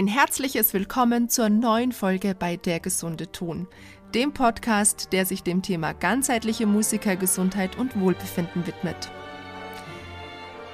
Ein 0.00 0.06
herzliches 0.06 0.72
Willkommen 0.72 1.28
zur 1.28 1.50
neuen 1.50 1.92
Folge 1.92 2.34
bei 2.34 2.56
Der 2.56 2.80
gesunde 2.80 3.30
Ton, 3.32 3.68
dem 4.14 4.32
Podcast, 4.32 5.08
der 5.12 5.26
sich 5.26 5.42
dem 5.42 5.60
Thema 5.60 5.92
ganzheitliche 5.92 6.64
Musikergesundheit 6.64 7.76
und 7.76 8.00
Wohlbefinden 8.00 8.66
widmet. 8.66 9.10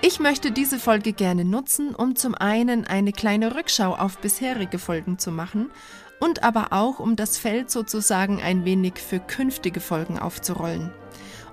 Ich 0.01 0.21
möchte 0.21 0.53
diese 0.53 0.79
Folge 0.79 1.13
gerne 1.13 1.45
nutzen, 1.45 1.93
um 1.93 2.15
zum 2.15 2.37
einen 2.37 2.87
eine 2.87 3.11
kleine 3.11 3.57
Rückschau 3.57 3.97
auf 3.97 4.19
bisherige 4.19 4.79
Folgen 4.79 5.19
zu 5.19 5.33
machen 5.33 5.73
und 6.21 6.45
aber 6.45 6.69
auch 6.71 7.01
um 7.01 7.17
das 7.17 7.37
Feld 7.37 7.69
sozusagen 7.69 8.41
ein 8.41 8.65
wenig 8.65 8.95
für 8.99 9.19
künftige 9.19 9.81
Folgen 9.81 10.21
aufzurollen. 10.21 10.93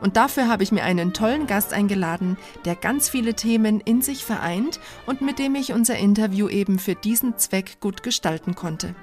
Und 0.02 0.18
dafür 0.18 0.48
habe 0.48 0.64
ich 0.64 0.72
mir 0.72 0.84
einen 0.84 1.14
tollen 1.14 1.48
Gast 1.48 1.74
eingeladen, 1.74 2.38
der 2.66 2.76
ganz 2.76 3.10
viele 3.10 3.34
Themen 3.34 3.80
in 3.80 4.02
sich 4.02 4.26
vereint 4.26 4.80
und 5.06 5.22
mit 5.22 5.40
dem 5.40 5.56
ich 5.56 5.74
unser 5.74 5.98
Interview 5.98 6.50
eben 6.50 6.80
für 6.80 6.96
diesen 6.96 7.38
Zweck 7.38 7.80
gut 7.80 8.04
gestalten 8.04 8.56
konnte. 8.56 8.96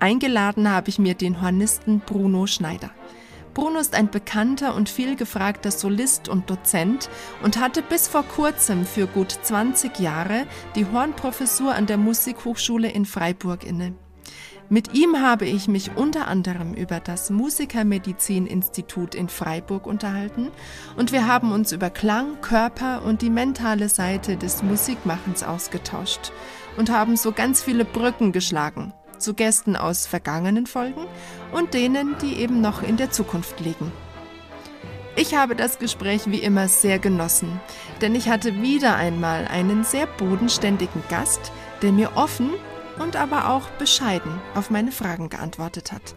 Eingeladen 0.00 0.68
habe 0.68 0.88
ich 0.88 0.98
mir 0.98 1.14
den 1.14 1.40
Hornisten 1.40 2.00
Bruno 2.00 2.46
Schneider. 2.46 2.90
Bruno 3.54 3.78
ist 3.78 3.94
ein 3.94 4.10
bekannter 4.10 4.74
und 4.74 4.88
viel 4.88 5.14
gefragter 5.14 5.70
Solist 5.70 6.28
und 6.28 6.48
Dozent 6.48 7.10
und 7.42 7.60
hatte 7.60 7.82
bis 7.82 8.08
vor 8.08 8.22
kurzem 8.22 8.86
für 8.86 9.06
gut 9.06 9.30
20 9.30 9.98
Jahre 9.98 10.46
die 10.74 10.86
Hornprofessur 10.86 11.74
an 11.74 11.86
der 11.86 11.98
Musikhochschule 11.98 12.90
in 12.90 13.04
Freiburg 13.04 13.64
inne. 13.64 13.94
Mit 14.72 14.94
ihm 14.94 15.20
habe 15.20 15.44
ich 15.44 15.68
mich 15.68 15.98
unter 15.98 16.28
anderem 16.28 16.72
über 16.72 16.98
das 16.98 17.28
Musikermedizininstitut 17.28 19.14
in 19.14 19.28
Freiburg 19.28 19.86
unterhalten 19.86 20.48
und 20.96 21.12
wir 21.12 21.26
haben 21.26 21.52
uns 21.52 21.72
über 21.72 21.90
Klang, 21.90 22.40
Körper 22.40 23.02
und 23.04 23.20
die 23.20 23.28
mentale 23.28 23.90
Seite 23.90 24.38
des 24.38 24.62
Musikmachens 24.62 25.42
ausgetauscht 25.42 26.32
und 26.78 26.88
haben 26.88 27.18
so 27.18 27.32
ganz 27.32 27.62
viele 27.62 27.84
Brücken 27.84 28.32
geschlagen 28.32 28.94
zu 29.18 29.34
Gästen 29.34 29.76
aus 29.76 30.06
vergangenen 30.06 30.66
Folgen 30.66 31.04
und 31.52 31.74
denen, 31.74 32.16
die 32.22 32.38
eben 32.38 32.62
noch 32.62 32.82
in 32.82 32.96
der 32.96 33.10
Zukunft 33.10 33.60
liegen. 33.60 33.92
Ich 35.16 35.34
habe 35.34 35.54
das 35.54 35.80
Gespräch 35.80 36.22
wie 36.30 36.40
immer 36.40 36.68
sehr 36.68 36.98
genossen, 36.98 37.60
denn 38.00 38.14
ich 38.14 38.30
hatte 38.30 38.62
wieder 38.62 38.96
einmal 38.96 39.46
einen 39.48 39.84
sehr 39.84 40.06
bodenständigen 40.06 41.02
Gast, 41.10 41.52
der 41.82 41.92
mir 41.92 42.16
offen 42.16 42.52
und 43.02 43.16
aber 43.16 43.50
auch 43.50 43.68
bescheiden 43.78 44.40
auf 44.54 44.70
meine 44.70 44.92
Fragen 44.92 45.28
geantwortet 45.28 45.92
hat. 45.92 46.14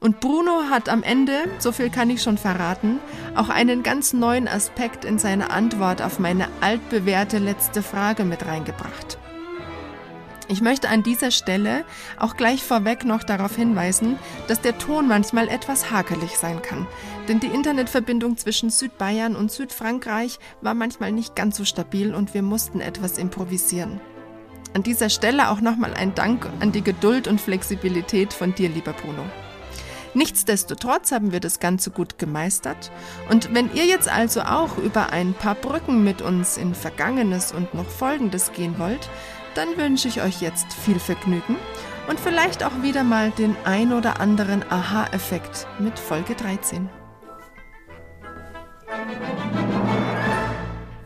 Und 0.00 0.20
Bruno 0.20 0.64
hat 0.70 0.88
am 0.88 1.02
Ende, 1.02 1.32
so 1.58 1.72
viel 1.72 1.90
kann 1.90 2.08
ich 2.08 2.22
schon 2.22 2.38
verraten, 2.38 3.00
auch 3.34 3.48
einen 3.48 3.82
ganz 3.82 4.12
neuen 4.12 4.46
Aspekt 4.46 5.04
in 5.04 5.18
seine 5.18 5.50
Antwort 5.50 6.02
auf 6.02 6.18
meine 6.20 6.48
altbewährte 6.60 7.38
letzte 7.38 7.82
Frage 7.82 8.24
mit 8.24 8.46
reingebracht. 8.46 9.18
Ich 10.50 10.62
möchte 10.62 10.88
an 10.88 11.02
dieser 11.02 11.30
Stelle 11.30 11.84
auch 12.16 12.36
gleich 12.36 12.62
vorweg 12.62 13.04
noch 13.04 13.22
darauf 13.22 13.54
hinweisen, 13.54 14.18
dass 14.46 14.62
der 14.62 14.78
Ton 14.78 15.06
manchmal 15.06 15.48
etwas 15.48 15.90
hakelig 15.90 16.38
sein 16.38 16.62
kann, 16.62 16.86
denn 17.28 17.38
die 17.38 17.48
Internetverbindung 17.48 18.38
zwischen 18.38 18.70
Südbayern 18.70 19.36
und 19.36 19.52
Südfrankreich 19.52 20.38
war 20.62 20.72
manchmal 20.72 21.12
nicht 21.12 21.36
ganz 21.36 21.58
so 21.58 21.66
stabil 21.66 22.14
und 22.14 22.32
wir 22.32 22.42
mussten 22.42 22.80
etwas 22.80 23.18
improvisieren. 23.18 24.00
An 24.78 24.84
dieser 24.84 25.10
Stelle 25.10 25.50
auch 25.50 25.60
nochmal 25.60 25.92
ein 25.94 26.14
Dank 26.14 26.48
an 26.60 26.70
die 26.70 26.84
Geduld 26.84 27.26
und 27.26 27.40
Flexibilität 27.40 28.32
von 28.32 28.54
dir, 28.54 28.68
lieber 28.68 28.92
Bruno. 28.92 29.24
Nichtsdestotrotz 30.14 31.10
haben 31.10 31.32
wir 31.32 31.40
das 31.40 31.58
Ganze 31.58 31.90
gut 31.90 32.16
gemeistert. 32.20 32.92
Und 33.28 33.52
wenn 33.52 33.74
ihr 33.74 33.86
jetzt 33.86 34.08
also 34.08 34.40
auch 34.42 34.78
über 34.78 35.10
ein 35.10 35.34
paar 35.34 35.56
Brücken 35.56 36.04
mit 36.04 36.22
uns 36.22 36.56
in 36.56 36.76
Vergangenes 36.76 37.50
und 37.50 37.74
noch 37.74 37.88
Folgendes 37.88 38.52
gehen 38.52 38.78
wollt, 38.78 39.10
dann 39.56 39.76
wünsche 39.76 40.06
ich 40.06 40.22
euch 40.22 40.40
jetzt 40.40 40.72
viel 40.72 41.00
Vergnügen 41.00 41.56
und 42.08 42.20
vielleicht 42.20 42.62
auch 42.62 42.80
wieder 42.80 43.02
mal 43.02 43.32
den 43.32 43.56
ein 43.64 43.92
oder 43.92 44.20
anderen 44.20 44.62
Aha-Effekt 44.70 45.66
mit 45.80 45.98
Folge 45.98 46.36
13. 46.36 46.88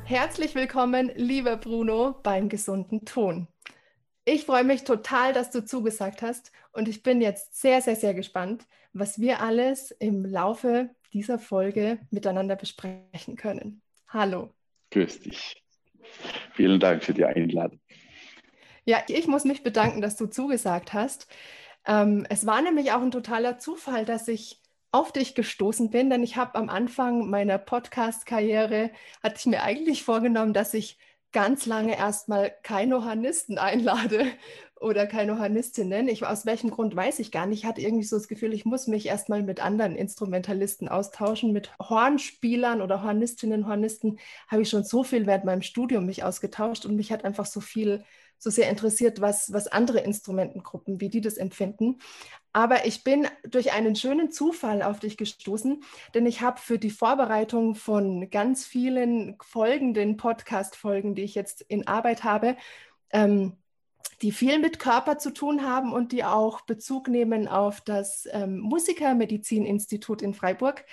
Herzlich 0.05 0.55
willkommen, 0.55 1.11
lieber 1.15 1.56
Bruno, 1.56 2.16
beim 2.22 2.50
gesunden 2.50 3.06
Ton. 3.06 3.49
Ich 4.25 4.44
freue 4.47 4.62
mich 4.62 4.84
total, 4.84 5.33
dass 5.33 5.50
du 5.50 5.65
zugesagt 5.65 6.22
hast 6.22 6.53
und 6.72 6.87
ich 6.87 7.03
bin 7.03 7.21
jetzt 7.21 7.60
sehr, 7.60 7.83
sehr, 7.83 7.97
sehr 7.97 8.15
gespannt, 8.15 8.66
was 8.93 9.21
wir 9.21 9.41
alles 9.41 9.91
im 9.91 10.25
Laufe 10.25 10.91
dieser 11.12 11.41
Folge 11.41 11.99
miteinander 12.10 12.55
besprechen 12.55 13.34
können. 13.37 13.82
Hallo. 14.09 14.50
Grüß 14.93 15.21
dich. 15.21 15.61
Vielen 16.53 16.78
Dank 16.78 17.03
für 17.03 17.15
die 17.15 17.25
Einladung. 17.25 17.81
Ja, 18.84 19.03
ich 19.09 19.27
muss 19.27 19.44
mich 19.44 19.65
bedanken, 19.65 20.00
dass 20.00 20.16
du 20.16 20.27
zugesagt 20.27 20.93
hast. 20.93 21.27
Ähm, 21.84 22.25
es 22.28 22.47
war 22.47 22.62
nämlich 22.62 22.93
auch 22.93 23.03
ein 23.03 23.11
totaler 23.11 23.59
Zufall, 23.59 24.05
dass 24.05 24.28
ich 24.28 24.61
auf 24.93 25.11
dich 25.11 25.34
gestoßen 25.34 25.91
bin, 25.91 26.11
denn 26.11 26.22
ich 26.22 26.37
habe 26.37 26.55
am 26.56 26.69
Anfang 26.69 27.28
meiner 27.28 27.59
Podcast-Karriere, 27.59 28.91
hatte 29.22 29.37
ich 29.38 29.47
mir 29.47 29.62
eigentlich 29.62 30.05
vorgenommen, 30.05 30.53
dass 30.53 30.75
ich 30.75 30.99
ganz 31.32 31.66
lange 31.66 31.97
erstmal 31.97 32.53
keine 32.62 33.04
Hornisten 33.04 33.59
einlade 33.59 34.26
oder 34.81 35.06
keine 35.06 35.38
Hornistinnen. 35.38 36.09
Ich, 36.09 36.26
aus 36.26 36.44
welchem 36.47 36.70
Grund 36.70 36.97
weiß 36.97 37.20
ich 37.20 37.31
gar 37.31 37.47
nicht. 37.47 37.60
Ich 37.60 37.66
hatte 37.66 37.81
irgendwie 37.81 38.04
so 38.04 38.16
das 38.16 38.28
Gefühl, 38.28 38.53
ich 38.53 38.65
muss 38.65 38.87
mich 38.88 39.06
erstmal 39.06 39.43
mit 39.43 39.60
anderen 39.60 39.94
Instrumentalisten 39.97 40.88
austauschen. 40.88 41.53
Mit 41.53 41.70
Hornspielern 41.78 42.82
oder 42.82 43.03
Hornistinnen, 43.03 43.66
Hornisten 43.69 44.19
habe 44.48 44.62
ich 44.62 44.70
schon 44.70 44.84
so 44.84 45.04
viel 45.04 45.26
während 45.26 45.44
meinem 45.44 45.62
Studium 45.62 46.06
mich 46.06 46.25
ausgetauscht 46.25 46.84
und 46.87 46.97
mich 46.97 47.12
hat 47.12 47.25
einfach 47.25 47.47
so 47.47 47.60
viel 47.60 48.04
so 48.42 48.50
sehr 48.50 48.69
interessiert, 48.69 49.20
was, 49.20 49.53
was 49.53 49.69
andere 49.69 50.00
Instrumentengruppen, 50.00 51.00
wie 51.00 51.08
die 51.08 51.20
das 51.20 51.36
empfinden. 51.36 52.00
Aber 52.53 52.86
ich 52.86 53.04
bin 53.04 53.28
durch 53.48 53.72
einen 53.72 53.94
schönen 53.94 54.32
Zufall 54.32 54.82
auf 54.82 54.98
dich 54.98 55.16
gestoßen, 55.16 55.84
denn 56.12 56.26
ich 56.26 56.41
habe 56.41 56.60
für 56.60 56.76
die 56.76 56.91
Vorbereitung 56.91 57.76
von 57.76 58.28
ganz 58.31 58.66
vielen 58.66 59.36
folgenden 59.41 60.16
Podcast-Folgen, 60.16 61.14
die 61.14 61.22
ich 61.22 61.36
jetzt 61.36 61.62
in 61.62 61.86
Arbeit 61.86 62.25
habe, 62.25 62.56
ähm, 63.10 63.58
die 64.22 64.32
viel 64.32 64.58
mit 64.58 64.81
Körper 64.81 65.19
zu 65.19 65.31
tun 65.31 65.62
haben 65.62 65.92
und 65.92 66.10
die 66.10 66.25
auch 66.25 66.62
Bezug 66.62 67.06
nehmen 67.06 67.47
auf 67.47 67.81
das 67.81 68.28
ähm, 68.32 68.58
Musikermedizininstitut 68.58 70.20
in 70.20 70.34
Freiburg. 70.34 70.84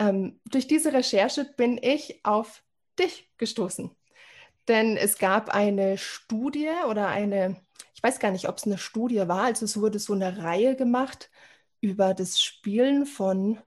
Ähm, 0.00 0.40
durch 0.46 0.66
diese 0.66 0.92
Recherche 0.92 1.44
bin 1.56 1.78
ich 1.80 2.20
auf 2.24 2.64
dich 2.98 3.30
gestoßen. 3.38 3.96
Denn 4.68 4.96
es 4.96 5.18
gab 5.18 5.48
eine 5.54 5.98
Studie 5.98 6.68
oder 6.88 7.08
eine, 7.08 7.56
ich 7.94 8.02
weiß 8.02 8.18
gar 8.20 8.30
nicht, 8.30 8.48
ob 8.48 8.58
es 8.58 8.64
eine 8.64 8.78
Studie 8.78 9.26
war, 9.26 9.44
also 9.44 9.64
es 9.64 9.80
wurde 9.80 9.98
so 9.98 10.12
eine 10.12 10.38
Reihe 10.42 10.76
gemacht 10.76 11.30
über 11.80 12.14
das 12.14 12.40
Spielen 12.40 13.06
von 13.06 13.58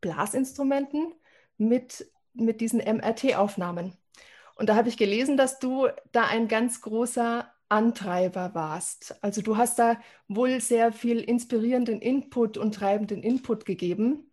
Blasinstrumenten 0.00 1.14
mit, 1.56 2.10
mit 2.34 2.60
diesen 2.60 2.80
MRT-Aufnahmen. 2.80 3.96
Und 4.56 4.68
da 4.68 4.76
habe 4.76 4.88
ich 4.88 4.96
gelesen, 4.96 5.36
dass 5.36 5.58
du 5.58 5.88
da 6.12 6.24
ein 6.26 6.48
ganz 6.48 6.80
großer 6.80 7.50
Antreiber 7.68 8.54
warst. 8.54 9.22
Also 9.22 9.42
du 9.42 9.56
hast 9.56 9.78
da 9.78 9.98
wohl 10.28 10.60
sehr 10.60 10.92
viel 10.92 11.20
inspirierenden 11.20 12.00
Input 12.00 12.58
und 12.58 12.74
treibenden 12.74 13.22
Input 13.22 13.64
gegeben. 13.64 14.30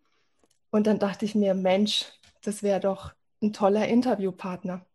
Und 0.71 0.87
dann 0.87 0.99
dachte 0.99 1.25
ich 1.25 1.35
mir, 1.35 1.53
Mensch, 1.53 2.05
das 2.41 2.63
wäre 2.63 2.79
doch 2.79 3.13
ein 3.41 3.53
toller 3.53 3.87
Interviewpartner. 3.87 4.85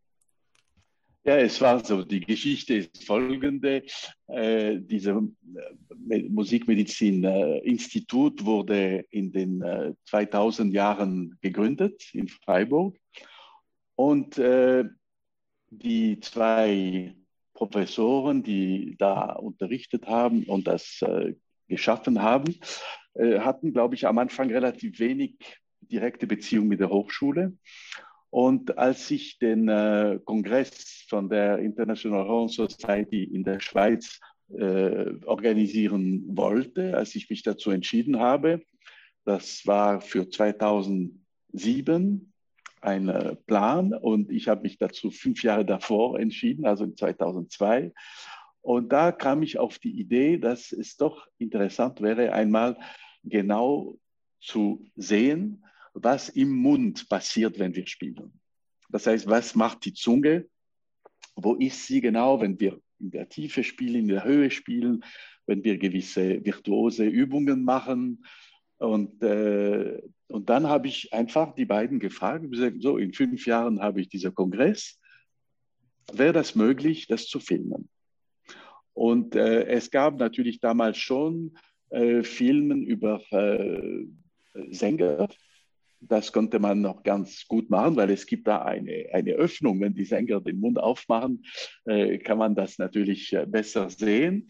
Ja, 1.28 1.36
es 1.36 1.60
war 1.60 1.84
so. 1.84 2.02
Die 2.04 2.20
Geschichte 2.20 2.76
ist 2.76 3.04
folgende. 3.04 3.82
Äh, 4.28 4.78
dieses 4.78 5.14
äh, 5.14 6.22
Musikmedizin-Institut 6.22 8.46
wurde 8.46 9.04
in 9.10 9.30
den 9.30 9.60
äh, 9.60 9.92
2000 10.06 10.72
Jahren 10.72 11.36
gegründet 11.42 12.02
in 12.14 12.28
Freiburg. 12.28 12.96
Und 13.94 14.38
äh, 14.38 14.84
die 15.68 16.18
zwei 16.20 17.14
Professoren, 17.52 18.42
die 18.42 18.96
da 18.98 19.32
unterrichtet 19.32 20.06
haben 20.06 20.44
und 20.44 20.66
das 20.66 21.02
äh, 21.02 21.34
geschaffen 21.68 22.22
haben, 22.22 22.56
äh, 23.12 23.40
hatten, 23.40 23.74
glaube 23.74 23.96
ich, 23.96 24.06
am 24.06 24.16
Anfang 24.16 24.50
relativ 24.50 24.98
wenig 24.98 25.34
direkte 25.82 26.26
Beziehung 26.26 26.68
mit 26.68 26.80
der 26.80 26.88
Hochschule. 26.88 27.52
Und 28.30 28.76
als 28.76 29.10
ich 29.10 29.38
den 29.38 29.68
äh, 29.68 30.18
Kongress 30.24 31.06
von 31.08 31.28
der 31.28 31.58
International 31.58 32.28
Horn 32.28 32.48
Society 32.48 33.24
in 33.24 33.42
der 33.42 33.60
Schweiz 33.60 34.20
äh, 34.50 35.14
organisieren 35.24 36.24
wollte, 36.36 36.96
als 36.96 37.14
ich 37.14 37.30
mich 37.30 37.42
dazu 37.42 37.70
entschieden 37.70 38.18
habe, 38.18 38.62
das 39.24 39.66
war 39.66 40.00
für 40.00 40.28
2007 40.28 42.32
ein 42.80 43.08
äh, 43.08 43.36
Plan 43.46 43.94
und 43.94 44.30
ich 44.30 44.48
habe 44.48 44.62
mich 44.62 44.78
dazu 44.78 45.10
fünf 45.10 45.42
Jahre 45.42 45.64
davor 45.64 46.18
entschieden, 46.18 46.66
also 46.66 46.84
in 46.84 46.96
2002. 46.96 47.92
Und 48.60 48.92
da 48.92 49.12
kam 49.12 49.42
ich 49.42 49.58
auf 49.58 49.78
die 49.78 49.98
Idee, 49.98 50.38
dass 50.38 50.72
es 50.72 50.96
doch 50.96 51.26
interessant 51.38 52.00
wäre, 52.00 52.32
einmal 52.32 52.76
genau 53.24 53.96
zu 54.40 54.86
sehen, 54.96 55.64
was 55.94 56.28
im 56.28 56.50
Mund 56.50 57.08
passiert, 57.08 57.58
wenn 57.58 57.74
wir 57.74 57.86
spielen. 57.86 58.40
Das 58.90 59.06
heißt, 59.06 59.26
was 59.26 59.54
macht 59.54 59.84
die 59.84 59.92
Zunge? 59.92 60.46
Wo 61.36 61.54
ist 61.54 61.86
sie 61.86 62.00
genau, 62.00 62.40
wenn 62.40 62.58
wir 62.58 62.80
in 63.00 63.10
der 63.10 63.28
Tiefe 63.28 63.64
spielen, 63.64 64.02
in 64.02 64.08
der 64.08 64.24
Höhe 64.24 64.50
spielen, 64.50 65.04
wenn 65.46 65.64
wir 65.64 65.78
gewisse 65.78 66.44
virtuose 66.44 67.04
Übungen 67.04 67.64
machen. 67.64 68.24
Und, 68.78 69.22
äh, 69.22 70.00
und 70.28 70.48
dann 70.48 70.66
habe 70.68 70.88
ich 70.88 71.12
einfach 71.12 71.54
die 71.54 71.64
beiden 71.64 71.98
gefragt, 71.98 72.50
gesagt, 72.50 72.76
so 72.80 72.98
in 72.98 73.12
fünf 73.12 73.46
Jahren 73.46 73.80
habe 73.80 74.00
ich 74.00 74.08
diesen 74.08 74.34
Kongress, 74.34 75.00
wäre 76.12 76.32
das 76.32 76.54
möglich, 76.54 77.06
das 77.06 77.26
zu 77.26 77.40
filmen? 77.40 77.88
Und 78.92 79.34
äh, 79.34 79.64
es 79.66 79.90
gab 79.90 80.18
natürlich 80.18 80.60
damals 80.60 80.98
schon 80.98 81.56
äh, 81.90 82.22
Filmen 82.22 82.84
über 82.84 83.20
äh, 83.30 84.06
Sänger, 84.70 85.28
das 86.00 86.32
konnte 86.32 86.58
man 86.58 86.80
noch 86.80 87.02
ganz 87.02 87.46
gut 87.48 87.70
machen, 87.70 87.96
weil 87.96 88.10
es 88.10 88.26
gibt 88.26 88.46
da 88.46 88.62
eine, 88.62 89.06
eine 89.12 89.32
Öffnung. 89.32 89.80
Wenn 89.80 89.94
die 89.94 90.04
Sänger 90.04 90.40
den 90.40 90.60
Mund 90.60 90.78
aufmachen, 90.78 91.44
äh, 91.84 92.18
kann 92.18 92.38
man 92.38 92.54
das 92.54 92.78
natürlich 92.78 93.32
äh, 93.32 93.46
besser 93.46 93.90
sehen. 93.90 94.48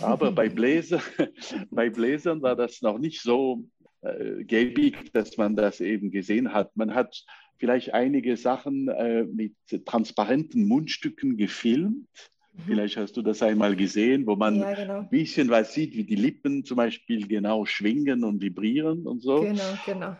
Aber 0.00 0.32
bei, 0.32 0.48
Bläser, 0.50 1.00
bei 1.70 1.90
Bläsern 1.90 2.42
war 2.42 2.56
das 2.56 2.82
noch 2.82 2.98
nicht 2.98 3.22
so 3.22 3.64
äh, 4.02 4.44
gäbig, 4.44 5.12
dass 5.12 5.36
man 5.36 5.56
das 5.56 5.80
eben 5.80 6.10
gesehen 6.10 6.52
hat. 6.52 6.76
Man 6.76 6.94
hat 6.94 7.24
vielleicht 7.58 7.94
einige 7.94 8.36
Sachen 8.36 8.88
äh, 8.88 9.24
mit 9.24 9.54
transparenten 9.84 10.66
Mundstücken 10.66 11.36
gefilmt. 11.36 12.08
Mhm. 12.52 12.62
Vielleicht 12.66 12.96
hast 12.96 13.16
du 13.16 13.22
das 13.22 13.42
einmal 13.42 13.76
gesehen, 13.76 14.26
wo 14.26 14.36
man 14.36 14.56
ja, 14.56 14.74
genau. 14.74 15.00
ein 15.00 15.08
bisschen 15.08 15.50
was 15.50 15.74
sieht, 15.74 15.94
wie 15.94 16.04
die 16.04 16.16
Lippen 16.16 16.64
zum 16.64 16.76
Beispiel 16.76 17.26
genau 17.28 17.64
schwingen 17.64 18.24
und 18.24 18.42
vibrieren 18.42 19.06
und 19.06 19.22
so. 19.22 19.42
Genau, 19.42 19.78
genau. 19.86 20.16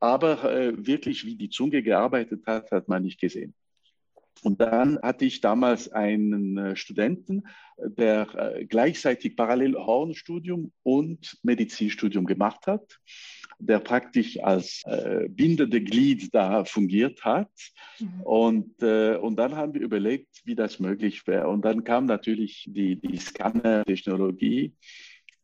Aber 0.00 0.44
äh, 0.44 0.86
wirklich, 0.86 1.24
wie 1.24 1.36
die 1.36 1.50
Zunge 1.50 1.82
gearbeitet 1.82 2.46
hat, 2.46 2.70
hat 2.70 2.88
man 2.88 3.02
nicht 3.02 3.20
gesehen. 3.20 3.54
Und 4.42 4.60
dann 4.60 4.98
hatte 5.02 5.24
ich 5.24 5.40
damals 5.40 5.90
einen 5.90 6.56
äh, 6.58 6.76
Studenten, 6.76 7.44
der 7.76 8.28
äh, 8.34 8.64
gleichzeitig 8.66 9.36
parallel 9.36 9.74
Hornstudium 9.74 10.72
und 10.82 11.38
Medizinstudium 11.42 12.24
gemacht 12.24 12.66
hat, 12.66 13.00
der 13.58 13.80
praktisch 13.80 14.38
als 14.40 14.82
äh, 14.86 15.28
bindende 15.28 15.80
Glied 15.80 16.32
da 16.32 16.64
fungiert 16.64 17.24
hat. 17.24 17.50
Mhm. 17.98 18.20
Und, 18.22 18.82
äh, 18.82 19.16
und 19.16 19.36
dann 19.36 19.56
haben 19.56 19.74
wir 19.74 19.80
überlegt, 19.80 20.42
wie 20.44 20.54
das 20.54 20.78
möglich 20.78 21.26
wäre. 21.26 21.48
Und 21.48 21.64
dann 21.64 21.82
kam 21.82 22.06
natürlich 22.06 22.64
die, 22.68 22.96
die 22.96 23.16
Scanner-Technologie 23.16 24.72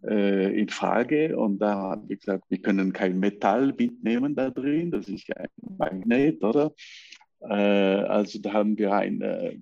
äh, 0.07 0.59
in 0.59 0.69
Frage. 0.69 1.37
Und 1.37 1.59
da 1.59 1.75
haben 1.75 2.09
wir 2.09 2.17
gesagt, 2.17 2.45
wir 2.49 2.59
können 2.59 2.93
kein 2.93 3.19
Metall 3.19 3.73
mitnehmen 3.77 4.35
da 4.35 4.51
drin, 4.51 4.91
das 4.91 5.09
ist 5.09 5.29
ja 5.29 5.37
ein 5.37 5.49
Magnet, 5.79 6.43
oder? 6.43 6.73
Äh, 7.41 7.55
also 7.55 8.39
da 8.39 8.53
haben 8.53 8.79
wir 8.79 8.93
ein 8.95 9.21
äh, 9.23 9.57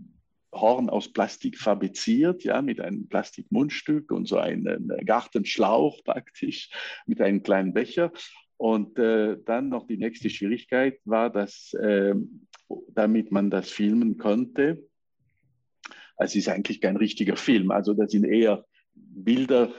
Horn 0.52 0.90
aus 0.90 1.12
Plastik 1.12 1.58
fabriziert, 1.58 2.44
ja, 2.44 2.60
mit 2.60 2.80
einem 2.80 3.08
Plastikmundstück 3.08 4.12
und 4.12 4.28
so 4.28 4.36
einen 4.36 4.92
Gartenschlauch 5.04 6.04
praktisch 6.04 6.70
mit 7.06 7.20
einem 7.20 7.42
kleinen 7.42 7.72
Becher. 7.72 8.12
Und 8.58 8.98
äh, 8.98 9.38
dann 9.44 9.70
noch 9.70 9.86
die 9.86 9.96
nächste 9.96 10.30
Schwierigkeit 10.30 11.00
war, 11.04 11.30
dass 11.30 11.72
äh, 11.74 12.14
damit 12.94 13.32
man 13.32 13.50
das 13.50 13.70
filmen 13.70 14.18
konnte, 14.18 14.86
also 16.16 16.38
es 16.38 16.46
ist 16.46 16.48
eigentlich 16.48 16.80
kein 16.80 16.96
richtiger 16.96 17.36
Film, 17.36 17.70
also 17.70 17.94
das 17.94 18.12
sind 18.12 18.24
eher 18.24 18.64
Bilder, 18.94 19.70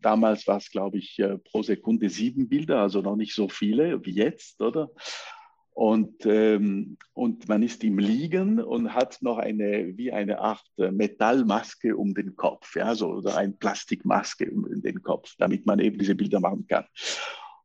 damals 0.00 0.46
war 0.46 0.58
es, 0.58 0.70
glaube 0.70 0.98
ich, 0.98 1.18
äh, 1.18 1.38
pro 1.38 1.62
Sekunde 1.62 2.08
sieben 2.08 2.48
Bilder, 2.48 2.80
also 2.80 3.00
noch 3.00 3.16
nicht 3.16 3.34
so 3.34 3.48
viele 3.48 4.04
wie 4.04 4.12
jetzt, 4.12 4.60
oder? 4.60 4.90
Und, 5.78 6.26
ähm, 6.26 6.96
und 7.12 7.48
man 7.48 7.62
ist 7.62 7.84
im 7.84 8.00
Liegen 8.00 8.60
und 8.60 8.94
hat 8.94 9.18
noch 9.22 9.38
eine, 9.38 9.96
wie 9.96 10.10
eine 10.10 10.40
Art 10.40 10.64
äh, 10.76 10.90
Metallmaske 10.90 11.96
um 11.96 12.14
den 12.14 12.34
Kopf, 12.34 12.74
ja, 12.74 12.96
so, 12.96 13.10
oder 13.10 13.36
eine 13.36 13.52
Plastikmaske 13.52 14.50
um 14.50 14.82
den 14.82 15.02
Kopf, 15.02 15.36
damit 15.38 15.66
man 15.66 15.78
eben 15.78 15.96
diese 15.96 16.16
Bilder 16.16 16.40
machen 16.40 16.66
kann. 16.66 16.84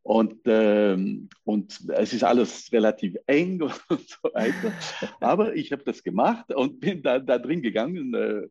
Und, 0.03 0.41
ähm, 0.45 1.29
und 1.43 1.89
es 1.89 2.13
ist 2.13 2.23
alles 2.23 2.71
relativ 2.71 3.15
eng 3.25 3.61
und 3.89 4.07
so 4.07 4.29
weiter. 4.33 4.73
Aber 5.19 5.55
ich 5.55 5.71
habe 5.71 5.83
das 5.83 6.03
gemacht 6.03 6.53
und 6.53 6.81
bin 6.81 7.01
da, 7.01 7.17
da 7.17 7.39
drin 7.39 7.63
gegangen, 7.63 8.13
äh, 8.13 8.47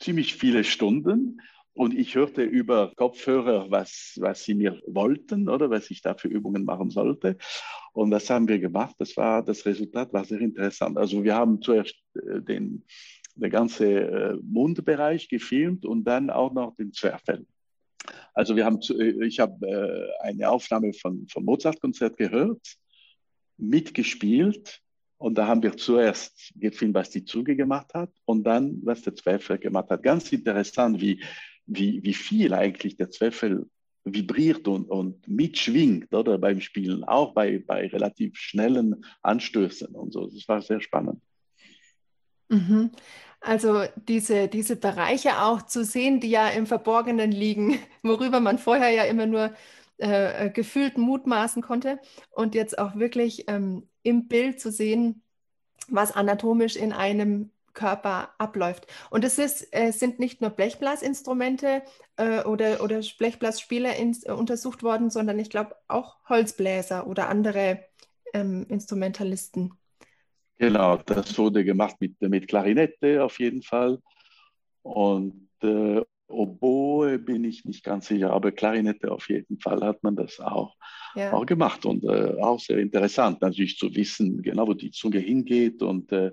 ziemlich 0.00 0.34
viele 0.34 0.64
Stunden 0.64 1.40
und 1.76 1.94
ich 1.94 2.14
hörte 2.14 2.42
über 2.42 2.90
Kopfhörer, 2.96 3.70
was, 3.70 4.14
was 4.18 4.44
sie 4.44 4.54
mir 4.54 4.80
wollten 4.86 5.50
oder 5.50 5.68
was 5.68 5.90
ich 5.90 6.00
da 6.00 6.14
für 6.14 6.28
Übungen 6.28 6.64
machen 6.64 6.88
sollte. 6.88 7.36
Und 7.92 8.10
das 8.10 8.30
haben 8.30 8.48
wir 8.48 8.58
gemacht. 8.58 8.96
Das, 8.98 9.14
war, 9.18 9.44
das 9.44 9.66
Resultat 9.66 10.10
war 10.14 10.24
sehr 10.24 10.40
interessant. 10.40 10.96
Also 10.96 11.22
wir 11.22 11.34
haben 11.34 11.60
zuerst 11.60 11.94
äh, 12.14 12.40
den, 12.40 12.82
den 13.34 13.50
ganzen 13.50 13.86
äh, 13.88 14.36
Mundbereich 14.42 15.28
gefilmt 15.28 15.84
und 15.84 16.04
dann 16.04 16.30
auch 16.30 16.54
noch 16.54 16.74
den 16.76 16.94
Zwerchfell. 16.94 17.44
Also 18.32 18.56
wir 18.56 18.64
haben, 18.64 18.80
äh, 18.98 19.26
ich 19.26 19.38
habe 19.38 20.14
eine 20.20 20.48
Aufnahme 20.48 20.94
von, 20.94 21.28
vom 21.28 21.44
Mozart-Konzert 21.44 22.16
gehört, 22.16 22.76
mitgespielt 23.58 24.80
und 25.18 25.36
da 25.36 25.46
haben 25.46 25.62
wir 25.62 25.76
zuerst 25.76 26.54
gefilmt, 26.56 26.94
was 26.94 27.10
die 27.10 27.26
Zunge 27.26 27.54
gemacht 27.54 27.92
hat 27.92 28.10
und 28.24 28.44
dann, 28.44 28.80
was 28.82 29.02
der 29.02 29.14
Zwerchfell 29.14 29.58
gemacht 29.58 29.90
hat. 29.90 30.02
Ganz 30.02 30.32
interessant, 30.32 31.02
wie 31.02 31.22
wie, 31.66 32.02
wie 32.02 32.14
viel 32.14 32.54
eigentlich 32.54 32.96
der 32.96 33.10
Zwerchfell 33.10 33.66
vibriert 34.04 34.68
und, 34.68 34.88
und 34.88 35.26
mitschwingt 35.26 36.14
oder 36.14 36.38
beim 36.38 36.60
Spielen, 36.60 37.04
auch 37.04 37.34
bei, 37.34 37.58
bei 37.58 37.88
relativ 37.88 38.36
schnellen 38.36 39.04
Anstößen 39.22 39.88
und 39.88 40.12
so. 40.12 40.26
Das 40.26 40.46
war 40.48 40.62
sehr 40.62 40.80
spannend. 40.80 41.20
Mhm. 42.48 42.92
Also 43.40 43.84
diese, 43.96 44.48
diese 44.48 44.76
Bereiche 44.76 45.42
auch 45.42 45.62
zu 45.62 45.84
sehen, 45.84 46.20
die 46.20 46.30
ja 46.30 46.48
im 46.48 46.66
Verborgenen 46.66 47.32
liegen, 47.32 47.78
worüber 48.02 48.40
man 48.40 48.58
vorher 48.58 48.90
ja 48.90 49.04
immer 49.04 49.26
nur 49.26 49.52
äh, 49.98 50.50
gefühlt 50.50 50.98
mutmaßen 50.98 51.62
konnte 51.62 51.98
und 52.30 52.54
jetzt 52.54 52.78
auch 52.78 52.96
wirklich 52.96 53.44
ähm, 53.48 53.88
im 54.02 54.28
Bild 54.28 54.60
zu 54.60 54.70
sehen, 54.70 55.22
was 55.88 56.12
anatomisch 56.12 56.76
in 56.76 56.92
einem 56.92 57.50
Körper 57.76 58.30
abläuft. 58.38 58.88
Und 59.10 59.22
es 59.22 59.38
ist, 59.38 59.68
äh, 59.70 59.92
sind 59.92 60.18
nicht 60.18 60.40
nur 60.40 60.50
Blechblasinstrumente 60.50 61.82
äh, 62.16 62.42
oder, 62.42 62.82
oder 62.82 63.00
Blechblasspieler 63.16 63.94
ins, 63.94 64.26
äh, 64.26 64.32
untersucht 64.32 64.82
worden, 64.82 65.10
sondern 65.10 65.38
ich 65.38 65.50
glaube 65.50 65.76
auch 65.86 66.16
Holzbläser 66.28 67.06
oder 67.06 67.28
andere 67.28 67.84
ähm, 68.34 68.66
Instrumentalisten. 68.68 69.74
Genau, 70.58 70.96
das 70.96 71.38
wurde 71.38 71.64
gemacht 71.64 71.96
mit, 72.00 72.20
mit 72.20 72.48
Klarinette 72.48 73.22
auf 73.22 73.38
jeden 73.38 73.62
Fall. 73.62 74.00
Und 74.82 75.48
äh, 75.62 76.02
Oboe 76.28 77.18
bin 77.18 77.44
ich 77.44 77.64
nicht 77.64 77.84
ganz 77.84 78.08
sicher, 78.08 78.32
aber 78.32 78.50
Klarinette 78.52 79.12
auf 79.12 79.28
jeden 79.28 79.60
Fall 79.60 79.82
hat 79.82 80.02
man 80.02 80.16
das 80.16 80.40
auch, 80.40 80.74
ja. 81.14 81.32
auch 81.32 81.46
gemacht 81.46 81.84
und 81.84 82.04
äh, 82.04 82.40
auch 82.40 82.58
sehr 82.58 82.78
interessant, 82.78 83.42
natürlich 83.42 83.76
zu 83.76 83.94
wissen, 83.94 84.42
genau 84.42 84.66
wo 84.66 84.74
die 84.74 84.90
Zunge 84.90 85.18
hingeht 85.18 85.82
und 85.82 86.10
äh, 86.12 86.32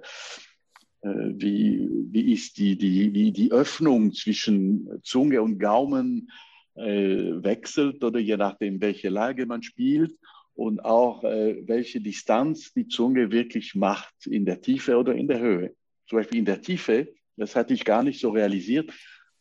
wie, 1.03 1.89
wie 2.11 2.33
ist 2.33 2.57
die, 2.57 2.77
die, 2.77 3.13
wie 3.13 3.31
die 3.31 3.51
Öffnung 3.51 4.13
zwischen 4.13 4.87
Zunge 5.03 5.41
und 5.41 5.59
Gaumen 5.59 6.29
äh, 6.75 7.43
wechselt 7.43 8.03
oder 8.03 8.19
je 8.19 8.37
nachdem, 8.37 8.81
welche 8.81 9.09
Lage 9.09 9.45
man 9.45 9.63
spielt 9.63 10.15
und 10.55 10.83
auch 10.83 11.23
äh, 11.23 11.61
welche 11.67 12.01
Distanz 12.01 12.73
die 12.73 12.87
Zunge 12.87 13.31
wirklich 13.31 13.75
macht 13.75 14.27
in 14.27 14.45
der 14.45 14.61
Tiefe 14.61 14.97
oder 14.97 15.13
in 15.15 15.27
der 15.27 15.39
Höhe. 15.39 15.75
Zum 16.07 16.19
Beispiel 16.19 16.39
in 16.39 16.45
der 16.45 16.61
Tiefe, 16.61 17.13
das 17.37 17.55
hatte 17.55 17.73
ich 17.73 17.85
gar 17.85 18.03
nicht 18.03 18.19
so 18.19 18.29
realisiert, 18.29 18.91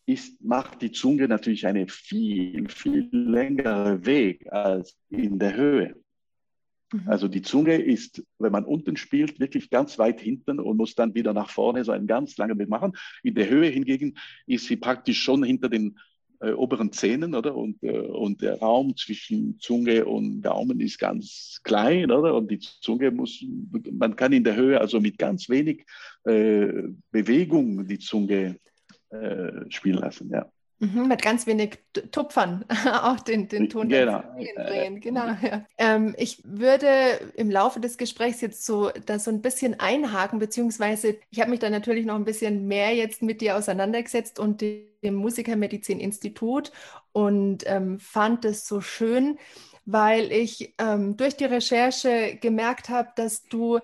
ist, 0.07 0.43
macht 0.43 0.83
die 0.83 0.91
Zunge 0.91 1.29
natürlich 1.29 1.67
einen 1.67 1.89
viel, 1.89 2.69
viel 2.69 3.09
längeren 3.13 4.05
Weg 4.05 4.51
als 4.53 4.97
in 5.11 5.39
der 5.39 5.57
Höhe. 5.57 6.02
Mhm. 6.93 7.03
Also 7.07 7.29
die 7.29 7.43
Zunge 7.43 7.77
ist, 7.77 8.23
wenn 8.39 8.53
man 8.53 8.65
unten 8.65 8.97
spielt, 8.97 9.41
wirklich 9.41 9.71
ganz 9.71 9.99
weit 9.99 10.21
hinten 10.21 10.61
und 10.61 10.77
muss 10.77 10.95
dann 10.95 11.15
wieder 11.15 11.33
nach 11.33 11.51
vorne 11.51 11.85
so 11.85 11.93
einen 11.93 12.07
ganz 12.07 12.37
langen 12.37 12.59
Weg 12.59 12.69
machen. 12.69 12.93
In 13.23 13.35
der 13.35 13.49
Höhe 13.49 13.69
hingegen 13.69 14.17
ist 14.47 14.67
sie 14.67 14.77
praktisch 14.77 15.23
schon 15.23 15.43
hinter 15.43 15.69
den 15.69 15.99
äh, 16.41 16.53
oberen 16.53 16.93
Zähnen, 16.93 17.35
oder? 17.35 17.55
Und, 17.57 17.83
äh, 17.83 17.99
und 17.99 18.43
der 18.43 18.59
Raum 18.59 18.97
zwischen 18.97 19.59
Zunge 19.61 20.05
und 20.05 20.43
Gaumen 20.43 20.81
ist 20.81 20.99
ganz 20.99 21.61
klein, 21.63 22.11
oder? 22.11 22.35
Und 22.35 22.51
die 22.51 22.59
Zunge 22.59 23.11
muss, 23.11 23.45
man 23.93 24.17
kann 24.17 24.33
in 24.33 24.45
der 24.45 24.57
Höhe 24.57 24.81
also 24.81 25.01
mit 25.01 25.19
ganz 25.19 25.49
wenig 25.49 25.87
äh, 26.25 26.89
Bewegung 27.11 27.87
die 27.87 27.99
Zunge 27.99 28.57
äh, 29.11 29.71
spielen 29.71 29.99
lassen, 29.99 30.31
ja. 30.31 30.51
Mhm, 30.83 31.07
mit 31.07 31.23
ganz 31.23 31.47
wenig 31.47 31.79
Tupfern 32.11 32.65
auch 32.93 33.21
den, 33.21 33.47
den 33.47 33.69
Ton 33.69 33.89
genau. 33.89 34.21
bringen. 34.35 35.01
Genau, 35.01 35.27
ja. 35.41 35.65
ähm, 35.79 36.13
ich 36.19 36.43
würde 36.45 36.89
im 37.37 37.53
Laufe 37.53 37.79
des 37.79 37.99
Gesprächs 37.99 38.41
jetzt 38.41 38.67
so 38.67 38.91
da 39.07 39.21
so 39.21 39.31
ein 39.31 39.43
bisschen 39.43 39.79
einhaken, 39.79 40.41
beziehungsweise 40.41 41.19
ich 41.31 41.41
habe 41.41 41.51
mich 41.51 41.61
da 41.61 41.71
natürlich 41.71 42.05
noch 42.05 42.17
ein 42.17 42.25
bisschen 42.25 42.67
mehr 42.67 42.93
jetzt 42.97 43.23
mit 43.23 43.41
dir 43.41 43.57
auseinandergesetzt 43.57 44.41
und 44.41 44.61
dem 44.61 45.15
Musikermedizin-Institut 45.15 46.73
und 47.13 47.63
ähm, 47.67 48.01
fand 48.01 48.45
es 48.45 48.67
so 48.67 48.81
schön, 48.81 49.39
weil 49.85 50.33
ich 50.33 50.75
ähm, 50.79 51.17
durch 51.17 51.37
die 51.37 51.45
Recherche 51.45 52.39
gemerkt 52.41 52.89
habe, 52.89 53.11
dass 53.15 53.45
du 53.45 53.79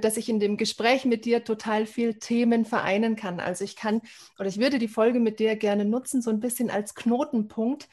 dass 0.00 0.16
ich 0.16 0.28
in 0.28 0.40
dem 0.40 0.56
Gespräch 0.56 1.04
mit 1.04 1.24
dir 1.24 1.44
total 1.44 1.86
viel 1.86 2.14
Themen 2.14 2.64
vereinen 2.64 3.16
kann. 3.16 3.40
Also 3.40 3.64
ich 3.64 3.76
kann 3.76 4.02
oder 4.38 4.48
ich 4.48 4.58
würde 4.58 4.78
die 4.78 4.88
Folge 4.88 5.20
mit 5.20 5.38
dir 5.38 5.56
gerne 5.56 5.84
nutzen, 5.84 6.22
so 6.22 6.30
ein 6.30 6.40
bisschen 6.40 6.70
als 6.70 6.94
Knotenpunkt, 6.94 7.88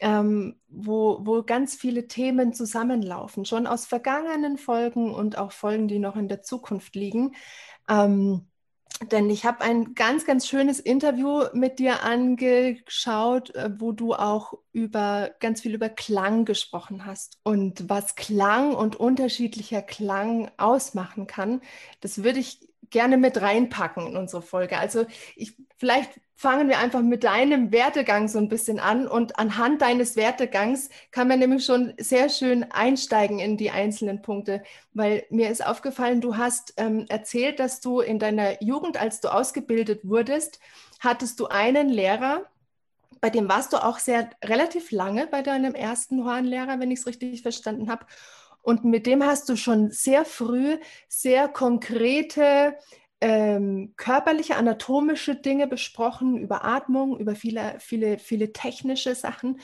ähm, 0.00 0.60
wo, 0.68 1.20
wo 1.22 1.42
ganz 1.42 1.74
viele 1.74 2.06
Themen 2.06 2.52
zusammenlaufen, 2.52 3.44
schon 3.44 3.66
aus 3.66 3.86
vergangenen 3.86 4.58
Folgen 4.58 5.14
und 5.14 5.38
auch 5.38 5.52
Folgen, 5.52 5.88
die 5.88 5.98
noch 5.98 6.16
in 6.16 6.28
der 6.28 6.42
Zukunft 6.42 6.94
liegen. 6.94 7.34
Ähm, 7.88 8.46
denn 9.12 9.30
ich 9.30 9.44
habe 9.44 9.60
ein 9.62 9.94
ganz, 9.94 10.26
ganz 10.26 10.48
schönes 10.48 10.80
Interview 10.80 11.44
mit 11.52 11.78
dir 11.78 12.02
angeschaut, 12.02 13.54
äh, 13.54 13.70
wo 13.78 13.92
du 13.92 14.14
auch 14.14 14.54
über 14.72 15.30
ganz 15.40 15.60
viel 15.60 15.74
über 15.74 15.88
Klang 15.88 16.44
gesprochen 16.44 17.06
hast 17.06 17.38
und 17.44 17.88
was 17.88 18.16
Klang 18.16 18.74
und 18.74 18.96
unterschiedlicher 18.96 19.82
Klang 19.82 20.50
ausmachen 20.56 21.26
kann. 21.26 21.60
Das 22.00 22.24
würde 22.24 22.40
ich 22.40 22.67
gerne 22.90 23.16
mit 23.16 23.40
reinpacken 23.40 24.06
in 24.06 24.16
unsere 24.16 24.42
Folge. 24.42 24.78
Also 24.78 25.06
ich, 25.36 25.54
vielleicht 25.76 26.20
fangen 26.34 26.68
wir 26.68 26.78
einfach 26.78 27.02
mit 27.02 27.24
deinem 27.24 27.72
Wertegang 27.72 28.28
so 28.28 28.38
ein 28.38 28.48
bisschen 28.48 28.78
an 28.78 29.08
und 29.08 29.38
anhand 29.38 29.82
deines 29.82 30.14
Wertegangs 30.14 30.88
kann 31.10 31.26
man 31.26 31.40
nämlich 31.40 31.64
schon 31.64 31.94
sehr 31.98 32.28
schön 32.28 32.70
einsteigen 32.70 33.40
in 33.40 33.56
die 33.56 33.70
einzelnen 33.70 34.22
Punkte, 34.22 34.62
weil 34.94 35.26
mir 35.30 35.50
ist 35.50 35.66
aufgefallen, 35.66 36.20
du 36.20 36.36
hast 36.36 36.74
ähm, 36.76 37.06
erzählt, 37.08 37.58
dass 37.58 37.80
du 37.80 38.00
in 38.00 38.20
deiner 38.20 38.62
Jugend, 38.62 39.00
als 39.00 39.20
du 39.20 39.32
ausgebildet 39.32 40.02
wurdest, 40.04 40.60
hattest 41.00 41.40
du 41.40 41.46
einen 41.46 41.88
Lehrer, 41.88 42.46
bei 43.20 43.30
dem 43.30 43.48
warst 43.48 43.72
du 43.72 43.82
auch 43.82 43.98
sehr 43.98 44.30
relativ 44.44 44.92
lange 44.92 45.26
bei 45.26 45.42
deinem 45.42 45.74
ersten 45.74 46.24
Hornlehrer, 46.24 46.78
wenn 46.78 46.90
ich 46.90 47.00
es 47.00 47.06
richtig 47.06 47.42
verstanden 47.42 47.90
habe. 47.90 48.06
Und 48.68 48.84
mit 48.84 49.06
dem 49.06 49.24
hast 49.24 49.48
du 49.48 49.56
schon 49.56 49.90
sehr 49.90 50.26
früh 50.26 50.76
sehr 51.08 51.48
konkrete 51.48 52.76
ähm, 53.18 53.94
körperliche, 53.96 54.56
anatomische 54.56 55.36
Dinge 55.36 55.66
besprochen, 55.66 56.36
über 56.36 56.66
Atmung, 56.66 57.18
über 57.18 57.34
viele, 57.34 57.76
viele, 57.78 58.18
viele 58.18 58.52
technische 58.52 59.14
Sachen. 59.14 59.58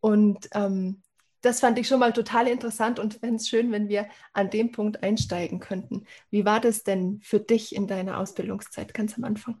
Und 0.00 0.48
ähm, 0.54 1.02
das 1.42 1.60
fand 1.60 1.78
ich 1.78 1.86
schon 1.86 2.00
mal 2.00 2.14
total 2.14 2.48
interessant 2.48 2.98
und 2.98 3.12
fände 3.12 3.36
es 3.36 3.46
schön, 3.46 3.72
wenn 3.72 3.90
wir 3.90 4.08
an 4.32 4.48
dem 4.48 4.72
Punkt 4.72 5.02
einsteigen 5.02 5.60
könnten. 5.60 6.06
Wie 6.30 6.46
war 6.46 6.58
das 6.58 6.82
denn 6.82 7.20
für 7.22 7.40
dich 7.40 7.76
in 7.76 7.86
deiner 7.86 8.18
Ausbildungszeit 8.18 8.94
ganz 8.94 9.18
am 9.18 9.24
Anfang? 9.24 9.60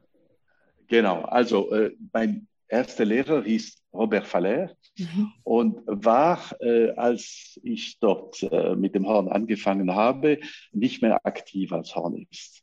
Genau, 0.86 1.20
also 1.20 1.70
äh, 1.70 1.94
mein 2.14 2.48
erster 2.68 3.04
Lehrer 3.04 3.42
hieß 3.42 3.82
Robert 3.92 4.26
Faller 4.26 4.76
mhm. 4.98 5.32
und 5.42 5.80
war, 5.86 6.40
äh, 6.60 6.90
als 6.90 7.58
ich 7.62 7.98
dort 7.98 8.42
äh, 8.42 8.74
mit 8.76 8.94
dem 8.94 9.06
Horn 9.06 9.28
angefangen 9.28 9.94
habe, 9.94 10.38
nicht 10.72 11.02
mehr 11.02 11.24
aktiv 11.24 11.72
als 11.72 11.94
Hornist. 11.94 12.62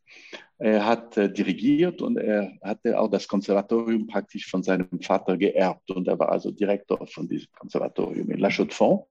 Er 0.60 0.86
hat 0.86 1.18
äh, 1.18 1.32
dirigiert 1.32 2.02
und 2.02 2.18
er 2.18 2.54
hatte 2.62 3.00
auch 3.00 3.10
das 3.10 3.28
Konservatorium 3.28 4.08
praktisch 4.08 4.50
von 4.50 4.64
seinem 4.64 5.02
Vater 5.02 5.38
geerbt 5.38 5.90
und 5.92 6.08
er 6.08 6.18
war 6.20 6.30
also 6.30 6.52
Direktor 6.52 7.06
von 7.08 7.28
diesem 7.28 7.52
Konservatorium 7.52 8.30
in 8.30 8.40
La 8.40 8.50
Chaux-de-Fonds. 8.50 9.08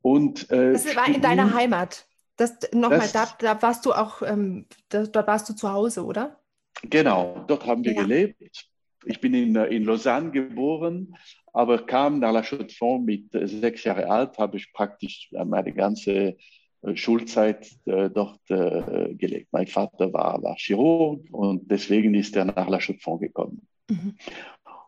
Und, 0.00 0.50
äh, 0.50 0.72
das 0.72 0.94
war 0.96 1.08
in 1.08 1.20
deiner 1.20 1.52
Heimat. 1.52 2.06
Das, 2.36 2.56
nochmal, 2.72 3.08
da, 3.12 3.28
da 3.40 3.60
warst 3.60 3.84
du 3.84 3.92
auch, 3.92 4.22
ähm, 4.22 4.66
da, 4.90 5.04
dort 5.04 5.26
warst 5.26 5.48
du 5.48 5.54
zu 5.54 5.72
Hause, 5.72 6.04
oder? 6.04 6.38
Genau, 6.82 7.44
dort 7.48 7.66
haben 7.66 7.82
wir 7.82 7.94
ja. 7.94 8.02
gelebt 8.02 8.68
ich 9.04 9.20
bin 9.20 9.34
in, 9.34 9.54
in 9.54 9.84
Lausanne 9.84 10.30
geboren, 10.30 11.14
aber 11.52 11.86
kam 11.86 12.20
nach 12.20 12.32
La 12.32 12.42
Chaux-de-Fonds 12.42 13.04
mit 13.04 13.34
äh, 13.34 13.46
sechs 13.46 13.84
Jahren 13.84 14.04
alt, 14.04 14.38
habe 14.38 14.56
ich 14.56 14.72
praktisch 14.72 15.30
meine 15.44 15.72
ganze 15.72 16.36
äh, 16.82 16.96
Schulzeit 16.96 17.68
äh, 17.86 18.10
dort 18.10 18.40
äh, 18.50 19.14
gelegt. 19.14 19.48
Mein 19.52 19.66
Vater 19.66 20.12
war, 20.12 20.42
war 20.42 20.56
Chirurg 20.56 21.24
und 21.32 21.70
deswegen 21.70 22.14
ist 22.14 22.36
er 22.36 22.44
nach 22.44 22.68
La 22.68 22.78
Chaux-de-Fonds 22.78 23.22
gekommen. 23.22 23.66
Mhm. 23.90 24.14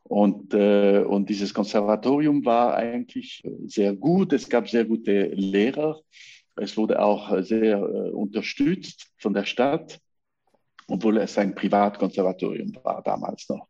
Und, 0.04 0.54
äh, 0.54 1.04
und 1.06 1.28
dieses 1.28 1.54
Konservatorium 1.54 2.44
war 2.44 2.74
eigentlich 2.74 3.42
sehr 3.66 3.94
gut. 3.94 4.32
Es 4.32 4.48
gab 4.48 4.68
sehr 4.68 4.84
gute 4.84 5.26
Lehrer. 5.28 6.00
Es 6.56 6.76
wurde 6.76 7.00
auch 7.00 7.40
sehr 7.42 7.78
äh, 7.78 8.10
unterstützt 8.10 9.12
von 9.18 9.34
der 9.34 9.44
Stadt 9.44 10.00
obwohl 10.90 11.18
es 11.18 11.38
ein 11.38 11.54
Privatkonservatorium 11.54 12.76
war 12.82 13.02
damals 13.02 13.48
noch. 13.48 13.68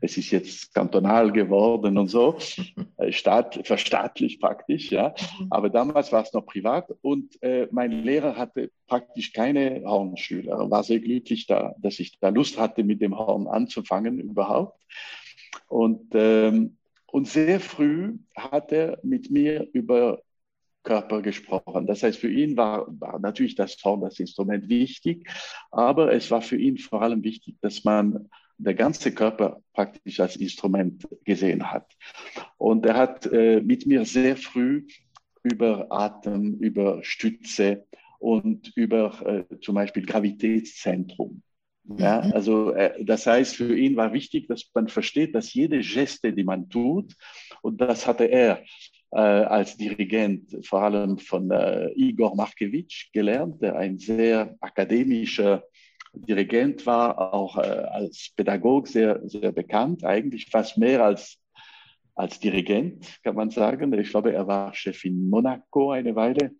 Es 0.00 0.16
ist 0.16 0.30
jetzt 0.30 0.74
kantonal 0.74 1.30
geworden 1.30 1.98
und 1.98 2.08
so, 2.08 2.38
äh, 2.96 3.12
staat, 3.12 3.60
verstaatlicht 3.64 4.40
praktisch, 4.40 4.90
ja. 4.90 5.14
Mhm. 5.38 5.46
Aber 5.50 5.70
damals 5.70 6.10
war 6.10 6.22
es 6.22 6.32
noch 6.32 6.46
privat 6.46 6.90
und 7.02 7.40
äh, 7.42 7.68
mein 7.70 7.92
Lehrer 7.92 8.36
hatte 8.36 8.70
praktisch 8.86 9.32
keine 9.32 9.82
Hornschüler. 9.84 10.58
Er 10.58 10.70
war 10.70 10.82
sehr 10.82 11.00
glücklich, 11.00 11.46
da, 11.46 11.74
dass 11.78 12.00
ich 12.00 12.18
da 12.18 12.30
Lust 12.30 12.58
hatte, 12.58 12.82
mit 12.82 13.00
dem 13.00 13.16
Horn 13.16 13.46
anzufangen 13.46 14.18
überhaupt. 14.18 14.80
Und, 15.68 16.14
ähm, 16.14 16.78
und 17.06 17.28
sehr 17.28 17.60
früh 17.60 18.14
hat 18.34 18.72
er 18.72 18.98
mit 19.02 19.30
mir 19.30 19.68
über 19.72 20.23
Körper 20.84 21.22
gesprochen. 21.22 21.86
Das 21.86 22.02
heißt, 22.02 22.18
für 22.18 22.30
ihn 22.30 22.56
war, 22.56 22.86
war 23.00 23.18
natürlich 23.18 23.56
das 23.56 23.76
Horn, 23.82 24.02
das 24.02 24.20
Instrument 24.20 24.68
wichtig, 24.68 25.28
aber 25.70 26.12
es 26.12 26.30
war 26.30 26.42
für 26.42 26.56
ihn 26.56 26.78
vor 26.78 27.02
allem 27.02 27.24
wichtig, 27.24 27.56
dass 27.60 27.82
man 27.82 28.28
der 28.58 28.74
ganze 28.74 29.12
Körper 29.12 29.60
praktisch 29.72 30.20
als 30.20 30.36
Instrument 30.36 31.08
gesehen 31.24 31.72
hat. 31.72 31.90
Und 32.56 32.86
er 32.86 32.94
hat 32.94 33.26
äh, 33.26 33.60
mit 33.60 33.86
mir 33.86 34.04
sehr 34.04 34.36
früh 34.36 34.86
über 35.42 35.88
Atem, 35.90 36.54
über 36.60 37.02
Stütze 37.02 37.86
und 38.18 38.72
über 38.76 39.46
äh, 39.50 39.58
zum 39.60 39.74
Beispiel 39.74 40.06
Gravitätszentrum. 40.06 41.42
Ja, 41.98 42.22
mhm. 42.22 42.32
also 42.32 42.72
äh, 42.72 43.04
das 43.04 43.26
heißt, 43.26 43.56
für 43.56 43.76
ihn 43.76 43.96
war 43.96 44.12
wichtig, 44.12 44.48
dass 44.48 44.70
man 44.72 44.88
versteht, 44.88 45.34
dass 45.34 45.52
jede 45.52 45.80
Geste, 45.80 46.32
die 46.32 46.44
man 46.44 46.70
tut, 46.70 47.14
und 47.60 47.80
das 47.80 48.06
hatte 48.06 48.24
er 48.24 48.62
als 49.18 49.76
Dirigent 49.76 50.66
vor 50.66 50.82
allem 50.82 51.18
von 51.18 51.50
äh, 51.50 51.90
Igor 51.94 52.34
Markevich 52.34 53.10
gelernt, 53.12 53.62
der 53.62 53.76
ein 53.76 53.98
sehr 53.98 54.56
akademischer 54.60 55.64
Dirigent 56.12 56.86
war, 56.86 57.32
auch 57.32 57.56
äh, 57.58 57.60
als 57.60 58.32
Pädagog 58.36 58.88
sehr, 58.88 59.20
sehr 59.24 59.52
bekannt, 59.52 60.04
eigentlich 60.04 60.46
fast 60.46 60.78
mehr 60.78 61.04
als, 61.04 61.40
als 62.14 62.38
Dirigent, 62.38 63.20
kann 63.22 63.34
man 63.34 63.50
sagen. 63.50 63.92
Ich 63.98 64.10
glaube, 64.10 64.32
er 64.32 64.46
war 64.46 64.74
Chef 64.74 65.04
in 65.04 65.28
Monaco 65.28 65.90
eine 65.90 66.14
Weile 66.14 66.52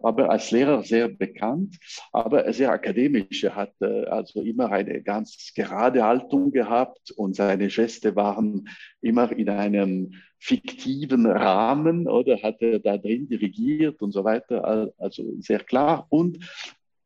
aber 0.00 0.30
als 0.30 0.50
Lehrer 0.50 0.82
sehr 0.82 1.08
bekannt, 1.08 1.76
aber 2.12 2.52
sehr 2.52 2.70
akademisch. 2.70 3.44
Er 3.44 3.56
hat 3.56 3.72
äh, 3.80 4.04
also 4.06 4.42
immer 4.42 4.70
eine 4.70 5.02
ganz 5.02 5.52
gerade 5.54 6.04
Haltung 6.04 6.52
gehabt 6.52 7.10
und 7.12 7.34
seine 7.36 7.68
Geste 7.68 8.16
waren 8.16 8.68
immer 9.00 9.32
in 9.32 9.48
einem 9.48 10.12
fiktiven 10.38 11.26
Rahmen 11.26 12.08
oder 12.08 12.40
hat 12.42 12.62
er 12.62 12.78
da 12.78 12.96
drin 12.96 13.28
dirigiert 13.28 14.00
und 14.02 14.12
so 14.12 14.24
weiter, 14.24 14.92
also 14.98 15.24
sehr 15.40 15.60
klar. 15.60 16.06
Und 16.10 16.38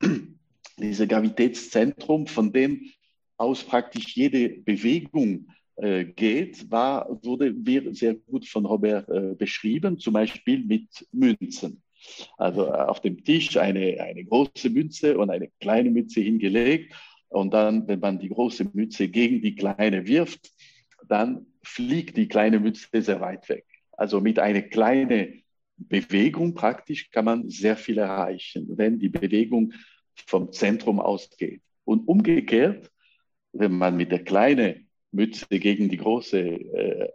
dieses 0.78 1.08
Gravitätszentrum, 1.08 2.26
von 2.26 2.52
dem 2.52 2.90
aus 3.38 3.64
praktisch 3.64 4.14
jede 4.14 4.50
Bewegung 4.50 5.48
äh, 5.76 6.04
geht, 6.04 6.70
war, 6.70 7.08
wurde 7.24 7.54
sehr 7.94 8.14
gut 8.14 8.46
von 8.46 8.66
Robert 8.66 9.08
äh, 9.08 9.34
beschrieben, 9.34 9.98
zum 9.98 10.12
Beispiel 10.12 10.64
mit 10.64 10.88
Münzen. 11.12 11.82
Also 12.36 12.66
äh, 12.66 12.70
auf 12.70 13.00
dem 13.00 13.24
Tisch 13.24 13.56
eine, 13.56 14.00
eine 14.00 14.24
große 14.24 14.70
Münze 14.70 15.18
und 15.18 15.30
eine 15.30 15.48
kleine 15.60 15.90
Mütze 15.90 16.20
hingelegt. 16.20 16.94
Und 17.28 17.54
dann, 17.54 17.88
wenn 17.88 18.00
man 18.00 18.18
die 18.18 18.28
große 18.28 18.68
Mütze 18.72 19.08
gegen 19.08 19.40
die 19.40 19.54
kleine 19.54 20.06
wirft, 20.06 20.50
dann 21.08 21.46
fliegt 21.62 22.16
die 22.16 22.28
kleine 22.28 22.60
Mütze 22.60 23.02
sehr 23.02 23.20
weit 23.20 23.48
weg. 23.48 23.64
Also 23.92 24.20
mit 24.20 24.38
einer 24.38 24.62
kleinen 24.62 25.42
Bewegung 25.76 26.54
praktisch 26.54 27.10
kann 27.10 27.24
man 27.24 27.48
sehr 27.48 27.76
viel 27.76 27.98
erreichen, 27.98 28.66
wenn 28.76 28.98
die 28.98 29.08
Bewegung 29.08 29.72
vom 30.26 30.52
Zentrum 30.52 31.00
ausgeht. 31.00 31.62
Und 31.84 32.06
umgekehrt, 32.06 32.90
wenn 33.52 33.72
man 33.72 33.96
mit 33.96 34.12
der 34.12 34.24
kleinen 34.24 34.88
Mütze 35.10 35.46
gegen 35.48 35.88
die 35.88 35.96
große 35.96 36.38
äh, 36.38 37.08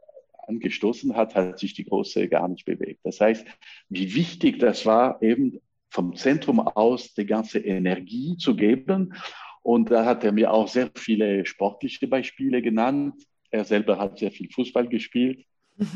angestoßen 0.47 1.15
hat, 1.15 1.35
hat 1.35 1.59
sich 1.59 1.73
die 1.73 1.85
große 1.85 2.27
gar 2.27 2.47
nicht 2.47 2.65
bewegt. 2.65 3.01
Das 3.03 3.19
heißt, 3.19 3.45
wie 3.89 4.15
wichtig 4.15 4.59
das 4.59 4.85
war, 4.85 5.21
eben 5.21 5.59
vom 5.89 6.15
Zentrum 6.15 6.59
aus 6.59 7.13
die 7.13 7.25
ganze 7.25 7.59
Energie 7.59 8.37
zu 8.37 8.55
geben. 8.55 9.13
Und 9.61 9.91
da 9.91 10.05
hat 10.05 10.23
er 10.23 10.31
mir 10.31 10.51
auch 10.51 10.67
sehr 10.67 10.89
viele 10.95 11.45
sportliche 11.45 12.07
Beispiele 12.07 12.61
genannt. 12.61 13.15
Er 13.51 13.65
selber 13.65 13.97
hat 13.97 14.19
sehr 14.19 14.31
viel 14.31 14.49
Fußball 14.49 14.87
gespielt. 14.87 15.45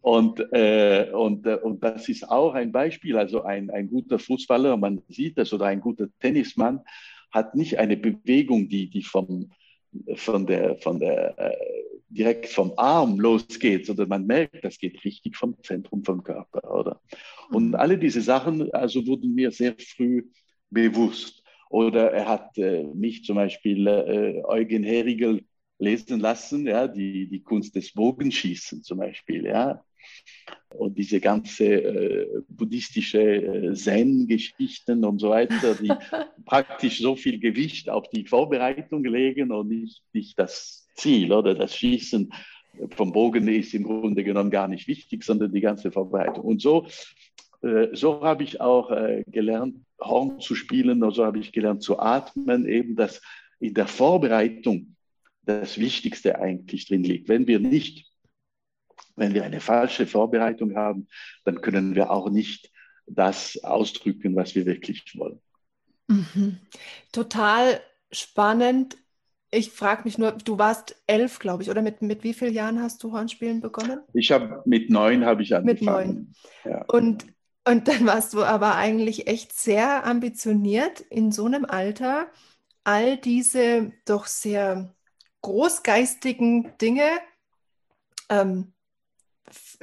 und, 0.00 0.40
äh, 0.52 1.10
und, 1.12 1.46
äh, 1.46 1.54
und 1.54 1.82
das 1.82 2.08
ist 2.08 2.30
auch 2.30 2.54
ein 2.54 2.70
Beispiel. 2.70 3.16
Also 3.16 3.42
ein, 3.42 3.70
ein 3.70 3.90
guter 3.90 4.18
Fußballer, 4.18 4.76
man 4.76 5.02
sieht 5.08 5.38
das, 5.38 5.52
oder 5.52 5.66
ein 5.66 5.80
guter 5.80 6.08
Tennismann 6.20 6.80
hat 7.30 7.54
nicht 7.54 7.78
eine 7.78 7.96
Bewegung, 7.96 8.68
die, 8.68 8.88
die 8.88 9.02
vom, 9.02 9.50
von 10.16 10.46
der, 10.46 10.76
von 10.76 10.98
der 10.98 11.38
äh, 11.38 11.56
direkt 12.08 12.46
vom 12.46 12.72
Arm 12.76 13.20
losgeht, 13.20 13.86
sondern 13.86 14.08
man 14.08 14.26
merkt, 14.26 14.64
das 14.64 14.78
geht 14.78 15.04
richtig 15.04 15.36
vom 15.36 15.56
Zentrum 15.62 16.04
vom 16.04 16.22
Körper, 16.22 16.74
oder? 16.74 17.00
Und 17.50 17.68
mhm. 17.68 17.74
alle 17.74 17.98
diese 17.98 18.20
Sachen, 18.20 18.72
also 18.72 19.06
wurden 19.06 19.34
mir 19.34 19.50
sehr 19.50 19.74
früh 19.78 20.24
bewusst. 20.70 21.42
Oder 21.70 22.12
er 22.12 22.28
hat 22.28 22.56
äh, 22.56 22.84
mich 22.94 23.24
zum 23.24 23.36
Beispiel 23.36 23.86
äh, 23.86 24.42
Eugen 24.44 24.82
Herigel 24.84 25.44
lesen 25.78 26.18
lassen, 26.18 26.66
ja, 26.66 26.88
die, 26.88 27.28
die 27.28 27.42
Kunst 27.42 27.76
des 27.76 27.92
Bogenschießen 27.92 28.82
zum 28.82 28.98
Beispiel, 28.98 29.44
ja. 29.44 29.84
Und 30.70 30.98
diese 30.98 31.20
ganze 31.20 31.64
äh, 31.64 32.42
buddhistische 32.48 33.20
äh, 33.20 33.74
Zen-Geschichten 33.74 35.04
und 35.04 35.18
so 35.18 35.30
weiter, 35.30 35.74
die 35.74 35.92
praktisch 36.44 37.00
so 37.00 37.16
viel 37.16 37.38
Gewicht 37.38 37.88
auf 37.88 38.08
die 38.10 38.26
Vorbereitung 38.26 39.04
legen 39.04 39.50
und 39.50 39.68
nicht, 39.68 40.02
nicht 40.12 40.38
das 40.38 40.88
Ziel 40.94 41.32
oder 41.32 41.54
das 41.54 41.74
Schießen 41.74 42.30
vom 42.90 43.12
Bogen 43.12 43.48
ist 43.48 43.74
im 43.74 43.84
Grunde 43.84 44.24
genommen 44.24 44.50
gar 44.50 44.68
nicht 44.68 44.88
wichtig, 44.88 45.24
sondern 45.24 45.52
die 45.52 45.60
ganze 45.60 45.90
Vorbereitung. 45.90 46.44
Und 46.44 46.60
so, 46.60 46.86
äh, 47.62 47.88
so 47.92 48.22
habe 48.22 48.44
ich 48.44 48.60
auch 48.60 48.90
äh, 48.90 49.24
gelernt, 49.26 49.76
Horn 50.00 50.40
zu 50.40 50.54
spielen, 50.54 51.02
und 51.02 51.12
so 51.12 51.24
habe 51.24 51.38
ich 51.38 51.52
gelernt 51.52 51.82
zu 51.82 51.98
atmen, 51.98 52.68
eben 52.68 52.94
dass 52.94 53.20
in 53.58 53.74
der 53.74 53.88
Vorbereitung 53.88 54.94
das 55.44 55.78
Wichtigste 55.78 56.38
eigentlich 56.38 56.86
drin 56.86 57.02
liegt. 57.02 57.28
Wenn 57.28 57.46
wir 57.46 57.58
nicht, 57.58 58.07
wenn 59.16 59.34
wir 59.34 59.44
eine 59.44 59.60
falsche 59.60 60.06
Vorbereitung 60.06 60.76
haben, 60.76 61.08
dann 61.44 61.60
können 61.60 61.94
wir 61.94 62.10
auch 62.10 62.30
nicht 62.30 62.70
das 63.06 63.62
ausdrücken, 63.62 64.36
was 64.36 64.54
wir 64.54 64.66
wirklich 64.66 65.04
wollen. 65.16 65.40
Mhm. 66.08 66.58
Total 67.12 67.80
spannend. 68.10 68.96
Ich 69.50 69.70
frage 69.70 70.02
mich 70.04 70.18
nur, 70.18 70.32
du 70.32 70.58
warst 70.58 70.96
elf, 71.06 71.38
glaube 71.38 71.62
ich, 71.62 71.70
oder 71.70 71.82
mit, 71.82 72.02
mit 72.02 72.22
wie 72.22 72.34
vielen 72.34 72.52
Jahren 72.52 72.82
hast 72.82 73.02
du 73.02 73.12
Hornspielen 73.12 73.60
begonnen? 73.60 74.00
Ich 74.12 74.30
habe 74.30 74.62
mit 74.66 74.90
neun 74.90 75.24
habe 75.24 75.42
ich 75.42 75.54
angefangen. 75.54 76.34
Mit 76.64 76.64
neun. 76.64 76.72
Ja. 76.74 76.84
Und, 76.88 77.26
und 77.66 77.88
dann 77.88 78.06
warst 78.06 78.34
du 78.34 78.42
aber 78.42 78.74
eigentlich 78.76 79.26
echt 79.26 79.52
sehr 79.52 80.04
ambitioniert 80.04 81.00
in 81.00 81.32
so 81.32 81.46
einem 81.46 81.64
Alter, 81.64 82.26
all 82.84 83.16
diese 83.16 83.92
doch 84.04 84.26
sehr 84.26 84.94
großgeistigen 85.40 86.76
Dinge 86.80 87.08
ähm, 88.28 88.72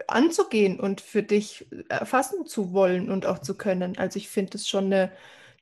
anzugehen 0.08 0.80
und 0.80 1.02
für 1.02 1.24
dich 1.24 1.68
erfassen 1.90 2.46
zu 2.46 2.74
wollen 2.74 3.10
und 3.10 3.26
auch 3.26 3.40
zu 3.40 3.58
können. 3.58 3.98
Also 3.98 4.18
ich 4.18 4.30
finde 4.30 4.58
es 4.58 4.68
schon 4.68 4.86
eine, 4.86 5.12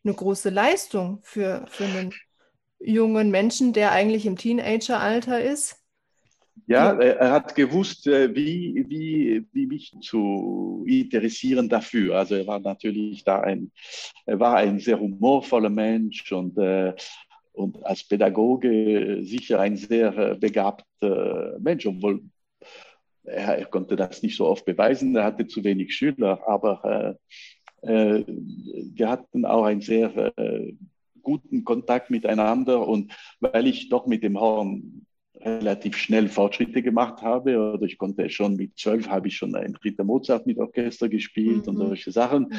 eine 0.03 0.13
große 0.13 0.49
Leistung 0.49 1.19
für, 1.23 1.65
für 1.69 1.85
einen 1.85 2.13
jungen 2.79 3.31
Menschen, 3.31 3.73
der 3.73 3.91
eigentlich 3.91 4.25
im 4.25 4.37
Teenageralter 4.37 5.41
ist. 5.41 5.83
Ja, 6.67 6.93
er 6.93 7.31
hat 7.31 7.55
gewusst, 7.55 8.07
äh, 8.07 8.33
wie, 8.35 8.85
wie, 8.87 9.45
wie 9.51 9.67
mich 9.67 9.93
zu 10.01 10.85
interessieren 10.87 11.67
dafür. 11.67 12.19
Also 12.19 12.35
er 12.35 12.47
war 12.47 12.59
natürlich 12.59 13.23
da 13.23 13.41
ein, 13.41 13.71
er 14.25 14.39
war 14.39 14.55
ein 14.57 14.79
sehr 14.79 14.99
humorvoller 14.99 15.69
Mensch 15.69 16.31
und, 16.31 16.57
äh, 16.57 16.93
und 17.51 17.83
als 17.85 18.07
Pädagoge 18.07 19.19
sicher 19.23 19.59
ein 19.59 19.75
sehr 19.75 20.17
äh, 20.17 20.35
begabter 20.35 21.57
Mensch, 21.59 21.85
obwohl 21.85 22.21
er, 23.23 23.57
er 23.57 23.65
konnte 23.65 23.95
das 23.95 24.23
nicht 24.23 24.37
so 24.37 24.47
oft 24.47 24.65
beweisen, 24.65 25.15
er 25.15 25.25
hatte 25.25 25.47
zu 25.47 25.63
wenig 25.63 25.95
Schüler, 25.95 26.41
aber 26.47 27.17
äh, 27.81 28.23
wir 28.25 29.09
hatten 29.09 29.45
auch 29.45 29.65
ein 29.65 29.81
sehr 29.81 30.33
äh, 30.37 30.73
guten 31.21 31.63
Kontakt 31.63 32.09
miteinander 32.09 32.87
und 32.87 33.13
weil 33.39 33.67
ich 33.67 33.89
doch 33.89 34.07
mit 34.07 34.23
dem 34.23 34.39
Horn 34.39 35.05
relativ 35.41 35.97
schnell 35.97 36.29
Fortschritte 36.29 36.81
gemacht 36.81 37.21
habe, 37.21 37.57
oder 37.57 37.85
ich 37.85 37.97
konnte 37.97 38.29
schon 38.29 38.55
mit 38.55 38.77
zwölf 38.77 39.09
habe 39.09 39.27
ich 39.27 39.35
schon 39.35 39.55
ein 39.55 39.73
dritter 39.73 40.03
Mozart 40.03 40.45
mit 40.45 40.57
Orchester 40.57 41.09
gespielt 41.09 41.65
mhm. 41.65 41.69
und 41.69 41.77
solche 41.77 42.11
Sachen. 42.11 42.53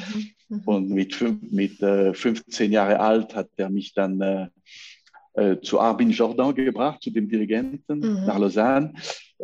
Mhm. 0.49 0.57
mhm. 0.57 0.63
Und 0.65 0.91
mit, 0.91 1.25
mit 1.51 1.83
äh, 1.83 2.13
15 2.13 2.73
Jahre 2.73 3.01
alt 3.01 3.35
hat 3.35 3.49
er 3.57 3.71
mich 3.71 3.95
dann 3.95 4.21
äh, 4.21 4.49
äh, 5.35 5.61
zu 5.61 5.81
Arbin 5.81 6.11
Jordan 6.11 6.55
gebracht, 6.55 7.03
zu 7.03 7.11
dem 7.11 7.29
Dirigenten 7.29 7.99
mhm. 7.99 8.27
nach 8.27 8.39
Lausanne. 8.39 8.93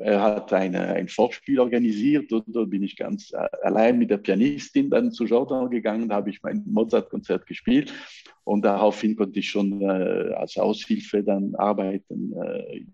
Er 0.03 0.23
hat 0.23 0.53
eine, 0.53 0.81
ein 0.95 1.09
Vorspiel 1.09 1.61
organisiert 1.61 2.33
und 2.33 2.45
da 2.49 2.65
bin 2.65 2.83
ich 2.83 2.97
ganz 2.97 3.33
äh, 3.33 3.47
allein 3.63 3.99
mit 3.99 4.11
der 4.11 4.19
Pianistin 4.19 4.89
dann 4.89 5.13
zu 5.13 5.25
Jordan 5.25 5.71
gegangen, 5.71 6.09
da 6.09 6.17
habe 6.17 6.31
ich 6.31 6.43
mein 6.43 6.63
Mozart-Konzert 6.67 7.47
gespielt 7.47 7.93
und 8.45 8.65
daraufhin 8.65 9.15
konnte 9.17 9.39
ich 9.39 9.51
schon 9.51 9.83
äh, 9.83 10.33
als 10.35 10.57
Aushilfe 10.57 11.23
dann 11.23 11.55
arbeiten 11.55 12.33
äh, 12.43 12.85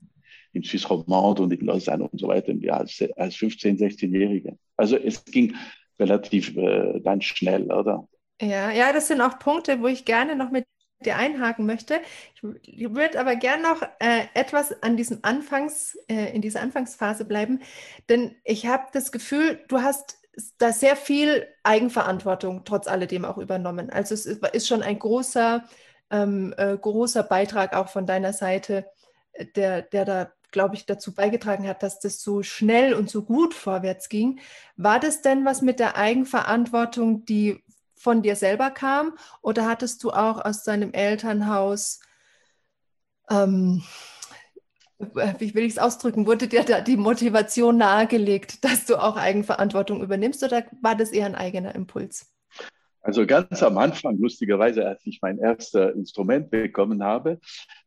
im 0.52 0.64
Swiss 0.64 0.88
Romand 0.90 1.38
und 1.40 1.52
in 1.52 1.64
Lausanne 1.64 2.08
und 2.08 2.18
so 2.18 2.28
weiter 2.28 2.52
als, 2.74 3.02
als 3.16 3.36
15-, 3.36 3.78
16-Jähriger. 3.78 4.56
Also 4.76 4.96
es 4.96 5.24
ging 5.24 5.54
relativ 5.98 6.56
äh, 6.56 7.00
dann 7.00 7.20
schnell, 7.20 7.70
oder? 7.70 8.08
Ja, 8.40 8.70
ja, 8.70 8.92
das 8.92 9.08
sind 9.08 9.20
auch 9.20 9.38
Punkte, 9.38 9.80
wo 9.80 9.86
ich 9.86 10.04
gerne 10.04 10.36
noch 10.36 10.50
mit 10.50 10.66
dir 11.06 11.16
einhaken 11.16 11.64
möchte. 11.64 12.00
Ich 12.34 12.42
würde 12.42 13.18
aber 13.18 13.36
gerne 13.36 13.62
noch 13.62 13.82
äh, 14.00 14.24
etwas 14.34 14.82
an 14.82 14.96
diesem 14.96 15.20
Anfangs, 15.22 15.96
äh, 16.08 16.34
in 16.34 16.42
dieser 16.42 16.60
Anfangsphase 16.60 17.24
bleiben, 17.24 17.60
denn 18.08 18.36
ich 18.44 18.66
habe 18.66 18.84
das 18.92 19.12
Gefühl, 19.12 19.60
du 19.68 19.80
hast 19.82 20.18
da 20.58 20.72
sehr 20.72 20.96
viel 20.96 21.46
Eigenverantwortung 21.62 22.64
trotz 22.64 22.86
alledem 22.88 23.24
auch 23.24 23.38
übernommen. 23.38 23.90
Also 23.90 24.14
es 24.14 24.26
ist 24.26 24.68
schon 24.68 24.82
ein 24.82 24.98
großer, 24.98 25.64
ähm, 26.10 26.54
äh, 26.56 26.76
großer 26.76 27.22
Beitrag 27.22 27.74
auch 27.74 27.88
von 27.88 28.06
deiner 28.06 28.32
Seite, 28.32 28.86
äh, 29.32 29.46
der, 29.46 29.82
der 29.82 30.04
da, 30.04 30.32
glaube 30.50 30.74
ich, 30.74 30.86
dazu 30.86 31.14
beigetragen 31.14 31.66
hat, 31.66 31.82
dass 31.82 32.00
das 32.00 32.20
so 32.20 32.42
schnell 32.42 32.94
und 32.94 33.10
so 33.10 33.22
gut 33.22 33.54
vorwärts 33.54 34.08
ging. 34.08 34.40
War 34.76 35.00
das 35.00 35.22
denn 35.22 35.44
was 35.44 35.62
mit 35.62 35.80
der 35.80 35.96
Eigenverantwortung, 35.96 37.24
die 37.24 37.64
von 37.96 38.22
dir 38.22 38.36
selber 38.36 38.70
kam 38.70 39.16
oder 39.42 39.66
hattest 39.66 40.04
du 40.04 40.10
auch 40.10 40.44
aus 40.44 40.62
deinem 40.62 40.92
Elternhaus, 40.92 42.00
ähm, 43.30 43.82
wie 44.98 45.54
will 45.54 45.64
ich 45.64 45.72
es 45.72 45.78
ausdrücken, 45.78 46.26
wurde 46.26 46.48
dir 46.48 46.62
da 46.64 46.80
die 46.80 46.96
Motivation 46.96 47.76
nahegelegt, 47.76 48.64
dass 48.64 48.86
du 48.86 48.96
auch 48.96 49.16
Eigenverantwortung 49.16 50.02
übernimmst 50.02 50.42
oder 50.42 50.64
war 50.80 50.94
das 50.94 51.10
eher 51.10 51.26
ein 51.26 51.34
eigener 51.34 51.74
Impuls? 51.74 52.32
Also 53.00 53.24
ganz 53.24 53.62
am 53.62 53.78
Anfang, 53.78 54.18
lustigerweise, 54.18 54.86
als 54.86 55.06
ich 55.06 55.20
mein 55.22 55.38
erstes 55.38 55.94
Instrument 55.94 56.50
bekommen 56.50 57.04
habe, 57.04 57.38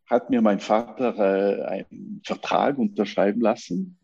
hat 0.05 0.29
mir 0.29 0.41
mein 0.41 0.59
Vater 0.59 1.17
äh, 1.17 1.63
einen 1.65 2.21
Vertrag 2.23 2.77
unterschreiben 2.77 3.41
lassen, 3.41 3.99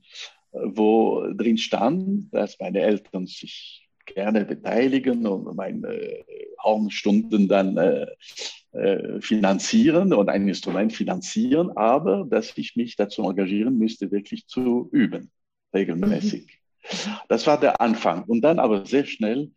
wo 0.52 1.26
drin 1.34 1.58
stand, 1.58 2.34
dass 2.34 2.60
meine 2.60 2.82
Eltern 2.82 3.28
sich 3.28 3.85
gerne 4.16 4.46
beteiligen 4.46 5.28
und 5.28 5.56
meine 5.56 5.88
äh, 5.88 6.24
Hornstunden 6.64 7.48
dann 7.48 7.78
äh, 7.78 8.08
äh, 8.72 9.22
finanzieren 9.22 10.14
und 10.14 10.30
ein 10.30 10.48
Instrument 10.48 10.94
finanzieren, 10.94 11.70
aber 11.78 12.26
dass 12.28 12.58
ich 12.58 12.76
mich 12.76 12.96
dazu 12.96 13.24
engagieren 13.24 13.78
müsste, 13.78 14.12
wirklich 14.12 14.48
zu 14.48 14.90
üben, 14.92 15.30
regelmäßig. 15.74 16.46
Mhm. 16.46 17.14
Das 17.30 17.46
war 17.46 17.60
der 17.60 17.82
Anfang. 17.82 18.24
Und 18.24 18.42
dann 18.42 18.60
aber 18.60 18.86
sehr 18.86 19.06
schnell 19.06 19.52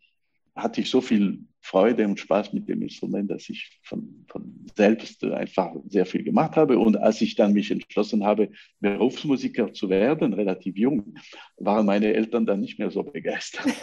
hatte 0.55 0.81
ich 0.81 0.89
so 0.89 1.01
viel 1.01 1.45
Freude 1.61 2.05
und 2.07 2.19
Spaß 2.19 2.53
mit 2.53 2.67
dem 2.67 2.81
Instrument, 2.81 3.29
dass 3.29 3.49
ich 3.49 3.79
von, 3.83 4.25
von 4.27 4.65
selbst 4.75 5.23
einfach 5.23 5.71
sehr 5.87 6.05
viel 6.05 6.23
gemacht 6.23 6.55
habe. 6.55 6.79
Und 6.79 6.97
als 6.97 7.21
ich 7.21 7.35
dann 7.35 7.53
mich 7.53 7.69
entschlossen 7.69 8.23
habe, 8.23 8.49
Berufsmusiker 8.79 9.73
zu 9.73 9.89
werden, 9.89 10.33
relativ 10.33 10.77
jung, 10.77 11.15
waren 11.57 11.85
meine 11.85 12.13
Eltern 12.13 12.45
dann 12.45 12.61
nicht 12.61 12.79
mehr 12.79 12.91
so 12.91 13.03
begeistert. 13.03 13.65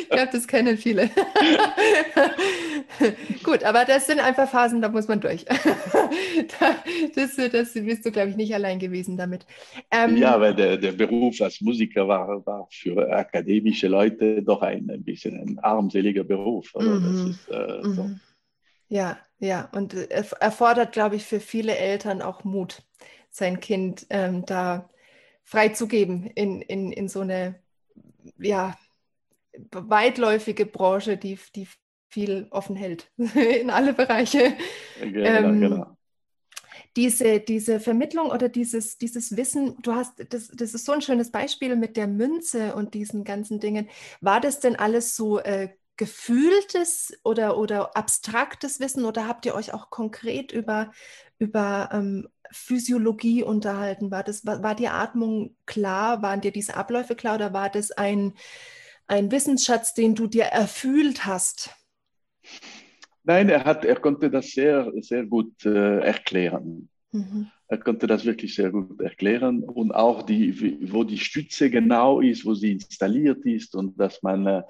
Ich 0.00 0.08
glaube, 0.08 0.30
das 0.32 0.46
kennen 0.48 0.78
viele. 0.78 1.10
Gut, 3.42 3.64
aber 3.64 3.84
das 3.84 4.06
sind 4.06 4.20
einfach 4.20 4.48
Phasen, 4.48 4.80
da 4.80 4.88
muss 4.88 5.08
man 5.08 5.20
durch. 5.20 5.44
das, 7.14 7.36
das 7.36 7.72
bist 7.74 8.04
du, 8.04 8.10
glaube 8.10 8.30
ich, 8.30 8.36
nicht 8.36 8.54
allein 8.54 8.78
gewesen 8.78 9.16
damit. 9.16 9.46
Ähm, 9.90 10.16
ja, 10.16 10.40
weil 10.40 10.54
der, 10.54 10.76
der 10.76 10.92
Beruf 10.92 11.40
als 11.40 11.60
Musiker 11.60 12.08
war, 12.08 12.44
war 12.46 12.66
für 12.70 13.10
akademische 13.12 13.88
Leute 13.88 14.42
doch 14.42 14.62
ein, 14.62 14.90
ein 14.90 15.04
bisschen 15.04 15.36
ein 15.38 15.58
armseliger 15.58 16.24
Beruf. 16.24 16.72
Mhm. 16.74 17.30
Ist, 17.30 17.48
äh, 17.50 17.86
mhm. 17.86 17.94
so. 17.94 18.10
Ja, 18.88 19.18
ja, 19.38 19.68
und 19.72 19.94
erfordert, 20.10 20.92
glaube 20.92 21.16
ich, 21.16 21.24
für 21.24 21.40
viele 21.40 21.76
Eltern 21.76 22.22
auch 22.22 22.44
Mut, 22.44 22.82
sein 23.30 23.60
Kind 23.60 24.06
ähm, 24.10 24.44
da 24.46 24.88
freizugeben 25.44 26.26
in, 26.26 26.60
in, 26.62 26.90
in 26.90 27.08
so 27.08 27.20
eine 27.20 27.60
ja, 28.38 28.76
weitläufige 29.72 30.66
Branche, 30.66 31.16
die, 31.16 31.38
die 31.54 31.68
viel 32.08 32.46
offen 32.50 32.76
hält 32.76 33.10
in 33.34 33.70
alle 33.70 33.92
Bereiche. 33.92 34.56
Genau, 35.00 35.20
ähm, 35.24 35.60
genau. 35.60 35.96
Diese, 36.96 37.38
diese 37.40 37.80
Vermittlung 37.80 38.30
oder 38.30 38.48
dieses, 38.48 38.98
dieses 38.98 39.36
Wissen, 39.36 39.76
du 39.82 39.94
hast, 39.94 40.14
das, 40.30 40.48
das 40.48 40.74
ist 40.74 40.84
so 40.84 40.92
ein 40.92 41.02
schönes 41.02 41.30
Beispiel 41.30 41.76
mit 41.76 41.96
der 41.96 42.08
Münze 42.08 42.74
und 42.74 42.94
diesen 42.94 43.24
ganzen 43.24 43.60
Dingen. 43.60 43.88
War 44.20 44.40
das 44.40 44.58
denn 44.58 44.74
alles 44.74 45.14
so 45.14 45.38
äh, 45.38 45.68
gefühltes 45.98 47.12
oder, 47.24 47.58
oder 47.58 47.96
abstraktes 47.96 48.80
Wissen 48.80 49.04
oder 49.04 49.28
habt 49.28 49.44
ihr 49.44 49.54
euch 49.54 49.74
auch 49.74 49.90
konkret 49.90 50.52
über, 50.52 50.92
über 51.38 51.90
ähm, 51.92 52.28
Physiologie 52.50 53.42
unterhalten? 53.42 54.10
War, 54.10 54.22
das, 54.22 54.46
war, 54.46 54.62
war 54.62 54.74
die 54.74 54.88
Atmung 54.88 55.56
klar? 55.66 56.22
Waren 56.22 56.40
dir 56.40 56.52
diese 56.52 56.76
Abläufe 56.76 57.16
klar 57.16 57.34
oder 57.34 57.52
war 57.52 57.68
das 57.68 57.90
ein, 57.90 58.34
ein 59.08 59.30
Wissensschatz, 59.30 59.92
den 59.92 60.14
du 60.14 60.26
dir 60.26 60.44
erfüllt 60.44 61.26
hast? 61.26 61.70
Nein, 63.24 63.48
er, 63.48 63.64
hat, 63.64 63.84
er 63.84 63.96
konnte 63.96 64.30
das 64.30 64.50
sehr, 64.50 64.90
sehr 65.00 65.26
gut 65.26 65.64
äh, 65.66 66.00
erklären. 66.00 66.88
Mhm. 67.12 67.50
Er 67.68 67.78
konnte 67.78 68.06
das 68.06 68.24
wirklich 68.24 68.54
sehr 68.54 68.70
gut 68.70 69.00
erklären 69.00 69.62
und 69.62 69.92
auch 69.92 70.22
die, 70.22 70.90
wo 70.90 71.04
die 71.04 71.18
Stütze 71.18 71.68
genau 71.68 72.20
ist, 72.20 72.46
wo 72.46 72.54
sie 72.54 72.72
installiert 72.72 73.44
ist 73.44 73.74
und 73.76 74.00
dass 74.00 74.22
man 74.22 74.62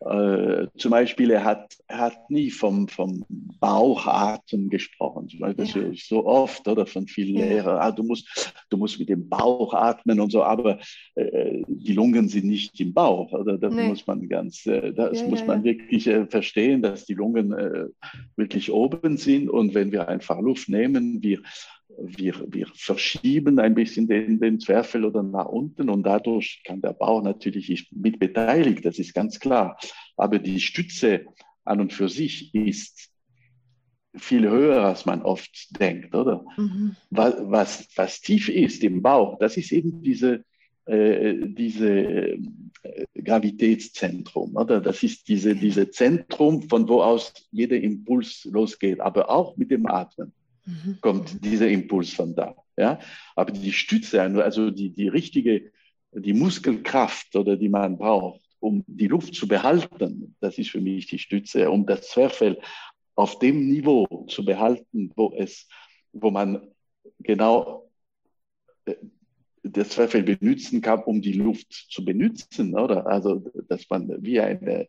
äh, 0.00 0.68
zum 0.76 0.92
Beispiel, 0.92 1.32
er 1.32 1.44
hat, 1.44 1.76
er 1.88 1.98
hat 1.98 2.30
nie 2.30 2.50
vom, 2.50 2.86
vom 2.86 3.24
Bauchatmen 3.28 4.70
gesprochen. 4.70 5.28
Das 5.56 5.74
ja. 5.74 5.80
höre 5.80 5.90
ich 5.90 6.06
so 6.06 6.24
oft 6.24 6.68
oder 6.68 6.86
von 6.86 7.08
vielen 7.08 7.36
ja. 7.36 7.46
Lehrern. 7.46 7.78
Ah, 7.78 7.90
du, 7.90 8.04
musst, 8.04 8.54
du 8.70 8.76
musst 8.76 9.00
mit 9.00 9.08
dem 9.08 9.28
Bauch 9.28 9.74
atmen 9.74 10.20
und 10.20 10.30
so, 10.30 10.44
aber 10.44 10.78
äh, 11.16 11.62
die 11.66 11.94
Lungen 11.94 12.28
sind 12.28 12.46
nicht 12.46 12.78
im 12.80 12.94
Bauch. 12.94 13.32
Oder? 13.32 13.58
Das 13.58 13.74
nee. 13.74 13.88
muss 13.88 14.06
man 14.06 14.28
ganz, 14.28 14.66
äh, 14.66 14.92
das 14.92 15.20
ja, 15.20 15.26
muss 15.26 15.44
man 15.44 15.64
wirklich 15.64 16.06
äh, 16.06 16.26
verstehen, 16.26 16.80
dass 16.80 17.04
die 17.04 17.14
Lungen 17.14 17.52
äh, 17.52 17.86
wirklich 18.36 18.70
oben 18.70 19.16
sind. 19.16 19.50
Und 19.50 19.74
wenn 19.74 19.90
wir 19.90 20.08
einfach 20.08 20.38
Luft 20.40 20.68
nehmen, 20.68 21.22
wir 21.22 21.40
wir, 21.96 22.44
wir 22.48 22.66
verschieben 22.74 23.58
ein 23.58 23.74
bisschen 23.74 24.06
den, 24.06 24.40
den 24.40 24.60
Zwerchfell 24.60 25.04
oder 25.04 25.22
nach 25.22 25.46
unten 25.46 25.88
und 25.88 26.02
dadurch 26.04 26.62
kann 26.64 26.80
der 26.80 26.92
Bauch 26.92 27.22
natürlich 27.22 27.88
mit 27.92 28.18
beteiligt, 28.18 28.84
das 28.84 28.98
ist 28.98 29.14
ganz 29.14 29.40
klar. 29.40 29.78
Aber 30.16 30.38
die 30.38 30.60
Stütze 30.60 31.26
an 31.64 31.80
und 31.80 31.92
für 31.92 32.08
sich 32.08 32.54
ist 32.54 33.10
viel 34.14 34.48
höher, 34.48 34.84
als 34.84 35.06
man 35.06 35.22
oft 35.22 35.78
denkt, 35.80 36.14
oder? 36.14 36.44
Mhm. 36.56 36.96
Was, 37.10 37.34
was, 37.40 37.88
was 37.96 38.20
tief 38.20 38.48
ist 38.48 38.82
im 38.82 39.02
Bauch, 39.02 39.38
das 39.38 39.56
ist 39.56 39.70
eben 39.72 40.02
diese, 40.02 40.44
äh, 40.86 41.34
diese 41.46 41.88
äh, 41.90 42.38
Gravitätszentrum, 43.22 44.56
oder? 44.56 44.80
Das 44.80 45.02
ist 45.02 45.28
diese, 45.28 45.54
diese 45.54 45.90
Zentrum, 45.90 46.68
von 46.68 46.88
wo 46.88 47.02
aus 47.02 47.32
jeder 47.50 47.76
Impuls 47.76 48.44
losgeht, 48.50 49.00
aber 49.00 49.30
auch 49.30 49.56
mit 49.56 49.70
dem 49.70 49.86
Atmen 49.86 50.32
mhm. 50.68 50.98
kommt 51.00 51.44
dieser 51.44 51.68
Impuls 51.68 52.12
von 52.12 52.34
da. 52.34 52.54
Ja? 52.76 52.98
Aber 53.34 53.52
die 53.52 53.72
Stütze, 53.72 54.22
also 54.22 54.70
die, 54.70 54.90
die 54.90 55.08
richtige, 55.08 55.72
die 56.12 56.34
Muskelkraft 56.34 57.34
oder 57.36 57.56
die 57.56 57.68
man 57.68 57.98
braucht, 57.98 58.40
um 58.60 58.84
die 58.86 59.06
Luft 59.06 59.34
zu 59.34 59.46
behalten, 59.46 60.36
das 60.40 60.58
ist 60.58 60.70
für 60.70 60.80
mich 60.80 61.06
die 61.06 61.18
Stütze, 61.18 61.70
um 61.70 61.86
das 61.86 62.08
Zwerchfell 62.08 62.60
auf 63.14 63.38
dem 63.38 63.68
Niveau 63.68 64.26
zu 64.28 64.44
behalten, 64.44 65.10
wo 65.16 65.32
es, 65.36 65.68
wo 66.12 66.30
man 66.30 66.68
genau 67.18 67.90
äh, 68.84 68.94
das 69.62 69.90
Zwerchfell 69.90 70.22
benutzen 70.22 70.80
kann, 70.80 71.02
um 71.02 71.20
die 71.20 71.32
Luft 71.32 71.72
zu 71.90 72.04
benutzen, 72.04 72.74
oder? 72.76 73.06
Also, 73.06 73.44
dass 73.68 73.88
man 73.90 74.22
wie 74.22 74.40
eine, 74.40 74.86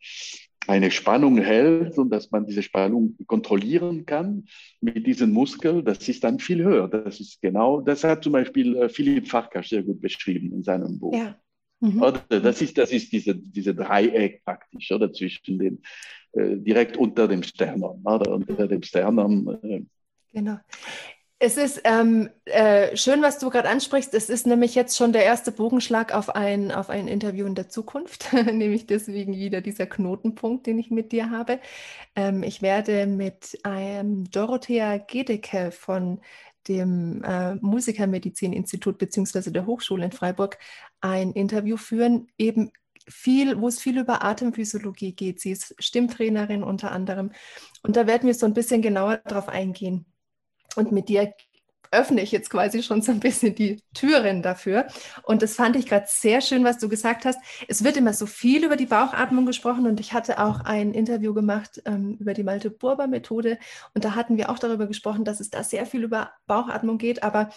eine 0.69 0.91
Spannung 0.91 1.39
hält 1.39 1.97
und 1.97 2.11
dass 2.11 2.29
man 2.29 2.45
diese 2.45 2.61
Spannung 2.61 3.17
kontrollieren 3.25 4.05
kann 4.05 4.45
mit 4.81 5.07
diesen 5.07 5.31
Muskeln, 5.31 5.83
das 5.83 6.07
ist 6.07 6.23
dann 6.23 6.37
viel 6.37 6.63
höher. 6.63 6.87
Das 6.87 7.19
ist 7.19 7.41
genau, 7.41 7.81
das 7.81 8.03
hat 8.03 8.23
zum 8.23 8.33
Beispiel 8.33 8.75
äh, 8.75 8.87
Philipp 8.87 9.27
Farkas 9.27 9.69
sehr 9.69 9.81
gut 9.81 9.99
beschrieben 9.99 10.53
in 10.53 10.61
seinem 10.61 10.99
Buch. 10.99 11.15
Ja. 11.15 11.35
Mhm. 11.79 12.13
Das 12.29 12.61
ist, 12.61 12.77
das 12.77 12.91
ist 12.91 13.11
diese, 13.11 13.35
diese 13.35 13.73
Dreieck 13.73 14.43
praktisch, 14.43 14.91
oder 14.91 15.11
zwischen 15.11 15.57
dem, 15.57 15.81
äh, 16.33 16.57
direkt 16.57 16.97
unter 16.97 17.27
dem 17.27 17.41
Sternum, 17.41 18.01
oder 18.05 18.31
unter 18.31 18.67
dem 18.67 18.83
Sternum. 18.83 19.57
Äh, 19.63 19.81
genau. 20.31 20.59
Es 21.41 21.55
ist 21.55 21.81
ähm, 21.85 22.29
äh, 22.43 22.97
schön, 22.97 23.21
was 23.21 23.39
du 23.39 23.49
gerade 23.49 23.69
ansprichst. 23.69 24.13
Es 24.13 24.29
ist 24.29 24.45
nämlich 24.45 24.75
jetzt 24.75 24.97
schon 24.97 25.13
der 25.13 25.23
erste 25.23 25.53
Bogenschlag 25.53 26.13
auf 26.13 26.35
ein, 26.35 26.69
auf 26.69 26.89
ein 26.89 27.07
Interview 27.07 27.45
in 27.45 27.55
der 27.55 27.69
Zukunft, 27.69 28.33
nämlich 28.33 28.87
deswegen 28.87 29.33
wieder 29.33 29.61
dieser 29.61 29.85
Knotenpunkt, 29.85 30.67
den 30.67 30.77
ich 30.79 30.91
mit 30.91 31.13
dir 31.13 31.31
habe. 31.31 31.61
Ähm, 32.17 32.43
ich 32.43 32.61
werde 32.61 33.07
mit 33.07 33.57
einem 33.63 34.29
Dorothea 34.29 34.97
Gedecke 34.97 35.71
von 35.71 36.19
dem 36.67 37.23
äh, 37.23 37.55
Musikermedizininstitut 37.55 38.97
bzw. 38.97 39.51
der 39.51 39.65
Hochschule 39.65 40.03
in 40.03 40.11
Freiburg 40.11 40.57
ein 40.99 41.31
Interview 41.31 41.77
führen, 41.77 42.27
eben 42.37 42.71
viel, 43.07 43.61
wo 43.61 43.69
es 43.69 43.79
viel 43.79 43.97
über 43.97 44.25
Atemphysiologie 44.25 45.13
geht. 45.13 45.39
Sie 45.39 45.51
ist 45.51 45.73
Stimmtrainerin 45.79 46.63
unter 46.63 46.91
anderem. 46.91 47.31
Und 47.81 47.95
da 47.95 48.07
werden 48.07 48.27
wir 48.27 48.33
so 48.33 48.45
ein 48.45 48.53
bisschen 48.53 48.81
genauer 48.81 49.17
darauf 49.23 49.47
eingehen. 49.47 50.05
Und 50.79 50.93
mit 50.93 51.09
dir 51.09 51.33
öffne 51.91 52.21
ich 52.21 52.31
jetzt 52.31 52.49
quasi 52.49 52.83
schon 52.83 53.01
so 53.01 53.11
ein 53.11 53.19
bisschen 53.19 53.53
die 53.53 53.81
Türen 53.93 54.41
dafür. 54.41 54.87
Und 55.23 55.41
das 55.41 55.55
fand 55.55 55.75
ich 55.75 55.87
gerade 55.87 56.05
sehr 56.07 56.39
schön, 56.39 56.63
was 56.63 56.77
du 56.77 56.87
gesagt 56.87 57.25
hast. 57.25 57.37
Es 57.67 57.83
wird 57.83 57.97
immer 57.97 58.13
so 58.13 58.27
viel 58.27 58.63
über 58.63 58.77
die 58.77 58.85
Bauchatmung 58.85 59.45
gesprochen 59.45 59.87
und 59.87 59.99
ich 59.99 60.13
hatte 60.13 60.39
auch 60.39 60.61
ein 60.61 60.93
Interview 60.93 61.33
gemacht 61.33 61.81
ähm, 61.85 62.15
über 62.19 62.33
die 62.33 62.43
Malte-Burber-Methode 62.43 63.57
und 63.93 64.05
da 64.05 64.15
hatten 64.15 64.37
wir 64.37 64.49
auch 64.49 64.59
darüber 64.59 64.87
gesprochen, 64.87 65.25
dass 65.25 65.41
es 65.41 65.49
da 65.49 65.63
sehr 65.63 65.85
viel 65.85 66.03
über 66.03 66.31
Bauchatmung 66.47 66.97
geht. 66.97 67.23
Aber 67.23 67.49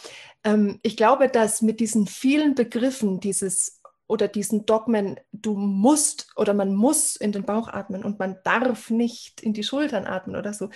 ähm, 0.42 0.80
ich 0.82 0.96
glaube, 0.96 1.28
dass 1.28 1.62
mit 1.62 1.78
diesen 1.78 2.08
vielen 2.08 2.56
Begriffen 2.56 3.20
dieses 3.20 3.82
oder 4.08 4.28
diesen 4.28 4.66
Dogmen, 4.66 5.20
du 5.32 5.54
musst 5.54 6.32
oder 6.36 6.54
man 6.54 6.74
muss 6.74 7.16
in 7.16 7.32
den 7.32 7.44
Bauch 7.44 7.68
atmen 7.68 8.04
und 8.04 8.18
man 8.18 8.38
darf 8.44 8.90
nicht 8.90 9.40
in 9.42 9.52
die 9.54 9.62
Schultern 9.62 10.06
atmen 10.06 10.36
oder 10.36 10.52
so, 10.52 10.70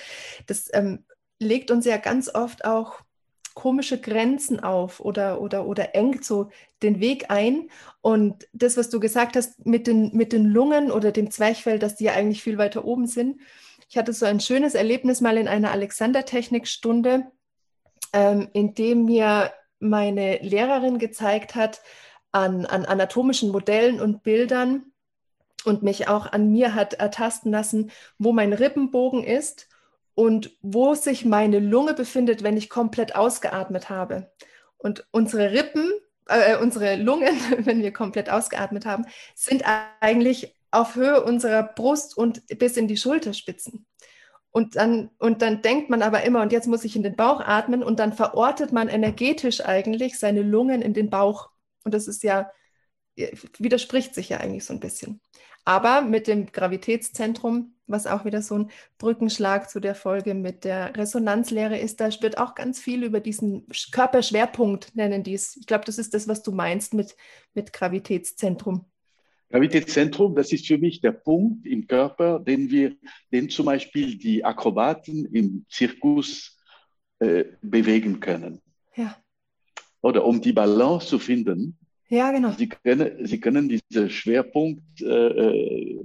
das 0.46 0.70
ähm, 0.72 1.04
legt 1.38 1.70
uns 1.70 1.84
ja 1.84 1.96
ganz 1.96 2.34
oft 2.34 2.64
auch 2.64 3.00
komische 3.56 3.98
Grenzen 3.98 4.60
auf 4.60 5.00
oder, 5.00 5.40
oder, 5.40 5.66
oder 5.66 5.94
engt 5.94 6.24
so 6.24 6.50
den 6.82 7.00
Weg 7.00 7.30
ein. 7.30 7.70
Und 8.02 8.46
das, 8.52 8.76
was 8.76 8.90
du 8.90 9.00
gesagt 9.00 9.34
hast 9.34 9.64
mit 9.64 9.86
den, 9.86 10.14
mit 10.14 10.32
den 10.32 10.44
Lungen 10.44 10.90
oder 10.90 11.10
dem 11.10 11.30
Zwerchfell, 11.30 11.78
dass 11.78 11.96
die 11.96 12.04
ja 12.04 12.12
eigentlich 12.12 12.42
viel 12.42 12.58
weiter 12.58 12.84
oben 12.84 13.06
sind. 13.06 13.40
Ich 13.88 13.96
hatte 13.96 14.12
so 14.12 14.26
ein 14.26 14.40
schönes 14.40 14.74
Erlebnis 14.74 15.22
mal 15.22 15.38
in 15.38 15.48
einer 15.48 15.70
Alexander-Technik-Stunde, 15.70 17.32
ähm, 18.12 18.48
in 18.52 18.74
dem 18.74 19.06
mir 19.06 19.52
meine 19.78 20.38
Lehrerin 20.42 20.98
gezeigt 20.98 21.54
hat 21.54 21.80
an, 22.32 22.66
an 22.66 22.84
anatomischen 22.84 23.50
Modellen 23.50 24.00
und 24.00 24.22
Bildern 24.22 24.92
und 25.64 25.82
mich 25.82 26.08
auch 26.08 26.30
an 26.30 26.52
mir 26.52 26.74
hat 26.74 26.92
ertasten 26.94 27.52
lassen, 27.52 27.90
wo 28.18 28.32
mein 28.32 28.52
Rippenbogen 28.52 29.24
ist 29.24 29.68
und 30.16 30.56
wo 30.62 30.94
sich 30.94 31.26
meine 31.26 31.60
Lunge 31.60 31.92
befindet, 31.92 32.42
wenn 32.42 32.56
ich 32.56 32.70
komplett 32.70 33.14
ausgeatmet 33.14 33.90
habe. 33.90 34.32
Und 34.78 35.06
unsere 35.10 35.52
Rippen, 35.52 35.92
äh, 36.26 36.56
unsere 36.56 36.96
Lungen, 36.96 37.36
wenn 37.58 37.82
wir 37.82 37.92
komplett 37.92 38.30
ausgeatmet 38.30 38.86
haben, 38.86 39.04
sind 39.34 39.62
eigentlich 40.00 40.56
auf 40.70 40.96
Höhe 40.96 41.22
unserer 41.22 41.62
Brust 41.62 42.16
und 42.16 42.42
bis 42.58 42.78
in 42.78 42.88
die 42.88 42.96
Schulterspitzen. 42.96 43.86
Und 44.50 44.76
dann, 44.76 45.10
und 45.18 45.42
dann 45.42 45.60
denkt 45.60 45.90
man 45.90 46.00
aber 46.00 46.22
immer, 46.22 46.40
und 46.40 46.50
jetzt 46.50 46.66
muss 46.66 46.84
ich 46.84 46.96
in 46.96 47.02
den 47.02 47.14
Bauch 47.14 47.40
atmen, 47.40 47.82
und 47.82 48.00
dann 48.00 48.14
verortet 48.14 48.72
man 48.72 48.88
energetisch 48.88 49.60
eigentlich 49.60 50.18
seine 50.18 50.40
Lungen 50.40 50.80
in 50.80 50.94
den 50.94 51.10
Bauch. 51.10 51.50
Und 51.84 51.92
das 51.92 52.08
ist 52.08 52.22
ja, 52.22 52.50
widerspricht 53.58 54.14
sich 54.14 54.30
ja 54.30 54.38
eigentlich 54.38 54.64
so 54.64 54.72
ein 54.72 54.80
bisschen. 54.80 55.20
Aber 55.66 56.00
mit 56.00 56.28
dem 56.28 56.46
Gravitätszentrum, 56.46 57.74
was 57.88 58.06
auch 58.06 58.24
wieder 58.24 58.40
so 58.40 58.54
ein 58.56 58.70
Brückenschlag 58.98 59.68
zu 59.68 59.80
der 59.80 59.96
Folge 59.96 60.32
mit 60.34 60.62
der 60.64 60.96
Resonanzlehre 60.96 61.76
ist, 61.76 62.00
da 62.00 62.08
wird 62.22 62.38
auch 62.38 62.54
ganz 62.54 62.78
viel 62.78 63.02
über 63.02 63.18
diesen 63.18 63.66
Körperschwerpunkt, 63.90 64.94
nennen 64.94 65.24
die 65.24 65.34
es. 65.34 65.56
Ich 65.56 65.66
glaube, 65.66 65.84
das 65.84 65.98
ist 65.98 66.14
das, 66.14 66.28
was 66.28 66.44
du 66.44 66.52
meinst 66.52 66.94
mit, 66.94 67.16
mit 67.52 67.72
Gravitätszentrum. 67.72 68.84
Gravitätszentrum, 69.50 70.36
das 70.36 70.52
ist 70.52 70.68
für 70.68 70.78
mich 70.78 71.00
der 71.00 71.12
Punkt 71.12 71.66
im 71.66 71.88
Körper, 71.88 72.38
den 72.38 72.70
wir, 72.70 72.96
den 73.32 73.48
zum 73.50 73.66
Beispiel 73.66 74.16
die 74.16 74.44
Akrobaten 74.44 75.26
im 75.34 75.66
Zirkus 75.68 76.60
äh, 77.18 77.44
bewegen 77.60 78.20
können. 78.20 78.60
Ja. 78.94 79.16
Oder 80.00 80.24
um 80.24 80.40
die 80.40 80.52
Balance 80.52 81.08
zu 81.08 81.18
finden, 81.18 81.76
ja, 82.08 82.30
genau. 82.32 82.52
Sie 82.52 82.68
können, 82.68 83.26
Sie 83.26 83.40
können 83.40 83.68
diesen 83.68 84.10
Schwerpunkt 84.10 85.00
äh, 85.00 85.06
äh 85.06 86.04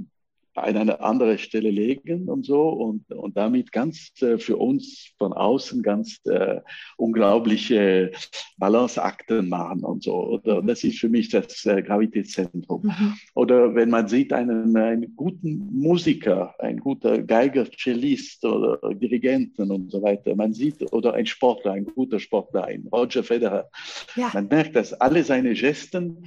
an 0.55 0.75
eine 0.75 0.99
andere 0.99 1.37
Stelle 1.37 1.69
legen 1.69 2.29
und 2.29 2.45
so 2.45 2.69
und, 2.69 3.09
und 3.11 3.37
damit 3.37 3.71
ganz 3.71 4.11
äh, 4.21 4.37
für 4.37 4.57
uns 4.57 5.11
von 5.17 5.33
außen 5.33 5.81
ganz 5.81 6.19
äh, 6.25 6.59
unglaubliche 6.97 8.11
Balanceakten 8.57 9.47
machen 9.47 9.83
und 9.83 10.03
so. 10.03 10.15
Oder 10.15 10.61
mhm. 10.61 10.67
das 10.67 10.83
ist 10.83 10.99
für 10.99 11.09
mich 11.09 11.29
das 11.29 11.65
äh, 11.65 11.81
Gravitätszentrum. 11.81 12.83
Mhm. 12.83 13.13
Oder 13.33 13.75
wenn 13.75 13.89
man 13.89 14.07
sieht 14.07 14.33
einen, 14.33 14.75
einen 14.75 15.15
guten 15.15 15.69
Musiker, 15.71 16.53
ein 16.59 16.77
guter 16.77 17.21
Geiger, 17.21 17.65
Cellist 17.71 18.43
oder 18.45 18.77
Dirigenten 18.93 19.71
und 19.71 19.91
so 19.91 20.01
weiter, 20.01 20.35
man 20.35 20.53
sieht, 20.53 20.91
oder 20.91 21.13
ein 21.13 21.25
Sportler, 21.25 21.73
ein 21.73 21.85
guter 21.85 22.19
Sportler, 22.19 22.65
ein 22.65 22.87
Roger 22.91 23.23
Federer, 23.23 23.69
ja. 24.15 24.31
man 24.33 24.47
merkt, 24.47 24.75
dass 24.75 24.93
alle 24.93 25.23
seine 25.23 25.53
Gesten 25.53 26.25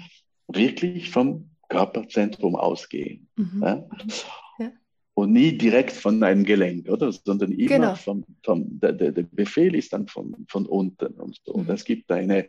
wirklich 0.48 1.10
vom 1.10 1.50
Körperzentrum 1.68 2.56
ausgehen. 2.56 3.28
Mhm. 3.36 3.62
Ja? 3.62 3.88
Ja. 4.58 4.72
Und 5.14 5.32
nie 5.32 5.56
direkt 5.56 5.92
von 5.92 6.22
einem 6.22 6.44
Gelenk, 6.44 6.88
oder? 6.88 7.12
Sondern 7.12 7.52
immer 7.52 7.68
genau. 7.68 7.94
vom, 7.94 8.24
vom 8.42 8.80
der, 8.80 8.92
der, 8.92 9.24
Befehl 9.30 9.74
ist 9.74 9.92
dann 9.92 10.08
von, 10.08 10.44
von 10.48 10.66
unten 10.66 11.14
und 11.14 11.40
so. 11.44 11.52
Und 11.52 11.68
es 11.68 11.84
gibt 11.84 12.10
eine, 12.10 12.46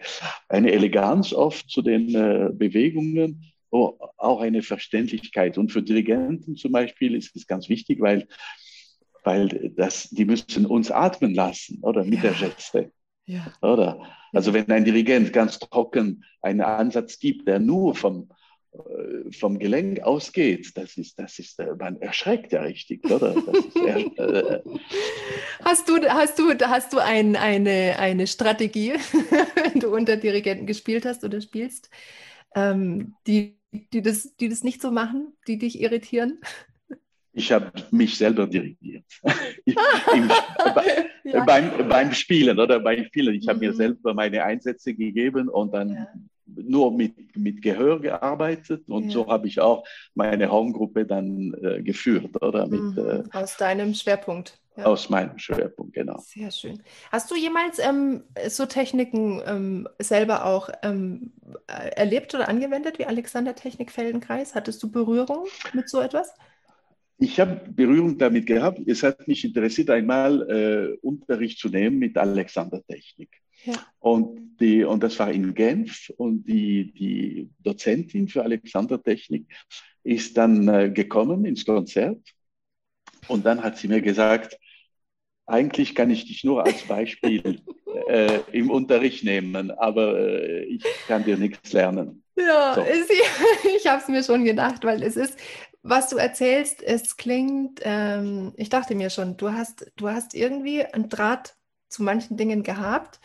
eine 0.49 0.71
Eleganz 0.71 1.33
oft 1.33 1.69
zu 1.69 1.81
den 1.81 2.13
äh, 2.15 2.49
Bewegungen, 2.53 3.51
auch 3.71 4.39
eine 4.39 4.61
Verständlichkeit. 4.61 5.57
Und 5.57 5.71
für 5.71 5.83
Dirigenten 5.83 6.55
zum 6.55 6.71
Beispiel 6.71 7.13
ist 7.13 7.35
es 7.35 7.45
ganz 7.45 7.67
wichtig, 7.67 7.99
weil 7.99 8.27
weil 9.25 9.71
das, 9.75 10.09
die 10.11 10.25
müssen 10.25 10.65
uns 10.65 10.91
atmen 10.91 11.33
lassen, 11.33 11.79
oder 11.81 12.03
mit 12.03 12.23
ja. 12.23 12.31
der 12.31 12.49
Geste. 12.49 12.91
Ja. 13.25 13.51
Oder? 13.61 14.01
Also 14.31 14.53
wenn 14.53 14.69
ein 14.71 14.85
Dirigent 14.85 15.33
ganz 15.33 15.59
trocken 15.59 16.23
einen 16.41 16.61
Ansatz 16.61 17.19
gibt, 17.19 17.47
der 17.47 17.59
nur 17.59 17.95
vom, 17.95 18.29
vom 19.31 19.59
Gelenk 19.59 20.01
ausgeht, 20.01 20.71
das 20.75 20.97
ist, 20.97 21.17
das 21.19 21.39
ist, 21.39 21.59
äh, 21.59 21.75
man 21.77 22.01
erschreckt 22.01 22.51
ja 22.51 22.61
richtig, 22.61 23.03
oder? 23.09 23.35
Ist, 23.35 23.75
äh, 23.77 24.59
hast 25.63 25.89
du, 25.89 25.97
hast 26.07 26.39
du, 26.39 26.53
hast 26.61 26.93
du 26.93 26.99
ein, 26.99 27.35
eine, 27.35 27.97
eine 27.99 28.27
Strategie, 28.27 28.93
wenn 29.55 29.79
du 29.79 29.93
unter 29.93 30.17
Dirigenten 30.17 30.65
gespielt 30.65 31.05
hast 31.05 31.23
oder 31.23 31.41
spielst, 31.41 31.89
ähm, 32.55 33.15
die, 33.27 33.57
die, 33.93 34.01
das, 34.01 34.35
die 34.37 34.49
das 34.49 34.63
nicht 34.63 34.81
so 34.81 34.91
machen, 34.91 35.33
die 35.47 35.57
dich 35.57 35.81
irritieren? 35.81 36.39
Ich 37.33 37.51
habe 37.51 37.71
mich 37.91 38.17
selber 38.17 38.47
dirigiert. 38.47 39.03
Im, 40.13 40.31
ja. 41.25 41.43
beim, 41.43 41.89
beim 41.89 42.13
Spielen 42.13 42.57
oder 42.59 42.79
beim 42.79 43.03
Spielen. 43.05 43.35
Ich 43.35 43.47
habe 43.47 43.59
mir 43.59 43.71
mhm. 43.71 43.75
selber 43.75 44.13
meine 44.13 44.43
Einsätze 44.43 44.93
gegeben 44.93 45.49
und 45.49 45.73
dann 45.73 45.89
ja. 45.89 46.07
Nur 46.47 46.91
mit, 46.91 47.35
mit 47.35 47.61
Gehör 47.61 47.99
gearbeitet 47.99 48.89
und 48.89 49.05
ja. 49.05 49.11
so 49.11 49.27
habe 49.27 49.47
ich 49.47 49.59
auch 49.59 49.85
meine 50.13 50.51
Homegruppe 50.51 51.05
dann 51.05 51.53
äh, 51.61 51.81
geführt 51.81 52.41
oder 52.41 52.67
mit, 52.67 52.81
mhm. 52.81 52.97
äh, 52.97 53.23
aus 53.37 53.57
deinem 53.57 53.93
Schwerpunkt. 53.93 54.59
Ja. 54.77 54.85
Aus 54.85 55.09
meinem 55.09 55.39
Schwerpunkt, 55.39 55.93
genau. 55.93 56.19
Sehr 56.19 56.51
schön. 56.51 56.83
Hast 57.09 57.31
du 57.31 57.35
jemals 57.35 57.79
ähm, 57.79 58.23
so 58.49 58.65
Techniken 58.65 59.41
ähm, 59.45 59.87
selber 59.99 60.45
auch 60.45 60.69
ähm, 60.83 61.31
erlebt 61.67 62.35
oder 62.35 62.49
angewendet 62.49 62.99
wie 62.99 63.05
Alexander 63.05 63.55
Technik 63.55 63.89
Feldenkreis? 63.89 64.53
Hattest 64.53 64.83
du 64.83 64.91
Berührung 64.91 65.45
mit 65.73 65.87
so 65.87 66.01
etwas? 66.01 66.33
Ich 67.17 67.39
habe 67.39 67.61
Berührung 67.69 68.17
damit 68.17 68.45
gehabt. 68.47 68.81
Es 68.85 69.01
hat 69.01 69.25
mich 69.29 69.45
interessiert, 69.45 69.89
einmal 69.89 70.41
äh, 70.49 70.97
Unterricht 71.01 71.57
zu 71.59 71.69
nehmen 71.69 71.97
mit 71.97 72.17
Alexander 72.17 72.83
Technik. 72.85 73.29
Ja. 73.65 73.73
Und, 73.99 74.57
die, 74.59 74.83
und 74.83 75.03
das 75.03 75.19
war 75.19 75.31
in 75.31 75.53
Genf 75.53 76.11
und 76.17 76.47
die, 76.47 76.93
die 76.93 77.49
Dozentin 77.59 78.27
für 78.27 78.43
Alexander 78.43 79.01
Technik 79.01 79.47
ist 80.03 80.37
dann 80.37 80.67
äh, 80.67 80.89
gekommen 80.91 81.45
ins 81.45 81.65
Konzert 81.65 82.21
und 83.27 83.45
dann 83.45 83.63
hat 83.63 83.77
sie 83.77 83.87
mir 83.87 84.01
gesagt, 84.01 84.57
eigentlich 85.47 85.95
kann 85.95 86.09
ich 86.09 86.25
dich 86.25 86.43
nur 86.43 86.65
als 86.65 86.83
Beispiel 86.83 87.61
äh, 88.07 88.39
im 88.51 88.69
Unterricht 88.69 89.23
nehmen, 89.23 89.71
aber 89.71 90.19
äh, 90.19 90.63
ich 90.65 90.83
kann 91.07 91.23
dir 91.23 91.37
nichts 91.37 91.73
lernen. 91.73 92.23
Ja, 92.35 92.75
so. 92.75 92.81
ich 93.77 93.87
habe 93.87 94.01
es 94.01 94.07
mir 94.07 94.23
schon 94.23 94.45
gedacht, 94.45 94.83
weil 94.83 95.03
es 95.03 95.15
ist, 95.15 95.37
was 95.83 96.09
du 96.09 96.17
erzählst, 96.17 96.81
es 96.81 97.17
klingt, 97.17 97.79
ähm, 97.83 98.53
ich 98.57 98.69
dachte 98.69 98.95
mir 98.95 99.09
schon, 99.09 99.37
du 99.37 99.51
hast, 99.51 99.91
du 99.95 100.09
hast 100.09 100.33
irgendwie 100.33 100.83
einen 100.83 101.09
Draht 101.09 101.55
zu 101.95 102.03
manchen 102.03 102.37
Dingen 102.37 102.63
gehabt, 102.63 103.19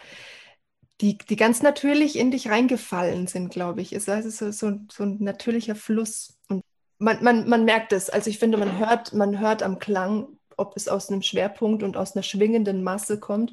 die, 1.00 1.18
die 1.18 1.36
ganz 1.36 1.62
natürlich 1.62 2.18
in 2.18 2.30
dich 2.30 2.48
reingefallen 2.48 3.26
sind, 3.26 3.50
glaube 3.50 3.80
ich. 3.80 3.92
Es 3.92 4.02
ist 4.02 4.08
also 4.08 4.30
so, 4.30 4.50
so, 4.52 4.78
so 4.90 5.02
ein 5.04 5.16
natürlicher 5.20 5.74
Fluss. 5.74 6.38
Und 6.48 6.62
man, 6.98 7.22
man, 7.22 7.48
man 7.48 7.64
merkt 7.64 7.92
es. 7.92 8.10
Also 8.10 8.30
ich 8.30 8.38
finde, 8.38 8.58
man 8.58 8.78
hört, 8.78 9.12
man 9.14 9.40
hört 9.40 9.62
am 9.62 9.78
Klang, 9.78 10.28
ob 10.56 10.76
es 10.76 10.88
aus 10.88 11.08
einem 11.08 11.22
Schwerpunkt 11.22 11.82
und 11.82 11.96
aus 11.96 12.14
einer 12.14 12.22
schwingenden 12.22 12.82
Masse 12.82 13.18
kommt 13.18 13.52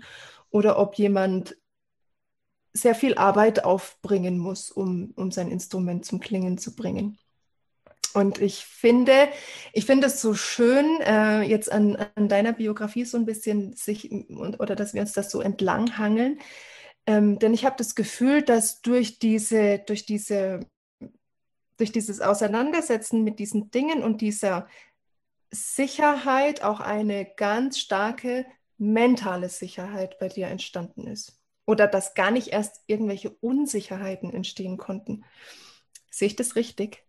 oder 0.49 0.77
ob 0.77 0.95
jemand 0.95 1.57
sehr 2.73 2.95
viel 2.95 3.15
Arbeit 3.15 3.63
aufbringen 3.63 4.37
muss, 4.37 4.69
um, 4.69 5.13
um 5.15 5.31
sein 5.31 5.49
Instrument 5.49 6.05
zum 6.05 6.19
Klingen 6.19 6.57
zu 6.57 6.75
bringen. 6.75 7.17
Und 8.17 8.41
ich 8.41 8.65
finde, 8.65 9.29
ich 9.73 9.85
finde 9.85 10.07
es 10.07 10.23
so 10.23 10.33
schön, 10.33 11.01
äh, 11.01 11.43
jetzt 11.43 11.71
an, 11.71 11.95
an, 12.15 12.27
deiner 12.27 12.51
Biografie 12.51 13.05
so 13.05 13.15
ein 13.15 13.27
bisschen 13.27 13.73
sich 13.73 14.11
oder 14.11 14.75
dass 14.75 14.95
wir 14.95 15.01
uns 15.01 15.13
das 15.13 15.29
so 15.29 15.39
entlanghangeln. 15.39 16.39
Ähm, 17.05 17.37
denn 17.37 17.53
ich 17.53 17.63
habe 17.63 17.75
das 17.77 17.93
Gefühl, 17.93 18.41
dass 18.41 18.81
durch 18.81 19.19
diese, 19.19 19.77
durch 19.85 20.07
diese, 20.07 20.61
durch 21.77 21.91
dieses 21.91 22.19
Auseinandersetzen 22.19 23.23
mit 23.23 23.37
diesen 23.37 23.69
Dingen 23.69 24.01
und 24.01 24.21
dieser 24.21 24.67
Sicherheit 25.51 26.63
auch 26.63 26.79
eine 26.79 27.23
ganz 27.23 27.77
starke 27.77 28.47
mentale 28.79 29.49
Sicherheit 29.49 30.17
bei 30.17 30.27
dir 30.27 30.47
entstanden 30.47 31.05
ist. 31.05 31.39
Oder 31.67 31.85
dass 31.85 32.15
gar 32.15 32.31
nicht 32.31 32.47
erst 32.47 32.81
irgendwelche 32.87 33.29
Unsicherheiten 33.29 34.33
entstehen 34.33 34.77
konnten. 34.77 35.23
Sehe 36.09 36.29
ich 36.29 36.35
das 36.35 36.55
richtig? 36.55 37.06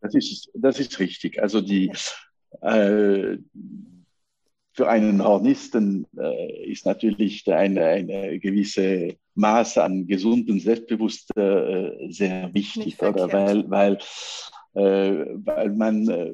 Das 0.00 0.14
ist, 0.14 0.50
das 0.54 0.80
ist 0.80 0.98
richtig. 0.98 1.42
Also 1.42 1.60
die, 1.60 1.92
äh, 2.62 3.36
für 4.72 4.88
einen 4.88 5.22
Hornisten 5.22 6.06
äh, 6.16 6.70
ist 6.70 6.86
natürlich 6.86 7.46
eine, 7.52 7.84
eine 7.84 8.38
gewisse 8.38 9.16
Maß 9.34 9.78
an 9.78 10.06
gesundem 10.06 10.60
Selbstbewusstsein 10.60 11.44
äh, 11.44 12.12
sehr 12.12 12.54
wichtig, 12.54 13.00
oder? 13.02 13.32
Weil, 13.32 13.68
weil, 13.68 13.98
äh, 14.74 15.26
weil 15.34 15.70
man 15.70 16.08
äh, 16.08 16.32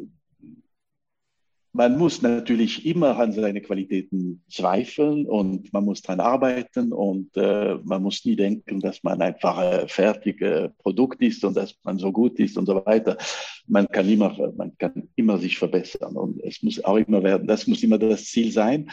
man 1.77 1.99
muss 1.99 2.23
natürlich 2.23 2.87
immer 2.87 3.19
an 3.19 3.33
seine 3.33 3.61
Qualitäten 3.61 4.43
zweifeln 4.49 5.27
und 5.27 5.71
man 5.75 5.85
muss 5.85 6.01
daran 6.01 6.21
arbeiten 6.21 6.91
und 6.91 7.37
äh, 7.37 7.75
man 7.85 8.03
muss 8.03 8.25
nie 8.25 8.35
denken, 8.35 8.81
dass 8.81 9.03
man 9.03 9.21
einfach 9.21 9.59
ein 9.59 9.87
fertiges 9.87 10.71
Produkt 10.79 11.21
ist 11.21 11.45
und 11.45 11.55
dass 11.55 11.75
man 11.83 11.99
so 11.99 12.11
gut 12.13 12.39
ist 12.39 12.57
und 12.57 12.65
so 12.65 12.83
weiter. 12.87 13.19
Man 13.67 13.87
kann 13.89 14.09
immer, 14.09 14.35
man 14.57 14.77
kann 14.79 15.09
immer 15.17 15.37
sich 15.37 15.59
verbessern 15.59 16.17
und 16.17 16.43
es 16.43 16.63
muss 16.63 16.83
auch 16.83 16.97
immer 16.97 17.23
werden, 17.23 17.47
das 17.47 17.67
muss 17.67 17.83
immer 17.83 17.99
das 17.99 18.25
Ziel 18.25 18.51
sein. 18.51 18.91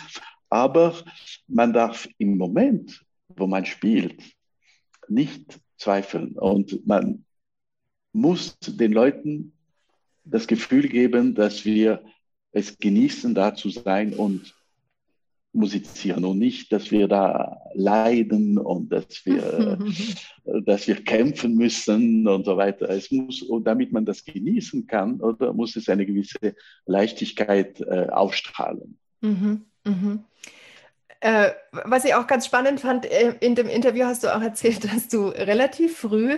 Aber 0.49 0.93
man 1.47 1.71
darf 1.71 2.07
im 2.17 2.37
Moment, 2.37 3.01
wo 3.29 3.47
man 3.47 3.65
spielt, 3.65 4.21
nicht 5.07 5.57
zweifeln 5.77 6.33
und 6.37 6.85
man 6.85 7.23
muss 8.11 8.57
den 8.59 8.91
Leuten 8.91 9.53
das 10.25 10.47
Gefühl 10.47 10.89
geben, 10.89 11.33
dass 11.33 11.63
wir 11.63 12.03
es 12.53 12.77
genießen, 12.77 13.35
da 13.35 13.55
zu 13.55 13.69
sein 13.69 14.13
und 14.13 14.55
musizieren 15.53 16.25
und 16.25 16.39
nicht, 16.39 16.71
dass 16.71 16.89
wir 16.89 17.07
da 17.07 17.61
leiden 17.73 18.57
und 18.57 18.89
dass 18.91 19.25
wir, 19.25 19.77
dass 20.65 20.87
wir 20.87 21.03
kämpfen 21.03 21.55
müssen 21.55 22.27
und 22.27 22.45
so 22.45 22.57
weiter. 22.57 22.89
Es 22.89 23.11
muss, 23.11 23.41
und 23.43 23.65
damit 23.65 23.91
man 23.91 24.05
das 24.05 24.23
genießen 24.25 24.87
kann, 24.87 25.21
oder 25.21 25.53
muss 25.53 25.75
es 25.75 25.89
eine 25.89 26.05
gewisse 26.05 26.55
Leichtigkeit 26.85 27.81
äh, 27.81 28.07
ausstrahlen. 28.09 28.97
Mhm, 29.21 29.65
mhm. 29.83 30.23
Äh, 31.19 31.51
was 31.71 32.03
ich 32.03 32.15
auch 32.15 32.27
ganz 32.27 32.45
spannend 32.45 32.81
fand, 32.81 33.05
äh, 33.05 33.35
in 33.39 33.55
dem 33.55 33.69
Interview 33.69 34.05
hast 34.05 34.23
du 34.23 34.35
auch 34.35 34.41
erzählt, 34.41 34.83
dass 34.93 35.07
du 35.07 35.27
relativ 35.27 35.97
früh 35.97 36.33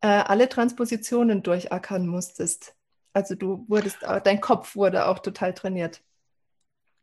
äh, 0.00 0.06
alle 0.06 0.48
Transpositionen 0.48 1.42
durchackern 1.42 2.06
musstest. 2.06 2.75
Also 3.16 3.34
du 3.34 3.64
wurdest, 3.66 4.00
dein 4.24 4.42
Kopf 4.42 4.76
wurde 4.76 5.08
auch 5.08 5.20
total 5.20 5.54
trainiert. 5.54 6.02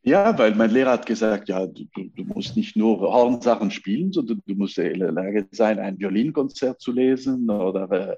Ja, 0.04 0.38
weil 0.38 0.54
mein 0.54 0.70
Lehrer 0.70 0.92
hat 0.92 1.08
gesagt, 1.08 1.50
ja, 1.50 1.66
du, 1.66 1.86
du 1.96 2.24
musst 2.26 2.56
nicht 2.56 2.76
nur 2.76 3.02
Hornsachen 3.02 3.72
spielen, 3.72 4.12
sondern 4.12 4.44
du 4.46 4.54
musst 4.54 4.78
in 4.78 5.00
der 5.00 5.12
Lage 5.12 5.48
sein, 5.50 5.80
ein 5.80 5.98
Violinkonzert 5.98 6.80
zu 6.80 6.92
lesen 6.92 7.50
oder, 7.50 7.90
äh, 7.92 8.18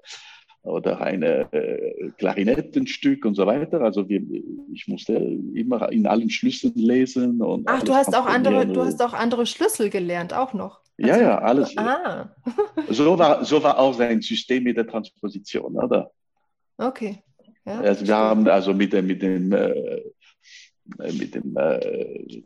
oder 0.63 0.99
ein 0.99 1.23
äh, 1.23 1.45
Klarinettenstück 2.17 3.23
und 3.23 3.35
so 3.35 3.45
weiter. 3.45 3.79
Also 3.79 4.09
wir, 4.09 4.21
ich 4.73 4.89
musste 4.89 5.13
immer 5.13 5.89
in 5.89 6.05
allen 6.05 6.29
Schlüsseln 6.29 6.75
lesen. 6.75 7.41
Und 7.41 7.63
Ach, 7.65 7.81
du 7.81 7.93
hast 7.93 8.13
auch 8.13 8.25
andere, 8.25 8.67
du 8.67 8.83
hast 8.83 9.01
auch 9.01 9.13
andere 9.13 9.45
Schlüssel 9.45 9.89
gelernt, 9.89 10.33
auch 10.33 10.53
noch. 10.53 10.81
Also, 11.01 11.09
ja, 11.13 11.21
ja, 11.21 11.37
alles. 11.37 11.77
Ah. 11.77 12.35
so, 12.89 13.17
war, 13.17 13.45
so 13.45 13.63
war 13.63 13.79
auch 13.79 13.93
sein 13.93 14.21
System 14.21 14.63
mit 14.63 14.75
der 14.75 14.85
Transposition, 14.85 15.77
oder? 15.77 16.11
Okay. 16.77 17.23
Ja, 17.65 17.81
also 17.81 18.05
wir 18.05 18.15
haben 18.15 18.47
also 18.47 18.73
mit 18.73 18.93
dem, 18.93 19.07
mit 19.07 19.21
dem, 19.21 19.51
äh, 19.51 20.01
mit 20.97 21.33
dem 21.33 21.55
äh, 21.57 22.43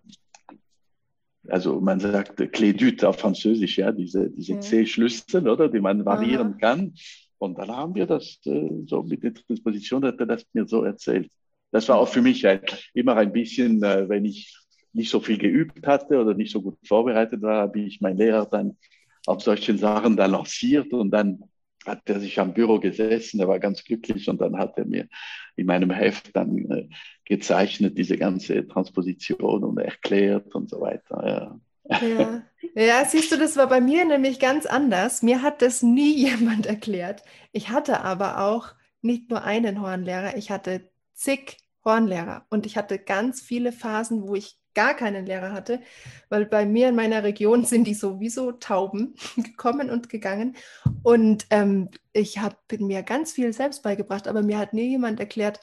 also 1.48 1.80
man 1.80 2.00
sagt 2.00 2.40
Clé 2.40 2.74
d'ut 2.74 3.04
auf 3.04 3.20
Französisch, 3.20 3.78
ja, 3.78 3.92
diese, 3.92 4.30
diese 4.30 4.54
ja. 4.54 4.60
C-Schlüssel, 4.60 5.48
oder, 5.48 5.70
die 5.70 5.80
man 5.80 6.06
variieren 6.06 6.54
Aha. 6.54 6.58
kann. 6.60 6.94
Und 7.38 7.58
dann 7.58 7.70
haben 7.70 7.96
wir 7.96 8.06
das 8.06 8.40
äh, 8.46 8.70
so 8.86 9.04
mit 9.04 9.24
der 9.24 9.34
Transposition, 9.34 10.06
hat 10.06 10.20
er 10.20 10.26
das 10.26 10.46
mir 10.54 10.68
so 10.68 10.84
erzählt. 10.84 11.32
Das 11.72 11.88
war 11.88 11.98
auch 11.98 12.08
für 12.08 12.22
mich 12.22 12.46
ein, 12.48 12.62
immer 12.94 13.16
ein 13.16 13.32
bisschen, 13.32 13.82
äh, 13.84 14.10
wenn 14.10 14.26
ich 14.26 14.56
nicht 14.92 15.10
so 15.10 15.20
viel 15.20 15.38
geübt 15.38 15.86
hatte 15.86 16.20
oder 16.20 16.34
nicht 16.34 16.52
so 16.52 16.62
gut 16.62 16.78
vorbereitet 16.86 17.42
war, 17.42 17.62
habe 17.62 17.80
ich 17.80 18.02
meinen 18.02 18.18
Lehrer 18.18 18.46
dann 18.46 18.78
auf 19.26 19.42
solchen 19.42 19.78
Sachen 19.78 20.18
dann 20.18 20.32
lanciert 20.32 20.92
und 20.92 21.12
dann 21.12 21.44
hat 21.90 22.10
er 22.10 22.20
sich 22.20 22.40
am 22.40 22.54
Büro 22.54 22.80
gesessen, 22.80 23.40
er 23.40 23.48
war 23.48 23.60
ganz 23.60 23.84
glücklich 23.84 24.30
und 24.30 24.40
dann 24.40 24.58
hat 24.58 24.78
er 24.78 24.86
mir 24.86 25.08
in 25.56 25.66
meinem 25.66 25.92
Heft 25.92 26.36
dann 26.36 26.58
äh, 26.72 26.90
gezeichnet, 27.26 27.98
diese 27.98 28.18
ganze 28.18 28.68
Transposition 28.68 29.64
und 29.64 29.78
erklärt 29.78 30.56
und 30.56 30.70
so 30.70 30.82
weiter. 30.82 31.60
Ja. 31.90 32.00
ja. 32.08 32.44
Ja, 32.76 33.06
siehst 33.06 33.32
du, 33.32 33.38
das 33.38 33.58
war 33.58 33.68
bei 33.68 33.82
mir 33.82 34.06
nämlich 34.06 34.40
ganz 34.40 34.66
anders. 34.66 35.24
Mir 35.24 35.42
hat 35.42 35.62
das 35.62 35.82
nie 35.82 36.16
jemand 36.30 36.66
erklärt. 36.66 37.24
Ich 37.52 37.70
hatte 37.70 38.02
aber 38.02 38.42
auch 38.42 38.74
nicht 39.02 39.30
nur 39.30 39.44
einen 39.44 39.82
Hornlehrer, 39.82 40.38
ich 40.38 40.52
hatte 40.52 40.90
zig 41.14 41.58
Hornlehrer. 41.84 42.46
Und 42.50 42.66
ich 42.66 42.78
hatte 42.78 43.00
ganz 43.00 43.42
viele 43.42 43.72
Phasen, 43.72 44.28
wo 44.28 44.36
ich 44.36 44.59
gar 44.80 44.94
keinen 44.94 45.26
Lehrer 45.26 45.52
hatte, 45.52 45.82
weil 46.30 46.46
bei 46.46 46.66
mir 46.66 46.88
in 46.88 46.96
meiner 46.96 47.24
Region 47.24 47.66
sind 47.72 47.86
die 47.86 47.94
sowieso 47.94 48.54
Tauben 48.54 49.16
gekommen 49.36 49.90
und 49.90 50.08
gegangen. 50.08 50.56
Und 51.04 51.48
ähm, 51.50 51.90
ich 52.14 52.40
habe 52.40 52.56
mir 52.78 53.04
ganz 53.04 53.34
viel 53.34 53.52
selbst 53.52 53.84
beigebracht, 53.84 54.26
aber 54.26 54.42
mir 54.42 54.58
hat 54.58 54.74
nie 54.74 54.90
jemand 54.90 55.20
erklärt, 55.20 55.60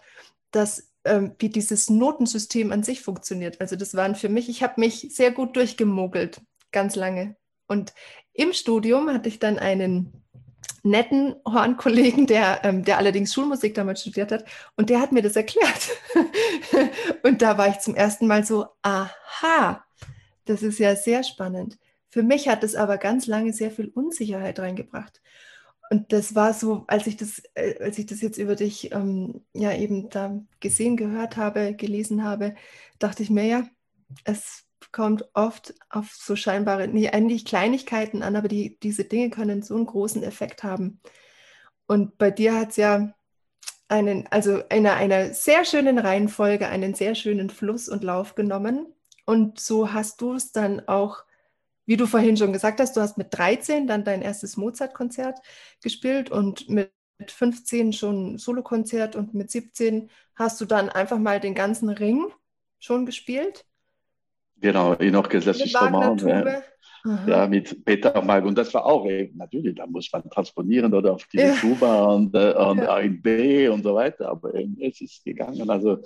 dass 0.50 0.92
ähm, 1.04 1.34
wie 1.38 1.48
dieses 1.48 1.88
Notensystem 1.88 2.72
an 2.72 2.82
sich 2.82 3.00
funktioniert. 3.00 3.58
Also 3.62 3.74
das 3.74 3.94
waren 3.94 4.16
für 4.16 4.28
mich, 4.28 4.50
ich 4.50 4.62
habe 4.62 4.80
mich 4.80 5.08
sehr 5.12 5.32
gut 5.32 5.56
durchgemogelt, 5.56 6.42
ganz 6.70 6.94
lange. 6.94 7.36
Und 7.68 7.94
im 8.34 8.52
Studium 8.52 9.08
hatte 9.08 9.30
ich 9.30 9.38
dann 9.38 9.58
einen 9.58 10.25
netten 10.86 11.36
Hornkollegen, 11.44 12.26
der, 12.26 12.60
ähm, 12.64 12.84
der 12.84 12.98
allerdings 12.98 13.34
Schulmusik 13.34 13.74
damals 13.74 14.00
studiert 14.00 14.32
hat, 14.32 14.44
und 14.76 14.90
der 14.90 15.00
hat 15.00 15.12
mir 15.12 15.22
das 15.22 15.36
erklärt. 15.36 15.90
und 17.22 17.42
da 17.42 17.58
war 17.58 17.68
ich 17.68 17.80
zum 17.80 17.94
ersten 17.94 18.26
Mal 18.26 18.44
so, 18.44 18.66
aha, 18.82 19.84
das 20.46 20.62
ist 20.62 20.78
ja 20.78 20.96
sehr 20.96 21.24
spannend. 21.24 21.78
Für 22.08 22.22
mich 22.22 22.48
hat 22.48 22.64
es 22.64 22.74
aber 22.74 22.98
ganz 22.98 23.26
lange 23.26 23.52
sehr 23.52 23.70
viel 23.70 23.88
Unsicherheit 23.88 24.58
reingebracht. 24.58 25.20
Und 25.90 26.12
das 26.12 26.34
war 26.34 26.52
so, 26.52 26.84
als 26.88 27.06
ich 27.06 27.16
das, 27.16 27.42
äh, 27.54 27.82
als 27.82 27.98
ich 27.98 28.06
das 28.06 28.20
jetzt 28.20 28.38
über 28.38 28.56
dich 28.56 28.92
ähm, 28.92 29.44
ja 29.52 29.72
eben 29.72 30.08
da 30.10 30.40
gesehen, 30.60 30.96
gehört 30.96 31.36
habe, 31.36 31.74
gelesen 31.74 32.24
habe, 32.24 32.54
dachte 32.98 33.22
ich 33.22 33.30
mir 33.30 33.44
ja, 33.44 33.68
es 34.24 34.65
kommt 34.96 35.28
oft 35.34 35.74
auf 35.90 36.14
so 36.14 36.36
scheinbare, 36.36 36.88
nicht 36.88 37.12
eigentlich 37.12 37.44
Kleinigkeiten 37.44 38.22
an, 38.22 38.34
aber 38.34 38.48
die, 38.48 38.78
diese 38.80 39.04
Dinge 39.04 39.28
können 39.28 39.60
so 39.60 39.74
einen 39.74 39.84
großen 39.84 40.22
Effekt 40.22 40.62
haben. 40.64 41.02
Und 41.86 42.16
bei 42.16 42.30
dir 42.30 42.58
hat 42.58 42.70
es 42.70 42.76
ja 42.76 43.12
einen, 43.88 44.26
also 44.28 44.56
in 44.70 44.86
einer 44.86 45.34
sehr 45.34 45.66
schönen 45.66 45.98
Reihenfolge, 45.98 46.68
einen 46.68 46.94
sehr 46.94 47.14
schönen 47.14 47.50
Fluss 47.50 47.90
und 47.90 48.04
Lauf 48.04 48.36
genommen. 48.36 48.86
Und 49.26 49.60
so 49.60 49.92
hast 49.92 50.22
du 50.22 50.32
es 50.32 50.52
dann 50.52 50.88
auch, 50.88 51.24
wie 51.84 51.98
du 51.98 52.06
vorhin 52.06 52.38
schon 52.38 52.54
gesagt 52.54 52.80
hast, 52.80 52.96
du 52.96 53.02
hast 53.02 53.18
mit 53.18 53.36
13 53.36 53.86
dann 53.86 54.02
dein 54.02 54.22
erstes 54.22 54.56
Mozart-Konzert 54.56 55.40
gespielt 55.82 56.30
und 56.30 56.70
mit 56.70 56.90
15 57.26 57.92
schon 57.92 58.38
Solokonzert 58.38 59.14
und 59.14 59.34
mit 59.34 59.50
17 59.50 60.08
hast 60.36 60.58
du 60.58 60.64
dann 60.64 60.88
einfach 60.88 61.18
mal 61.18 61.38
den 61.38 61.54
ganzen 61.54 61.90
Ring 61.90 62.32
schon 62.78 63.04
gespielt. 63.04 63.66
Genau, 64.60 64.94
noch 64.94 65.30
Instrument. 65.30 66.22
Ja. 66.22 67.26
ja, 67.26 67.46
mit 67.46 67.84
Peter 67.84 68.20
Mag. 68.22 68.44
Und 68.44 68.58
das 68.58 68.74
war 68.74 68.84
auch 68.84 69.06
eben, 69.06 69.36
natürlich, 69.36 69.76
da 69.76 69.86
muss 69.86 70.10
man 70.12 70.28
transponieren 70.28 70.92
oder 70.92 71.12
auf 71.12 71.24
die 71.26 71.38
ja. 71.38 71.54
Tuba 71.54 72.06
und, 72.06 72.34
äh, 72.34 72.52
und 72.52 72.78
ja. 72.78 72.98
in 72.98 73.22
B 73.22 73.68
und 73.68 73.84
so 73.84 73.94
weiter. 73.94 74.28
Aber 74.28 74.54
eben, 74.54 74.76
es 74.80 75.00
ist 75.00 75.24
gegangen. 75.24 75.70
Also, 75.70 76.02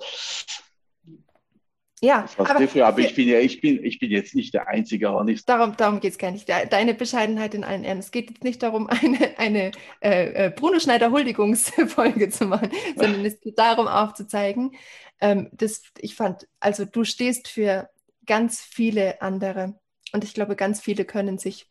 ja, 2.03 2.25
aber, 2.37 2.59
dafür, 2.59 2.87
aber 2.87 2.99
ich, 2.99 3.13
bin 3.13 3.27
ja, 3.27 3.39
ich, 3.39 3.61
bin, 3.61 3.83
ich 3.83 3.99
bin 3.99 4.09
jetzt 4.09 4.33
nicht 4.33 4.55
der 4.55 4.67
einzige 4.67 5.11
Hornist. 5.11 5.47
Darum, 5.47 5.77
darum 5.77 5.99
geht 5.99 6.13
es 6.13 6.17
gar 6.17 6.31
nicht. 6.31 6.49
Deine 6.49 6.95
Bescheidenheit 6.95 7.53
in 7.53 7.63
allen 7.63 7.83
Ehren. 7.83 7.99
Es 7.99 8.09
geht 8.09 8.29
jetzt 8.29 8.43
nicht 8.43 8.61
darum, 8.61 8.87
eine, 8.89 9.37
eine 9.37 9.71
äh, 10.01 10.47
äh 10.47 10.49
Bruno 10.49 10.79
Schneider 10.79 11.11
Huldigungsfolge 11.11 12.29
zu 12.29 12.45
machen, 12.45 12.69
sondern 12.95 13.23
es 13.23 13.39
geht 13.39 13.57
darum 13.57 13.87
aufzuzeigen, 13.87 14.71
ähm, 15.19 15.49
dass 15.51 15.83
ich 15.99 16.15
fand, 16.15 16.47
also 16.59 16.85
du 16.85 17.03
stehst 17.03 17.47
für 17.47 17.87
ganz 18.25 18.61
viele 18.61 19.21
andere. 19.21 19.79
Und 20.13 20.23
ich 20.23 20.33
glaube, 20.33 20.55
ganz 20.55 20.81
viele 20.81 21.05
können 21.05 21.37
sich 21.37 21.69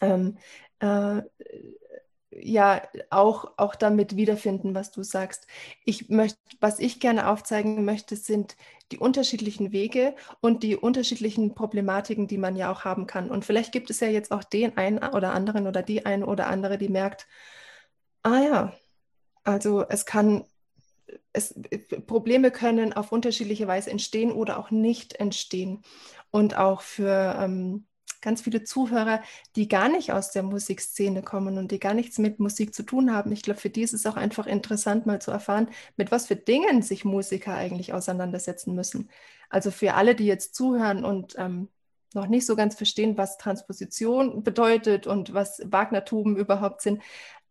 ähm, 0.00 0.38
äh, 0.80 1.22
ja 2.32 2.82
auch, 3.10 3.52
auch 3.56 3.74
damit 3.74 4.16
wiederfinden, 4.16 4.74
was 4.74 4.90
du 4.92 5.02
sagst. 5.02 5.46
Ich 5.84 6.08
möchte, 6.08 6.38
was 6.60 6.78
ich 6.78 7.00
gerne 7.00 7.28
aufzeigen 7.28 7.84
möchte, 7.84 8.16
sind 8.16 8.56
die 8.92 8.98
unterschiedlichen 8.98 9.72
Wege 9.72 10.14
und 10.40 10.62
die 10.62 10.76
unterschiedlichen 10.76 11.54
Problematiken, 11.54 12.28
die 12.28 12.38
man 12.38 12.56
ja 12.56 12.70
auch 12.72 12.84
haben 12.84 13.06
kann. 13.06 13.30
Und 13.30 13.44
vielleicht 13.44 13.72
gibt 13.72 13.90
es 13.90 14.00
ja 14.00 14.08
jetzt 14.08 14.32
auch 14.32 14.44
den 14.44 14.76
einen 14.76 14.98
oder 14.98 15.32
anderen 15.32 15.66
oder 15.66 15.82
die 15.82 16.06
eine 16.06 16.26
oder 16.26 16.46
andere, 16.48 16.78
die 16.78 16.88
merkt, 16.88 17.26
ah 18.22 18.40
ja, 18.40 18.72
also 19.44 19.84
es 19.88 20.06
kann 20.06 20.44
es, 21.32 21.54
Probleme 22.06 22.50
können 22.50 22.92
auf 22.92 23.12
unterschiedliche 23.12 23.66
Weise 23.66 23.90
entstehen 23.90 24.32
oder 24.32 24.58
auch 24.58 24.70
nicht 24.70 25.14
entstehen. 25.14 25.82
Und 26.30 26.56
auch 26.56 26.82
für 26.82 27.36
ähm, 27.40 27.86
ganz 28.20 28.42
viele 28.42 28.64
Zuhörer, 28.64 29.22
die 29.56 29.68
gar 29.68 29.88
nicht 29.88 30.12
aus 30.12 30.30
der 30.30 30.42
Musikszene 30.42 31.22
kommen 31.22 31.58
und 31.58 31.70
die 31.70 31.78
gar 31.78 31.94
nichts 31.94 32.18
mit 32.18 32.38
Musik 32.38 32.74
zu 32.74 32.82
tun 32.82 33.12
haben. 33.12 33.32
Ich 33.32 33.42
glaube, 33.42 33.60
für 33.60 33.70
die 33.70 33.82
ist 33.82 33.94
es 33.94 34.06
auch 34.06 34.16
einfach 34.16 34.46
interessant, 34.46 35.06
mal 35.06 35.20
zu 35.20 35.30
erfahren, 35.30 35.68
mit 35.96 36.10
was 36.10 36.26
für 36.26 36.36
Dingen 36.36 36.82
sich 36.82 37.04
Musiker 37.04 37.54
eigentlich 37.54 37.92
auseinandersetzen 37.92 38.74
müssen. 38.74 39.10
Also 39.48 39.70
für 39.70 39.94
alle, 39.94 40.14
die 40.14 40.26
jetzt 40.26 40.54
zuhören 40.54 41.04
und 41.04 41.34
ähm, 41.38 41.68
noch 42.14 42.26
nicht 42.26 42.46
so 42.46 42.56
ganz 42.56 42.74
verstehen, 42.74 43.16
was 43.16 43.38
Transposition 43.38 44.42
bedeutet 44.42 45.06
und 45.06 45.32
was 45.32 45.62
Wagnertuben 45.64 46.36
überhaupt 46.36 46.82
sind. 46.82 47.02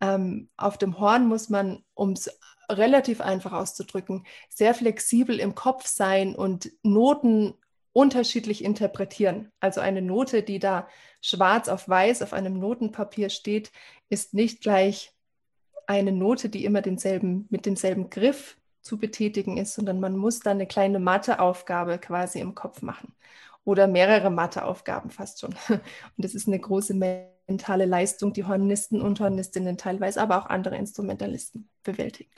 Ähm, 0.02 0.50
auf 0.58 0.78
dem 0.78 1.00
Horn 1.00 1.28
muss 1.28 1.50
man, 1.50 1.84
um 1.94 2.12
es 2.12 2.30
relativ 2.70 3.22
einfach 3.22 3.54
auszudrücken, 3.54 4.26
sehr 4.50 4.74
flexibel 4.74 5.40
im 5.40 5.56
Kopf 5.56 5.88
sein 5.88 6.36
und 6.36 6.72
Noten 6.84 7.56
unterschiedlich 7.94 8.64
interpretieren. 8.64 9.52
Also 9.60 9.82
eine 9.82 10.02
Note, 10.02 10.44
die 10.44 10.60
da 10.60 10.88
schwarz 11.22 11.68
auf 11.68 11.90
weiß 11.90 12.22
auf 12.22 12.34
einem 12.34 12.60
Notenpapier 12.60 13.30
steht, 13.30 13.72
ist 14.10 14.34
nicht 14.34 14.62
gleich 14.62 15.14
eine 15.88 16.12
Note, 16.12 16.50
die 16.50 16.66
immer 16.66 16.82
denselben, 16.82 17.48
mit 17.50 17.66
demselben 17.66 18.10
Griff 18.10 18.58
zu 18.82 18.98
betätigen 18.98 19.58
ist, 19.58 19.74
sondern 19.74 20.00
man 20.00 20.16
muss 20.16 20.40
dann 20.40 20.58
eine 20.58 20.68
kleine 20.68 21.00
Matheaufgabe 21.00 21.98
quasi 21.98 22.40
im 22.40 22.56
Kopf 22.56 22.82
machen 22.82 23.14
oder 23.66 23.88
mehrere 23.88 24.30
Matheaufgaben 24.30 25.10
fast 25.10 25.42
schon. 25.42 25.56
Und 25.70 25.82
das 26.18 26.36
ist 26.36 26.48
eine 26.48 26.60
große 26.60 26.94
mentale 27.50 27.86
Leistung, 27.86 28.32
die 28.34 28.46
Hornisten 28.46 29.02
und 29.02 29.20
Hornistinnen 29.20 29.78
teilweise, 29.78 30.22
aber 30.22 30.38
auch 30.38 30.46
andere 30.46 30.78
Instrumentalisten 30.78 31.68
bewältigen. 31.84 32.30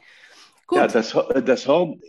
Gut. 0.67 0.79
Ja, 0.79 0.87
das, 0.87 1.15
das 1.45 1.67
Horn, 1.67 1.99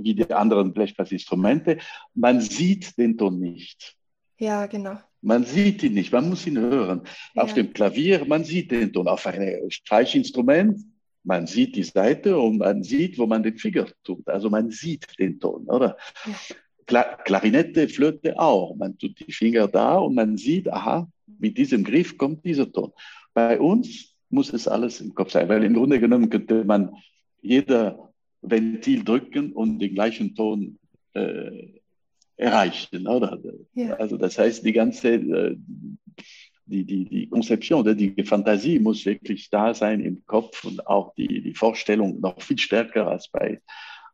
wie 0.00 0.14
die 0.14 0.30
anderen 0.32 0.72
Blechblasinstrumente, 0.72 1.78
man 2.14 2.40
sieht 2.40 2.96
den 2.96 3.18
Ton 3.18 3.40
nicht. 3.40 3.96
Ja, 4.38 4.66
genau. 4.66 4.96
Man 5.20 5.44
sieht 5.44 5.82
ihn 5.82 5.94
nicht, 5.94 6.12
man 6.12 6.28
muss 6.28 6.46
ihn 6.46 6.58
hören. 6.58 7.02
Ja. 7.34 7.42
Auf 7.42 7.54
dem 7.54 7.72
Klavier, 7.72 8.24
man 8.24 8.44
sieht 8.44 8.70
den 8.70 8.92
Ton. 8.92 9.08
Auf 9.08 9.26
einem 9.26 9.68
Streichinstrument, 9.70 10.80
man 11.24 11.46
sieht 11.46 11.76
die 11.76 11.82
Seite 11.84 12.38
und 12.38 12.58
man 12.58 12.82
sieht, 12.82 13.18
wo 13.18 13.26
man 13.26 13.42
den 13.42 13.56
Finger 13.56 13.86
tut. 14.04 14.26
Also 14.28 14.50
man 14.50 14.70
sieht 14.70 15.06
den 15.18 15.38
Ton, 15.38 15.66
oder? 15.66 15.96
Ja. 16.86 17.04
Klarinette, 17.24 17.88
Flöte 17.88 18.38
auch. 18.38 18.74
Man 18.76 18.98
tut 18.98 19.18
die 19.20 19.32
Finger 19.32 19.68
da 19.68 19.96
und 19.98 20.14
man 20.14 20.36
sieht, 20.36 20.68
aha, 20.68 21.08
mit 21.38 21.58
diesem 21.58 21.84
Griff 21.84 22.16
kommt 22.16 22.44
dieser 22.44 22.70
Ton. 22.70 22.92
Bei 23.34 23.60
uns 23.60 24.16
muss 24.30 24.52
es 24.52 24.68
alles 24.68 25.00
im 25.00 25.14
Kopf 25.14 25.32
sein, 25.32 25.48
weil 25.48 25.64
im 25.64 25.74
Grunde 25.74 26.00
genommen 26.00 26.30
könnte 26.30 26.64
man 26.64 26.94
jeder 27.40 28.12
Ventil 28.40 29.04
drücken 29.04 29.52
und 29.52 29.78
den 29.78 29.94
gleichen 29.94 30.34
Ton 30.34 30.78
äh, 31.14 31.80
erreichen, 32.36 33.06
oder? 33.06 33.38
Ja. 33.74 33.94
Also 33.94 34.16
das 34.16 34.38
heißt, 34.38 34.64
die 34.64 34.72
ganze 34.72 35.14
äh, 35.14 35.56
die, 36.66 36.84
die, 36.84 37.04
die 37.04 37.28
Konzeption, 37.28 37.96
die 37.96 38.24
Fantasie 38.24 38.78
muss 38.78 39.04
wirklich 39.04 39.50
da 39.50 39.74
sein 39.74 40.00
im 40.00 40.24
Kopf 40.26 40.64
und 40.64 40.86
auch 40.86 41.14
die, 41.14 41.42
die 41.42 41.54
Vorstellung 41.54 42.20
noch 42.20 42.40
viel 42.40 42.58
stärker 42.58 43.08
als 43.08 43.28
bei 43.28 43.60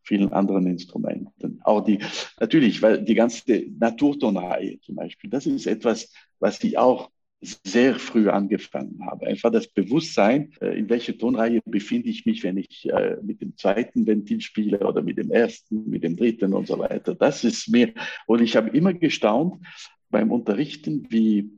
vielen 0.08 0.32
anderen 0.32 0.66
Instrumenten. 0.66 1.60
Auch 1.62 1.82
die, 1.82 1.98
natürlich, 2.40 2.80
weil 2.82 3.04
die 3.04 3.14
ganze 3.14 3.66
Naturtonreihe 3.78 4.80
zum 4.80 4.96
Beispiel, 4.96 5.30
das 5.30 5.46
ist 5.46 5.66
etwas, 5.66 6.12
was 6.40 6.64
ich 6.64 6.78
auch 6.78 7.10
sehr 7.40 7.94
früh 7.94 8.28
angefangen 8.28 8.98
habe. 9.06 9.26
Einfach 9.28 9.52
das 9.52 9.68
Bewusstsein, 9.68 10.52
äh, 10.60 10.76
in 10.76 10.88
welcher 10.88 11.16
Tonreihe 11.16 11.60
befinde 11.64 12.08
ich 12.08 12.26
mich, 12.26 12.42
wenn 12.42 12.56
ich 12.56 12.88
äh, 12.90 13.16
mit 13.22 13.40
dem 13.40 13.56
zweiten 13.56 14.06
Ventil 14.06 14.40
spiele 14.40 14.80
oder 14.80 15.02
mit 15.02 15.18
dem 15.18 15.30
ersten, 15.30 15.88
mit 15.88 16.02
dem 16.02 16.16
dritten 16.16 16.52
und 16.52 16.66
so 16.66 16.78
weiter. 16.78 17.14
Das 17.14 17.44
ist 17.44 17.68
mir, 17.68 17.92
und 18.26 18.42
ich 18.42 18.56
habe 18.56 18.70
immer 18.70 18.92
gestaunt 18.92 19.64
beim 20.10 20.32
Unterrichten, 20.32 21.06
wie, 21.10 21.50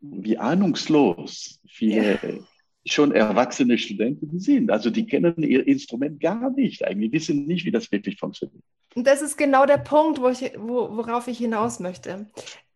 wie 0.00 0.38
ahnungslos 0.38 1.60
viele 1.66 2.12
ja 2.12 2.38
schon 2.86 3.12
erwachsene 3.12 3.78
Studenten 3.78 4.38
sind. 4.38 4.70
Also 4.70 4.90
die 4.90 5.06
kennen 5.06 5.42
ihr 5.42 5.66
Instrument 5.66 6.20
gar 6.20 6.50
nicht. 6.50 6.84
Eigentlich 6.84 7.12
wissen 7.12 7.46
nicht, 7.46 7.64
wie 7.64 7.72
das 7.72 7.90
wirklich 7.90 8.18
funktioniert. 8.18 8.62
Und 8.94 9.06
das 9.06 9.22
ist 9.22 9.36
genau 9.36 9.66
der 9.66 9.78
Punkt, 9.78 10.20
wo 10.20 10.28
ich, 10.28 10.52
wo, 10.56 10.96
worauf 10.96 11.28
ich 11.28 11.38
hinaus 11.38 11.80
möchte. 11.80 12.26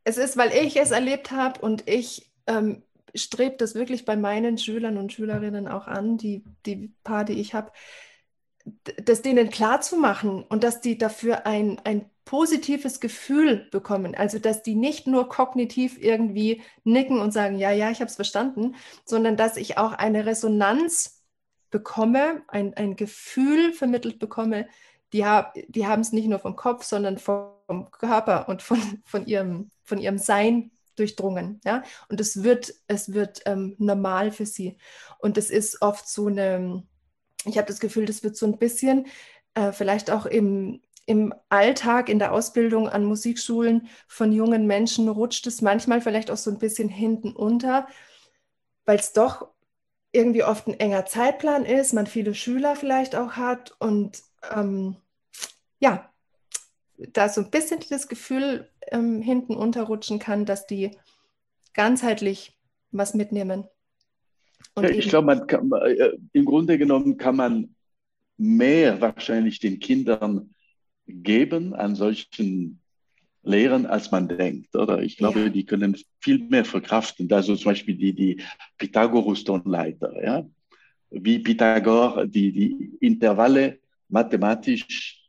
Es 0.04 0.18
ist, 0.18 0.36
weil 0.36 0.52
ich 0.52 0.76
es 0.76 0.90
erlebt 0.90 1.30
habe 1.30 1.60
und 1.60 1.88
ich 1.88 2.30
ähm, 2.46 2.82
strebe 3.14 3.56
das 3.56 3.74
wirklich 3.74 4.04
bei 4.04 4.16
meinen 4.16 4.58
Schülern 4.58 4.98
und 4.98 5.12
Schülerinnen 5.12 5.68
auch 5.68 5.86
an, 5.86 6.18
die, 6.18 6.44
die 6.66 6.92
paar, 7.04 7.24
die 7.24 7.40
ich 7.40 7.54
habe, 7.54 7.72
das 9.04 9.22
denen 9.22 9.50
klar 9.50 9.80
zu 9.80 9.96
machen 9.96 10.42
und 10.42 10.64
dass 10.64 10.80
die 10.80 10.98
dafür 10.98 11.46
ein, 11.46 11.80
ein 11.84 12.10
positives 12.30 13.00
Gefühl 13.00 13.66
bekommen. 13.72 14.14
Also, 14.14 14.38
dass 14.38 14.62
die 14.62 14.76
nicht 14.76 15.08
nur 15.08 15.28
kognitiv 15.28 16.00
irgendwie 16.00 16.62
nicken 16.84 17.18
und 17.18 17.32
sagen, 17.32 17.58
ja, 17.58 17.72
ja, 17.72 17.90
ich 17.90 17.98
habe 17.98 18.08
es 18.08 18.14
verstanden, 18.14 18.76
sondern 19.04 19.36
dass 19.36 19.56
ich 19.56 19.78
auch 19.78 19.94
eine 19.94 20.26
Resonanz 20.26 21.24
bekomme, 21.70 22.42
ein, 22.46 22.72
ein 22.74 22.94
Gefühl 22.94 23.72
vermittelt 23.72 24.20
bekomme, 24.20 24.68
die, 25.12 25.26
hab, 25.26 25.54
die 25.66 25.88
haben 25.88 26.02
es 26.02 26.12
nicht 26.12 26.28
nur 26.28 26.38
vom 26.38 26.54
Kopf, 26.54 26.84
sondern 26.84 27.18
vom 27.18 27.90
Körper 27.90 28.48
und 28.48 28.62
von, 28.62 28.78
von, 29.04 29.26
ihrem, 29.26 29.72
von 29.82 29.98
ihrem 29.98 30.18
Sein 30.18 30.70
durchdrungen. 30.94 31.60
Ja? 31.64 31.82
Und 32.08 32.20
es 32.20 32.44
wird, 32.44 32.72
es 32.86 33.12
wird 33.12 33.40
ähm, 33.44 33.74
normal 33.78 34.30
für 34.30 34.46
sie. 34.46 34.76
Und 35.18 35.36
es 35.36 35.50
ist 35.50 35.82
oft 35.82 36.08
so 36.08 36.28
eine, 36.28 36.84
ich 37.44 37.58
habe 37.58 37.66
das 37.66 37.80
Gefühl, 37.80 38.06
das 38.06 38.22
wird 38.22 38.36
so 38.36 38.46
ein 38.46 38.56
bisschen, 38.56 39.08
äh, 39.54 39.72
vielleicht 39.72 40.12
auch 40.12 40.26
im, 40.26 40.80
im 41.10 41.34
Alltag, 41.48 42.08
in 42.08 42.20
der 42.20 42.30
Ausbildung 42.30 42.88
an 42.88 43.04
Musikschulen 43.04 43.88
von 44.06 44.30
jungen 44.30 44.68
Menschen 44.68 45.08
rutscht 45.08 45.44
es 45.48 45.60
manchmal 45.60 46.00
vielleicht 46.00 46.30
auch 46.30 46.36
so 46.36 46.52
ein 46.52 46.58
bisschen 46.58 46.88
hinten 46.88 47.32
unter, 47.32 47.88
weil 48.84 49.00
es 49.00 49.12
doch 49.12 49.48
irgendwie 50.12 50.44
oft 50.44 50.68
ein 50.68 50.78
enger 50.78 51.06
Zeitplan 51.06 51.64
ist, 51.64 51.94
man 51.94 52.06
viele 52.06 52.32
Schüler 52.32 52.76
vielleicht 52.76 53.16
auch 53.16 53.32
hat 53.32 53.74
und 53.80 54.22
ähm, 54.54 54.98
ja, 55.80 56.08
da 56.96 57.28
so 57.28 57.40
ein 57.40 57.50
bisschen 57.50 57.80
das 57.90 58.06
Gefühl 58.06 58.70
ähm, 58.92 59.20
hinten 59.20 59.56
unterrutschen 59.56 60.20
kann, 60.20 60.46
dass 60.46 60.68
die 60.68 60.96
ganzheitlich 61.74 62.56
was 62.92 63.14
mitnehmen. 63.14 63.64
Ja, 64.78 64.88
ich 64.88 65.08
glaube, 65.08 65.26
man 65.26 65.48
kann, 65.48 65.72
äh, 65.72 66.12
im 66.34 66.44
Grunde 66.44 66.78
genommen 66.78 67.16
kann 67.16 67.34
man 67.34 67.74
mehr 68.36 69.00
wahrscheinlich 69.00 69.58
den 69.58 69.80
Kindern 69.80 70.54
geben 71.10 71.74
an 71.74 71.94
solchen 71.94 72.80
Lehren, 73.42 73.86
als 73.86 74.10
man 74.10 74.28
denkt, 74.28 74.76
oder? 74.76 75.02
Ich 75.02 75.16
glaube, 75.16 75.40
ja. 75.44 75.48
die 75.48 75.64
können 75.64 75.96
viel 76.20 76.38
mehr 76.38 76.64
verkraften. 76.64 77.32
Also 77.32 77.56
zum 77.56 77.72
Beispiel 77.72 77.96
die, 77.96 78.12
die 78.12 78.42
Pythagoras-Tonleiter, 78.78 80.22
ja? 80.22 80.46
Wie 81.10 81.38
Pythagor 81.40 82.26
die, 82.26 82.52
die 82.52 82.96
Intervalle 83.00 83.80
mathematisch 84.08 85.20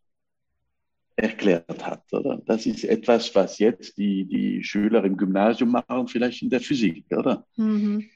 erklärt 1.16 1.86
hat, 1.86 2.04
oder? 2.12 2.42
Das 2.46 2.66
ist 2.66 2.84
etwas, 2.84 3.34
was 3.34 3.60
jetzt 3.60 3.98
die, 3.98 4.26
die 4.26 4.64
Schüler 4.64 5.04
im 5.04 5.18
Gymnasium 5.18 5.72
machen, 5.72 6.08
vielleicht 6.08 6.42
in 6.42 6.50
der 6.50 6.62
Physik, 6.62 7.06
oder? 7.12 7.46
Mhm. 7.56 8.10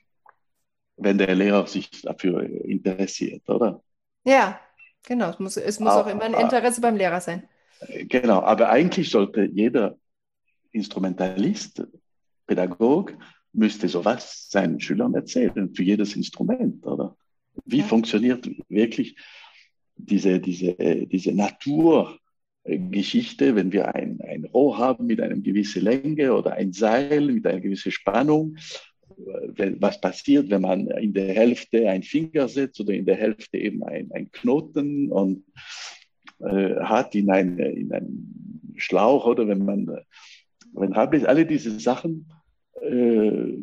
Wenn 0.97 1.17
der 1.17 1.35
Lehrer 1.35 1.67
sich 1.67 1.89
dafür 2.01 2.43
interessiert, 2.43 3.47
oder? 3.49 3.81
Ja, 4.23 4.59
genau. 5.05 5.29
Es 5.29 5.39
muss, 5.39 5.57
es 5.57 5.79
muss 5.79 5.93
auch, 5.93 6.05
auch 6.05 6.11
immer 6.11 6.23
ein 6.23 6.33
Interesse 6.33 6.81
beim 6.81 6.95
Lehrer 6.95 7.21
sein. 7.21 7.47
Genau, 8.07 8.41
aber 8.41 8.69
eigentlich 8.69 9.09
sollte 9.09 9.45
jeder 9.45 9.97
Instrumentalist, 10.71 11.85
Pädagog, 12.47 13.17
müsste 13.53 13.87
sowas 13.87 14.49
seinen 14.49 14.79
Schülern 14.79 15.13
erzählen, 15.13 15.73
für 15.73 15.83
jedes 15.83 16.15
Instrument, 16.15 16.85
oder? 16.85 17.15
Wie 17.65 17.79
ja. 17.79 17.85
funktioniert 17.85 18.49
wirklich 18.69 19.15
diese, 19.95 20.39
diese, 20.39 20.75
diese 21.05 21.31
Naturgeschichte, 21.31 23.55
wenn 23.55 23.71
wir 23.71 23.95
ein, 23.95 24.19
ein 24.21 24.45
Rohr 24.45 24.77
haben 24.77 25.05
mit 25.05 25.21
einer 25.21 25.37
gewissen 25.37 25.83
Länge 25.83 26.33
oder 26.33 26.53
ein 26.53 26.73
Seil 26.73 27.31
mit 27.31 27.47
einer 27.47 27.61
gewissen 27.61 27.93
Spannung, 27.93 28.57
was 29.79 30.01
passiert, 30.01 30.49
wenn 30.49 30.63
man 30.63 30.87
in 30.87 31.13
der 31.13 31.33
Hälfte 31.33 31.89
einen 31.89 32.03
Finger 32.03 32.49
setzt 32.49 32.81
oder 32.81 32.93
in 32.93 33.05
der 33.05 33.15
Hälfte 33.15 33.57
eben 33.57 33.83
ein, 33.83 34.11
ein 34.11 34.29
Knoten 34.31 35.11
und 35.11 35.45
äh, 36.39 36.75
hat 36.81 37.15
in, 37.15 37.29
eine, 37.29 37.71
in 37.71 37.93
einen 37.93 38.73
Schlauch 38.77 39.25
oder 39.25 39.47
wenn 39.47 39.63
man, 39.65 39.99
wenn 40.73 40.93
alle 40.93 41.45
diese 41.45 41.79
Sachen 41.79 42.31
äh, 42.81 43.57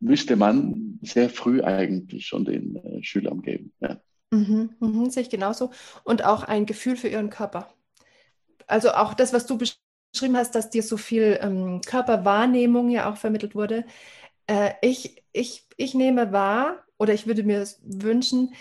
müsste 0.00 0.36
man 0.36 0.98
sehr 1.02 1.30
früh 1.30 1.62
eigentlich 1.62 2.26
schon 2.26 2.44
den 2.44 2.76
äh, 2.76 3.02
Schülern 3.02 3.42
geben. 3.42 3.72
Ja. 3.80 4.00
Mhm, 4.30 4.70
mhm, 4.80 5.10
sehe 5.10 5.22
ich 5.22 5.30
genauso. 5.30 5.70
Und 6.04 6.24
auch 6.24 6.44
ein 6.44 6.66
Gefühl 6.66 6.96
für 6.96 7.08
ihren 7.08 7.30
Körper. 7.30 7.72
Also 8.66 8.90
auch 8.90 9.14
das, 9.14 9.32
was 9.32 9.46
du 9.46 9.58
beschrieben 9.58 10.36
hast, 10.36 10.54
dass 10.54 10.70
dir 10.70 10.82
so 10.82 10.96
viel 10.96 11.38
ähm, 11.40 11.80
Körperwahrnehmung 11.84 12.90
ja 12.90 13.10
auch 13.10 13.16
vermittelt 13.16 13.54
wurde. 13.54 13.84
Äh, 14.46 14.72
ich, 14.82 15.22
ich, 15.32 15.66
ich 15.76 15.94
nehme 15.94 16.32
wahr 16.32 16.84
oder 16.98 17.14
ich 17.14 17.26
würde 17.26 17.42
mir 17.42 17.66
wünschen, 17.82 18.52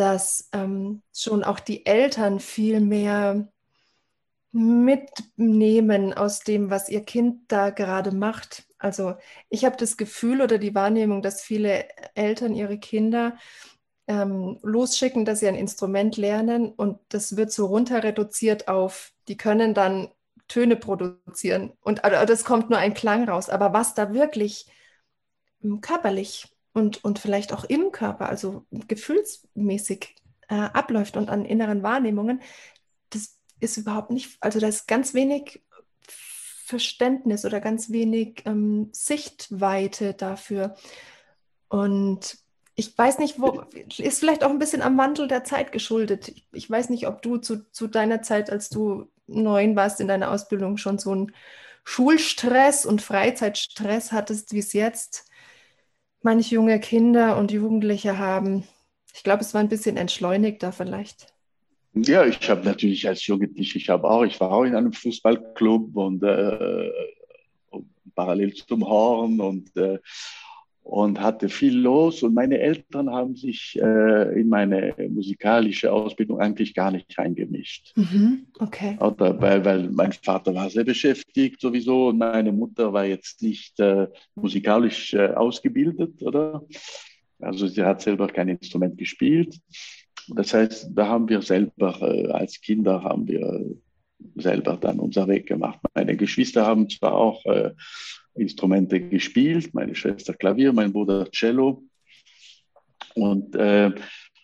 dass 0.00 0.48
ähm, 0.52 1.02
schon 1.14 1.44
auch 1.44 1.60
die 1.60 1.84
Eltern 1.84 2.40
viel 2.40 2.80
mehr 2.80 3.46
mitnehmen 4.50 6.14
aus 6.14 6.40
dem, 6.40 6.70
was 6.70 6.88
ihr 6.88 7.04
Kind 7.04 7.52
da 7.52 7.68
gerade 7.68 8.10
macht. 8.10 8.64
Also 8.78 9.16
ich 9.50 9.66
habe 9.66 9.76
das 9.76 9.98
Gefühl 9.98 10.40
oder 10.40 10.56
die 10.56 10.74
Wahrnehmung, 10.74 11.20
dass 11.20 11.42
viele 11.42 11.86
Eltern 12.14 12.54
ihre 12.54 12.78
Kinder 12.78 13.36
ähm, 14.08 14.58
losschicken, 14.62 15.26
dass 15.26 15.40
sie 15.40 15.48
ein 15.48 15.54
Instrument 15.54 16.16
lernen 16.16 16.72
und 16.72 16.98
das 17.10 17.36
wird 17.36 17.52
so 17.52 17.66
runter 17.66 18.02
reduziert 18.02 18.68
auf, 18.68 19.12
die 19.28 19.36
können 19.36 19.74
dann 19.74 20.08
Töne 20.48 20.76
produzieren 20.76 21.74
und 21.82 22.04
also, 22.04 22.24
das 22.24 22.44
kommt 22.44 22.70
nur 22.70 22.78
ein 22.78 22.94
Klang 22.94 23.28
raus. 23.28 23.50
Aber 23.50 23.74
was 23.74 23.92
da 23.92 24.14
wirklich 24.14 24.66
ähm, 25.62 25.82
körperlich 25.82 26.48
und, 26.72 27.04
und 27.04 27.18
vielleicht 27.18 27.52
auch 27.52 27.64
im 27.64 27.92
Körper, 27.92 28.28
also 28.28 28.66
gefühlsmäßig 28.70 30.14
äh, 30.48 30.54
abläuft 30.54 31.16
und 31.16 31.30
an 31.30 31.44
inneren 31.44 31.82
Wahrnehmungen, 31.82 32.40
das 33.10 33.38
ist 33.60 33.76
überhaupt 33.76 34.10
nicht, 34.10 34.36
also 34.40 34.60
da 34.60 34.68
ist 34.68 34.86
ganz 34.86 35.14
wenig 35.14 35.62
Verständnis 36.70 37.44
oder 37.44 37.60
ganz 37.60 37.90
wenig 37.90 38.42
ähm, 38.46 38.90
Sichtweite 38.92 40.14
dafür. 40.14 40.76
Und 41.68 42.38
ich 42.76 42.96
weiß 42.96 43.18
nicht, 43.18 43.40
wo, 43.40 43.64
ist 43.98 44.20
vielleicht 44.20 44.44
auch 44.44 44.50
ein 44.50 44.58
bisschen 44.58 44.82
am 44.82 44.96
Wandel 44.96 45.26
der 45.28 45.44
Zeit 45.44 45.72
geschuldet. 45.72 46.32
Ich, 46.52 46.70
weiß 46.70 46.88
nicht, 46.90 47.08
ob 47.08 47.22
du 47.22 47.38
zu, 47.38 47.70
zu 47.72 47.88
deiner 47.88 48.22
Zeit, 48.22 48.50
als 48.50 48.70
du 48.70 49.10
neun 49.26 49.76
warst 49.76 50.00
in 50.00 50.08
deiner 50.08 50.30
Ausbildung, 50.30 50.76
schon 50.76 50.98
so 50.98 51.10
einen 51.10 51.34
Schulstress 51.84 52.86
und 52.86 53.02
Freizeitstress 53.02 54.12
hattest, 54.12 54.52
wie 54.52 54.60
es 54.60 54.72
jetzt 54.72 55.29
manche 56.22 56.54
junge 56.54 56.80
Kinder 56.80 57.36
und 57.36 57.52
Jugendliche 57.52 58.18
haben. 58.18 58.64
Ich 59.14 59.22
glaube, 59.22 59.42
es 59.42 59.54
war 59.54 59.60
ein 59.60 59.68
bisschen 59.68 59.96
entschleunigter 59.96 60.72
vielleicht. 60.72 61.32
Ja, 61.94 62.24
ich 62.24 62.48
habe 62.48 62.64
natürlich 62.64 63.08
als 63.08 63.26
Jugendlicher, 63.26 63.76
ich 63.76 63.88
habe 63.88 64.08
auch, 64.08 64.22
ich 64.22 64.38
war 64.40 64.52
auch 64.52 64.64
in 64.64 64.76
einem 64.76 64.92
Fußballclub 64.92 65.96
und 65.96 66.22
äh, 66.22 66.90
parallel 68.14 68.54
zum 68.54 68.86
Horn 68.86 69.40
und 69.40 69.76
äh, 69.76 69.98
und 70.82 71.20
hatte 71.20 71.48
viel 71.48 71.78
los. 71.78 72.22
Und 72.22 72.34
meine 72.34 72.58
Eltern 72.58 73.10
haben 73.10 73.36
sich 73.36 73.78
äh, 73.80 74.40
in 74.40 74.48
meine 74.48 74.94
musikalische 75.08 75.92
Ausbildung 75.92 76.40
eigentlich 76.40 76.74
gar 76.74 76.90
nicht 76.90 77.18
eingemischt. 77.18 77.92
Mhm, 77.96 78.46
okay. 78.58 78.96
Oder 79.00 79.40
weil, 79.40 79.64
weil 79.64 79.90
mein 79.90 80.12
Vater 80.12 80.54
war 80.54 80.70
sehr 80.70 80.84
beschäftigt 80.84 81.60
sowieso 81.60 82.08
und 82.08 82.18
meine 82.18 82.52
Mutter 82.52 82.92
war 82.92 83.04
jetzt 83.04 83.42
nicht 83.42 83.78
äh, 83.80 84.08
musikalisch 84.34 85.14
äh, 85.14 85.28
ausgebildet, 85.28 86.22
oder? 86.22 86.64
Also 87.38 87.66
sie 87.66 87.82
hat 87.82 88.02
selber 88.02 88.28
kein 88.28 88.48
Instrument 88.48 88.98
gespielt. 88.98 89.58
Das 90.28 90.52
heißt, 90.54 90.90
da 90.92 91.08
haben 91.08 91.28
wir 91.28 91.42
selber, 91.42 91.98
äh, 92.02 92.30
als 92.30 92.60
Kinder 92.60 93.02
haben 93.02 93.26
wir 93.26 93.64
selber 94.36 94.76
dann 94.76 94.98
unser 95.00 95.26
Weg 95.28 95.46
gemacht. 95.46 95.78
Meine 95.94 96.16
Geschwister 96.16 96.66
haben 96.66 96.88
zwar 96.88 97.14
auch 97.14 97.44
äh, 97.46 97.70
Instrumente 98.40 99.00
gespielt, 99.00 99.74
meine 99.74 99.94
Schwester 99.94 100.34
Klavier, 100.34 100.72
mein 100.72 100.92
Bruder 100.92 101.30
Cello. 101.30 101.84
Und, 103.14 103.54
äh, 103.54 103.90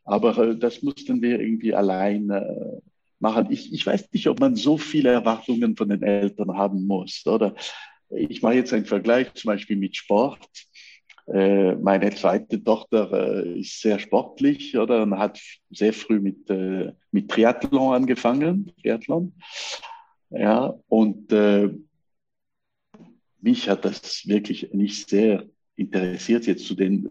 aber 0.05 0.39
äh, 0.39 0.57
das 0.57 0.83
mussten 0.83 1.23
wir 1.23 1.41
irgendwie 1.41 1.75
allein 1.75 2.31
äh, 2.31 2.81
machen. 3.19 3.47
Ich, 3.51 3.73
ich 3.73 3.87
weiß 3.87 4.13
nicht, 4.13 4.29
ob 4.29 4.41
man 4.41 4.55
so 4.55 4.77
viele 4.77 5.11
Erwartungen 5.11 5.77
von 5.77 5.89
den 5.89 6.03
Eltern 6.03 6.57
haben 6.57 6.87
muss. 6.87 7.27
Oder 7.27 7.55
ich 8.11 8.43
mache 8.43 8.55
jetzt 8.55 8.73
einen 8.73 8.87
Vergleich 8.87 9.33
zum 9.35 9.49
Beispiel 9.49 9.77
mit 9.77 9.97
Sport. 9.97 10.47
Äh, 11.33 11.75
meine 11.77 12.15
zweite 12.15 12.63
Tochter 12.63 13.45
äh, 13.45 13.61
ist 13.61 13.81
sehr 13.81 13.99
sportlich 13.99 14.77
oder 14.79 15.03
und 15.03 15.19
hat 15.19 15.41
sehr 15.71 15.93
früh 15.93 16.21
mit, 16.21 16.49
mit 17.11 17.29
Triathlon 17.29 17.95
angefangen. 17.95 18.73
Triathlon. 18.83 19.33
Ja, 20.31 20.75
und 20.89 21.33
mich 23.47 23.69
hat 23.69 23.85
das 23.85 24.27
wirklich 24.27 24.73
nicht 24.73 25.09
sehr 25.09 25.47
interessiert, 25.77 26.47
jetzt 26.47 26.67
zu 26.67 26.75
den 26.75 27.09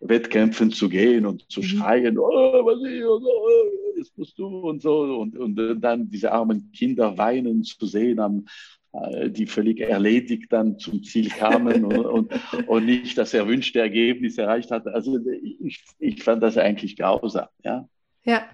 Wettkämpfen 0.00 0.70
zu 0.70 0.88
gehen 0.88 1.26
und 1.26 1.50
zu 1.50 1.60
mhm. 1.60 1.64
schreien, 1.64 2.18
oh, 2.18 2.64
was 2.64 2.78
ich, 2.90 3.04
und 3.04 3.22
so, 3.22 3.28
oh, 3.28 3.96
jetzt 3.96 4.16
musst 4.16 4.38
du 4.38 4.46
und 4.46 4.80
so. 4.80 5.18
Und, 5.20 5.36
und 5.36 5.56
dann 5.80 6.08
diese 6.08 6.32
armen 6.32 6.72
Kinder 6.72 7.18
weinen 7.18 7.64
zu 7.64 7.84
sehen, 7.86 8.18
am, 8.18 8.46
äh, 8.92 9.28
die 9.28 9.46
völlig 9.46 9.80
erledigt 9.80 10.50
dann 10.50 10.78
zum 10.78 11.02
Ziel 11.02 11.28
kamen 11.28 11.84
und, 11.84 12.06
und, 12.06 12.32
und, 12.68 12.86
nicht 12.86 13.18
das 13.18 13.34
erwünschte 13.34 13.80
Ergebnis 13.80 14.38
erreicht 14.38 14.70
hatten. 14.70 14.88
Also 14.88 15.18
ich, 15.42 15.84
ich 15.98 16.22
fand 16.22 16.42
das 16.42 16.56
eigentlich 16.56 16.96
grausam. 16.96 17.48
Ja. 17.62 17.86
Ja. 18.24 18.48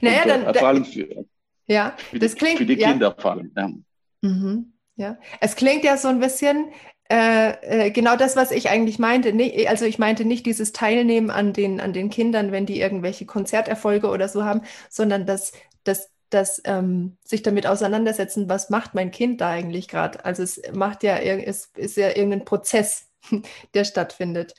Naja, 0.00 0.22
und, 0.22 0.28
dann, 0.28 0.54
vor 0.54 0.68
allem 0.68 0.84
für, 0.84 1.26
ja, 1.66 1.96
für, 1.98 2.18
das 2.18 2.32
die, 2.32 2.38
klingt, 2.38 2.58
für 2.58 2.66
die 2.66 2.76
Kinder 2.76 3.08
ja. 3.08 3.20
vor 3.20 3.32
allem. 3.32 3.52
Ja. 3.54 3.70
Mhm. 4.22 4.72
Ja, 5.00 5.16
es 5.40 5.56
klingt 5.56 5.82
ja 5.82 5.96
so 5.96 6.08
ein 6.08 6.20
bisschen 6.20 6.68
äh, 7.10 7.86
äh, 7.86 7.90
genau 7.90 8.16
das, 8.16 8.36
was 8.36 8.50
ich 8.50 8.68
eigentlich 8.68 8.98
meinte. 8.98 9.32
Nee, 9.32 9.66
also 9.66 9.86
ich 9.86 9.98
meinte 9.98 10.26
nicht 10.26 10.44
dieses 10.44 10.72
Teilnehmen 10.72 11.30
an 11.30 11.54
den, 11.54 11.80
an 11.80 11.94
den 11.94 12.10
Kindern, 12.10 12.52
wenn 12.52 12.66
die 12.66 12.78
irgendwelche 12.78 13.24
Konzerterfolge 13.24 14.08
oder 14.08 14.28
so 14.28 14.44
haben, 14.44 14.60
sondern 14.90 15.24
dass, 15.24 15.52
dass 15.84 16.10
dass 16.28 16.62
ähm, 16.64 17.16
sich 17.24 17.42
damit 17.42 17.66
auseinandersetzen, 17.66 18.48
was 18.48 18.70
macht 18.70 18.94
mein 18.94 19.10
Kind 19.10 19.40
da 19.40 19.50
eigentlich 19.50 19.88
gerade. 19.88 20.24
Also 20.24 20.44
es 20.44 20.62
macht 20.72 21.02
ja, 21.02 21.16
es 21.16 21.72
ist 21.76 21.96
ja 21.96 22.10
irgendein 22.10 22.44
Prozess, 22.44 23.08
der 23.74 23.84
stattfindet. 23.84 24.54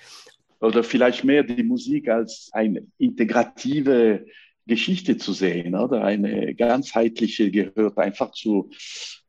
Oder 0.59 0.83
vielleicht 0.83 1.23
mehr 1.23 1.43
die 1.43 1.63
Musik 1.63 2.09
als 2.09 2.49
eine 2.51 2.85
integrative 2.97 4.25
Geschichte 4.71 5.17
zu 5.17 5.33
sehen, 5.33 5.75
oder 5.75 6.03
eine 6.05 6.55
ganzheitliche 6.55 7.51
gehört 7.51 7.97
einfach 7.97 8.31
zu 8.31 8.69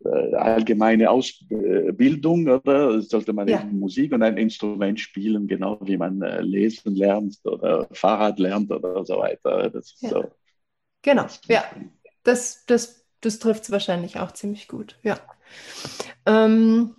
äh, 0.04 0.34
allgemeine 0.36 1.10
Ausbildung, 1.10 2.48
oder 2.48 3.02
sollte 3.02 3.32
man 3.32 3.48
ja. 3.48 3.64
Musik 3.64 4.12
und 4.12 4.22
ein 4.22 4.36
Instrument 4.36 5.00
spielen, 5.00 5.48
genau 5.48 5.80
wie 5.82 5.96
man 5.96 6.22
äh, 6.22 6.42
lesen 6.42 6.94
lernt 6.94 7.38
oder 7.42 7.88
Fahrrad 7.90 8.38
lernt 8.38 8.70
oder 8.70 9.04
so 9.04 9.18
weiter. 9.18 9.68
Das 9.70 9.96
ja. 10.00 10.10
so. 10.10 10.30
Genau, 11.02 11.26
ja, 11.48 11.64
das, 12.22 12.64
das, 12.66 13.04
das 13.20 13.40
trifft 13.40 13.64
es 13.64 13.72
wahrscheinlich 13.72 14.20
auch 14.20 14.30
ziemlich 14.30 14.68
gut, 14.68 14.96
ja. 15.02 15.18
Ähm, 16.24 16.94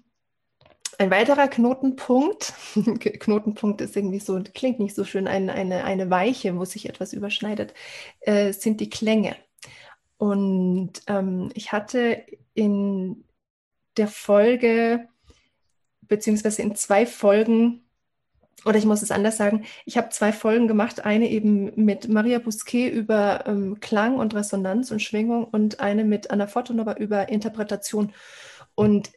ein 1.00 1.12
weiterer 1.12 1.48
Knotenpunkt, 1.48 2.54
Knotenpunkt 3.20 3.82
ist 3.82 3.96
irgendwie 3.96 4.20
so, 4.20 4.41
klingt 4.54 4.80
nicht 4.80 4.96
so 4.96 5.04
schön, 5.04 5.28
eine, 5.28 5.54
eine, 5.54 5.84
eine 5.84 6.10
Weiche, 6.10 6.58
wo 6.58 6.66
sich 6.66 6.89
etwas 6.89 7.14
überschneidet, 7.14 7.74
äh, 8.22 8.54
sind 8.54 8.80
die 8.80 8.89
Klänge. 8.89 9.36
Und 10.18 11.02
ähm, 11.08 11.50
ich 11.54 11.72
hatte 11.72 12.24
in 12.54 13.26
der 13.98 14.08
Folge, 14.08 15.08
beziehungsweise 16.02 16.62
in 16.62 16.76
zwei 16.76 17.06
Folgen, 17.06 17.84
oder 18.66 18.78
ich 18.78 18.86
muss 18.86 19.02
es 19.02 19.12
anders 19.12 19.38
sagen, 19.38 19.66
ich 19.86 19.98
habe 19.98 20.10
zwei 20.10 20.32
Folgen 20.32 20.68
gemacht, 20.68 21.04
eine 21.04 21.30
eben 21.30 21.74
mit 21.76 22.08
Maria 22.08 22.39
Bousquet 22.39 22.89
über 22.89 23.46
ähm, 23.48 23.80
Klang 23.82 24.18
und 24.18 24.34
Resonanz 24.34 24.91
und 24.91 25.02
Schwingung 25.02 25.44
und 25.46 25.80
eine 25.80 26.06
mit 26.06 26.32
Anna 26.32 26.48
Fortunova 26.48 26.94
über 26.94 27.30
Interpretation. 27.30 28.14
Und 28.76 29.12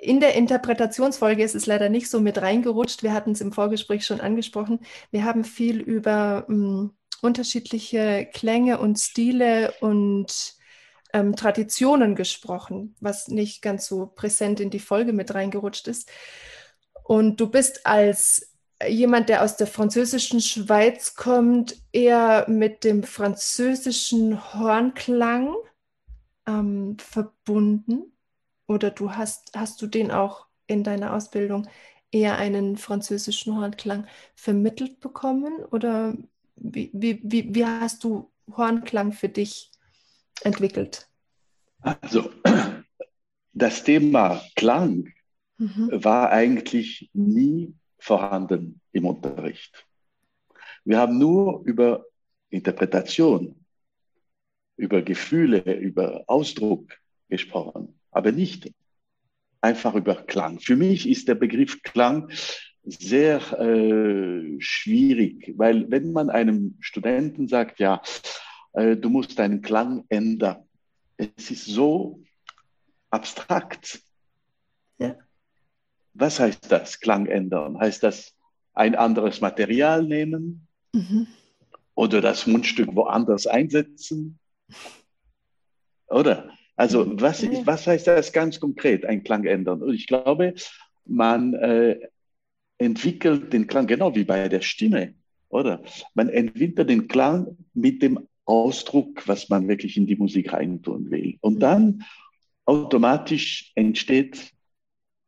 in 0.00 0.20
der 0.20 0.34
Interpretationsfolge 0.34 1.42
ist 1.42 1.54
es 1.54 1.66
leider 1.66 1.88
nicht 1.88 2.08
so 2.08 2.20
mit 2.20 2.40
reingerutscht. 2.40 3.02
Wir 3.02 3.12
hatten 3.12 3.32
es 3.32 3.40
im 3.40 3.52
Vorgespräch 3.52 4.06
schon 4.06 4.20
angesprochen. 4.20 4.80
Wir 5.10 5.24
haben 5.24 5.44
viel 5.44 5.80
über 5.80 6.46
ähm, 6.48 6.92
unterschiedliche 7.20 8.28
Klänge 8.32 8.78
und 8.78 8.98
Stile 8.98 9.74
und 9.80 10.54
ähm, 11.12 11.36
Traditionen 11.36 12.14
gesprochen, 12.14 12.94
was 13.00 13.28
nicht 13.28 13.62
ganz 13.62 13.86
so 13.86 14.06
präsent 14.06 14.60
in 14.60 14.70
die 14.70 14.78
Folge 14.78 15.12
mit 15.12 15.34
reingerutscht 15.34 15.86
ist. 15.88 16.10
Und 17.04 17.40
du 17.40 17.48
bist 17.50 17.86
als 17.86 18.54
jemand, 18.86 19.28
der 19.28 19.42
aus 19.42 19.56
der 19.56 19.66
französischen 19.66 20.40
Schweiz 20.40 21.14
kommt, 21.14 21.76
eher 21.92 22.46
mit 22.48 22.84
dem 22.84 23.02
französischen 23.02 24.54
Hornklang 24.54 25.54
ähm, 26.46 26.96
verbunden. 26.98 28.09
Oder 28.70 28.92
du 28.92 29.16
hast, 29.16 29.50
hast 29.56 29.82
du 29.82 29.88
den 29.88 30.12
auch 30.12 30.46
in 30.68 30.84
deiner 30.84 31.12
Ausbildung 31.12 31.66
eher 32.12 32.38
einen 32.38 32.76
französischen 32.76 33.56
Hornklang 33.56 34.06
vermittelt 34.36 35.00
bekommen? 35.00 35.64
Oder 35.72 36.16
wie, 36.54 36.88
wie, 36.92 37.20
wie, 37.24 37.52
wie 37.52 37.64
hast 37.64 38.04
du 38.04 38.30
Hornklang 38.56 39.10
für 39.10 39.28
dich 39.28 39.72
entwickelt? 40.44 41.08
Also, 41.80 42.30
das 43.52 43.82
Thema 43.82 44.40
Klang 44.54 45.14
mhm. 45.58 45.90
war 45.92 46.30
eigentlich 46.30 47.10
nie 47.12 47.74
vorhanden 47.98 48.80
im 48.92 49.04
Unterricht. 49.04 49.84
Wir 50.84 50.98
haben 50.98 51.18
nur 51.18 51.64
über 51.64 52.04
Interpretation, 52.50 53.64
über 54.76 55.02
Gefühle, 55.02 55.58
über 55.74 56.22
Ausdruck 56.28 56.88
gesprochen 57.28 57.96
aber 58.10 58.32
nicht 58.32 58.72
einfach 59.60 59.94
über 59.94 60.14
Klang. 60.14 60.60
Für 60.60 60.76
mich 60.76 61.08
ist 61.08 61.28
der 61.28 61.34
Begriff 61.34 61.82
Klang 61.82 62.30
sehr 62.82 63.40
äh, 63.60 64.56
schwierig, 64.58 65.52
weil 65.56 65.90
wenn 65.90 66.12
man 66.12 66.30
einem 66.30 66.76
Studenten 66.80 67.46
sagt, 67.48 67.78
ja, 67.78 68.00
äh, 68.72 68.96
du 68.96 69.10
musst 69.10 69.38
deinen 69.38 69.60
Klang 69.62 70.04
ändern, 70.08 70.64
es 71.16 71.50
ist 71.50 71.66
so 71.66 72.22
abstrakt. 73.10 74.02
Ja. 74.98 75.16
Was 76.14 76.40
heißt 76.40 76.70
das, 76.70 77.00
Klang 77.00 77.26
ändern? 77.26 77.78
Heißt 77.78 78.02
das 78.02 78.34
ein 78.72 78.94
anderes 78.94 79.40
Material 79.40 80.02
nehmen 80.02 80.66
mhm. 80.92 81.26
oder 81.94 82.20
das 82.20 82.46
Mundstück 82.46 82.94
woanders 82.94 83.46
einsetzen? 83.46 84.38
Oder? 86.08 86.50
Also 86.80 87.04
mhm. 87.04 87.20
was, 87.20 87.42
was 87.66 87.86
heißt 87.86 88.06
das 88.06 88.32
ganz 88.32 88.58
konkret, 88.58 89.04
ein 89.04 89.22
Klang 89.22 89.44
ändern? 89.44 89.82
Und 89.82 89.92
ich 89.92 90.06
glaube, 90.06 90.54
man 91.04 91.52
äh, 91.52 92.00
entwickelt 92.78 93.52
den 93.52 93.66
Klang 93.66 93.86
genau 93.86 94.14
wie 94.14 94.24
bei 94.24 94.48
der 94.48 94.62
Stimme, 94.62 95.12
oder? 95.50 95.82
Man 96.14 96.30
entwickelt 96.30 96.88
den 96.88 97.06
Klang 97.06 97.58
mit 97.74 98.00
dem 98.00 98.26
Ausdruck, 98.46 99.28
was 99.28 99.50
man 99.50 99.68
wirklich 99.68 99.98
in 99.98 100.06
die 100.06 100.16
Musik 100.16 100.54
reintun 100.54 101.10
will. 101.10 101.36
Und 101.42 101.56
mhm. 101.56 101.60
dann 101.60 102.04
automatisch 102.64 103.72
entsteht 103.74 104.50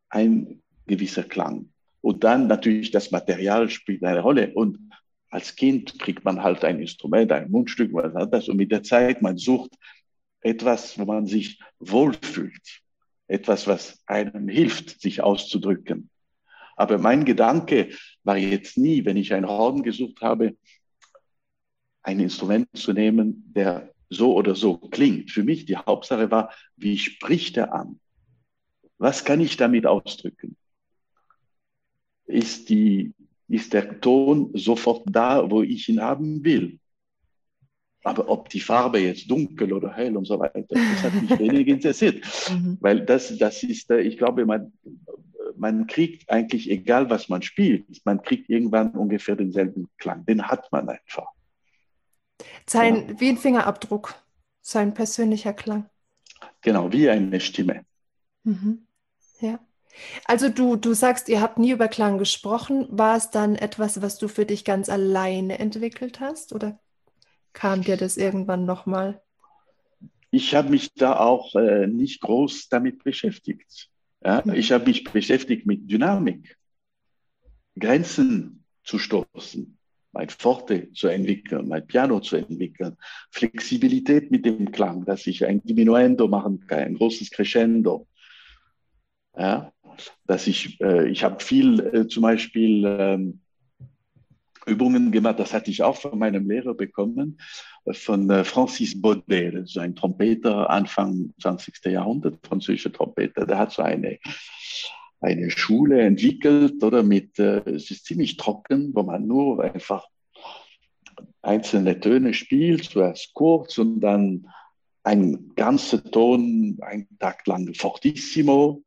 ein 0.08 0.62
gewisser 0.86 1.22
Klang. 1.22 1.68
Und 2.00 2.24
dann 2.24 2.46
natürlich 2.46 2.92
das 2.92 3.10
Material 3.10 3.68
spielt 3.68 4.02
eine 4.04 4.20
Rolle. 4.20 4.54
Und 4.54 4.78
als 5.28 5.54
Kind 5.54 5.98
kriegt 5.98 6.24
man 6.24 6.42
halt 6.42 6.64
ein 6.64 6.80
Instrument, 6.80 7.30
ein 7.30 7.50
Mundstück, 7.50 7.92
was 7.92 8.14
hat 8.14 8.32
das. 8.32 8.48
Und 8.48 8.56
mit 8.56 8.72
der 8.72 8.82
Zeit, 8.82 9.20
man 9.20 9.36
sucht 9.36 9.72
etwas, 10.42 10.98
wo 10.98 11.04
man 11.04 11.26
sich 11.26 11.60
wohlfühlt, 11.78 12.82
etwas, 13.28 13.66
was 13.66 14.02
einem 14.06 14.48
hilft, 14.48 15.00
sich 15.00 15.22
auszudrücken. 15.22 16.10
Aber 16.76 16.98
mein 16.98 17.24
Gedanke 17.24 17.90
war 18.24 18.36
jetzt 18.36 18.76
nie, 18.76 19.04
wenn 19.04 19.16
ich 19.16 19.32
ein 19.32 19.46
Horn 19.46 19.82
gesucht 19.82 20.20
habe, 20.20 20.56
ein 22.02 22.20
Instrument 22.20 22.68
zu 22.74 22.92
nehmen, 22.92 23.44
der 23.54 23.92
so 24.10 24.34
oder 24.34 24.54
so 24.54 24.76
klingt. 24.76 25.30
Für 25.30 25.44
mich 25.44 25.64
die 25.64 25.76
Hauptsache 25.76 26.30
war, 26.30 26.52
wie 26.76 26.98
spricht 26.98 27.56
er 27.56 27.72
an? 27.72 28.00
Was 28.98 29.24
kann 29.24 29.40
ich 29.40 29.56
damit 29.56 29.86
ausdrücken? 29.86 30.56
Ist, 32.26 32.68
die, 32.68 33.14
ist 33.48 33.72
der 33.72 34.00
Ton 34.00 34.50
sofort 34.54 35.04
da, 35.06 35.50
wo 35.50 35.62
ich 35.62 35.88
ihn 35.88 36.00
haben 36.00 36.44
will? 36.44 36.78
Aber 38.04 38.28
ob 38.28 38.48
die 38.48 38.60
Farbe 38.60 38.98
jetzt 38.98 39.30
dunkel 39.30 39.72
oder 39.72 39.92
hell 39.92 40.16
und 40.16 40.26
so 40.26 40.38
weiter, 40.38 40.62
das 40.68 41.02
hat 41.02 41.14
mich 41.14 41.30
wenig 41.38 41.68
interessiert. 41.68 42.24
Mhm. 42.50 42.78
Weil 42.80 43.04
das, 43.04 43.36
das 43.38 43.62
ist, 43.62 43.90
äh, 43.90 44.00
ich 44.00 44.18
glaube, 44.18 44.44
man, 44.44 44.72
man 45.56 45.86
kriegt 45.86 46.28
eigentlich, 46.28 46.70
egal 46.70 47.10
was 47.10 47.28
man 47.28 47.42
spielt, 47.42 48.04
man 48.04 48.22
kriegt 48.22 48.50
irgendwann 48.50 48.90
ungefähr 48.92 49.36
denselben 49.36 49.88
Klang. 49.98 50.24
Den 50.26 50.48
hat 50.48 50.70
man 50.72 50.88
einfach. 50.88 51.28
Sein, 52.66 53.08
ja. 53.08 53.20
wie 53.20 53.28
ein 53.28 53.38
Fingerabdruck, 53.38 54.14
sein 54.60 54.94
persönlicher 54.94 55.52
Klang. 55.52 55.88
Genau, 56.60 56.92
wie 56.92 57.08
eine 57.08 57.40
Stimme. 57.40 57.84
Mhm. 58.44 58.86
Ja. 59.40 59.60
Also 60.24 60.48
du, 60.48 60.76
du 60.76 60.94
sagst, 60.94 61.28
ihr 61.28 61.40
habt 61.40 61.58
nie 61.58 61.70
über 61.70 61.88
Klang 61.88 62.18
gesprochen. 62.18 62.86
War 62.90 63.16
es 63.16 63.30
dann 63.30 63.56
etwas, 63.56 64.02
was 64.02 64.18
du 64.18 64.28
für 64.28 64.46
dich 64.46 64.64
ganz 64.64 64.88
alleine 64.88 65.58
entwickelt 65.58 66.20
hast? 66.20 66.52
Oder 66.52 66.78
kam 67.52 67.82
dir 67.82 67.96
das 67.96 68.16
irgendwann 68.16 68.64
nochmal? 68.64 69.20
Ich 70.30 70.54
habe 70.54 70.70
mich 70.70 70.94
da 70.94 71.18
auch 71.18 71.54
äh, 71.54 71.86
nicht 71.86 72.22
groß 72.22 72.68
damit 72.70 73.04
beschäftigt. 73.04 73.90
Ja? 74.24 74.42
Mhm. 74.44 74.54
Ich 74.54 74.72
habe 74.72 74.86
mich 74.86 75.04
beschäftigt 75.04 75.66
mit 75.66 75.90
Dynamik, 75.90 76.56
Grenzen 77.78 78.64
zu 78.82 78.98
stoßen, 78.98 79.78
mein 80.12 80.28
Forte 80.30 80.90
zu 80.92 81.08
entwickeln, 81.08 81.68
mein 81.68 81.86
Piano 81.86 82.20
zu 82.20 82.36
entwickeln, 82.36 82.96
Flexibilität 83.30 84.30
mit 84.30 84.46
dem 84.46 84.72
Klang, 84.72 85.04
dass 85.04 85.26
ich 85.26 85.44
ein 85.44 85.62
Diminuendo 85.62 86.28
machen 86.28 86.66
kann, 86.66 86.80
ein 86.80 86.94
großes 86.94 87.30
Crescendo. 87.30 88.08
Ja? 89.36 89.70
Dass 90.26 90.46
ich, 90.46 90.80
äh, 90.80 91.08
ich 91.10 91.24
habe 91.24 91.44
viel 91.44 91.80
äh, 91.80 92.08
zum 92.08 92.22
Beispiel 92.22 92.84
ähm, 92.86 93.41
Übungen 94.66 95.10
gemacht. 95.12 95.38
Das 95.38 95.52
hatte 95.52 95.70
ich 95.70 95.82
auch 95.82 95.96
von 95.96 96.18
meinem 96.18 96.48
Lehrer 96.48 96.74
bekommen, 96.74 97.38
von 97.92 98.30
äh, 98.30 98.44
Francis 98.44 99.00
Baudet, 99.00 99.54
das 99.54 99.70
ist 99.70 99.78
ein 99.78 99.96
Trompeter 99.96 100.70
Anfang 100.70 101.32
20. 101.40 101.84
Jahrhundert, 101.86 102.46
französischer 102.46 102.92
Trompeter. 102.92 103.46
Der 103.46 103.58
hat 103.58 103.72
so 103.72 103.82
eine, 103.82 104.18
eine 105.20 105.50
Schule 105.50 106.00
entwickelt, 106.02 106.82
oder 106.82 107.02
mit, 107.02 107.38
äh, 107.38 107.58
es 107.70 107.90
ist 107.90 108.06
ziemlich 108.06 108.36
trocken, 108.36 108.92
wo 108.94 109.02
man 109.02 109.26
nur 109.26 109.62
einfach 109.62 110.06
einzelne 111.42 111.98
Töne 111.98 112.34
spielt, 112.34 112.84
zuerst 112.84 113.34
kurz 113.34 113.78
und 113.78 114.00
dann 114.00 114.46
ein 115.02 115.52
ganzer 115.56 116.02
Ton, 116.04 116.78
einen 116.80 117.08
Tag 117.18 117.46
lang 117.46 117.74
fortissimo, 117.74 118.84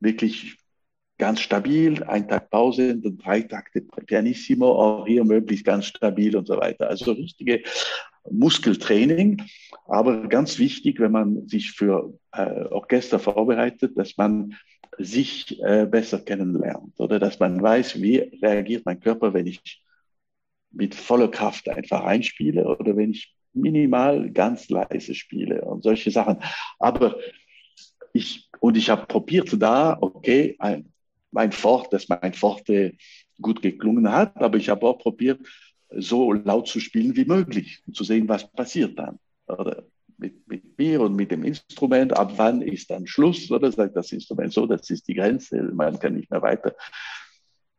wirklich 0.00 0.58
ganz 1.18 1.40
stabil, 1.40 2.02
ein 2.04 2.28
Tag 2.28 2.50
Pause 2.50 3.00
und 3.02 3.18
drei 3.24 3.42
Takte 3.42 3.82
pianissimo, 3.82 4.66
auch 4.72 5.06
hier 5.06 5.24
möglichst 5.24 5.64
ganz 5.64 5.86
stabil 5.86 6.36
und 6.36 6.46
so 6.46 6.56
weiter. 6.56 6.88
Also 6.88 7.12
richtige 7.12 7.62
Muskeltraining. 8.30 9.42
Aber 9.86 10.28
ganz 10.28 10.58
wichtig, 10.58 11.00
wenn 11.00 11.12
man 11.12 11.46
sich 11.48 11.72
für 11.72 12.18
äh, 12.32 12.64
Orchester 12.70 13.18
vorbereitet, 13.18 13.96
dass 13.96 14.16
man 14.16 14.54
sich 14.98 15.60
äh, 15.62 15.86
besser 15.86 16.20
kennenlernt 16.20 16.98
oder 16.98 17.18
dass 17.18 17.38
man 17.38 17.62
weiß, 17.62 18.00
wie 18.00 18.18
reagiert 18.42 18.84
mein 18.86 19.00
Körper, 19.00 19.34
wenn 19.34 19.46
ich 19.46 19.82
mit 20.70 20.94
voller 20.94 21.30
Kraft 21.30 21.68
einfach 21.68 22.04
einspiele 22.04 22.66
oder 22.66 22.96
wenn 22.96 23.12
ich 23.12 23.34
minimal 23.52 24.30
ganz 24.30 24.68
leise 24.68 25.14
spiele 25.14 25.62
und 25.62 25.82
solche 25.82 26.10
Sachen. 26.10 26.38
Aber 26.78 27.16
ich, 28.12 28.48
und 28.60 28.76
ich 28.76 28.90
habe 28.90 29.06
probiert 29.06 29.50
da, 29.60 29.96
okay, 30.00 30.56
ein, 30.58 30.92
mein 31.36 31.52
Fort, 31.52 31.92
dass 31.92 32.08
mein 32.08 32.32
Forte 32.32 32.94
gut 33.40 33.62
geklungen 33.62 34.10
hat, 34.10 34.36
aber 34.38 34.56
ich 34.56 34.70
habe 34.70 34.86
auch 34.86 34.98
probiert, 34.98 35.40
so 35.90 36.32
laut 36.32 36.66
zu 36.66 36.80
spielen 36.80 37.14
wie 37.14 37.26
möglich, 37.26 37.82
um 37.86 37.94
zu 37.94 38.02
sehen, 38.02 38.28
was 38.28 38.50
passiert 38.50 38.98
dann. 38.98 39.18
Oder 39.46 39.84
mit, 40.18 40.48
mit 40.48 40.78
mir 40.78 41.02
und 41.02 41.14
mit 41.14 41.30
dem 41.30 41.44
Instrument, 41.44 42.16
ab 42.16 42.32
wann 42.36 42.62
ist 42.62 42.90
dann 42.90 43.06
Schluss, 43.06 43.50
oder 43.50 43.70
sagt 43.70 43.96
das 43.96 44.10
Instrument 44.12 44.52
so, 44.52 44.66
das 44.66 44.88
ist 44.90 45.06
die 45.06 45.14
Grenze, 45.14 45.62
man 45.62 45.98
kann 45.98 46.14
nicht 46.14 46.30
mehr 46.30 46.42
weiter. 46.42 46.74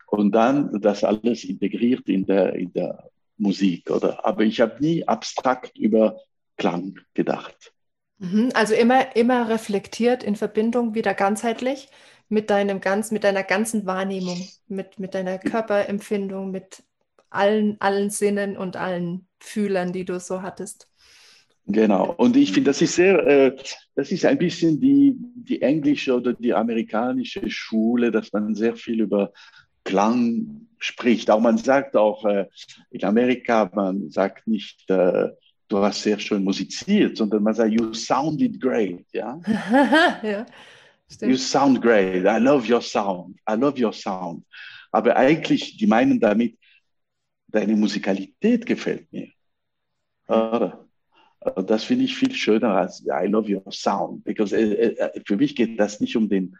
Und 0.06 0.32
dann 0.34 0.80
das 0.80 1.04
alles 1.04 1.44
integriert 1.44 2.08
in 2.08 2.26
der, 2.26 2.54
in 2.54 2.72
der 2.72 3.10
Musik, 3.38 3.90
oder? 3.90 4.24
Aber 4.26 4.44
ich 4.44 4.62
habe 4.62 4.78
nie 4.80 5.06
abstrakt 5.06 5.78
über 5.78 6.18
Klang 6.58 7.00
gedacht. 7.14 7.74
Mhm, 8.20 8.52
also 8.54 8.74
immer, 8.74 9.16
immer 9.16 9.50
reflektiert 9.50 10.24
in 10.24 10.36
Verbindung, 10.36 10.96
wieder 10.96 11.14
ganzheitlich 11.14 11.90
mit 12.30 12.50
deinem 12.50 12.82
ganz, 12.82 13.12
mit 13.12 13.24
deiner 13.24 13.44
ganzen 13.44 13.86
Wahrnehmung, 13.86 14.48
mit, 14.68 15.00
mit 15.00 15.14
deiner 15.14 15.38
Körperempfindung, 15.38 16.52
mit 16.52 16.84
allen, 17.30 17.78
allen 17.80 18.10
Sinnen 18.10 18.58
und 18.58 18.76
allen 18.76 19.28
Fühlern, 19.40 19.94
die 19.94 20.06
du 20.06 20.20
so 20.20 20.42
hattest. 20.42 20.90
Genau. 21.66 22.14
Und 22.18 22.38
ich 22.38 22.54
finde, 22.54 22.70
das 22.70 22.82
ist 22.82 22.96
sehr, 22.96 23.26
äh, 23.28 23.56
das 23.96 24.12
ist 24.12 24.26
ein 24.26 24.38
bisschen 24.38 24.80
die, 24.80 25.16
die 25.18 25.62
englische 25.62 26.16
oder 26.16 26.34
die 26.34 26.54
amerikanische 26.54 27.50
Schule, 27.50 28.12
dass 28.12 28.32
man 28.32 28.56
sehr 28.56 28.76
viel 28.76 29.02
über 29.02 29.34
Klang 29.84 30.68
spricht. 30.80 31.30
Auch 31.30 31.42
man 31.42 31.58
sagt 31.58 31.98
auch 31.98 32.24
äh, 32.26 32.46
in 32.90 33.04
Amerika, 33.04 33.70
man 33.74 34.10
sagt 34.10 34.48
nicht, 34.48 34.90
äh, 34.90 35.30
du 35.68 35.78
hast 35.80 36.04
sehr 36.04 36.20
schön 36.20 36.46
musiziert, 36.46 37.18
sondern 37.18 37.44
man 37.44 37.54
sagt, 37.54 37.74
you 37.74 37.94
sounded 37.94 38.62
great. 38.62 39.06
Ja? 39.12 39.42
ja 40.24 40.46
you 41.22 41.38
sound 41.38 41.82
great. 41.82 42.26
I 42.26 42.38
love 42.40 42.68
your 42.70 42.82
sound. 42.82 43.40
I 43.48 43.56
love 43.56 43.82
your 43.82 43.94
sound. 43.94 44.46
Aber 44.92 45.16
eigentlich, 45.16 45.78
die 45.78 45.88
meinen 45.88 46.20
damit, 46.20 46.58
deine 47.48 47.76
Musikalität 47.76 48.66
gefällt 48.66 49.12
mir. 49.12 49.30
Oder? 50.28 50.86
Das 51.66 51.84
finde 51.84 52.06
ich 52.06 52.16
viel 52.16 52.34
schöner 52.34 52.76
als 52.76 53.06
I 53.06 53.28
love 53.28 53.50
your 53.50 53.72
sound. 53.72 54.24
Because 54.24 54.56
äh, 54.56 54.96
äh, 54.96 55.22
für 55.26 55.38
mich 55.38 55.56
geht 55.56 55.80
das 55.80 56.00
nicht 56.00 56.16
um 56.16 56.28
den, 56.28 56.58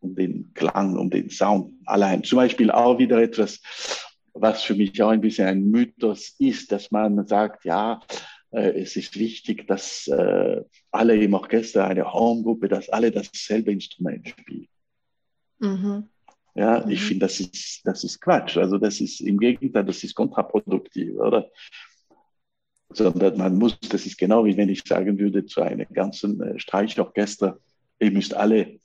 um 0.00 0.14
den 0.14 0.52
Klang, 0.54 0.96
um 0.96 1.08
den 1.08 1.30
Sound 1.30 1.72
allein. 1.86 2.22
Zum 2.22 2.36
Beispiel 2.36 2.70
auch 2.70 2.98
wieder 2.98 3.22
etwas, 3.22 3.60
was 4.34 4.62
für 4.62 4.74
mich 4.74 5.02
auch 5.02 5.10
ein 5.10 5.20
bisschen 5.20 5.46
ein 5.46 5.70
Mythos 5.70 6.34
ist, 6.38 6.70
dass 6.70 6.90
man 6.90 7.26
sagt, 7.26 7.64
ja, 7.64 8.00
äh, 8.10 8.16
es 8.60 8.96
ist 8.96 9.18
wichtig, 9.18 9.66
dass 9.66 10.08
äh, 10.08 10.62
alle 10.90 11.16
im 11.16 11.34
Orchester, 11.34 11.86
eine 11.86 12.12
Horngruppe, 12.12 12.68
dass 12.68 12.88
alle 12.88 13.10
dasselbe 13.10 13.72
Instrument 13.72 14.28
spielen. 14.28 14.68
Mhm. 15.58 16.08
Ja, 16.54 16.82
mhm. 16.84 16.90
ich 16.90 17.02
finde, 17.02 17.26
das 17.26 17.38
ist, 17.38 17.82
das 17.84 18.02
ist 18.02 18.20
Quatsch. 18.20 18.56
Also 18.56 18.78
das 18.78 19.00
ist 19.00 19.20
im 19.20 19.38
Gegenteil, 19.38 19.84
das 19.84 20.02
ist 20.02 20.14
kontraproduktiv, 20.14 21.14
oder? 21.16 21.50
Sondern 22.88 23.36
man 23.36 23.56
muss, 23.56 23.78
das 23.80 24.06
ist 24.06 24.16
genau 24.16 24.44
wie 24.44 24.56
wenn 24.56 24.70
ich 24.70 24.82
sagen 24.86 25.18
würde 25.18 25.44
zu 25.44 25.60
einem 25.60 25.86
ganzen 25.92 26.40
äh, 26.40 26.58
Streichorchester, 26.58 27.58
ihr 27.98 28.10
müsst 28.10 28.32
alle 28.32 28.80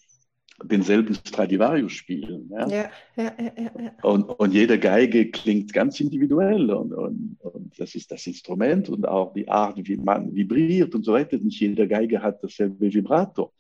denselben 0.64 1.16
Stradivarius 1.16 1.94
spielen. 1.94 2.50
Ja? 2.52 2.68
Ja, 2.68 2.90
ja, 3.16 3.34
ja, 3.38 3.92
und, 4.04 4.24
und 4.24 4.54
jede 4.54 4.80
Geige 4.80 5.32
klingt 5.32 5.74
ganz 5.74 6.00
individuell 6.00 6.72
und, 6.72 6.94
und, 6.94 7.38
und, 7.42 7.80
das 7.80 7.96
ist 7.96 8.12
das 8.12 8.28
Instrument 8.28 8.90
und 8.90 9.08
auch 9.08 9.34
die 9.34 9.48
Art, 9.48 9.78
wie 9.78 9.98
man 9.98 10.36
vibriert 10.36 10.94
und 10.94 11.04
so 11.04 11.14
weiter. 11.14 11.38
Nicht 11.38 11.60
jede 11.60 11.88
Geige 11.88 12.22
hat 12.22 12.44
dasselbe 12.44 12.94
Vibrato. 12.94 13.54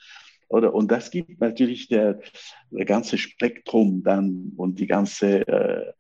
Oder? 0.49 0.74
Und 0.74 0.91
das 0.91 1.12
gibt 1.12 1.39
natürlich 1.39 1.88
der, 1.88 2.20
der 2.72 2.86
ganze 2.86 3.18
Spektrum 3.18 4.04
dann 4.04 4.52
und 4.58 4.80
die 4.80 4.88
ganze, 4.88 5.47
äh, 5.47 5.93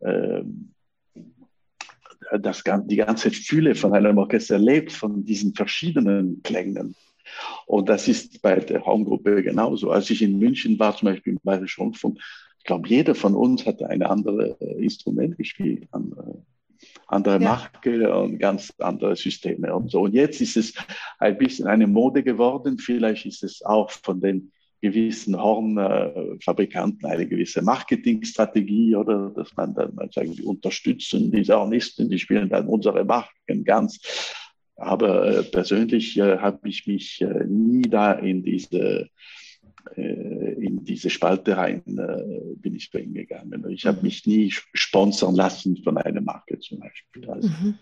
äh, 0.00 0.44
das, 2.38 2.62
die 2.84 2.96
ganze 2.96 3.32
Fülle 3.32 3.74
von 3.74 3.92
einem 3.92 4.18
Orchester 4.18 4.58
lebt 4.58 4.92
von 4.92 5.24
diesen 5.24 5.54
verschiedenen 5.54 6.40
Klängen. 6.44 6.94
Und 7.66 7.88
das 7.88 8.08
ist 8.08 8.42
bei 8.42 8.56
der 8.56 8.80
Raumgruppe 8.80 9.42
genauso. 9.42 9.90
Als 9.90 10.10
ich 10.10 10.22
in 10.22 10.38
München 10.38 10.78
war, 10.78 10.96
zum 10.96 11.06
Beispiel 11.06 11.34
im 11.34 11.40
Bayerischen 11.42 11.82
Rundfunk, 11.82 12.18
ich 12.58 12.64
glaube, 12.64 12.88
jeder 12.88 13.14
von 13.14 13.34
uns 13.34 13.64
hatte 13.64 13.88
ein 13.88 14.02
anderes 14.02 14.60
äh, 14.60 14.82
Instrument 14.82 15.38
gespielt, 15.38 15.88
andere, 15.92 16.42
andere 17.06 17.34
ja. 17.34 17.48
Marke 17.48 18.14
und 18.14 18.38
ganz 18.38 18.72
andere 18.78 19.16
Systeme 19.16 19.74
und 19.74 19.90
so. 19.90 20.02
Und 20.02 20.14
jetzt 20.14 20.40
ist 20.40 20.56
es 20.56 20.74
ein 21.18 21.38
bisschen 21.38 21.66
eine 21.66 21.86
Mode 21.86 22.22
geworden. 22.22 22.78
Vielleicht 22.78 23.24
ist 23.26 23.42
es 23.42 23.62
auch 23.64 23.90
von 23.90 24.20
den 24.20 24.52
gewissen 24.80 25.40
Hornfabrikanten 25.40 27.08
eine 27.08 27.26
gewisse 27.26 27.62
Marketingstrategie 27.62 28.96
oder 28.96 29.30
dass 29.30 29.54
man 29.56 29.74
dann 29.74 29.94
mal 29.94 30.10
sagen, 30.10 30.34
die 30.34 30.42
unterstützen 30.42 31.30
diese 31.30 31.56
Hornisten, 31.56 32.08
die 32.08 32.18
spielen 32.18 32.48
dann 32.48 32.66
unsere 32.66 33.04
Marken 33.04 33.64
ganz. 33.64 34.00
Aber 34.80 35.26
äh, 35.26 35.42
persönlich 35.42 36.16
äh, 36.16 36.38
habe 36.38 36.68
ich 36.68 36.86
mich 36.86 37.20
äh, 37.20 37.44
nie 37.46 37.82
da 37.82 38.12
in 38.12 38.42
diese, 38.42 39.08
in 39.94 40.84
diese 40.84 41.08
Spalte 41.08 41.56
rein 41.56 41.82
äh, 41.86 42.54
bin 42.56 42.74
ich 42.74 42.90
reingegangen. 42.94 43.68
Ich 43.70 43.86
habe 43.86 43.98
mhm. 43.98 44.04
mich 44.04 44.26
nie 44.26 44.50
sponsern 44.50 45.34
lassen 45.34 45.78
von 45.82 45.96
einer 45.96 46.20
Marke 46.20 46.58
zum 46.58 46.80
Beispiel. 46.80 47.28
Also. 47.28 47.48
Mhm. 47.48 47.78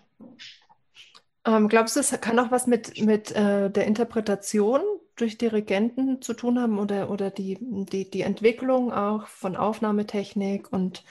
Ähm, 1.45 1.67
glaubst 1.67 1.95
du, 1.95 1.99
es 1.99 2.11
kann 2.21 2.39
auch 2.39 2.51
was 2.51 2.67
mit, 2.67 3.01
mit 3.01 3.31
äh, 3.31 3.69
der 3.69 3.85
Interpretation 3.85 4.81
durch 5.15 5.37
Dirigenten 5.37 6.21
zu 6.21 6.33
tun 6.33 6.59
haben 6.59 6.79
oder, 6.79 7.09
oder 7.09 7.29
die, 7.29 7.57
die, 7.59 8.09
die 8.09 8.21
Entwicklung 8.21 8.91
auch 8.93 9.27
von 9.27 9.55
Aufnahmetechnik 9.55 10.71
und 10.71 11.03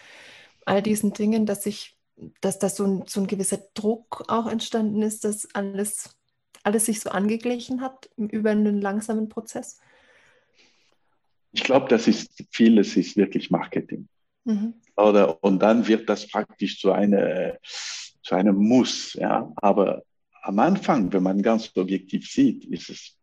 all 0.65 0.83
diesen 0.83 1.13
Dingen, 1.13 1.47
dass 1.47 1.63
sich 1.63 1.98
dass 2.41 2.59
das 2.59 2.77
so 2.77 2.85
ein, 2.85 3.05
so 3.07 3.21
ein 3.21 3.27
gewisser 3.27 3.59
Druck 3.75 4.25
auch 4.29 4.47
entstanden 4.47 5.03
ist, 5.03 5.25
dass 5.25 5.55
alles, 5.55 6.17
alles 6.63 6.87
sich 6.87 7.01
so 7.01 7.11
angeglichen 7.11 7.81
hat 7.81 8.11
über 8.17 8.51
einen 8.51 8.81
langsamen 8.81 9.29
Prozess? 9.29 9.81
Ich 11.53 11.65
glaube, 11.65 11.89
das 11.89 12.07
ist 12.07 12.45
vieles 12.51 12.97
ist 12.97 13.17
wirklich 13.17 13.51
Marketing. 13.51 14.09
Mhm. 14.45 14.75
Oder, 14.97 15.43
und 15.43 15.61
dann 15.61 15.87
wird 15.87 16.09
das 16.09 16.29
praktisch 16.29 16.81
zu, 16.81 16.93
eine, 16.93 17.59
zu 18.23 18.35
einem 18.35 18.57
Muss. 18.57 19.15
Ja? 19.15 19.51
Aber 19.57 20.03
am 20.43 20.59
Anfang, 20.59 21.13
wenn 21.13 21.23
man 21.23 21.43
ganz 21.43 21.71
objektiv 21.77 22.29
sieht, 22.31 22.65
ist 22.67 22.91
es 22.91 23.18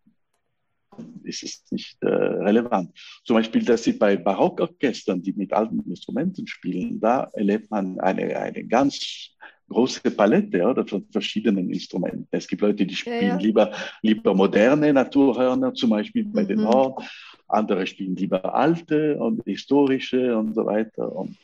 ist 1.24 1.44
es 1.44 1.64
nicht 1.72 1.98
äh, 2.02 2.08
relevant. 2.08 2.92
Zum 3.24 3.36
Beispiel, 3.36 3.64
das 3.64 3.84
sieht 3.84 4.00
bei 4.00 4.18
Barockorchestern, 4.18 5.22
die 5.22 5.34
mit 5.34 5.54
alten 5.54 5.80
Instrumenten 5.90 6.48
spielen, 6.48 7.00
da 7.00 7.30
erlebt 7.34 7.72
man 7.72 8.00
eine, 8.00 8.38
eine 8.38 8.66
ganz 8.66 9.36
große 9.70 10.12
Palette 10.12 10.64
oder, 10.64 10.86
von 10.86 11.06
verschiedenen 11.12 11.72
Instrumenten. 11.72 12.28
Es 12.32 12.48
gibt 12.48 12.62
Leute, 12.62 12.86
die 12.86 12.96
spielen 12.96 13.22
ja, 13.22 13.28
ja. 13.30 13.38
Lieber, 13.38 13.72
lieber 14.02 14.34
moderne 14.34 14.94
Naturhörner, 14.94 15.74
zum 15.74 15.90
Beispiel 15.90 16.26
bei 16.26 16.44
mhm. 16.44 16.48
den 16.48 16.68
Horn. 16.68 17.04
Andere 17.48 17.86
spielen 17.86 18.16
lieber 18.16 18.56
alte 18.56 19.18
und 19.18 19.44
historische 19.46 20.38
und 20.38 20.56
so 20.56 20.66
weiter. 20.66 21.12
Und 21.12 21.38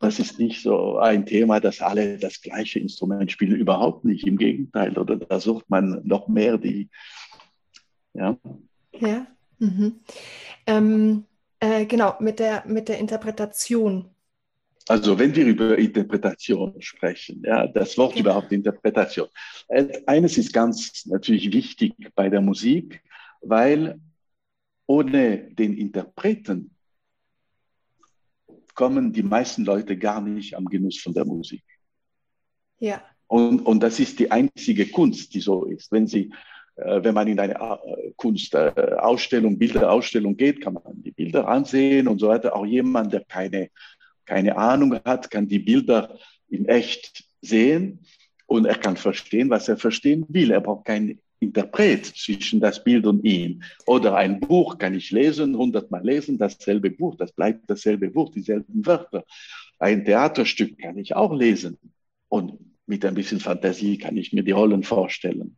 das 0.00 0.18
ist 0.18 0.38
nicht 0.38 0.62
so 0.62 0.98
ein 0.98 1.26
Thema, 1.26 1.60
dass 1.60 1.80
alle 1.80 2.18
das 2.18 2.40
gleiche 2.40 2.78
Instrument 2.78 3.30
spielen. 3.30 3.54
Überhaupt 3.54 4.04
nicht. 4.04 4.26
Im 4.26 4.36
Gegenteil. 4.36 4.96
Oder 4.98 5.16
da 5.16 5.38
sucht 5.38 5.68
man 5.68 6.00
noch 6.04 6.28
mehr 6.28 6.58
die, 6.58 6.88
ja, 8.14 8.36
ja. 9.06 9.26
Mhm. 9.58 10.00
Ähm, 10.66 11.24
äh, 11.60 11.86
genau, 11.86 12.16
mit 12.20 12.38
der, 12.38 12.64
mit 12.66 12.88
der 12.88 12.98
Interpretation. 12.98 14.08
Also 14.88 15.18
wenn 15.18 15.34
wir 15.34 15.46
über 15.46 15.78
Interpretation 15.78 16.74
sprechen, 16.80 17.42
ja, 17.44 17.68
das 17.68 17.96
Wort 17.96 18.14
ja. 18.14 18.20
überhaupt 18.20 18.50
Interpretation. 18.50 19.28
Äh, 19.68 20.02
eines 20.06 20.38
ist 20.38 20.52
ganz 20.52 21.06
natürlich 21.06 21.52
wichtig 21.52 21.94
bei 22.14 22.28
der 22.28 22.40
Musik, 22.40 23.00
weil 23.40 24.00
ohne 24.86 25.50
den 25.54 25.76
Interpreten 25.76 26.74
kommen 28.74 29.12
die 29.12 29.22
meisten 29.22 29.64
Leute 29.64 29.96
gar 29.96 30.20
nicht 30.20 30.56
am 30.56 30.64
Genuss 30.64 30.98
von 30.98 31.14
der 31.14 31.24
Musik. 31.24 31.62
Ja. 32.78 33.02
Und, 33.28 33.60
und 33.60 33.80
das 33.80 34.00
ist 34.00 34.18
die 34.18 34.30
einzige 34.30 34.86
Kunst, 34.86 35.32
die 35.34 35.40
so 35.40 35.64
ist. 35.64 35.92
Wenn 35.92 36.06
Sie 36.06 36.32
wenn 36.76 37.14
man 37.14 37.28
in 37.28 37.38
eine 37.38 37.54
äh, 37.54 38.12
Kunstausstellung, 38.16 39.58
Bilderausstellung 39.58 40.36
geht, 40.36 40.60
kann 40.60 40.74
man 40.74 41.02
die 41.02 41.10
Bilder 41.10 41.48
ansehen 41.48 42.08
und 42.08 42.18
so 42.18 42.28
weiter. 42.28 42.56
Auch 42.56 42.66
jemand, 42.66 43.12
der 43.12 43.24
keine, 43.24 43.70
keine 44.24 44.56
Ahnung 44.56 44.98
hat, 45.04 45.30
kann 45.30 45.48
die 45.48 45.58
Bilder 45.58 46.18
in 46.48 46.66
echt 46.66 47.24
sehen. 47.40 48.00
Und 48.46 48.66
er 48.66 48.76
kann 48.76 48.96
verstehen, 48.96 49.50
was 49.50 49.68
er 49.68 49.76
verstehen 49.76 50.26
will. 50.28 50.50
Er 50.50 50.60
braucht 50.60 50.86
keinen 50.86 51.20
Interpret 51.40 52.06
zwischen 52.06 52.60
das 52.60 52.82
Bild 52.82 53.06
und 53.06 53.24
ihm. 53.24 53.62
Oder 53.86 54.16
ein 54.16 54.40
Buch 54.40 54.78
kann 54.78 54.94
ich 54.94 55.10
lesen, 55.10 55.56
hundertmal 55.56 56.04
lesen, 56.04 56.38
dasselbe 56.38 56.90
Buch, 56.90 57.16
das 57.16 57.32
bleibt 57.32 57.68
dasselbe 57.68 58.10
Buch, 58.10 58.30
dieselben 58.30 58.86
Wörter. 58.86 59.24
Ein 59.78 60.04
Theaterstück 60.04 60.78
kann 60.78 60.98
ich 60.98 61.16
auch 61.16 61.34
lesen. 61.34 61.78
Und 62.28 62.58
mit 62.86 63.04
ein 63.04 63.14
bisschen 63.14 63.40
Fantasie 63.40 63.98
kann 63.98 64.16
ich 64.16 64.32
mir 64.32 64.42
die 64.42 64.52
Rollen 64.52 64.84
vorstellen. 64.84 65.56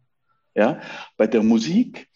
Ja? 0.55 0.81
Bei 1.17 1.27
der 1.27 1.43
Musik 1.43 2.09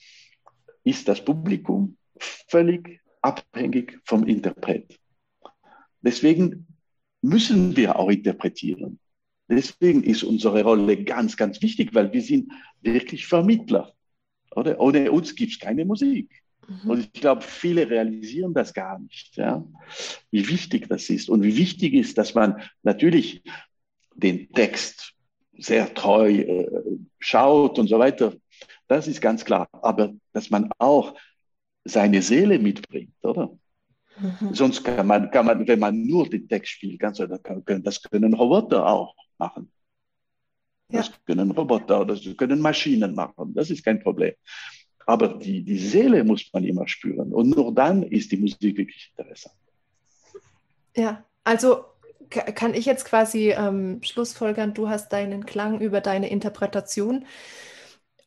ist 0.84 1.08
das 1.08 1.24
Publikum 1.24 1.96
völlig 2.18 3.00
abhängig 3.22 4.00
vom 4.04 4.26
Interpret. 4.26 4.98
Deswegen 6.00 6.66
müssen 7.22 7.76
wir 7.76 7.98
auch 7.98 8.10
interpretieren. 8.10 8.98
Deswegen 9.48 10.02
ist 10.02 10.22
unsere 10.22 10.62
Rolle 10.62 11.02
ganz, 11.04 11.36
ganz 11.36 11.60
wichtig, 11.62 11.94
weil 11.94 12.12
wir 12.12 12.22
sind 12.22 12.52
wirklich 12.82 13.26
Vermittler. 13.26 13.92
Oder? 14.54 14.78
Ohne 14.80 15.10
uns 15.10 15.34
gibt 15.34 15.52
es 15.52 15.58
keine 15.58 15.84
Musik. 15.84 16.42
Mhm. 16.68 16.90
Und 16.90 16.98
ich 17.00 17.12
glaube, 17.12 17.42
viele 17.42 17.88
realisieren 17.88 18.52
das 18.52 18.74
gar 18.74 18.98
nicht, 18.98 19.36
ja? 19.36 19.64
wie 20.30 20.48
wichtig 20.48 20.88
das 20.88 21.08
ist 21.08 21.30
und 21.30 21.42
wie 21.42 21.56
wichtig 21.56 21.94
ist, 21.94 22.18
dass 22.18 22.34
man 22.34 22.62
natürlich 22.82 23.42
den 24.14 24.50
Text 24.52 25.14
sehr 25.58 25.92
treu 25.92 26.30
äh, 26.30 26.82
schaut 27.18 27.78
und 27.78 27.88
so 27.88 27.98
weiter. 27.98 28.34
Das 28.86 29.06
ist 29.06 29.20
ganz 29.20 29.44
klar. 29.44 29.68
Aber 29.72 30.14
dass 30.32 30.50
man 30.50 30.70
auch 30.78 31.14
seine 31.84 32.22
Seele 32.22 32.58
mitbringt, 32.58 33.14
oder? 33.22 33.50
Mhm. 34.18 34.54
Sonst 34.54 34.82
kann 34.84 35.06
man, 35.06 35.30
kann 35.30 35.46
man, 35.46 35.66
wenn 35.66 35.78
man 35.78 36.06
nur 36.06 36.28
den 36.28 36.48
Text 36.48 36.72
spielt, 36.72 36.98
ganz, 36.98 37.18
das 37.18 38.02
können 38.02 38.34
Roboter 38.34 38.86
auch 38.86 39.14
machen. 39.38 39.70
Ja. 40.90 40.98
Das 40.98 41.12
können 41.26 41.50
Roboter, 41.50 42.04
das 42.04 42.20
können 42.36 42.60
Maschinen 42.60 43.14
machen. 43.14 43.54
Das 43.54 43.70
ist 43.70 43.84
kein 43.84 44.00
Problem. 44.00 44.34
Aber 45.06 45.28
die, 45.28 45.62
die 45.62 45.78
Seele 45.78 46.24
muss 46.24 46.50
man 46.52 46.64
immer 46.64 46.86
spüren. 46.88 47.32
Und 47.32 47.50
nur 47.50 47.74
dann 47.74 48.02
ist 48.02 48.32
die 48.32 48.36
Musik 48.36 48.76
wirklich 48.76 49.12
interessant. 49.16 49.54
Ja, 50.96 51.24
also 51.44 51.84
kann 52.30 52.74
ich 52.74 52.86
jetzt 52.86 53.04
quasi 53.04 53.50
ähm, 53.50 54.00
schlussfolgern, 54.02 54.74
du 54.74 54.88
hast 54.88 55.12
deinen 55.12 55.46
Klang 55.46 55.80
über 55.80 56.00
deine 56.00 56.30
Interpretation, 56.30 57.26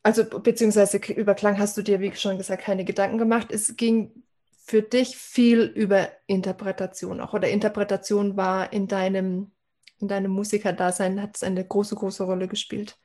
also 0.03 0.23
beziehungsweise 0.25 0.97
über 0.97 1.35
Klang 1.35 1.59
hast 1.59 1.77
du 1.77 1.81
dir, 1.81 1.99
wie 1.99 2.13
schon 2.15 2.37
gesagt, 2.37 2.63
keine 2.63 2.85
Gedanken 2.85 3.17
gemacht. 3.17 3.51
Es 3.51 3.75
ging 3.77 4.23
für 4.65 4.81
dich 4.81 5.17
viel 5.17 5.61
über 5.63 6.09
Interpretation 6.27 7.19
auch 7.21 7.33
oder 7.33 7.49
Interpretation 7.49 8.37
war 8.37 8.73
in 8.73 8.87
deinem, 8.87 9.51
in 9.99 10.07
deinem 10.07 10.31
Musikerdasein, 10.31 11.21
hat 11.21 11.35
es 11.35 11.43
eine 11.43 11.65
große, 11.65 11.95
große 11.95 12.23
Rolle 12.23 12.47
gespielt. 12.47 12.97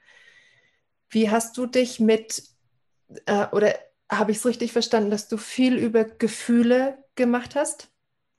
Wie 1.11 1.31
hast 1.31 1.57
du 1.57 1.67
dich 1.67 2.01
mit, 2.01 2.43
äh, 3.27 3.47
oder 3.53 3.75
habe 4.11 4.31
ich 4.31 4.39
es 4.39 4.47
richtig 4.47 4.73
verstanden, 4.73 5.11
dass 5.11 5.29
du 5.29 5.37
viel 5.37 5.77
über 5.77 6.05
Gefühle 6.05 6.99
gemacht 7.15 7.55
hast, 7.57 7.89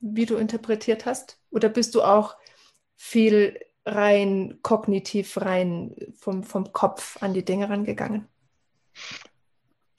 wie 0.00 0.26
du 0.26 0.36
interpretiert 0.36 1.06
hast? 1.06 1.40
Oder 1.50 1.68
bist 1.68 1.94
du 1.94 2.02
auch 2.02 2.36
viel 2.98 3.58
rein 3.86 4.58
kognitiv, 4.60 5.38
rein 5.40 5.94
vom, 6.14 6.42
vom 6.42 6.72
Kopf 6.72 7.22
an 7.22 7.32
die 7.32 7.44
Dinge 7.44 7.70
rangegangen? 7.70 8.26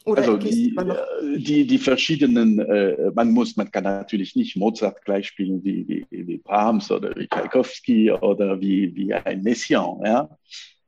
Oder 0.06 0.22
also 0.22 0.38
die, 0.38 0.76
äh, 0.76 1.38
die, 1.38 1.66
die 1.66 1.78
verschiedenen, 1.78 2.60
äh, 2.60 3.12
man 3.14 3.32
muss, 3.32 3.56
man 3.58 3.72
kann 3.72 3.84
natürlich 3.84 4.36
nicht 4.36 4.56
Mozart 4.56 5.04
gleich 5.04 5.28
spielen 5.28 5.64
wie, 5.64 5.88
wie, 5.88 6.28
wie 6.28 6.38
Brahms 6.38 6.92
oder 6.92 7.16
wie 7.16 7.28
Tchaikovsky 7.28 8.12
oder 8.12 8.60
wie, 8.62 8.96
wie 8.96 9.14
ein 9.14 9.42
Messiaen. 9.42 10.06
Ja? 10.06 10.30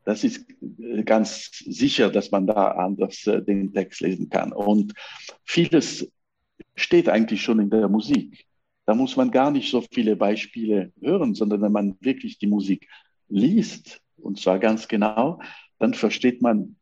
Das 0.04 0.24
ist 0.24 0.46
äh, 0.80 1.04
ganz 1.04 1.50
sicher, 1.66 2.10
dass 2.10 2.32
man 2.32 2.48
da 2.48 2.72
anders 2.72 3.26
äh, 3.28 3.42
den 3.42 3.74
Text 3.74 4.02
lesen 4.02 4.30
kann. 4.30 4.52
Und 4.54 4.94
vieles 5.44 6.12
steht 6.76 7.10
eigentlich 7.10 7.42
schon 7.42 7.60
in 7.60 7.70
der 7.70 7.88
Musik. 7.90 8.46
Da 8.92 8.96
muss 8.96 9.16
man 9.16 9.32
gar 9.32 9.52
nicht 9.52 9.72
so 9.72 9.82
viele 9.90 10.18
Beispiele 10.18 10.92
hören, 11.00 11.34
sondern 11.34 11.62
wenn 11.62 11.72
man 11.72 11.96
wirklich 12.02 12.40
die 12.40 12.48
Musik 12.48 12.90
liest, 13.30 14.02
und 14.18 14.38
zwar 14.38 14.60
ganz 14.60 14.86
genau, 14.90 15.40
dann 15.80 15.94
versteht 15.94 16.42
man 16.42 16.76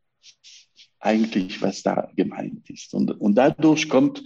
eigentlich, 0.99 1.61
was 1.61 1.83
da 1.83 2.09
gemeint 2.15 2.67
ist. 2.71 2.95
Und, 2.95 3.11
und 3.11 3.35
dadurch 3.35 3.87
kommt 3.89 4.23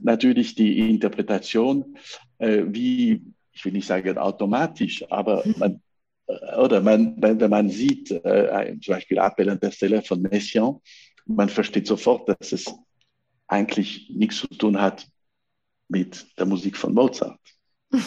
natürlich 0.00 0.56
die 0.56 0.90
Interpretation, 0.90 1.96
äh, 2.38 2.64
wie, 2.66 3.22
ich 3.52 3.64
will 3.64 3.74
nicht 3.74 3.86
sagen 3.86 4.18
automatisch, 4.18 5.08
aber 5.08 5.44
man, 5.56 5.80
äh, 6.26 6.56
oder 6.56 6.80
man, 6.80 7.14
wenn 7.22 7.48
man 7.48 7.70
sieht, 7.70 8.10
äh, 8.10 8.76
zum 8.82 8.94
Beispiel 8.94 9.20
Appel 9.20 9.50
an 9.50 9.60
der 9.60 9.70
Stelle 9.70 10.02
von 10.02 10.20
Messiaen, 10.20 10.80
man 11.26 11.48
versteht 11.48 11.86
sofort, 11.86 12.28
dass 12.28 12.50
es 12.50 12.74
eigentlich 13.46 14.10
nichts 14.12 14.38
zu 14.38 14.48
tun 14.48 14.80
hat 14.80 15.06
mit 15.90 16.26
der 16.38 16.46
Musik 16.46 16.76
von 16.76 16.94
Mozart. 16.94 17.40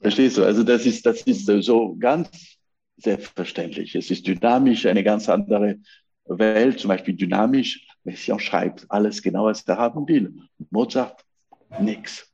Verstehst 0.00 0.36
du? 0.36 0.44
Also 0.44 0.62
das 0.62 0.84
ist, 0.86 1.06
das 1.06 1.22
ist 1.22 1.46
so 1.46 1.96
ganz 1.96 2.58
selbstverständlich. 2.96 3.94
Es 3.94 4.10
ist 4.10 4.26
dynamisch, 4.26 4.86
eine 4.86 5.02
ganz 5.02 5.28
andere 5.28 5.76
Welt, 6.26 6.78
zum 6.78 6.88
Beispiel 6.88 7.14
dynamisch. 7.14 7.86
Messiaen 8.04 8.40
schreibt 8.40 8.84
alles 8.90 9.22
genau, 9.22 9.46
was 9.46 9.62
er 9.62 9.78
haben 9.78 10.06
will. 10.06 10.34
Mozart, 10.70 11.24
nichts. 11.80 12.28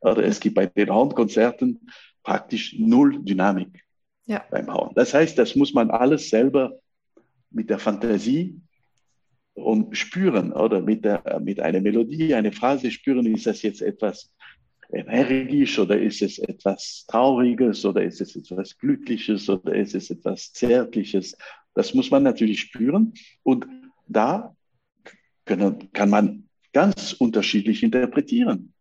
Oder 0.00 0.24
es 0.24 0.38
gibt 0.40 0.54
bei 0.54 0.66
den 0.66 0.90
Hornkonzerten 0.90 1.80
praktisch 2.22 2.76
null 2.78 3.22
Dynamik 3.22 3.84
ja. 4.26 4.44
beim 4.50 4.72
Horn. 4.72 4.94
Das 4.94 5.14
heißt, 5.14 5.36
das 5.38 5.56
muss 5.56 5.72
man 5.74 5.90
alles 5.90 6.28
selber 6.28 6.78
mit 7.50 7.70
der 7.70 7.78
Fantasie 7.78 8.60
und 9.54 9.96
spüren 9.96 10.52
oder 10.52 10.80
mit, 10.80 11.04
der, 11.04 11.40
mit 11.40 11.60
einer 11.60 11.80
Melodie, 11.80 12.34
eine 12.34 12.52
Phrase 12.52 12.90
spüren, 12.90 13.26
ist 13.26 13.46
das 13.46 13.62
jetzt 13.62 13.82
etwas 13.82 14.32
energisch 14.92 15.78
oder 15.78 16.00
ist 16.00 16.22
es 16.22 16.38
etwas 16.38 17.04
Trauriges 17.08 17.84
oder 17.84 18.02
ist 18.02 18.20
es 18.20 18.36
etwas 18.36 18.76
Glückliches 18.76 19.48
oder 19.48 19.74
ist 19.74 19.94
es 19.94 20.10
etwas 20.10 20.52
Zärtliches. 20.52 21.36
Das 21.74 21.94
muss 21.94 22.10
man 22.10 22.22
natürlich 22.22 22.60
spüren 22.60 23.14
und 23.42 23.66
da 24.06 24.54
können, 25.44 25.92
kann 25.92 26.10
man 26.10 26.48
ganz 26.72 27.12
unterschiedlich 27.12 27.82
interpretieren. 27.82 28.72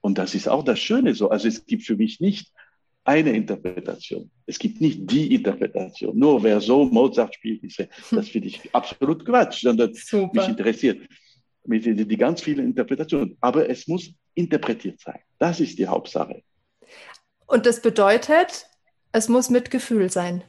Und 0.00 0.18
das 0.18 0.34
ist 0.34 0.48
auch 0.48 0.64
das 0.64 0.80
Schöne 0.80 1.14
so. 1.14 1.30
Also 1.30 1.48
es 1.48 1.64
gibt 1.66 1.84
für 1.84 1.96
mich 1.96 2.20
nicht 2.20 2.52
eine 3.04 3.32
Interpretation. 3.32 4.30
Es 4.46 4.58
gibt 4.58 4.80
nicht 4.80 5.10
die 5.10 5.34
Interpretation. 5.34 6.16
Nur 6.16 6.42
wer 6.42 6.60
so 6.60 6.84
Mozart 6.84 7.34
spielt, 7.34 7.64
ist, 7.64 7.86
das 8.10 8.28
finde 8.28 8.48
ich 8.48 8.74
absolut 8.74 9.24
Quatsch, 9.24 9.62
sondern 9.62 9.92
Super. 9.94 10.40
mich 10.40 10.48
interessiert 10.48 11.00
mit 11.64 11.84
die, 11.84 12.06
die 12.06 12.16
ganz 12.16 12.42
vielen 12.42 12.66
Interpretationen. 12.66 13.36
Aber 13.40 13.68
es 13.68 13.86
muss 13.88 14.12
interpretiert 14.34 15.00
sein. 15.00 15.20
Das 15.38 15.60
ist 15.60 15.78
die 15.78 15.86
Hauptsache. 15.86 16.42
Und 17.46 17.66
das 17.66 17.82
bedeutet, 17.82 18.66
es 19.12 19.28
muss 19.28 19.50
mit 19.50 19.70
Gefühl 19.70 20.10
sein. 20.10 20.42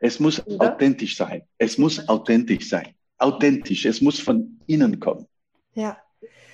Es 0.00 0.20
muss 0.20 0.44
Oder? 0.46 0.72
authentisch 0.72 1.16
sein. 1.16 1.42
Es 1.58 1.78
muss 1.78 2.08
authentisch 2.08 2.68
sein. 2.68 2.94
Authentisch. 3.18 3.84
Es 3.84 4.00
muss 4.00 4.20
von 4.20 4.60
innen 4.66 5.00
kommen. 5.00 5.26
Ja. 5.74 5.98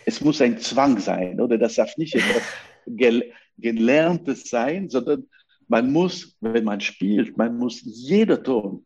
Es 0.06 0.20
muss 0.20 0.40
ein 0.40 0.58
Zwang 0.58 0.98
sein, 0.98 1.40
oder? 1.40 1.58
Das 1.58 1.74
darf 1.74 1.96
nicht 1.96 2.14
etwas 2.14 2.42
Gelerntes 3.58 4.48
sein, 4.48 4.88
sondern 4.88 5.26
man 5.68 5.92
muss, 5.92 6.36
wenn 6.40 6.64
man 6.64 6.80
spielt, 6.80 7.36
man 7.36 7.56
muss 7.56 7.80
jeder 7.82 8.42
Ton 8.42 8.84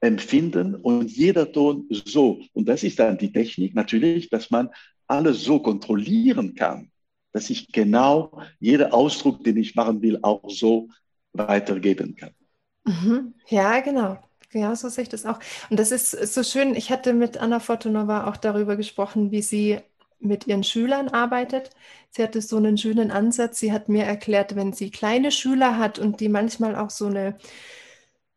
empfinden 0.00 0.74
und 0.76 1.10
jeder 1.10 1.50
Ton 1.50 1.86
so. 1.90 2.40
Und 2.54 2.68
das 2.68 2.82
ist 2.82 2.98
dann 2.98 3.18
die 3.18 3.32
Technik 3.32 3.74
natürlich, 3.74 4.30
dass 4.30 4.50
man 4.50 4.70
alles 5.06 5.42
so 5.44 5.58
kontrollieren 5.60 6.54
kann, 6.54 6.90
dass 7.32 7.50
ich 7.50 7.70
genau 7.72 8.40
jeden 8.60 8.92
Ausdruck, 8.92 9.44
den 9.44 9.56
ich 9.56 9.74
machen 9.74 10.00
will, 10.00 10.18
auch 10.22 10.48
so 10.48 10.88
weitergeben 11.32 12.16
kann. 12.16 12.30
Mhm. 12.84 13.34
Ja, 13.48 13.80
genau. 13.80 14.18
Ja, 14.52 14.74
so 14.74 14.88
sehe 14.88 15.02
ich 15.02 15.08
das 15.08 15.26
auch. 15.26 15.38
Und 15.68 15.78
das 15.78 15.92
ist 15.92 16.10
so 16.10 16.42
schön. 16.42 16.74
Ich 16.74 16.90
hatte 16.90 17.12
mit 17.12 17.36
Anna 17.38 17.60
Fortunova 17.60 18.26
auch 18.28 18.36
darüber 18.36 18.76
gesprochen, 18.76 19.30
wie 19.30 19.42
sie 19.42 19.78
mit 20.20 20.46
ihren 20.46 20.62
Schülern 20.62 21.08
arbeitet. 21.08 21.70
Sie 22.10 22.22
hatte 22.22 22.40
so 22.42 22.56
einen 22.56 22.78
schönen 22.78 23.10
Ansatz. 23.10 23.58
Sie 23.58 23.72
hat 23.72 23.88
mir 23.88 24.04
erklärt, 24.04 24.56
wenn 24.56 24.72
sie 24.72 24.90
kleine 24.90 25.32
Schüler 25.32 25.78
hat 25.78 25.98
und 25.98 26.20
die 26.20 26.28
manchmal 26.28 26.76
auch 26.76 26.90
so 26.90 27.06
eine, 27.06 27.36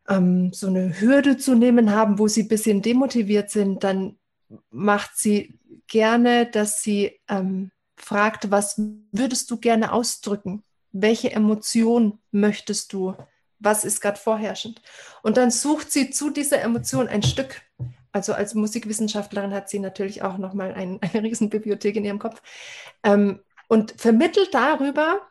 ähm, 0.07 0.51
so 0.53 0.67
eine 0.67 0.99
Hürde 0.99 1.37
zu 1.37 1.55
nehmen 1.55 1.91
haben, 1.91 2.19
wo 2.19 2.27
sie 2.27 2.43
ein 2.43 2.47
bisschen 2.47 2.81
demotiviert 2.81 3.49
sind, 3.49 3.83
dann 3.83 4.17
macht 4.69 5.17
sie 5.17 5.59
gerne, 5.87 6.45
dass 6.45 6.81
sie 6.81 7.19
ähm, 7.27 7.71
fragt, 7.95 8.51
was 8.51 8.79
würdest 9.11 9.49
du 9.51 9.57
gerne 9.57 9.91
ausdrücken? 9.91 10.63
Welche 10.91 11.31
Emotion 11.31 12.19
möchtest 12.31 12.93
du? 12.93 13.15
Was 13.59 13.85
ist 13.85 14.01
gerade 14.01 14.19
vorherrschend? 14.19 14.81
Und 15.21 15.37
dann 15.37 15.51
sucht 15.51 15.91
sie 15.91 16.11
zu 16.11 16.29
dieser 16.29 16.61
Emotion 16.61 17.07
ein 17.07 17.23
Stück. 17.23 17.61
Also 18.13 18.33
als 18.33 18.53
Musikwissenschaftlerin 18.53 19.53
hat 19.53 19.69
sie 19.69 19.79
natürlich 19.79 20.21
auch 20.21 20.37
nochmal 20.37 20.73
ein, 20.73 20.99
eine 21.01 21.23
Riesenbibliothek 21.23 21.97
in 21.97 22.05
ihrem 22.05 22.19
Kopf. 22.19 22.41
Ähm, 23.03 23.41
und 23.67 23.93
vermittelt 23.99 24.53
darüber 24.53 25.21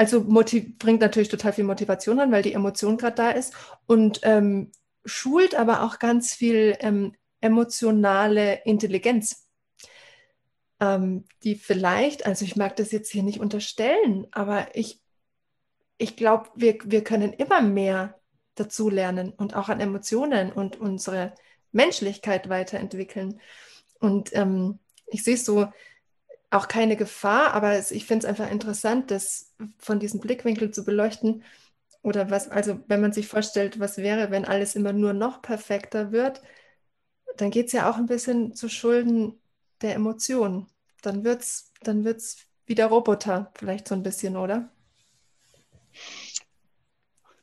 also 0.00 0.24
bringt 0.24 1.02
natürlich 1.02 1.28
total 1.28 1.52
viel 1.52 1.64
Motivation 1.64 2.20
an, 2.20 2.32
weil 2.32 2.42
die 2.42 2.54
Emotion 2.54 2.96
gerade 2.96 3.16
da 3.16 3.30
ist 3.32 3.52
und 3.86 4.20
ähm, 4.22 4.72
schult 5.04 5.54
aber 5.54 5.82
auch 5.82 5.98
ganz 5.98 6.32
viel 6.32 6.74
ähm, 6.80 7.14
emotionale 7.42 8.62
Intelligenz, 8.64 9.46
ähm, 10.80 11.26
die 11.42 11.54
vielleicht, 11.54 12.24
also 12.24 12.46
ich 12.46 12.56
mag 12.56 12.76
das 12.76 12.92
jetzt 12.92 13.12
hier 13.12 13.22
nicht 13.22 13.40
unterstellen, 13.40 14.26
aber 14.30 14.74
ich, 14.74 15.02
ich 15.98 16.16
glaube, 16.16 16.48
wir, 16.54 16.78
wir 16.84 17.04
können 17.04 17.34
immer 17.34 17.60
mehr 17.60 18.18
dazu 18.54 18.88
lernen 18.88 19.34
und 19.34 19.54
auch 19.54 19.68
an 19.68 19.80
Emotionen 19.80 20.50
und 20.50 20.80
unsere 20.80 21.34
Menschlichkeit 21.72 22.48
weiterentwickeln. 22.48 23.40
Und 23.98 24.34
ähm, 24.34 24.78
ich 25.06 25.24
sehe 25.24 25.36
so 25.36 25.68
auch 26.50 26.68
keine 26.68 26.96
Gefahr, 26.96 27.54
aber 27.54 27.74
es, 27.74 27.90
ich 27.90 28.06
finde 28.06 28.26
es 28.26 28.28
einfach 28.28 28.50
interessant, 28.50 29.10
das 29.10 29.54
von 29.78 30.00
diesem 30.00 30.20
Blickwinkel 30.20 30.72
zu 30.72 30.84
beleuchten. 30.84 31.44
Oder 32.02 32.30
was, 32.30 32.48
also 32.48 32.80
wenn 32.88 33.00
man 33.00 33.12
sich 33.12 33.28
vorstellt, 33.28 33.78
was 33.78 33.98
wäre, 33.98 34.30
wenn 34.30 34.44
alles 34.44 34.74
immer 34.74 34.92
nur 34.92 35.12
noch 35.12 35.42
perfekter 35.42 36.12
wird, 36.12 36.42
dann 37.36 37.50
geht 37.50 37.66
es 37.66 37.72
ja 37.72 37.90
auch 37.90 37.96
ein 37.96 38.06
bisschen 38.06 38.54
zu 38.54 38.68
Schulden 38.68 39.38
der 39.82 39.94
Emotionen. 39.94 40.66
Dann 41.02 41.24
wird 41.24 41.42
es 41.42 41.70
dann 41.82 42.04
wird's 42.04 42.46
wieder 42.66 42.86
Roboter, 42.86 43.50
vielleicht 43.54 43.88
so 43.88 43.94
ein 43.94 44.02
bisschen, 44.02 44.36
oder? 44.36 44.70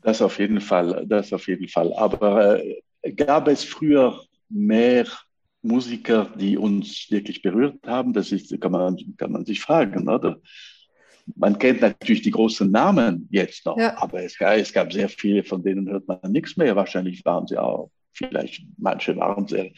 Das 0.01 0.21
auf 0.21 0.39
jeden 0.39 0.61
Fall, 0.61 1.05
das 1.07 1.33
auf 1.33 1.47
jeden 1.47 1.67
Fall. 1.67 1.93
Aber 1.93 2.63
äh, 2.63 2.81
gab 3.15 3.47
es 3.47 3.63
früher 3.63 4.21
mehr 4.49 5.05
Musiker, 5.61 6.31
die 6.35 6.57
uns 6.57 7.07
wirklich 7.09 7.41
berührt 7.41 7.85
haben? 7.85 8.13
Das 8.13 8.31
ist, 8.31 8.59
kann 8.61 8.71
man, 8.71 8.97
kann 9.17 9.31
man 9.31 9.45
sich 9.45 9.59
fragen, 9.59 10.07
oder? 10.07 10.37
Man 11.35 11.59
kennt 11.59 11.81
natürlich 11.81 12.21
die 12.21 12.31
großen 12.31 12.71
Namen 12.71 13.27
jetzt 13.31 13.65
noch, 13.65 13.77
ja. 13.77 13.97
aber 13.97 14.23
es, 14.23 14.39
es 14.39 14.71
gab 14.71 14.93
sehr 14.93 15.09
viele, 15.09 15.43
von 15.43 15.61
denen 15.61 15.89
hört 15.89 16.07
man 16.07 16.19
nichts 16.31 16.55
mehr. 16.55 16.75
Wahrscheinlich 16.75 17.25
waren 17.25 17.47
sie 17.47 17.57
auch 17.57 17.91
vielleicht 18.17 18.63
manche 18.77 19.15
waren 19.15 19.47
sehr 19.47 19.71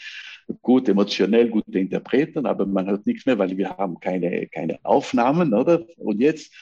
gut, 0.62 0.90
emotionell 0.90 1.50
gute 1.50 1.78
Interpreten, 1.78 2.46
aber 2.46 2.66
man 2.66 2.88
hört 2.88 3.06
nichts 3.06 3.26
mehr, 3.26 3.38
weil 3.38 3.56
wir 3.58 3.78
haben 3.78 4.00
keine, 4.00 4.48
keine 4.48 4.80
Aufnahmen, 4.84 5.54
oder? 5.54 5.86
Und 5.98 6.22
jetzt 6.22 6.54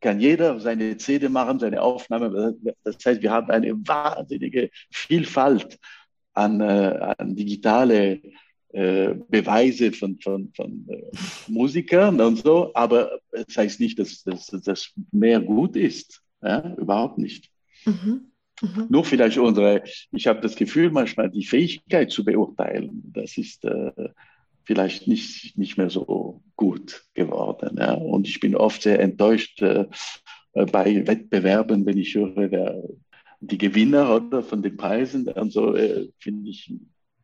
kann 0.00 0.20
jeder 0.20 0.60
seine 0.60 0.96
CD 0.96 1.28
machen, 1.28 1.58
seine 1.58 1.80
Aufnahme. 1.80 2.54
Das 2.84 2.96
heißt, 3.04 3.22
wir 3.22 3.30
haben 3.30 3.50
eine 3.50 3.72
wahnsinnige 3.86 4.70
Vielfalt 4.90 5.78
an, 6.34 6.60
äh, 6.60 7.14
an 7.18 7.34
digitale 7.34 8.20
äh, 8.72 9.14
Beweise 9.28 9.92
von, 9.92 10.18
von, 10.20 10.50
von 10.54 10.86
äh, 10.88 11.02
Musikern 11.48 12.20
und 12.20 12.38
so, 12.38 12.70
aber 12.74 13.20
es 13.30 13.46
das 13.46 13.56
heißt 13.56 13.80
nicht, 13.80 13.98
dass 13.98 14.22
das 14.24 14.92
mehr 15.10 15.40
gut 15.40 15.76
ist. 15.76 16.22
Ja? 16.42 16.74
Überhaupt 16.76 17.18
nicht. 17.18 17.50
Mhm. 17.84 18.32
Mhm. 18.62 18.86
Nur 18.88 19.04
vielleicht 19.04 19.38
unsere, 19.38 19.82
ich 20.12 20.26
habe 20.26 20.40
das 20.40 20.56
Gefühl, 20.56 20.90
manchmal 20.90 21.30
die 21.30 21.44
Fähigkeit 21.44 22.10
zu 22.10 22.24
beurteilen, 22.24 23.02
das 23.12 23.36
ist 23.36 23.64
äh, 23.64 23.92
vielleicht 24.64 25.08
nicht, 25.08 25.58
nicht 25.58 25.76
mehr 25.76 25.90
so 25.90 26.42
gut 26.56 27.04
geworden. 27.14 27.76
Ja? 27.78 27.92
Und 27.92 28.26
ich 28.26 28.40
bin 28.40 28.54
oft 28.54 28.82
sehr 28.82 29.00
enttäuscht 29.00 29.60
äh, 29.60 29.86
bei 30.52 31.06
Wettbewerben, 31.06 31.84
wenn 31.84 31.98
ich 31.98 32.14
höre, 32.14 32.50
wer 32.50 32.82
die 33.42 33.58
Gewinner 33.58 34.14
oder 34.14 34.42
von 34.42 34.62
den 34.62 34.76
Preisen, 34.76 35.28
also 35.28 35.74
äh, 35.74 36.08
finde 36.18 36.48
ich, 36.50 36.72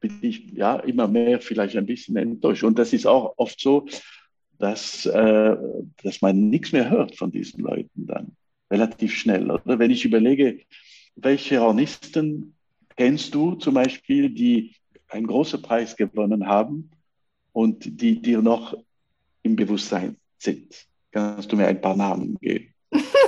bin 0.00 0.18
ich 0.20 0.50
ja 0.50 0.76
immer 0.76 1.06
mehr 1.06 1.40
vielleicht 1.40 1.76
ein 1.76 1.86
bisschen 1.86 2.16
enttäuscht. 2.16 2.64
Und 2.64 2.78
das 2.78 2.92
ist 2.92 3.06
auch 3.06 3.34
oft 3.36 3.60
so, 3.60 3.86
dass, 4.58 5.06
äh, 5.06 5.56
dass 6.02 6.20
man 6.20 6.50
nichts 6.50 6.72
mehr 6.72 6.90
hört 6.90 7.14
von 7.16 7.30
diesen 7.30 7.62
Leuten 7.62 8.06
dann 8.06 8.36
relativ 8.70 9.14
schnell. 9.14 9.48
Oder 9.50 9.78
wenn 9.78 9.92
ich 9.92 10.04
überlege, 10.04 10.60
welche 11.14 11.60
Hornisten 11.60 12.56
kennst 12.96 13.32
du 13.34 13.54
zum 13.54 13.74
Beispiel, 13.74 14.28
die 14.28 14.74
einen 15.06 15.28
großen 15.28 15.62
Preis 15.62 15.96
gewonnen 15.96 16.46
haben 16.46 16.90
und 17.52 18.00
die 18.00 18.20
dir 18.20 18.42
noch 18.42 18.76
im 19.44 19.54
Bewusstsein 19.54 20.16
sind? 20.38 20.84
Kannst 21.12 21.50
du 21.52 21.56
mir 21.56 21.68
ein 21.68 21.80
paar 21.80 21.96
Namen 21.96 22.36
geben? 22.40 22.74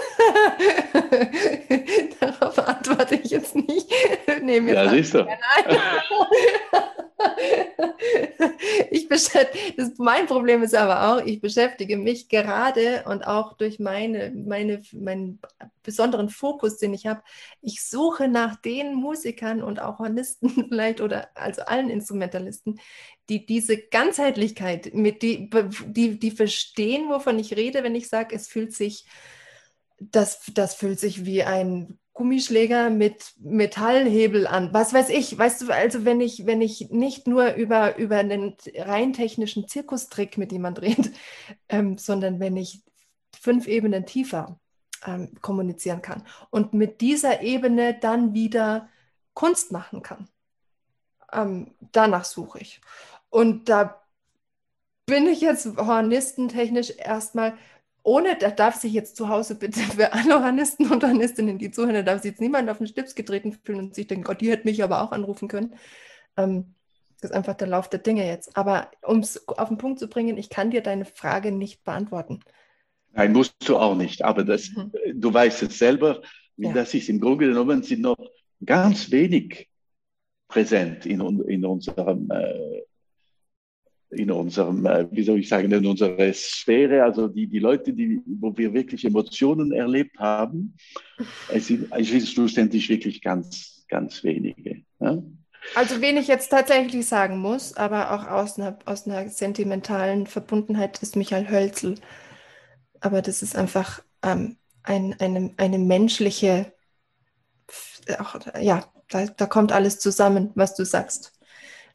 Darauf 2.21 2.59
antworte 2.59 3.17
ich 3.17 3.31
jetzt 3.31 3.55
nicht. 3.55 3.87
Nee, 4.43 4.59
ja, 4.61 4.89
siehst 4.89 5.15
du. 5.15 5.27
ich 8.91 9.09
beschäftige, 9.09 9.93
mein 9.99 10.27
Problem 10.27 10.63
ist 10.63 10.75
aber 10.75 11.09
auch, 11.09 11.25
ich 11.25 11.41
beschäftige 11.41 11.97
mich 11.97 12.29
gerade 12.29 13.05
und 13.07 13.27
auch 13.27 13.55
durch 13.55 13.79
meine, 13.79 14.31
meine, 14.31 14.83
meinen 14.93 15.41
besonderen 15.83 16.29
Fokus, 16.29 16.79
den 16.79 16.95
ich 16.95 17.07
habe, 17.07 17.23
ich 17.61 17.85
suche 17.85 18.29
nach 18.29 18.57
den 18.57 18.95
Musikern 18.95 19.63
und 19.63 19.81
auch 19.81 19.99
Hornisten 19.99 20.49
vielleicht 20.69 21.01
oder 21.01 21.29
also 21.35 21.63
allen 21.63 21.91
Instrumentalisten, 21.91 22.81
die 23.29 23.45
diese 23.47 23.77
Ganzheitlichkeit, 23.79 24.95
mit 24.95 25.23
die, 25.23 25.51
die, 25.87 26.19
die 26.19 26.31
verstehen, 26.31 27.09
wovon 27.09 27.39
ich 27.39 27.57
rede, 27.57 27.83
wenn 27.83 27.95
ich 27.95 28.09
sage, 28.09 28.35
es 28.35 28.49
fühlt 28.49 28.75
sich 28.75 29.07
das, 30.01 30.43
das 30.55 30.75
fühlt 30.75 30.99
sich 30.99 31.25
wie 31.25 31.45
ein 31.45 31.99
Gummischläger 32.15 32.91
mit 32.91 33.33
Metallhebel 33.39 34.47
an. 34.47 34.75
Was 34.75 34.93
weiß 34.93 35.11
ich, 35.11 35.39
weißt 35.39 35.63
du, 35.63 35.73
also 35.73 36.05
wenn 36.05 36.21
ich, 36.21 36.45
wenn 36.47 36.61
ich 36.61 36.91
nicht 36.91 37.27
nur 37.27 37.55
über, 37.55 37.97
über 37.97 38.17
einen 38.17 38.57
rein 38.75 39.13
technischen 39.13 39.69
Zirkustrick 39.69 40.37
mit 40.37 40.53
jemand 40.53 40.83
rede, 40.83 41.13
ähm, 41.69 41.97
sondern 41.99 42.41
wenn 42.41 42.57
ich 42.57 42.83
fünf 43.39 43.69
Ebenen 43.69 44.07
tiefer 44.07 44.59
ähm, 45.07 45.33
kommunizieren 45.41 46.03
kann 46.03 46.27
und 46.51 46.75
mit 46.75 47.01
dieser 47.01 47.43
Ebene 47.43 47.97
dann 47.99 48.35
wieder 48.35 48.89
Kunst 49.35 49.73
machen 49.73 50.03
kann. 50.03 50.29
Ähm, 51.33 51.75
danach 51.93 52.25
suche 52.25 52.59
ich. 52.59 52.81
Und 53.31 53.69
da 53.69 54.03
bin 55.07 55.27
ich 55.27 55.41
jetzt 55.41 55.67
hornistentechnisch 55.77 56.91
erstmal 56.99 57.57
ohne, 58.03 58.37
da 58.39 58.51
darf 58.51 58.77
sich 58.77 58.93
jetzt 58.93 59.17
zu 59.17 59.29
Hause 59.29 59.55
bitte 59.55 59.81
für 59.97 60.13
alle 60.13 60.43
Hornisten 60.43 60.91
und 60.91 61.03
Hornistinnen, 61.03 61.59
die 61.59 61.71
zuhören, 61.71 61.95
da 61.95 62.03
darf 62.03 62.23
sich 62.23 62.33
jetzt 62.33 62.41
niemand 62.41 62.69
auf 62.71 62.79
den 62.79 62.87
Stips 62.87 63.15
getreten 63.15 63.53
fühlen 63.65 63.79
und 63.79 63.95
sich 63.95 64.07
denken, 64.07 64.25
Gott, 64.25 64.41
die 64.41 64.51
hätte 64.51 64.67
mich 64.67 64.83
aber 64.83 65.03
auch 65.03 65.13
anrufen 65.13 65.49
können. 65.49 65.75
Ähm, 66.37 66.75
das 67.21 67.31
ist 67.31 67.37
einfach 67.37 67.55
der 67.55 67.69
Lauf 67.69 67.89
der 67.91 68.01
Dinge 68.01 68.27
jetzt. 68.27 68.57
Aber 68.57 68.91
um 69.03 69.19
es 69.19 69.47
auf 69.49 69.69
den 69.69 69.79
Punkt 69.79 69.99
zu 69.99 70.09
bringen, 70.09 70.39
ich 70.39 70.49
kann 70.49 70.71
dir 70.71 70.83
deine 70.83 71.05
Frage 71.05 71.53
nicht 71.53 71.85
beantworten. 71.85 72.41
Nein, 73.13 73.33
musst 73.33 73.57
du 73.67 73.77
auch 73.77 73.95
nicht. 73.95 74.23
Aber 74.23 74.45
das, 74.45 74.71
mhm. 74.71 74.93
du 75.15 75.33
weißt 75.33 75.63
es 75.65 75.79
selber, 75.79 76.23
ja. 76.57 76.73
das 76.73 76.95
ist 76.95 77.09
im 77.09 77.21
Grunde 77.21 77.49
genommen 77.49 77.83
sind 77.83 78.03
noch 78.03 78.19
ganz 78.65 79.11
wenig 79.11 79.69
präsent 80.49 81.07
in, 81.07 81.21
in 81.43 81.65
unserem 81.65 82.31
äh, 82.31 82.83
in 84.11 84.31
unserem, 84.31 84.85
äh, 84.87 85.07
wie 85.11 85.23
soll 85.23 85.39
ich 85.39 85.49
sagen, 85.49 85.71
in 85.71 85.87
unserer 85.87 86.33
Sphäre, 86.33 87.05
also 87.05 87.29
die, 87.29 87.47
die 87.47 87.59
Leute, 87.59 87.93
die, 87.93 88.21
wo 88.27 88.57
wir 88.57 88.73
wirklich 88.75 89.05
Emotionen 89.05 89.73
erlebt 89.73 90.19
haben, 90.19 90.77
es 91.49 91.69
sind, 91.69 91.89
es 91.91 92.09
sind 92.09 92.27
schlussendlich 92.27 92.89
wirklich 92.89 93.23
ganz, 93.23 93.85
ganz 93.89 94.23
wenige. 94.25 94.83
Ja? 95.01 95.23
Also 95.75 96.01
wen 96.01 96.17
ich 96.17 96.27
jetzt 96.27 96.49
tatsächlich 96.49 97.07
sagen 97.07 97.39
muss, 97.39 97.77
aber 97.77 98.13
auch 98.13 98.27
aus 98.27 98.59
einer, 98.59 98.79
aus 98.87 99.07
einer 99.07 99.29
sentimentalen 99.29 100.27
Verbundenheit 100.27 101.01
ist 101.03 101.17
Michael 101.17 101.49
Hölzel. 101.49 101.95
Aber 103.01 103.23
das 103.23 103.43
ist 103.43 103.57
einfach 103.57 104.03
ähm, 104.23 104.57
ein, 104.83 105.15
eine, 105.21 105.53
eine 105.57 105.79
menschliche, 105.79 106.73
auch, 108.19 108.37
ja, 108.61 108.85
da, 109.09 109.27
da 109.27 109.47
kommt 109.47 109.73
alles 109.73 109.99
zusammen, 109.99 110.51
was 110.55 110.75
du 110.75 110.85
sagst. 110.85 111.33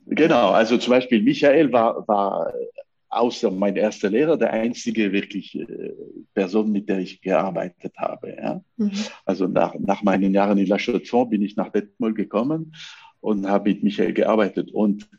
Genau, 0.08 0.52
also 0.52 0.78
zum 0.78 0.92
Beispiel 0.92 1.22
Michael 1.22 1.72
war, 1.72 2.08
war 2.08 2.54
außer 3.10 3.50
mein 3.50 3.76
erster 3.76 4.10
Lehrer 4.10 4.38
der 4.38 4.52
einzige 4.52 5.12
wirklich 5.12 5.58
äh, 5.58 5.94
Person, 6.34 6.72
mit 6.72 6.90
der 6.90 7.00
ich 7.00 7.22
gearbeitet 7.22 7.94
habe. 7.98 8.36
Ja? 8.38 8.62
Mhm. 8.78 8.92
Also 9.26 9.48
nach, 9.48 9.74
nach 9.80 10.04
meinen 10.04 10.34
Jahren 10.34 10.58
in 10.58 10.68
La 10.68 10.78
Chaux-de-Fonds 10.78 11.30
bin 11.30 11.42
ich 11.42 11.56
nach 11.56 11.70
Detmold 11.70 12.16
gekommen 12.16 12.76
und 13.22 13.48
habe 13.48 13.70
mit 13.70 13.84
Michael 13.84 14.14
gearbeitet. 14.14 14.72
Und 14.72 15.10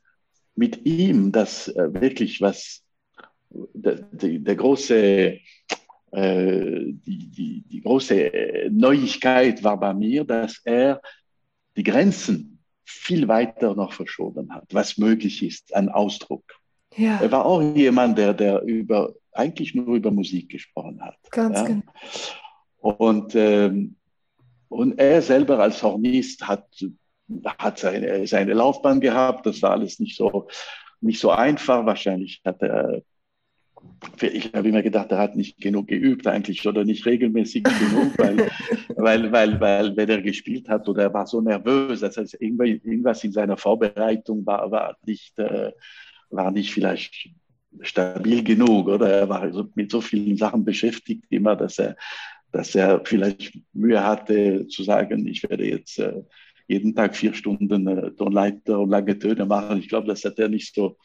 mit 0.55 0.87
ihm, 0.87 1.32
das 1.32 1.68
äh, 1.68 1.93
wirklich 2.01 2.41
was, 2.41 2.82
der, 3.51 3.97
der, 4.12 4.39
der 4.39 4.57
große, 4.57 5.39
äh, 6.12 6.84
die, 6.87 7.30
die, 7.30 7.64
die 7.66 7.80
große 7.80 8.68
Neuigkeit 8.70 9.64
war 9.64 9.80
bei 9.80 9.95
mir, 9.95 10.24
dass 10.24 10.61
er 10.64 11.01
die 11.76 11.82
Grenzen 11.82 12.56
viel 12.87 13.26
weiter 13.26 13.74
noch 13.74 13.93
verschoben 13.93 14.55
hat, 14.55 14.64
was 14.72 14.97
möglich 14.97 15.43
ist 15.43 15.74
an 15.74 15.89
Ausdruck. 15.89 16.45
Ja. 16.97 17.20
Er 17.20 17.30
war 17.32 17.45
auch 17.45 17.61
jemand, 17.61 18.16
der, 18.16 18.32
der 18.32 18.62
über, 18.62 19.12
eigentlich 19.32 19.74
nur 19.74 19.97
über 19.97 20.11
Musik 20.11 20.49
gesprochen 20.51 21.03
hat. 21.03 21.16
Ganz 21.30 21.59
ja? 21.59 21.64
genau. 21.64 21.93
Und, 22.78 23.34
ähm, 23.34 23.97
und 24.68 24.99
er 24.99 25.20
selber 25.20 25.59
als 25.59 25.82
Hornist 25.82 26.47
hat, 26.47 26.66
hat 27.59 27.78
seine, 27.78 28.26
seine 28.26 28.55
Laufbahn 28.55 29.01
gehabt. 29.01 29.47
Das 29.47 29.61
war 29.62 29.72
alles 29.72 29.99
nicht 29.99 30.16
so, 30.16 30.49
nicht 31.01 31.20
so 31.20 31.30
einfach. 31.30 31.84
Wahrscheinlich 31.84 32.41
hat 32.45 32.62
er 32.62 33.03
ich 34.20 34.53
habe 34.55 34.68
immer 34.68 34.83
gedacht, 34.83 35.11
er 35.11 35.18
hat 35.18 35.37
nicht 35.37 35.61
genug 35.61 35.89
geübt 35.89 36.27
eigentlich 36.27 36.66
oder 36.66 36.85
nicht 36.85 37.05
regelmäßig 37.07 37.64
genug, 37.81 38.18
weil, 38.18 38.49
weil, 38.97 39.33
weil, 39.33 39.61
weil 39.61 39.97
wenn 39.97 40.09
er 40.09 40.22
gespielt 40.22 40.68
hat 40.68 40.89
oder 40.89 41.05
er 41.05 41.14
war 41.14 41.27
so 41.27 41.41
nervös, 41.41 42.01
das 42.01 42.16
heißt, 42.16 42.41
irgendwas 42.41 43.24
in 43.24 43.33
seiner 43.33 43.57
Vorbereitung 43.57 44.45
war, 44.47 44.70
war, 44.70 44.97
nicht, 45.05 45.39
äh, 45.39 45.72
war 46.31 46.51
nicht 46.51 46.72
vielleicht 46.72 47.31
stabil 47.81 48.43
genug 48.43 48.89
oder 48.89 49.09
er 49.09 49.29
war 49.29 49.51
mit 49.74 49.91
so 49.91 50.01
vielen 50.01 50.37
Sachen 50.37 50.64
beschäftigt 50.64 51.24
immer, 51.31 51.57
dass 51.57 51.79
er, 51.79 51.97
dass 52.53 52.74
er 52.74 53.03
vielleicht 53.05 53.59
Mühe 53.72 54.03
hatte 54.03 54.66
zu 54.68 54.83
sagen, 54.83 55.27
ich 55.27 55.43
werde 55.43 55.66
jetzt 55.66 55.99
äh, 55.99 56.22
jeden 56.68 56.95
Tag 56.95 57.14
vier 57.14 57.35
Stunden 57.35 57.87
äh, 57.87 58.11
Tonleiter 58.12 58.81
und 58.81 58.91
lange 58.91 59.18
Töne 59.18 59.47
machen. 59.47 59.79
Ich 59.79 59.89
glaube, 59.89 60.09
das 60.09 60.24
hat 60.24 60.39
er 60.39 60.49
nicht 60.49 60.74
so 60.74 60.97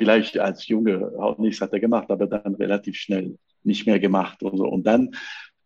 vielleicht 0.00 0.38
als 0.38 0.66
Junge 0.66 1.12
auch 1.18 1.36
nichts 1.36 1.60
hat 1.60 1.74
er 1.74 1.80
gemacht, 1.80 2.10
aber 2.10 2.26
dann 2.26 2.54
relativ 2.54 2.96
schnell 2.96 3.36
nicht 3.64 3.86
mehr 3.86 4.00
gemacht 4.00 4.42
und 4.42 4.56
so. 4.56 4.66
Und 4.66 4.86
dann 4.86 5.10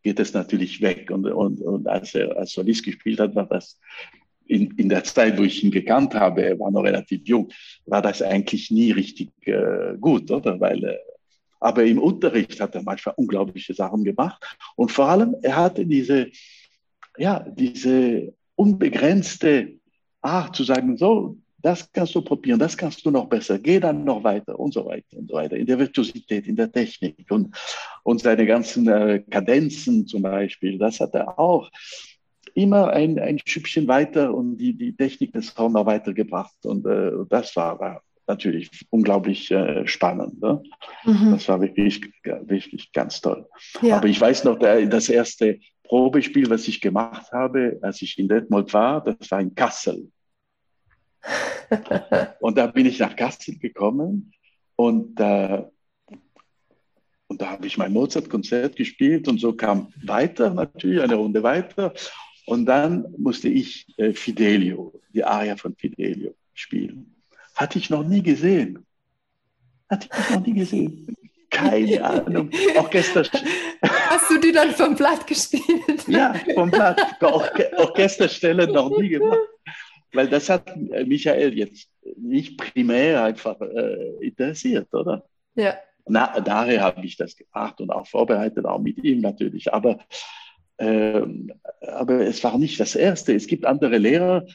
geht 0.03 0.19
es 0.19 0.35
natürlich 0.35 0.81
weg. 0.81 1.13
Und, 1.13 1.25
und, 1.27 1.61
und 1.61 1.87
als 1.87 2.17
er 2.17 2.37
als 2.37 2.51
Solist 2.51 2.85
gespielt 2.85 3.21
hat, 3.21 3.37
war 3.37 3.47
das 3.47 3.79
in, 4.47 4.73
in 4.73 4.89
der 4.89 5.05
Zeit, 5.05 5.39
wo 5.39 5.45
ich 5.45 5.63
ihn 5.63 5.71
gekannt 5.71 6.15
habe, 6.17 6.43
er 6.43 6.59
war 6.59 6.73
noch 6.73 6.83
relativ 6.83 7.23
jung, 7.29 7.53
war 7.87 8.03
das 8.03 8.23
eigentlich 8.23 8.73
nie 8.73 8.91
richtig 8.91 9.31
äh, 9.47 9.97
gut, 10.01 10.29
oder? 10.33 10.59
Weil, 10.59 10.83
äh, 10.83 10.99
aber 11.61 11.85
im 11.85 12.01
Unterricht 12.01 12.61
hat 12.61 12.75
er 12.75 12.83
manchmal 12.83 13.15
unglaubliche 13.17 13.73
Sachen 13.73 14.03
gemacht. 14.03 14.45
Und 14.75 14.91
vor 14.91 15.09
allem, 15.09 15.37
er 15.43 15.55
hatte 15.55 15.87
diese, 15.87 16.29
ja, 17.19 17.39
diese 17.39 18.35
unbegrenzte 18.57 19.75
Art 20.23 20.57
zu 20.57 20.65
sagen, 20.65 20.97
so, 20.97 21.39
das 21.65 21.91
kannst 21.91 22.15
du 22.15 22.21
probieren, 22.21 22.59
das 22.59 22.77
kannst 22.77 23.07
du 23.07 23.11
noch 23.11 23.27
besser, 23.27 23.59
geh 23.59 23.81
dann 23.81 24.05
noch 24.05 24.23
weiter 24.23 24.61
und 24.61 24.75
so 24.75 24.85
weiter 24.85 25.17
und 25.17 25.31
so 25.31 25.35
weiter. 25.35 25.57
In 25.57 25.65
der 25.65 25.79
Virtuosität, 25.79 26.47
in 26.47 26.57
der 26.57 26.71
Technik 26.71 27.25
und, 27.31 27.57
und 28.03 28.21
seine 28.21 28.45
ganzen 28.45 28.87
äh, 28.87 29.21
Kadenzen 29.31 30.07
zum 30.07 30.23
Beispiel, 30.23 30.77
das 30.77 31.01
hat 31.01 31.15
er 31.15 31.39
auch 31.39 31.71
immer 32.53 32.91
ein, 32.91 33.19
ein 33.19 33.41
Schüppchen 33.47 33.89
weiter 33.89 34.35
und 34.35 34.59
die, 34.59 34.77
die 34.77 34.95
Technik 34.95 35.33
des 35.33 35.57
Horns 35.57 35.73
noch 35.73 35.87
weitergebracht. 35.87 36.55
Und 36.65 36.85
äh, 36.85 37.13
das 37.31 37.57
war, 37.57 37.81
war 37.81 38.03
natürlich 38.27 38.71
unglaublich 38.91 39.51
äh, 39.51 39.87
spannend. 39.87 40.43
Ne? 40.43 40.63
Mhm. 41.05 41.31
Das 41.31 41.49
war 41.49 41.63
wirklich, 41.63 42.03
wirklich 42.43 42.93
ganz 42.93 43.23
toll. 43.23 43.47
Ja. 43.81 43.97
Aber 43.97 44.07
ich 44.07 44.21
weiß 44.21 44.45
noch, 44.45 44.59
der, 44.59 44.85
das 44.85 45.09
erste 45.09 45.59
Probespiel, 45.83 46.51
was 46.51 46.69
ich 46.69 46.83
gemacht 46.83 47.33
habe, 47.33 47.79
als 47.81 48.03
ich 48.03 48.19
in 48.19 48.29
Detmold 48.29 48.75
war, 48.75 49.03
das 49.03 49.31
war 49.31 49.41
in 49.41 49.55
Kassel 49.55 50.11
und 52.41 52.59
da 52.59 52.67
bin 52.67 52.87
ich 52.87 52.99
nach 52.99 53.17
Kassel 53.17 53.59
gekommen 53.59 54.33
und, 54.77 55.19
äh, 55.21 55.65
und 57.27 57.41
da 57.41 57.51
habe 57.51 57.67
ich 57.67 57.79
mein 57.79 57.93
Mozart-Konzert 57.93 58.77
gespielt 58.77 59.29
und 59.29 59.41
so 59.41 59.55
kam 59.55 59.93
weiter 60.03 60.51
natürlich, 60.51 61.01
eine 61.01 61.15
Runde 61.17 61.43
weiter. 61.43 61.95
Und 62.47 62.67
dann 62.67 63.07
musste 63.17 63.49
ich 63.49 63.87
äh, 63.97 64.13
Fidelio, 64.13 65.01
die 65.13 65.25
Aria 65.25 65.57
von 65.57 65.75
Fidelio 65.75 66.35
spielen. 66.53 67.15
Hatte 67.55 67.79
ich 67.79 67.89
noch 67.89 68.05
nie 68.05 68.23
gesehen. 68.23 68.85
Hatte 69.89 70.09
ich 70.13 70.31
noch 70.35 70.47
nie 70.47 70.53
gesehen. 70.53 71.17
Keine 71.51 72.05
Ahnung. 72.05 72.51
Orchester. 72.77 73.23
Hast 73.83 74.31
du 74.31 74.39
die 74.39 74.53
dann 74.53 74.73
vom 74.73 74.95
Blatt 74.97 75.27
gespielt? 75.27 76.07
Ja, 76.09 76.35
vom 76.55 76.71
Blatt. 76.71 77.01
Orchesterstelle 77.21 78.67
noch 78.71 78.91
nie 78.99 79.11
gemacht. 79.11 79.39
Weil 80.15 80.29
das 80.29 80.49
hat 80.49 80.77
Michael 80.77 81.57
jetzt 81.59 81.91
nicht 82.17 82.57
primär 82.57 83.25
einfach 83.25 83.61
äh, 83.61 84.25
interessiert, 84.25 84.93
oder? 84.95 85.25
Ja. 85.55 85.77
Na, 86.07 86.41
daher 86.41 86.83
habe 86.83 87.05
ich 87.05 87.17
das 87.17 87.37
gemacht 87.37 87.81
und 87.81 87.91
auch 87.91 88.07
vorbereitet, 88.07 88.67
auch 88.67 88.81
mit 88.81 89.03
ihm 89.03 89.21
natürlich. 89.21 89.73
Aber, 89.73 89.99
äh, 90.77 91.23
aber 91.81 92.21
es 92.21 92.45
war 92.45 92.59
nicht 92.59 92.79
das 92.79 92.95
Erste. 92.95 93.35
Es 93.35 93.47
gibt 93.47 93.65
andere 93.65 93.99
Lehrer, 93.99 94.47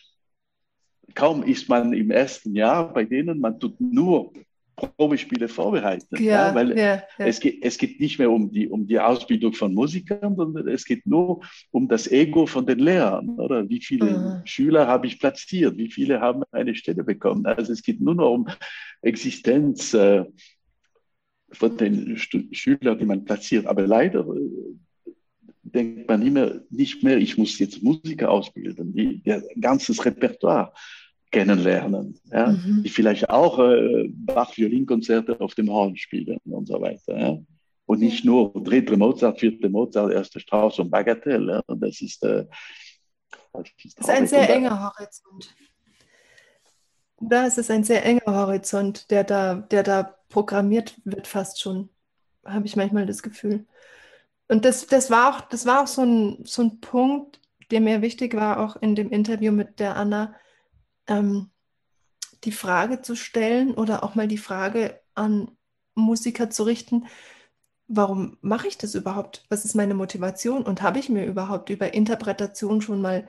kaum 1.15 1.43
ist 1.43 1.69
man 1.69 1.93
im 1.93 2.11
ersten 2.11 2.55
Jahr 2.55 2.93
bei 2.93 3.03
denen, 3.03 3.39
man 3.39 3.59
tut 3.59 3.79
nur 3.81 4.31
Probespiele 4.79 5.47
vorbereiten. 5.47 6.21
Ja, 6.21 6.49
ja 6.49 6.55
weil 6.55 6.77
ja. 6.77 7.03
Es, 7.17 7.39
geht, 7.39 7.63
es 7.63 7.77
geht 7.77 7.99
nicht 7.99 8.19
mehr 8.19 8.31
um 8.31 8.51
die, 8.51 8.67
um 8.67 8.87
die 8.87 8.99
Ausbildung 8.99 9.53
von 9.53 9.73
Musikern, 9.73 10.35
sondern 10.35 10.67
es 10.67 10.85
geht 10.85 11.05
nur 11.05 11.41
um 11.71 11.87
das 11.87 12.07
Ego 12.07 12.45
von 12.45 12.65
den 12.65 12.79
Lehrern. 12.79 13.29
Oder 13.39 13.67
wie 13.69 13.81
viele 13.81 14.17
mhm. 14.17 14.41
Schüler 14.45 14.87
habe 14.87 15.07
ich 15.07 15.19
platziert? 15.19 15.77
Wie 15.77 15.91
viele 15.91 16.21
haben 16.21 16.43
eine 16.51 16.75
Stelle 16.75 17.03
bekommen? 17.03 17.45
Also 17.45 17.73
es 17.73 17.83
geht 17.83 18.01
nur 18.01 18.15
noch 18.15 18.31
um 18.31 18.47
Existenz 19.01 19.93
äh, 19.93 20.25
von 21.51 21.77
den 21.77 22.17
Stu 22.17 22.43
Schülern, 22.51 22.97
die 22.97 23.05
man 23.05 23.25
platziert. 23.25 23.65
Aber 23.65 23.85
leider 23.87 24.21
äh, 24.21 25.11
denkt 25.63 26.07
man 26.07 26.25
immer 26.25 26.61
nicht 26.69 27.03
mehr, 27.03 27.17
ich 27.17 27.37
muss 27.37 27.59
jetzt 27.59 27.83
Musiker 27.83 28.29
ausbilden, 28.29 28.93
die, 28.93 29.21
der 29.23 29.43
ganzes 29.59 30.03
Repertoire 30.05 30.73
kennenlernen, 31.31 32.19
ja? 32.31 32.47
Mhm. 32.47 32.83
die 32.83 32.89
vielleicht 32.89 33.29
auch 33.29 33.59
äh, 33.59 34.09
Bach-Violinkonzerte 34.09 35.39
auf 35.39 35.55
dem 35.55 35.69
Horn 35.69 35.95
spielen 35.95 36.39
und 36.45 36.67
so 36.67 36.81
weiter. 36.81 37.17
Ja? 37.17 37.37
Und 37.85 37.99
nicht 37.99 38.25
nur 38.25 38.51
dritte 38.63 38.97
Mozart, 38.97 39.39
vierte 39.39 39.69
Mozart, 39.69 40.11
erste 40.11 40.39
Strauss 40.39 40.79
und 40.79 40.89
Bagatelle. 40.89 41.53
Ja? 41.53 41.61
Und 41.67 41.81
das 41.81 42.01
ist, 42.01 42.23
äh, 42.23 42.45
das 43.53 43.67
ist, 43.83 43.99
das 43.99 44.07
ist 44.07 44.09
ein 44.09 44.27
sehr 44.27 44.49
enger 44.49 44.83
Horizont. 44.83 45.55
Da 47.21 47.45
ist 47.45 47.57
es 47.57 47.69
ein 47.69 47.83
sehr 47.83 48.05
enger 48.05 48.25
Horizont, 48.25 49.11
der 49.11 49.23
da, 49.23 49.55
der 49.55 49.83
da 49.83 50.15
programmiert 50.29 50.95
wird, 51.03 51.27
fast 51.27 51.61
schon, 51.61 51.89
habe 52.45 52.65
ich 52.65 52.75
manchmal 52.75 53.05
das 53.05 53.21
Gefühl. 53.21 53.65
Und 54.47 54.65
das, 54.65 54.87
das 54.87 55.11
war 55.11 55.35
auch, 55.35 55.41
das 55.41 55.65
war 55.65 55.83
auch 55.83 55.87
so, 55.87 56.03
ein, 56.03 56.43
so 56.43 56.63
ein 56.63 56.79
Punkt, 56.79 57.39
der 57.71 57.81
mir 57.81 58.01
wichtig 58.01 58.35
war, 58.35 58.59
auch 58.59 58.77
in 58.77 58.95
dem 58.95 59.09
Interview 59.11 59.51
mit 59.51 59.79
der 59.79 59.95
Anna, 59.95 60.33
ähm, 61.09 61.49
die 62.45 62.51
Frage 62.53 63.01
zu 63.01 63.15
stellen 63.15 63.73
oder 63.73 64.03
auch 64.03 64.15
mal 64.15 64.27
die 64.27 64.37
Frage 64.37 65.01
an 65.13 65.51
Musiker 65.95 66.49
zu 66.49 66.63
richten, 66.63 67.05
warum 67.87 68.37
mache 68.41 68.67
ich 68.67 68.77
das 68.77 68.95
überhaupt? 68.95 69.45
Was 69.49 69.65
ist 69.65 69.75
meine 69.75 69.95
Motivation? 69.95 70.63
Und 70.63 70.81
habe 70.81 70.99
ich 70.99 71.09
mir 71.09 71.25
überhaupt 71.25 71.69
über 71.69 71.93
Interpretation 71.93 72.81
schon 72.81 73.01
mal 73.01 73.27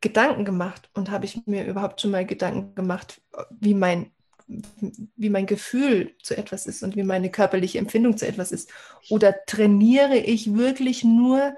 Gedanken 0.00 0.44
gemacht? 0.44 0.88
Und 0.94 1.10
habe 1.10 1.26
ich 1.26 1.46
mir 1.46 1.66
überhaupt 1.66 2.00
schon 2.00 2.12
mal 2.12 2.24
Gedanken 2.24 2.74
gemacht, 2.74 3.20
wie 3.50 3.74
mein, 3.74 4.12
wie 4.46 5.28
mein 5.28 5.46
Gefühl 5.46 6.14
zu 6.22 6.36
etwas 6.36 6.66
ist 6.66 6.82
und 6.82 6.96
wie 6.96 7.02
meine 7.02 7.30
körperliche 7.30 7.78
Empfindung 7.78 8.16
zu 8.16 8.26
etwas 8.26 8.52
ist? 8.52 8.70
Oder 9.10 9.34
trainiere 9.46 10.16
ich 10.16 10.54
wirklich 10.54 11.04
nur 11.04 11.54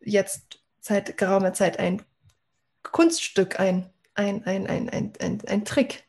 jetzt 0.00 0.60
seit 0.80 1.18
geraumer 1.18 1.52
Zeit 1.52 1.78
ein 1.78 2.02
Kunststück 2.84 3.60
ein? 3.60 3.90
Ein, 4.14 4.44
ein, 4.44 4.66
ein, 4.66 4.88
ein, 4.88 5.12
ein, 5.20 5.40
ein 5.46 5.64
Trick. 5.64 6.04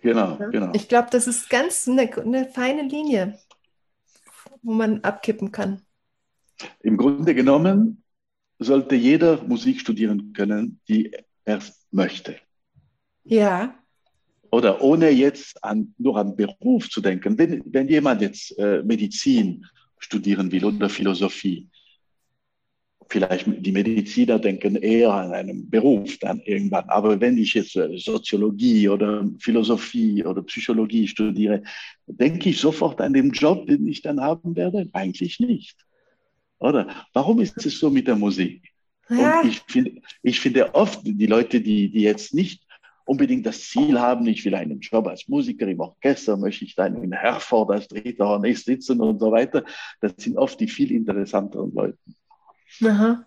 Genau, 0.00 0.36
ja? 0.38 0.48
genau. 0.48 0.72
Ich 0.74 0.88
glaube, 0.88 1.08
das 1.10 1.26
ist 1.26 1.50
ganz 1.50 1.88
eine, 1.88 2.10
eine 2.16 2.48
feine 2.48 2.82
Linie, 2.82 3.38
wo 4.62 4.72
man 4.72 5.00
abkippen 5.00 5.52
kann. 5.52 5.82
Im 6.80 6.96
Grunde 6.96 7.34
genommen 7.34 8.02
sollte 8.58 8.94
jeder 8.94 9.42
Musik 9.42 9.80
studieren 9.80 10.32
können, 10.32 10.80
die 10.88 11.14
er 11.44 11.60
möchte. 11.90 12.36
Ja. 13.24 13.74
Oder 14.50 14.80
ohne 14.80 15.10
jetzt 15.10 15.62
an, 15.62 15.94
nur 15.98 16.16
an 16.16 16.36
Beruf 16.36 16.88
zu 16.88 17.00
denken. 17.00 17.36
Wenn, 17.36 17.62
wenn 17.66 17.88
jemand 17.88 18.22
jetzt 18.22 18.56
äh, 18.58 18.82
Medizin 18.82 19.66
studieren 19.98 20.50
will 20.52 20.64
oder 20.64 20.88
Philosophie, 20.88 21.68
vielleicht 23.08 23.46
die 23.46 23.72
Mediziner 23.72 24.38
denken 24.38 24.76
eher 24.76 25.12
an 25.12 25.32
einen 25.32 25.70
Beruf 25.70 26.18
dann 26.18 26.40
irgendwann. 26.40 26.88
Aber 26.88 27.20
wenn 27.20 27.38
ich 27.38 27.54
jetzt 27.54 27.76
äh, 27.76 27.96
Soziologie 27.96 28.88
oder 28.88 29.28
Philosophie 29.38 30.24
oder 30.24 30.42
Psychologie 30.42 31.06
studiere, 31.06 31.62
denke 32.06 32.50
ich 32.50 32.60
sofort 32.60 33.00
an 33.00 33.12
den 33.12 33.30
Job, 33.30 33.66
den 33.66 33.86
ich 33.86 34.02
dann 34.02 34.20
haben 34.20 34.56
werde? 34.56 34.88
Eigentlich 34.92 35.40
nicht. 35.40 35.76
Oder? 36.58 36.88
Warum 37.12 37.40
ist 37.40 37.64
es 37.64 37.78
so 37.78 37.90
mit 37.90 38.06
der 38.06 38.16
Musik? 38.16 38.62
Ja. 39.08 39.40
Und 39.40 39.48
ich, 39.48 39.60
find, 39.68 40.02
ich 40.22 40.40
finde 40.40 40.74
oft 40.74 41.00
die 41.04 41.26
Leute, 41.26 41.60
die, 41.60 41.90
die 41.90 42.02
jetzt 42.02 42.34
nicht 42.34 42.66
unbedingt 43.04 43.46
das 43.46 43.60
Ziel 43.60 44.00
haben, 44.00 44.26
ich 44.26 44.44
will 44.44 44.54
einen 44.54 44.80
Job 44.80 45.06
als 45.06 45.28
Musiker 45.28 45.68
im 45.68 45.78
Orchester, 45.78 46.36
möchte 46.36 46.64
ich 46.64 46.74
dann 46.74 47.00
in 47.02 47.12
Herford 47.12 47.70
als 47.70 47.88
dritter 47.88 48.26
Hornist 48.26 48.64
sitzen 48.64 49.00
und 49.00 49.20
so 49.20 49.30
weiter, 49.30 49.64
das 50.00 50.12
sind 50.18 50.36
oft 50.36 50.58
die 50.58 50.66
viel 50.66 50.90
interessanteren 50.90 51.72
Leute. 51.72 51.98
Aha. 52.82 53.24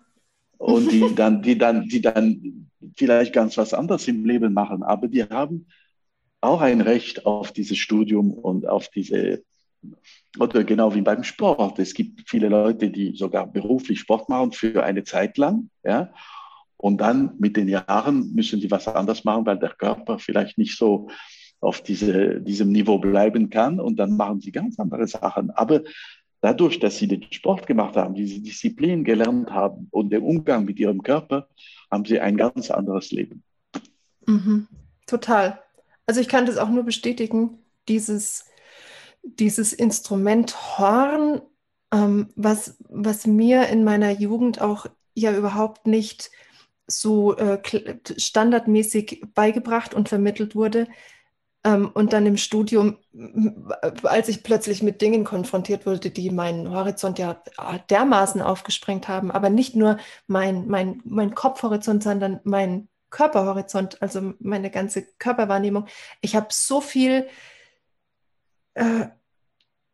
Und 0.58 0.92
die 0.92 1.14
dann, 1.14 1.42
die 1.42 1.56
dann, 1.56 1.88
die 1.88 2.00
dann 2.00 2.68
vielleicht 2.96 3.32
ganz 3.32 3.56
was 3.56 3.72
anderes 3.72 4.06
im 4.08 4.24
Leben 4.24 4.52
machen, 4.52 4.82
aber 4.82 5.08
die 5.08 5.24
haben 5.24 5.66
auch 6.40 6.60
ein 6.60 6.80
Recht 6.80 7.26
auf 7.26 7.52
dieses 7.52 7.78
Studium 7.78 8.32
und 8.32 8.66
auf 8.66 8.88
diese, 8.88 9.42
oder 10.38 10.64
genau 10.64 10.94
wie 10.94 11.02
beim 11.02 11.22
Sport. 11.22 11.78
Es 11.78 11.94
gibt 11.94 12.28
viele 12.28 12.48
Leute, 12.48 12.90
die 12.90 13.14
sogar 13.16 13.46
beruflich 13.46 14.00
Sport 14.00 14.28
machen 14.28 14.52
für 14.52 14.82
eine 14.84 15.04
Zeit 15.04 15.38
lang, 15.38 15.70
ja. 15.82 16.12
Und 16.76 16.98
dann 17.02 17.34
mit 17.38 17.58
den 17.58 17.68
Jahren 17.68 18.32
müssen 18.32 18.58
die 18.58 18.70
was 18.70 18.88
anderes 18.88 19.24
machen, 19.24 19.44
weil 19.44 19.58
der 19.58 19.74
Körper 19.74 20.18
vielleicht 20.18 20.56
nicht 20.56 20.78
so 20.78 21.10
auf 21.60 21.82
diese, 21.82 22.40
diesem 22.40 22.72
Niveau 22.72 22.98
bleiben 22.98 23.50
kann 23.50 23.80
und 23.80 23.96
dann 23.96 24.16
machen 24.16 24.40
sie 24.40 24.50
ganz 24.50 24.78
andere 24.78 25.06
Sachen. 25.06 25.50
Aber 25.50 25.82
dadurch, 26.40 26.78
dass 26.78 26.96
sie 26.96 27.08
den 27.08 27.30
Sport 27.30 27.66
gemacht 27.66 27.96
haben, 27.96 28.14
diese 28.14 28.40
Disziplin 28.40 29.04
gelernt 29.04 29.50
haben 29.50 29.88
und 29.90 30.10
den 30.10 30.22
Umgang 30.22 30.64
mit 30.64 30.78
ihrem 30.78 31.02
Körper, 31.02 31.48
haben 31.90 32.04
sie 32.04 32.20
ein 32.20 32.36
ganz 32.36 32.70
anderes 32.70 33.10
Leben. 33.10 33.42
Mhm. 34.26 34.68
Total. 35.06 35.60
Also 36.06 36.20
ich 36.20 36.28
kann 36.28 36.46
das 36.46 36.56
auch 36.56 36.68
nur 36.68 36.84
bestätigen, 36.84 37.58
dieses, 37.88 38.46
dieses 39.22 39.72
Instrument 39.72 40.78
Horn, 40.78 41.42
ähm, 41.92 42.28
was, 42.36 42.76
was 42.88 43.26
mir 43.26 43.68
in 43.68 43.84
meiner 43.84 44.10
Jugend 44.10 44.60
auch 44.60 44.86
ja 45.14 45.36
überhaupt 45.36 45.86
nicht 45.86 46.30
so 46.86 47.36
äh, 47.36 47.60
standardmäßig 48.16 49.24
beigebracht 49.34 49.94
und 49.94 50.08
vermittelt 50.08 50.54
wurde. 50.54 50.88
Ähm, 51.62 51.90
und 51.92 52.12
dann 52.12 52.24
im 52.24 52.38
Studium, 52.38 52.96
als 54.02 54.28
ich 54.28 54.42
plötzlich 54.42 54.82
mit 54.82 55.02
Dingen 55.02 55.24
konfrontiert 55.24 55.84
wurde, 55.84 56.10
die 56.10 56.30
meinen 56.30 56.70
Horizont 56.70 57.18
ja 57.18 57.42
dermaßen 57.90 58.40
aufgesprengt 58.40 59.08
haben, 59.08 59.30
aber 59.30 59.50
nicht 59.50 59.76
nur 59.76 59.98
mein, 60.26 60.68
mein, 60.68 61.02
mein 61.04 61.34
Kopfhorizont, 61.34 62.02
sondern 62.02 62.40
mein 62.44 62.88
Körperhorizont, 63.10 64.00
also 64.00 64.32
meine 64.38 64.70
ganze 64.70 65.02
Körperwahrnehmung. 65.18 65.86
Ich 66.22 66.34
habe 66.34 66.46
so 66.50 66.80
viel, 66.80 67.28
äh, 68.74 69.08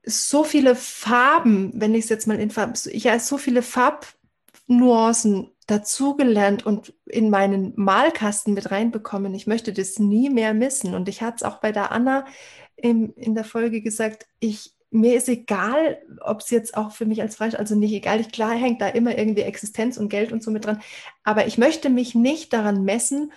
so 0.05 0.45
viele 0.45 0.77
Farben, 0.77 1.73
wenn 1.75 1.95
ich 1.95 2.05
es 2.05 2.11
jetzt 2.11 2.29
mal 2.29 2.39
in 2.39 2.51
Farben, 2.51 2.75
ja, 2.93 3.19
so 3.19 3.39
viele 3.39 3.63
Farbnuancen 3.63 5.51
dazugelernt 5.67 6.65
und 6.65 6.95
in 7.07 7.29
meinen 7.29 7.73
Malkasten 7.77 8.55
mit 8.55 8.71
reinbekommen. 8.71 9.35
Ich 9.35 9.47
möchte 9.47 9.73
das 9.73 9.99
nie 9.99 10.31
mehr 10.31 10.55
missen. 10.55 10.95
Und 10.95 11.09
ich 11.09 11.23
hatte 11.23 11.37
es 11.37 11.43
auch 11.43 11.59
bei 11.59 11.73
der 11.73 11.91
Anna 11.91 12.25
im, 12.77 13.13
in 13.17 13.35
der 13.35 13.45
Folge 13.45 13.83
gesagt, 13.83 14.27
ich, 14.39 14.75
mir 14.91 15.17
ist 15.17 15.29
egal, 15.29 15.99
ob 16.21 16.41
es 16.41 16.51
jetzt 16.51 16.77
auch 16.77 16.93
für 16.93 17.05
mich 17.05 17.21
als 17.21 17.37
Freistaat, 17.37 17.61
also 17.61 17.75
nicht 17.75 17.93
egal, 17.93 18.21
ich, 18.21 18.31
klar 18.31 18.55
hängt 18.55 18.81
da 18.81 18.89
immer 18.89 19.19
irgendwie 19.19 19.43
Existenz 19.43 19.97
und 19.97 20.09
Geld 20.09 20.31
und 20.31 20.43
so 20.43 20.51
mit 20.51 20.65
dran, 20.65 20.81
aber 21.25 21.47
ich 21.47 21.59
möchte 21.59 21.91
mich 21.91 22.15
nicht 22.15 22.53
daran 22.53 22.85
messen, 22.85 23.33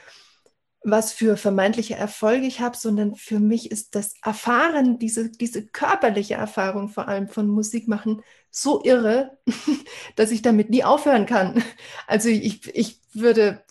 was 0.82 1.12
für 1.12 1.36
vermeintliche 1.36 1.96
Erfolge 1.96 2.46
ich 2.46 2.62
habe, 2.62 2.78
sondern 2.78 3.16
für 3.16 3.40
mich 3.40 3.70
ist 3.70 3.96
das 3.96 4.14
Erfahren, 4.24 4.98
diese, 4.98 5.30
diese 5.30 5.66
körperliche 5.66 6.36
Erfahrung 6.36 6.90
vor 6.90 7.08
allem 7.08 7.28
von 7.28 7.48
Musik 7.48 7.88
machen, 7.88 8.22
so 8.50 8.82
irre, 8.84 9.38
dass 10.16 10.32
ich 10.32 10.42
damit 10.42 10.70
nie 10.70 10.84
aufhören 10.84 11.26
kann. 11.26 11.64
Also 12.08 12.30
ich, 12.30 12.74
ich 12.74 13.02
würde 13.14 13.64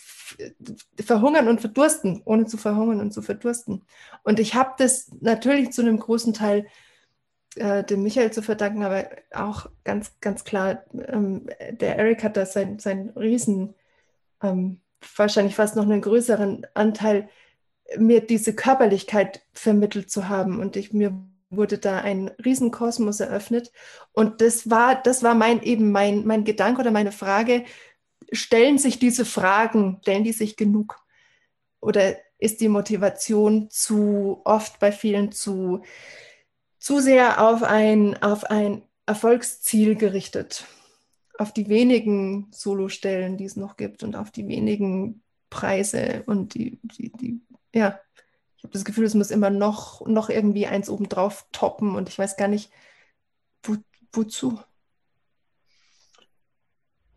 verhungern 1.03 1.49
und 1.49 1.61
verdursten, 1.61 2.23
ohne 2.25 2.47
zu 2.47 2.59
verhungern 2.59 3.01
und 3.01 3.13
zu 3.13 3.23
verdursten. 3.23 3.85
Und 4.23 4.39
ich 4.39 4.55
habe 4.55 4.75
das 4.79 5.11
natürlich 5.21 5.73
zu 5.73 5.81
einem 5.81 5.99
großen 5.99 6.35
Teil 6.35 6.67
äh, 7.57 7.85
dem 7.85 8.03
Michael 8.03 8.31
zu 8.33 8.43
verdanken, 8.43 8.85
aber 8.85 9.09
auch 9.33 9.71
ganz, 9.85 10.21
ganz 10.21 10.45
klar, 10.45 10.85
ähm, 10.93 11.49
der 11.71 11.97
Eric 11.97 12.23
hat 12.23 12.37
da 12.37 12.45
sein, 12.45 12.79
sein 12.79 13.11
Riesen 13.17 13.75
ähm, 14.43 14.81
wahrscheinlich 15.17 15.55
fast 15.55 15.77
noch 15.77 15.85
einen 15.85 16.01
größeren 16.01 16.67
Anteil, 16.75 17.29
mir 17.97 18.21
diese 18.21 18.55
Körperlichkeit 18.55 19.43
vermittelt 19.53 20.11
zu 20.11 20.29
haben. 20.29 20.61
Und 20.61 20.77
ich, 20.77 20.93
mir 20.93 21.19
wurde 21.51 21.79
da 21.79 21.99
ein 22.01 22.29
Riesenkosmos 22.45 23.21
eröffnet. 23.21 23.73
Und 24.13 24.41
das 24.41 24.71
war, 24.71 25.01
das 25.01 25.23
war 25.23 25.35
mein 25.35 25.63
eben 25.63 25.91
mein, 25.91 26.27
mein 26.27 26.45
Gedanke 26.45 26.81
oder 26.81 26.91
meine 26.91 27.13
Frage. 27.13 27.65
Stellen 28.33 28.79
sich 28.79 28.99
diese 28.99 29.25
Fragen, 29.25 29.99
stellen 30.03 30.25
die 30.25 30.33
sich 30.33 30.57
genug? 30.57 30.97
Oder 31.81 32.17
ist 32.39 32.61
die 32.61 32.69
Motivation 32.69 33.71
zu 33.71 34.43
oft 34.45 34.79
bei 34.79 34.93
vielen 34.93 35.33
zu, 35.33 35.83
zu 36.79 37.01
sehr 37.01 37.43
auf 37.43 37.63
ein, 37.63 38.21
auf 38.23 38.45
ein 38.45 38.83
Erfolgsziel 39.07 39.95
gerichtet? 39.97 40.65
Auf 41.39 41.53
die 41.53 41.69
wenigen 41.69 42.49
Solostellen, 42.51 43.37
die 43.37 43.45
es 43.45 43.57
noch 43.57 43.77
gibt 43.77 44.03
und 44.03 44.17
auf 44.17 44.31
die 44.31 44.47
wenigen 44.49 45.23
Preise 45.51 46.25
und 46.27 46.55
die, 46.55 46.79
die, 46.83 47.11
die 47.13 47.41
ja, 47.75 47.99
ich 48.57 48.65
habe 48.65 48.73
das 48.73 48.85
Gefühl, 48.85 49.05
es 49.05 49.15
muss 49.15 49.31
immer 49.31 49.51
noch, 49.51 50.05
noch 50.07 50.31
irgendwie 50.31 50.67
eins 50.67 50.91
obendrauf 50.91 51.47
toppen 51.53 51.95
und 51.95 52.09
ich 52.09 52.19
weiß 52.19 52.37
gar 52.37 52.49
nicht, 52.49 52.71
wo, 53.63 53.77
wozu. 54.13 54.61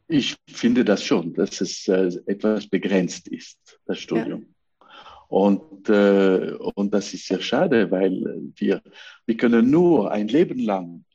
Ich 0.07 0.37
finde 0.47 0.85
das 0.85 1.03
schon, 1.03 1.33
dass 1.33 1.61
es 1.61 1.87
äh, 1.87 2.11
etwas 2.27 2.67
begrenzt 2.67 3.27
ist, 3.27 3.79
das 3.85 3.97
Studium. 3.97 4.41
Ja. 4.41 4.87
Und, 5.29 5.89
äh, 5.89 6.53
und 6.75 6.93
das 6.93 7.13
ist 7.13 7.25
sehr 7.25 7.41
schade, 7.41 7.89
weil 7.89 8.51
wir, 8.57 8.83
wir 9.25 9.37
können 9.37 9.71
nur 9.71 10.11
ein 10.11 10.27
Leben 10.27 10.59
lang 10.59 11.05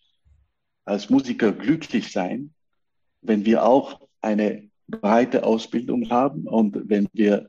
als 0.85 1.11
Musiker 1.11 1.53
glücklich 1.53 2.11
sein, 2.11 2.55
wenn 3.29 3.45
wir 3.45 3.64
auch 3.64 4.01
eine 4.20 4.68
breite 4.89 5.45
Ausbildung 5.45 6.11
haben 6.11 6.47
und 6.47 6.89
wenn 6.89 7.09
wir 7.12 7.49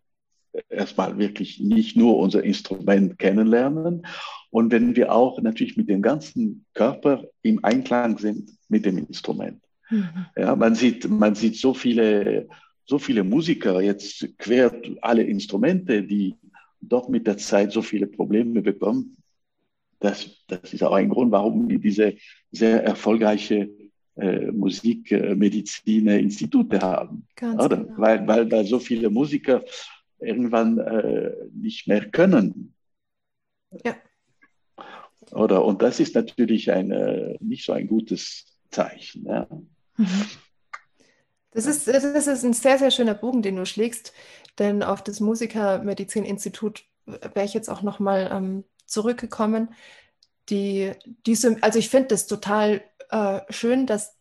erstmal 0.69 1.17
wirklich 1.17 1.59
nicht 1.59 1.95
nur 1.95 2.17
unser 2.17 2.43
Instrument 2.43 3.19
kennenlernen 3.19 4.05
und 4.49 4.71
wenn 4.71 4.95
wir 4.95 5.13
auch 5.13 5.39
natürlich 5.41 5.77
mit 5.77 5.89
dem 5.89 6.01
ganzen 6.01 6.65
Körper 6.73 7.25
im 7.41 7.63
Einklang 7.63 8.17
sind 8.17 8.51
mit 8.69 8.85
dem 8.85 8.97
Instrument. 8.97 9.61
Mhm. 9.89 10.25
Ja, 10.35 10.55
man 10.55 10.75
sieht, 10.75 11.09
man 11.09 11.35
sieht 11.35 11.57
so 11.57 11.73
viele, 11.73 12.47
so 12.85 12.97
viele 12.97 13.23
Musiker 13.23 13.81
jetzt 13.81 14.27
quer 14.37 14.73
alle 15.01 15.23
Instrumente, 15.23 16.03
die 16.03 16.35
doch 16.81 17.09
mit 17.09 17.27
der 17.27 17.37
Zeit 17.37 17.71
so 17.71 17.81
viele 17.81 18.07
Probleme 18.07 18.61
bekommen. 18.61 19.17
Das, 19.99 20.43
das 20.47 20.73
ist 20.73 20.83
auch 20.83 20.93
ein 20.93 21.09
Grund, 21.09 21.31
warum 21.31 21.69
wir 21.69 21.79
diese 21.79 22.15
sehr 22.51 22.83
erfolgreiche 22.83 23.69
äh, 24.17 24.51
Musikmedizin-Institute 24.51 26.81
haben. 26.81 27.25
Oder? 27.41 27.77
Genau. 27.77 27.97
Weil, 27.97 28.27
weil, 28.27 28.51
weil 28.51 28.65
so 28.65 28.79
viele 28.79 29.09
Musiker 29.09 29.63
irgendwann 30.19 30.77
äh, 30.79 31.31
nicht 31.53 31.87
mehr 31.87 32.09
können. 32.09 32.73
Ja. 33.85 33.95
Oder? 35.31 35.65
Und 35.65 35.81
das 35.81 35.99
ist 35.99 36.15
natürlich 36.15 36.71
ein, 36.71 36.91
äh, 36.91 37.35
nicht 37.39 37.65
so 37.65 37.73
ein 37.73 37.87
gutes 37.87 38.45
Zeichen. 38.71 39.25
Ja. 39.25 39.47
Mhm. 39.97 40.25
Das 41.51 41.65
ist, 41.65 41.87
das 41.87 42.03
ist 42.03 42.43
ein 42.43 42.53
sehr, 42.53 42.77
sehr 42.77 42.91
schöner 42.91 43.15
Bogen, 43.15 43.41
den 43.41 43.55
du 43.55 43.65
schlägst, 43.65 44.13
denn 44.59 44.83
auf 44.83 45.03
das 45.03 45.19
Musikermedizin-Institut 45.19 46.85
wäre 47.05 47.45
ich 47.45 47.53
jetzt 47.53 47.69
auch 47.69 47.81
nochmal 47.81 48.29
ähm, 48.31 48.63
zurückgekommen. 48.85 49.73
Die, 50.49 50.91
diese, 51.25 51.57
also 51.61 51.79
ich 51.79 51.89
finde 51.89 52.09
das 52.09 52.27
total 52.27 52.81
äh, 53.09 53.41
schön, 53.49 53.85
dass 53.85 54.17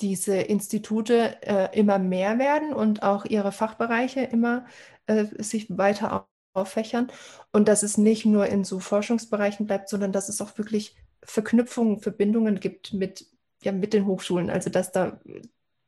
diese 0.00 0.36
Institute 0.36 1.36
äh, 1.42 1.78
immer 1.78 1.98
mehr 1.98 2.38
werden 2.38 2.72
und 2.72 3.02
auch 3.02 3.24
ihre 3.24 3.52
Fachbereiche 3.52 4.20
immer 4.20 4.66
äh, 5.06 5.26
sich 5.38 5.66
weiter 5.76 6.28
auffächern 6.52 7.10
und 7.52 7.68
dass 7.68 7.82
es 7.82 7.98
nicht 7.98 8.24
nur 8.24 8.46
in 8.46 8.64
so 8.64 8.80
Forschungsbereichen 8.80 9.66
bleibt, 9.66 9.88
sondern 9.88 10.12
dass 10.12 10.28
es 10.28 10.40
auch 10.40 10.56
wirklich 10.58 10.96
Verknüpfungen, 11.22 12.00
Verbindungen 12.00 12.60
gibt 12.60 12.92
mit, 12.92 13.26
ja, 13.62 13.72
mit 13.72 13.92
den 13.92 14.06
Hochschulen. 14.06 14.50
Also 14.50 14.70
dass 14.70 14.92
da 14.92 15.20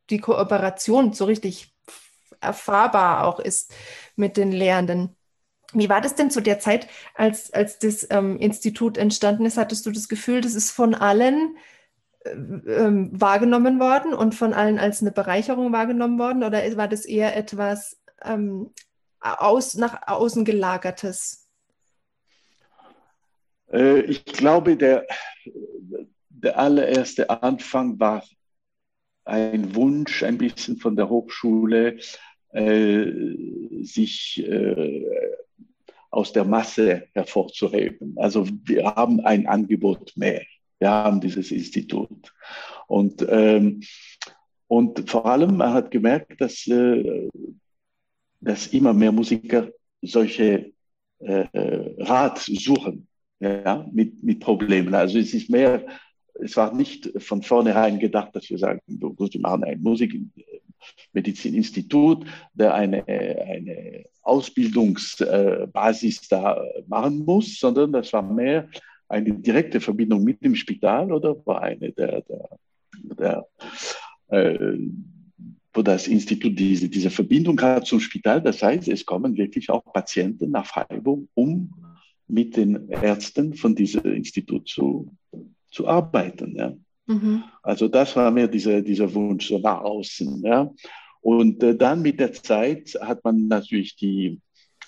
die 0.09 0.19
Kooperation 0.19 1.13
so 1.13 1.25
richtig 1.25 1.75
erfahrbar 2.39 3.25
auch 3.25 3.39
ist 3.39 3.73
mit 4.15 4.37
den 4.37 4.51
Lehrenden. 4.51 5.15
Wie 5.73 5.89
war 5.89 5.99
das 5.99 6.15
denn 6.15 6.31
zu 6.31 6.41
der 6.41 6.59
Zeit, 6.59 6.87
als, 7.13 7.51
als 7.51 7.77
das 7.79 8.07
ähm, 8.09 8.37
Institut 8.37 8.97
entstanden 8.97 9.45
ist? 9.45 9.57
Hattest 9.57 9.85
du 9.85 9.91
das 9.91 10.07
Gefühl, 10.07 10.41
das 10.41 10.55
ist 10.55 10.71
von 10.71 10.95
allen 10.95 11.57
ähm, 12.31 13.09
wahrgenommen 13.13 13.79
worden 13.79 14.13
und 14.13 14.35
von 14.35 14.53
allen 14.53 14.79
als 14.79 15.01
eine 15.01 15.11
Bereicherung 15.11 15.71
wahrgenommen 15.71 16.19
worden? 16.19 16.43
Oder 16.43 16.59
war 16.77 16.87
das 16.87 17.05
eher 17.05 17.35
etwas 17.35 17.97
ähm, 18.23 18.71
aus, 19.19 19.75
nach 19.75 20.07
außen 20.07 20.45
gelagertes? 20.45 21.47
Äh, 23.71 24.01
ich 24.01 24.25
glaube, 24.25 24.77
der, 24.77 25.05
der 26.29 26.57
allererste 26.57 27.29
Anfang 27.29 27.99
war 27.99 28.23
ein 29.25 29.75
Wunsch 29.75 30.23
ein 30.23 30.37
bisschen 30.37 30.77
von 30.77 30.95
der 30.95 31.09
Hochschule, 31.09 31.99
äh, 32.51 33.11
sich 33.81 34.43
äh, 34.47 35.05
aus 36.09 36.31
der 36.31 36.45
Masse 36.45 37.07
hervorzuheben. 37.13 38.15
Also 38.17 38.47
wir 38.63 38.85
haben 38.95 39.19
ein 39.19 39.45
Angebot 39.47 40.13
mehr. 40.15 40.43
Wir 40.79 40.89
haben 40.89 41.21
dieses 41.21 41.51
Institut. 41.51 42.33
Und, 42.87 43.25
ähm, 43.29 43.81
und 44.67 45.09
vor 45.09 45.25
allem, 45.25 45.61
er 45.61 45.73
hat 45.73 45.91
gemerkt, 45.91 46.39
dass, 46.39 46.67
äh, 46.67 47.29
dass 48.39 48.67
immer 48.67 48.93
mehr 48.93 49.11
Musiker 49.11 49.69
solche 50.01 50.71
äh, 51.19 51.45
Rat 51.99 52.39
suchen 52.39 53.07
ja, 53.39 53.85
mit, 53.91 54.23
mit 54.23 54.39
Problemen. 54.39 54.93
Also 54.93 55.19
es 55.19 55.33
ist 55.33 55.49
mehr, 55.49 55.85
es 56.35 56.55
war 56.55 56.73
nicht 56.73 57.11
von 57.17 57.41
vornherein 57.41 57.99
gedacht, 57.99 58.35
dass 58.35 58.49
wir 58.49 58.57
sagen, 58.57 58.79
wir 58.85 59.41
machen 59.41 59.63
ein 59.63 59.81
Musik, 59.81 60.15
Medizininstitut, 61.13 62.25
der 62.53 62.75
eine, 62.75 63.07
eine 63.07 64.05
Ausbildungsbasis 64.21 66.27
da 66.29 66.63
machen 66.87 67.25
muss, 67.25 67.59
sondern 67.59 67.91
das 67.91 68.13
war 68.13 68.21
mehr 68.21 68.69
eine 69.09 69.33
direkte 69.33 69.79
Verbindung 69.79 70.23
mit 70.23 70.43
dem 70.43 70.55
Spital 70.55 71.11
oder 71.11 71.35
war 71.45 71.61
eine 71.61 71.91
der, 71.91 72.21
der, 72.21 72.49
der 73.17 73.47
äh, 74.29 74.77
wo 75.73 75.81
das 75.83 76.07
Institut 76.07 76.57
diese, 76.57 76.89
diese 76.89 77.11
Verbindung 77.11 77.61
hat 77.61 77.85
zum 77.85 77.99
Spital. 77.99 78.41
Das 78.41 78.61
heißt, 78.63 78.87
es 78.87 79.05
kommen 79.05 79.37
wirklich 79.37 79.69
auch 79.69 79.83
Patienten 79.93 80.51
nach 80.51 80.65
Freiburg, 80.65 81.27
um 81.35 81.71
mit 82.27 82.57
den 82.57 82.89
Ärzten 82.89 83.53
von 83.53 83.75
diesem 83.75 84.03
Institut 84.05 84.67
zu, 84.67 85.15
zu 85.69 85.87
arbeiten. 85.87 86.55
Ja. 86.55 86.73
Mhm. 87.05 87.43
Also 87.61 87.87
das 87.87 88.15
war 88.15 88.31
mir 88.31 88.47
dieser, 88.47 88.81
dieser 88.81 89.13
Wunsch 89.13 89.47
so 89.47 89.59
nach 89.59 89.81
außen. 89.81 90.41
Ja. 90.43 90.73
Und 91.21 91.63
äh, 91.63 91.75
dann 91.75 92.01
mit 92.01 92.19
der 92.19 92.33
Zeit 92.33 92.97
hat 92.99 93.23
man 93.23 93.47
natürlich 93.47 93.95
die, 93.95 94.41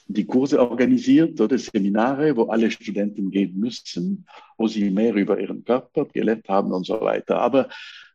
die 0.09 0.25
Kurse 0.25 0.59
organisiert 0.59 1.39
oder 1.39 1.57
Seminare, 1.59 2.35
wo 2.35 2.45
alle 2.45 2.71
Studenten 2.71 3.29
gehen 3.29 3.57
müssen, 3.57 4.25
wo 4.57 4.67
sie 4.67 4.89
mehr 4.89 5.13
über 5.13 5.39
ihren 5.39 5.63
Körper 5.63 6.05
gelernt 6.05 6.49
haben 6.49 6.71
und 6.71 6.85
so 6.85 6.99
weiter. 6.99 7.39
Aber 7.39 7.69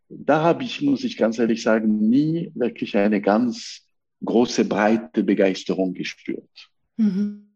da 0.08 0.42
habe 0.42 0.64
ich, 0.64 0.82
muss 0.82 1.04
ich 1.04 1.16
ganz 1.16 1.38
ehrlich 1.38 1.62
sagen, 1.62 2.10
nie 2.10 2.50
wirklich 2.56 2.96
eine 2.96 3.20
ganz 3.20 3.86
große, 4.24 4.64
breite 4.64 5.22
Begeisterung 5.22 5.94
gespürt. 5.94 6.68
Mhm. 6.96 7.46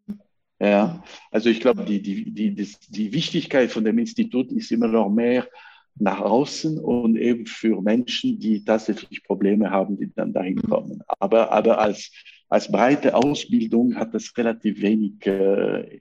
Ja, 0.60 1.02
also 1.32 1.48
ich 1.48 1.60
glaube, 1.60 1.84
die, 1.84 2.00
die, 2.00 2.30
die, 2.32 2.74
die 2.88 3.12
Wichtigkeit 3.12 3.72
von 3.72 3.84
dem 3.84 3.98
Institut 3.98 4.52
ist 4.52 4.70
immer 4.70 4.88
noch 4.88 5.08
mehr 5.08 5.48
nach 5.96 6.20
außen 6.20 6.78
und 6.78 7.16
eben 7.16 7.46
für 7.46 7.80
Menschen, 7.82 8.38
die 8.38 8.64
tatsächlich 8.64 9.24
Probleme 9.24 9.70
haben, 9.70 9.98
die 9.98 10.12
dann 10.14 10.32
dahin 10.32 10.56
mhm. 10.56 10.70
kommen. 10.70 11.02
Aber, 11.18 11.50
aber 11.50 11.80
als, 11.80 12.12
als 12.48 12.70
breite 12.70 13.14
Ausbildung 13.14 13.96
hat 13.96 14.14
das 14.14 14.36
relativ 14.36 14.80
wenig 14.80 15.26
äh, 15.26 16.00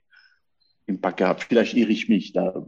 Impact 0.86 1.16
gehabt. 1.18 1.44
Vielleicht 1.44 1.74
irre 1.74 1.92
ich 1.92 2.08
mich 2.08 2.32
da 2.32 2.64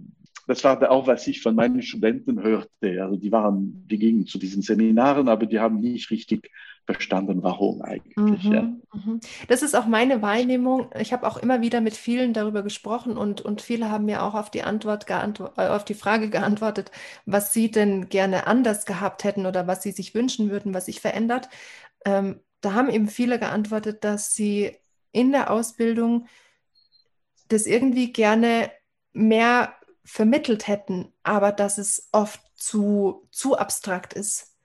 das 0.50 0.64
war 0.64 0.90
auch, 0.90 1.06
was 1.06 1.28
ich 1.28 1.42
von 1.42 1.54
meinen 1.54 1.80
Studenten 1.80 2.42
hörte. 2.42 3.04
Also 3.04 3.16
die 3.16 3.30
waren, 3.30 3.86
die 3.88 3.98
gingen 3.98 4.26
zu 4.26 4.36
diesen 4.36 4.62
Seminaren, 4.62 5.28
aber 5.28 5.46
die 5.46 5.60
haben 5.60 5.78
nicht 5.78 6.10
richtig 6.10 6.50
verstanden, 6.86 7.44
warum 7.44 7.82
eigentlich. 7.82 8.16
Mhm, 8.16 8.52
ja. 8.52 8.62
Mhm. 8.62 9.20
Das 9.46 9.62
ist 9.62 9.76
auch 9.76 9.86
meine 9.86 10.22
Wahrnehmung. 10.22 10.90
Ich 10.98 11.12
habe 11.12 11.24
auch 11.28 11.36
immer 11.36 11.60
wieder 11.60 11.80
mit 11.80 11.94
vielen 11.96 12.32
darüber 12.32 12.64
gesprochen 12.64 13.16
und, 13.16 13.40
und 13.40 13.62
viele 13.62 13.90
haben 13.90 14.06
mir 14.06 14.24
auch 14.24 14.34
auf 14.34 14.50
die 14.50 14.62
Antwort 14.62 15.08
äh, 15.08 15.68
auf 15.68 15.84
die 15.84 15.94
Frage 15.94 16.30
geantwortet, 16.30 16.90
was 17.26 17.52
sie 17.52 17.70
denn 17.70 18.08
gerne 18.08 18.48
anders 18.48 18.86
gehabt 18.86 19.22
hätten 19.22 19.46
oder 19.46 19.68
was 19.68 19.84
sie 19.84 19.92
sich 19.92 20.14
wünschen 20.16 20.50
würden, 20.50 20.74
was 20.74 20.86
sich 20.86 21.00
verändert. 21.00 21.48
Ähm, 22.04 22.40
da 22.60 22.74
haben 22.74 22.90
eben 22.90 23.08
viele 23.08 23.38
geantwortet, 23.38 24.04
dass 24.04 24.34
sie 24.34 24.76
in 25.12 25.32
der 25.32 25.50
Ausbildung 25.50 26.26
das 27.48 27.66
irgendwie 27.66 28.12
gerne 28.12 28.70
mehr 29.12 29.74
vermittelt 30.04 30.66
hätten, 30.68 31.12
aber 31.22 31.52
dass 31.52 31.78
es 31.78 32.08
oft 32.12 32.40
zu, 32.54 33.26
zu 33.30 33.56
abstrakt 33.56 34.12
ist. 34.12 34.56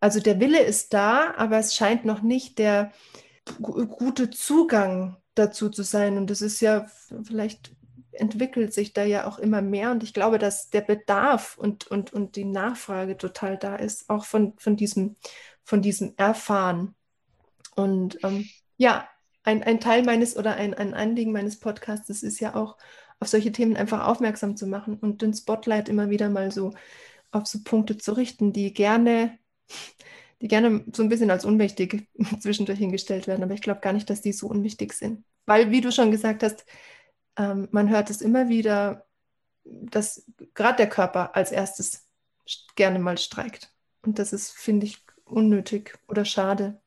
Also 0.00 0.20
der 0.20 0.40
Wille 0.40 0.60
ist 0.60 0.94
da, 0.94 1.34
aber 1.36 1.58
es 1.58 1.74
scheint 1.74 2.04
noch 2.04 2.22
nicht 2.22 2.58
der 2.58 2.92
gute 3.60 4.30
Zugang 4.30 5.16
dazu 5.34 5.68
zu 5.70 5.82
sein. 5.82 6.16
Und 6.16 6.28
das 6.28 6.42
ist 6.42 6.60
ja, 6.60 6.86
vielleicht 7.22 7.72
entwickelt 8.12 8.72
sich 8.72 8.92
da 8.92 9.04
ja 9.04 9.26
auch 9.26 9.38
immer 9.38 9.62
mehr. 9.62 9.90
Und 9.90 10.02
ich 10.02 10.12
glaube, 10.12 10.38
dass 10.38 10.70
der 10.70 10.82
Bedarf 10.82 11.56
und, 11.56 11.86
und, 11.86 12.12
und 12.12 12.36
die 12.36 12.44
Nachfrage 12.44 13.16
total 13.16 13.56
da 13.56 13.76
ist, 13.76 14.10
auch 14.10 14.24
von, 14.24 14.54
von, 14.58 14.76
diesem, 14.76 15.16
von 15.62 15.82
diesem 15.82 16.14
Erfahren. 16.16 16.94
Und 17.74 18.18
ähm, 18.22 18.48
ja, 18.76 19.08
ein, 19.44 19.62
ein 19.62 19.80
Teil 19.80 20.04
meines 20.04 20.36
oder 20.36 20.54
ein, 20.54 20.74
ein 20.74 20.94
Anliegen 20.94 21.32
meines 21.32 21.58
Podcasts 21.58 22.08
ist 22.22 22.40
ja 22.40 22.54
auch, 22.54 22.76
auf 23.22 23.28
solche 23.28 23.52
Themen 23.52 23.76
einfach 23.76 24.04
aufmerksam 24.06 24.56
zu 24.56 24.66
machen 24.66 24.98
und 24.98 25.22
den 25.22 25.32
Spotlight 25.32 25.88
immer 25.88 26.10
wieder 26.10 26.28
mal 26.28 26.50
so 26.50 26.74
auf 27.30 27.46
so 27.46 27.60
Punkte 27.62 27.96
zu 27.96 28.12
richten, 28.12 28.52
die 28.52 28.74
gerne, 28.74 29.38
die 30.40 30.48
gerne 30.48 30.84
so 30.92 31.04
ein 31.04 31.08
bisschen 31.08 31.30
als 31.30 31.44
unwichtig 31.44 32.08
zwischendurch 32.40 32.80
hingestellt 32.80 33.28
werden. 33.28 33.44
Aber 33.44 33.54
ich 33.54 33.62
glaube 33.62 33.80
gar 33.80 33.92
nicht, 33.92 34.10
dass 34.10 34.22
die 34.22 34.32
so 34.32 34.48
unwichtig 34.48 34.92
sind. 34.92 35.24
Weil, 35.46 35.70
wie 35.70 35.80
du 35.80 35.92
schon 35.92 36.10
gesagt 36.10 36.42
hast, 36.42 36.64
ähm, 37.36 37.68
man 37.70 37.88
hört 37.88 38.10
es 38.10 38.22
immer 38.22 38.48
wieder, 38.48 39.06
dass 39.64 40.26
gerade 40.54 40.78
der 40.78 40.88
Körper 40.88 41.36
als 41.36 41.52
erstes 41.52 42.08
gerne 42.74 42.98
mal 42.98 43.18
streikt. 43.18 43.72
Und 44.02 44.18
das 44.18 44.32
ist, 44.32 44.50
finde 44.50 44.86
ich, 44.86 45.06
unnötig 45.24 45.96
oder 46.08 46.24
schade. 46.24 46.81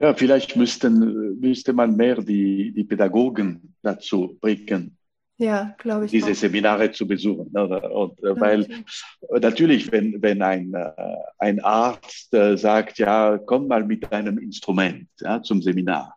Ja, 0.00 0.14
vielleicht 0.14 0.56
müssten, 0.56 1.38
müsste 1.40 1.72
man 1.72 1.94
mehr 1.94 2.16
die, 2.22 2.72
die 2.72 2.84
Pädagogen 2.84 3.74
dazu 3.82 4.38
bringen, 4.40 4.96
ja, 5.40 5.74
glaube 5.78 6.04
ich. 6.04 6.10
Diese 6.10 6.32
auch. 6.32 6.34
Seminare 6.34 6.92
zu 6.92 7.08
besuchen. 7.08 7.48
Oder? 7.56 7.90
Und, 7.90 8.22
äh, 8.22 8.38
weil 8.38 8.60
ich. 8.60 9.40
natürlich, 9.40 9.90
wenn, 9.90 10.20
wenn 10.20 10.42
ein, 10.42 10.74
äh, 10.74 10.92
ein 11.38 11.60
Arzt 11.60 12.34
äh, 12.34 12.58
sagt, 12.58 12.98
ja, 12.98 13.38
komm 13.38 13.66
mal 13.66 13.82
mit 13.82 14.12
deinem 14.12 14.36
Instrument 14.36 15.08
ja, 15.18 15.42
zum 15.42 15.62
Seminar. 15.62 16.14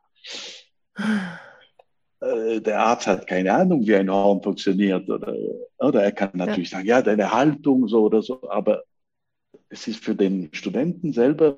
Der 2.66 2.80
Arzt 2.80 3.08
hat 3.08 3.28
keine 3.28 3.54
Ahnung, 3.54 3.86
wie 3.86 3.96
ein 3.96 4.10
Horn 4.10 4.42
funktioniert. 4.42 5.10
Oder, 5.10 5.36
oder 5.78 6.04
er 6.04 6.12
kann 6.14 6.32
natürlich 6.36 6.72
ja. 6.72 6.78
sagen, 6.78 6.88
ja, 6.88 7.02
deine 7.02 7.34
Haltung 7.34 7.86
so 7.90 8.04
oder 8.06 8.22
so, 8.22 8.50
aber 8.50 8.84
es 9.68 9.90
ist 9.90 10.02
für 10.02 10.16
den 10.16 10.48
Studenten 10.54 11.12
selber 11.12 11.58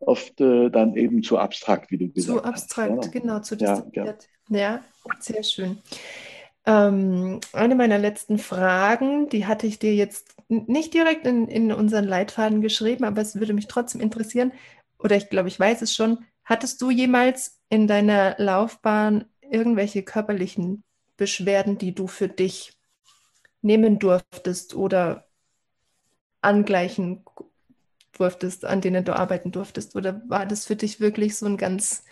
oft 0.00 0.40
äh, 0.40 0.70
dann 0.70 0.94
eben 0.96 1.22
zu 1.22 1.38
abstrakt, 1.38 1.90
wie 1.90 1.98
du 1.98 2.08
gesagt 2.08 2.38
hast. 2.38 2.42
Zu 2.42 2.48
abstrakt, 2.48 2.98
hast, 2.98 3.12
genau, 3.12 3.40
zu 3.40 3.56
distanziert. 3.56 4.28
Ja, 4.48 4.58
ja. 4.58 4.58
ja, 4.58 4.84
sehr 5.20 5.42
schön. 5.42 5.78
Ähm, 6.66 7.40
eine 7.52 7.74
meiner 7.74 7.98
letzten 7.98 8.38
Fragen, 8.38 9.28
die 9.28 9.46
hatte 9.46 9.66
ich 9.66 9.78
dir 9.78 9.94
jetzt 9.94 10.34
nicht 10.48 10.94
direkt 10.94 11.26
in, 11.26 11.48
in 11.48 11.72
unseren 11.72 12.04
Leitfaden 12.04 12.60
geschrieben, 12.60 13.04
aber 13.04 13.22
es 13.22 13.38
würde 13.38 13.52
mich 13.52 13.68
trotzdem 13.68 14.00
interessieren, 14.00 14.52
oder 14.98 15.16
ich 15.16 15.28
glaube, 15.28 15.48
ich 15.48 15.58
weiß 15.58 15.82
es 15.82 15.94
schon. 15.94 16.24
Hattest 16.44 16.80
du 16.80 16.90
jemals 16.90 17.60
in 17.68 17.86
deiner 17.86 18.36
Laufbahn 18.38 19.26
irgendwelche 19.40 20.02
körperlichen 20.02 20.84
Beschwerden, 21.16 21.78
die 21.78 21.94
du 21.94 22.06
für 22.06 22.28
dich 22.28 22.72
nehmen 23.62 23.98
durftest 23.98 24.74
oder 24.74 25.26
angleichen 26.40 27.24
durftest, 28.18 28.64
an 28.64 28.80
denen 28.80 29.04
du 29.04 29.16
arbeiten 29.16 29.52
durftest? 29.52 29.96
Oder 29.96 30.22
war 30.28 30.46
das 30.46 30.66
für 30.66 30.76
dich 30.76 31.00
wirklich 31.00 31.36
so 31.36 31.46
ein 31.46 31.56
ganz 31.56 32.04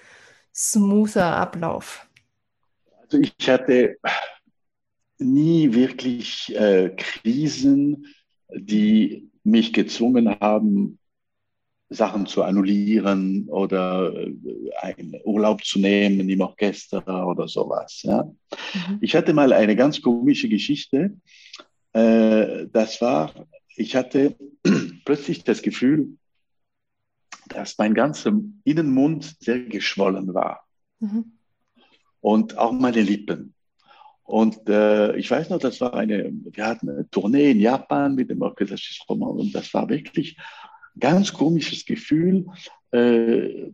smoother 0.55 1.37
Ablauf? 1.37 2.09
Also 3.03 3.19
ich 3.19 3.49
hatte 3.49 3.97
nie 5.19 5.73
wirklich 5.73 6.55
äh, 6.55 6.91
Krisen, 6.97 8.07
die 8.55 9.31
mich 9.43 9.73
gezwungen 9.73 10.39
haben, 10.41 10.99
Sachen 11.91 12.27
zu 12.27 12.43
annullieren 12.43 13.49
oder 13.49 14.13
äh, 14.15 14.33
einen 14.81 15.21
Urlaub 15.25 15.65
zu 15.65 15.79
nehmen 15.79 16.29
im 16.29 16.41
Orchester 16.41 17.27
oder 17.27 17.47
sowas. 17.49 18.03
Ja. 18.03 18.25
Mhm. 18.25 18.99
Ich 19.01 19.15
hatte 19.15 19.33
mal 19.33 19.53
eine 19.53 19.77
ganz 19.77 20.01
komische 20.01 20.49
Geschichte. 20.49 21.17
Äh, 21.93 22.67
das 22.73 23.01
war, 23.01 23.33
ich 23.77 23.97
hatte 23.97 24.37
plötzlich 25.05 25.45
das 25.45 25.63
Gefühl, 25.63 26.17
dass 27.49 27.79
mein 27.79 27.95
ganzer 27.95 28.33
Innenmund 28.65 29.37
sehr 29.41 29.61
geschwollen 29.61 30.35
war. 30.35 30.67
Mhm. 31.01 31.33
Und 32.21 32.57
auch 32.57 32.73
meine 32.73 33.03
Lippen. 33.03 33.55
Und 34.23 34.69
äh, 34.71 35.15
ich 35.17 35.31
weiß 35.31 35.51
noch, 35.51 35.59
das 35.59 35.81
war 35.83 35.93
eine, 35.93 36.33
wir 36.33 36.67
hatten 36.67 36.89
eine 36.89 37.09
Tournee 37.11 37.51
in 37.51 37.61
Japan 37.61 38.15
mit 38.15 38.31
dem 38.31 38.41
Orchester 38.41 38.77
Roman 39.09 39.39
und 39.39 39.55
das 39.55 39.75
war 39.75 39.89
wirklich 39.91 40.39
ein 40.39 41.01
ganz 41.01 41.35
komisches 41.35 41.85
Gefühl. 41.85 42.47
Äh, 42.91 43.71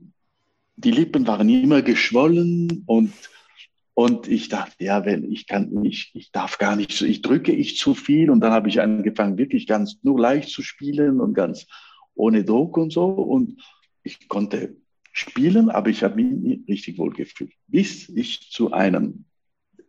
die 0.74 0.90
Lippen 0.90 1.26
waren 1.28 1.48
immer 1.48 1.82
geschwollen 1.82 2.82
und 2.86 3.12
und 4.00 4.28
ich 4.28 4.48
dachte, 4.48 4.82
ja, 4.82 5.04
wenn 5.04 5.30
ich 5.30 5.46
kann 5.46 5.68
nicht, 5.68 6.16
ich 6.16 6.32
darf 6.32 6.56
gar 6.56 6.74
nicht 6.74 6.92
so, 6.92 7.04
ich 7.04 7.20
drücke 7.20 7.52
ich 7.52 7.76
zu 7.76 7.94
viel. 7.94 8.30
Und 8.30 8.40
dann 8.40 8.50
habe 8.50 8.70
ich 8.70 8.80
angefangen, 8.80 9.36
wirklich 9.36 9.66
ganz 9.66 9.98
nur 10.02 10.18
leicht 10.18 10.48
zu 10.48 10.62
spielen 10.62 11.20
und 11.20 11.34
ganz 11.34 11.66
ohne 12.14 12.42
Druck 12.42 12.78
und 12.78 12.94
so. 12.94 13.04
Und 13.04 13.62
ich 14.02 14.26
konnte 14.26 14.74
spielen, 15.12 15.68
aber 15.68 15.90
ich 15.90 16.02
habe 16.02 16.16
mich 16.16 16.32
nicht 16.32 16.66
richtig 16.66 16.96
wohl 16.96 17.12
gefühlt, 17.12 17.52
bis 17.66 18.08
ich 18.08 18.50
zu 18.50 18.72
einem 18.72 19.26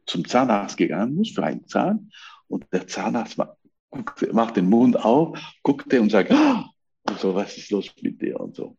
zum 0.06 0.28
Zahnarzt 0.28 0.76
gegangen 0.76 1.22
ist 1.22 1.34
für 1.34 1.46
einen 1.46 1.66
Zahn. 1.68 2.12
Und 2.50 2.66
der 2.74 2.88
Zahnarzt 2.88 3.38
macht 3.38 4.58
den 4.58 4.70
Mund 4.70 4.98
auf, 4.98 5.40
guckte 5.64 6.02
und 6.02 6.10
sagt, 6.10 6.34
oh! 6.34 6.64
und 7.08 7.18
so, 7.18 7.34
was 7.34 7.58
ist 7.58 7.72
los 7.72 7.90
mit 8.02 8.22
dir? 8.22 8.42
Und 8.42 8.58
so. 8.58 8.76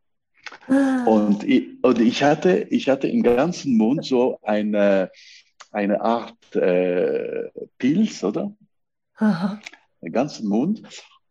Und, 1.07 1.45
ich, 1.45 1.83
und 1.83 2.01
ich, 2.01 2.23
hatte, 2.23 2.67
ich 2.71 2.89
hatte 2.89 3.09
im 3.09 3.23
ganzen 3.23 3.77
Mund 3.77 4.05
so 4.05 4.39
eine, 4.43 5.11
eine 5.71 6.01
Art 6.01 6.55
äh, 6.55 7.51
Pilz, 7.79 8.23
oder? 8.23 8.55
Aha. 9.17 9.61
Den 10.01 10.13
ganzen 10.13 10.49
Mund. 10.49 10.83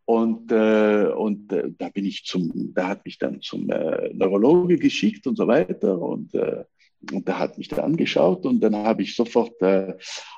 Und, 0.06 0.52
äh, 0.52 1.06
und 1.16 1.52
äh, 1.54 1.72
da 1.78 1.90
bin 1.90 2.06
ich 2.06 2.26
zum, 2.26 2.74
da 2.74 2.90
hat 2.90 3.06
mich 3.06 3.18
dann 3.18 3.42
zum 3.42 3.70
äh, 3.70 4.10
Neurologe 4.14 4.78
geschickt 4.78 5.28
und 5.28 5.38
so 5.38 5.48
weiter. 5.48 6.00
Und, 6.00 6.34
äh, 6.34 6.66
und 7.12 7.28
da 7.28 7.40
hat 7.40 7.58
mich 7.58 7.68
da 7.68 7.78
angeschaut 7.78 8.46
und 8.46 8.60
dann 8.62 8.76
habe 8.76 9.04
ich 9.04 9.16
sofort 9.16 9.60
äh, 9.62 9.96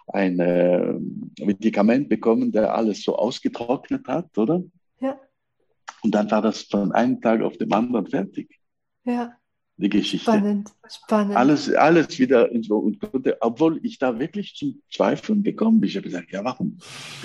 ein 0.07 1.27
Medikament 1.39 2.07
bekommen, 2.07 2.51
der 2.51 2.73
alles 2.73 3.03
so 3.03 3.17
ausgetrocknet 3.17 4.07
hat, 4.07 4.37
oder? 4.37 4.63
Ja. 5.01 5.19
Und 6.03 6.11
dann 6.15 6.29
war 6.31 6.41
das 6.41 6.63
von 6.63 6.91
einem 6.91 7.19
Tag 7.19 7.41
auf 7.41 7.57
dem 7.57 7.71
anderen 7.73 8.07
fertig. 8.07 8.62
Ja. 9.05 9.33
Die 9.77 9.89
Geschichte. 9.89 10.29
Spannend, 10.31 10.69
spannend. 10.87 11.35
Alles, 11.35 11.73
alles 11.73 12.19
wieder 12.19 12.47
so 12.61 12.77
und 12.77 12.99
konnte, 12.99 13.37
obwohl 13.41 13.79
ich 13.83 13.97
da 13.97 14.19
wirklich 14.19 14.55
zum 14.55 14.81
Zweifeln 14.91 15.41
gekommen 15.41 15.79
bin. 15.81 15.89
Ich 15.89 15.95
habe 15.95 16.05
gesagt, 16.05 16.31
ja, 16.31 16.43
warum? 16.43 16.77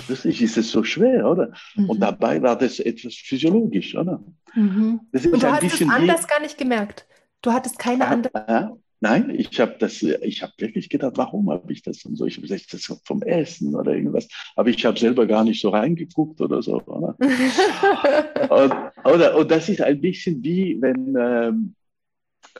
Plötzlich 0.07 0.41
ist 0.41 0.57
es 0.57 0.71
so 0.71 0.83
schwer, 0.83 1.29
oder? 1.29 1.53
Mhm. 1.75 1.89
Und 1.91 1.99
dabei 1.99 2.41
war 2.41 2.57
das 2.57 2.79
etwas 2.79 3.13
physiologisch, 3.13 3.95
oder? 3.95 4.23
Mhm. 4.55 5.01
Das 5.11 5.25
ist 5.25 5.31
Und 5.31 5.43
du 5.43 5.47
ein 5.47 5.53
hast 5.53 5.63
es 5.63 5.71
bisschen 5.73 5.89
wie- 5.89 5.93
anders 5.93 6.27
gar 6.27 6.41
nicht 6.41 6.57
gemerkt. 6.57 7.05
Du 7.43 7.53
hattest 7.53 7.77
keine 7.77 8.07
andere. 8.07 8.31
Ja, 8.47 8.77
nein, 8.99 9.29
ich 9.29 9.59
habe 9.59 9.75
das, 9.79 10.01
ich 10.01 10.41
habe 10.41 10.53
wirklich 10.57 10.89
gedacht, 10.89 11.13
warum 11.15 11.49
habe 11.49 11.71
ich 11.71 11.81
das 11.81 12.03
und 12.05 12.15
so? 12.15 12.25
Ich 12.25 12.35
habe 12.35 12.47
gesagt, 12.47 12.73
das 12.73 12.87
ist 12.87 13.07
vom 13.07 13.21
Essen 13.21 13.75
oder 13.75 13.93
irgendwas. 13.93 14.27
Aber 14.55 14.69
ich 14.69 14.85
habe 14.85 14.99
selber 14.99 15.25
gar 15.25 15.43
nicht 15.43 15.61
so 15.61 15.69
reingeguckt 15.69 16.41
oder 16.41 16.61
so. 16.61 16.81
Oder? 16.81 17.15
Und, 18.49 18.73
oder, 19.05 19.37
und 19.37 19.51
das 19.51 19.69
ist 19.69 19.81
ein 19.81 20.01
bisschen 20.01 20.43
wie, 20.43 20.81
wenn 20.81 21.15
ähm, 21.17 21.75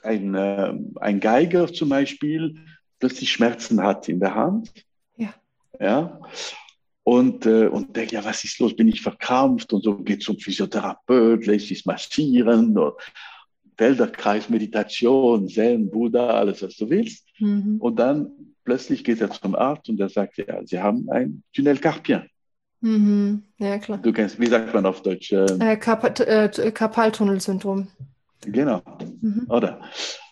ein, 0.03 0.35
ähm, 0.35 0.93
ein 0.99 1.19
Geiger 1.19 1.71
zum 1.71 1.89
Beispiel 1.89 2.55
plötzlich 2.99 3.31
Schmerzen 3.31 3.81
hat 3.81 4.07
in 4.09 4.19
der 4.19 4.35
Hand. 4.35 4.71
Ja. 5.17 5.33
Ja. 5.79 6.21
Und, 7.03 7.45
äh, 7.45 7.67
und 7.67 7.95
denkt, 7.95 8.11
ja, 8.11 8.23
was 8.23 8.43
ist 8.43 8.59
los? 8.59 8.75
Bin 8.75 8.87
ich 8.87 9.01
verkrampft? 9.01 9.73
Und 9.73 9.83
so 9.83 9.97
geht 9.97 10.21
zum 10.21 10.37
Physiotherapeut, 10.37 11.45
lässt 11.45 11.67
sich 11.67 11.85
massieren. 11.85 12.77
Und 12.77 12.93
Felderkreis, 13.79 14.49
Meditation, 14.49 15.47
Zen, 15.47 15.89
Buddha, 15.89 16.31
alles, 16.31 16.61
was 16.61 16.75
du 16.75 16.89
willst. 16.89 17.25
Mhm. 17.39 17.77
Und 17.79 17.95
dann 17.97 18.29
plötzlich 18.65 19.05
geht 19.05 19.21
er 19.21 19.31
zum 19.31 19.55
Arzt 19.55 19.87
und 19.87 19.97
er 20.01 20.09
sagt, 20.09 20.35
ja, 20.37 20.59
Sie 20.65 20.79
haben 20.81 21.09
ein 21.09 21.43
Tunnel 21.53 21.77
carpien. 21.77 22.23
Mhm. 22.81 23.43
Ja, 23.57 23.77
klar. 23.77 23.97
Du 23.99 24.11
kennst, 24.11 24.37
wie 24.37 24.47
sagt 24.47 24.73
man 24.73 24.85
auf 24.85 25.01
Deutsch? 25.01 25.31
Äh, 25.31 25.45
Äh, 25.45 25.77
Karpa- 25.77 26.19
äh, 26.21 26.71
Karpaltunnelsyndrom. 26.73 27.87
genau. 28.41 28.81
Mhm. 29.21 29.45
Oder? 29.47 29.79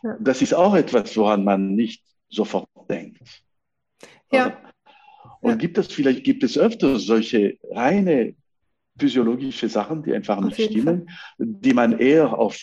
Ja. 0.04 0.18
Das 0.20 0.42
ist 0.42 0.54
auch 0.54 0.76
etwas, 0.76 1.16
woran 1.16 1.46
man 1.46 1.74
nicht 1.74 2.04
sofort 2.30 2.68
denkt. 2.90 3.22
Ja. 4.30 4.48
Oder? 4.48 4.58
Und 5.40 5.52
Ja. 5.52 5.56
gibt 5.56 5.78
es 5.78 5.88
vielleicht, 5.88 6.26
gibt 6.26 6.44
es 6.44 6.58
öfter 6.58 7.00
solche 7.00 7.58
reine 7.72 8.36
physiologische 9.00 9.70
Sachen, 9.70 10.04
die 10.04 10.12
einfach 10.14 10.38
Auf 10.38 10.44
nicht 10.46 10.62
stimmen, 10.70 11.10
die 11.38 11.74
man 11.74 11.98
eher 11.98 12.38
auf, 12.38 12.58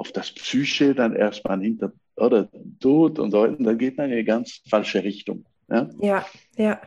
auf 0.00 0.12
das 0.12 0.32
Psyche 0.32 0.94
dann 0.94 1.14
erstmal 1.14 1.60
hinter 1.60 1.92
oder 2.16 2.48
tut 2.80 3.18
und 3.18 3.30
so, 3.30 3.46
dann 3.46 3.78
geht 3.78 3.98
man 3.98 4.06
in 4.06 4.12
eine 4.12 4.24
ganz 4.24 4.62
falsche 4.68 5.04
Richtung. 5.04 5.44
Ja? 5.68 5.90
Ja, 6.00 6.26
ja, 6.56 6.80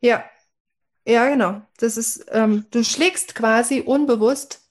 ja, 0.00 0.24
ja, 1.06 1.28
genau. 1.28 1.62
Das 1.78 1.96
ist, 1.96 2.26
ähm, 2.32 2.66
du 2.72 2.82
schlägst 2.82 3.36
quasi 3.36 3.80
unbewusst 3.80 4.68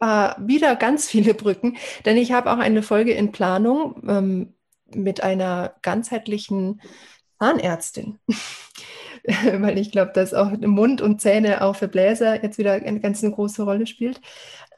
äh, 0.00 0.30
wieder 0.38 0.76
ganz 0.76 1.08
viele 1.08 1.34
Brücken, 1.34 1.76
denn 2.06 2.16
ich 2.16 2.32
habe 2.32 2.50
auch 2.50 2.58
eine 2.58 2.82
Folge 2.82 3.12
in 3.12 3.32
Planung 3.32 4.02
ähm, 4.08 4.54
mit 4.86 5.22
einer 5.22 5.74
ganzheitlichen 5.82 6.80
Zahnärztin, 7.38 8.18
weil 9.24 9.78
ich 9.78 9.92
glaube, 9.92 10.12
dass 10.14 10.32
auch 10.32 10.50
Mund 10.52 11.02
und 11.02 11.20
Zähne 11.20 11.62
auch 11.62 11.76
für 11.76 11.88
Bläser 11.88 12.42
jetzt 12.42 12.56
wieder 12.56 12.72
eine 12.72 13.00
ganz 13.00 13.22
eine 13.22 13.34
große 13.34 13.62
Rolle 13.62 13.86
spielt. 13.86 14.22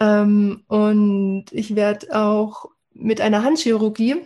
Ähm, 0.00 0.64
und 0.66 1.46
ich 1.52 1.76
werde 1.76 2.16
auch 2.18 2.66
mit 2.92 3.20
einer 3.20 3.44
Handchirurgie 3.44 4.16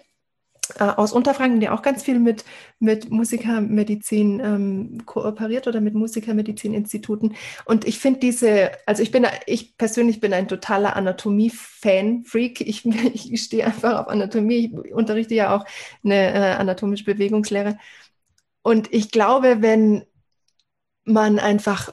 äh, 0.79 0.85
aus 0.85 1.13
Unterfranken, 1.13 1.61
die 1.61 1.69
auch 1.69 1.83
ganz 1.83 2.03
viel 2.03 2.19
mit, 2.19 2.45
mit 2.79 3.11
Musikermedizin 3.11 4.41
ähm, 4.41 5.03
kooperiert 5.05 5.67
oder 5.67 5.81
mit 5.81 5.95
Musikermedizininstituten. 5.95 7.35
Und 7.67 7.87
ich 7.87 7.99
finde 7.99 8.21
diese, 8.21 8.71
also 8.87 9.03
ich 9.03 9.11
bin, 9.11 9.27
ich 9.47 9.77
persönlich 9.77 10.21
bin 10.21 10.33
ein 10.33 10.49
totaler 10.49 10.97
Anatomie-Fan-Freak. 10.97 12.63
Ich, 12.63 12.87
ich 13.15 13.43
stehe 13.43 13.67
einfach 13.67 14.01
auf 14.01 14.09
Anatomie. 14.09 14.73
Ich 14.85 14.95
unterrichte 14.95 15.35
ja 15.35 15.55
auch 15.57 15.67
eine 16.05 16.33
äh, 16.33 16.55
anatomische 16.55 17.05
Bewegungslehre. 17.05 17.79
Und 18.63 18.93
ich 18.95 19.11
glaube, 19.11 19.59
wenn 19.61 20.05
man 21.05 21.39
einfach 21.39 21.93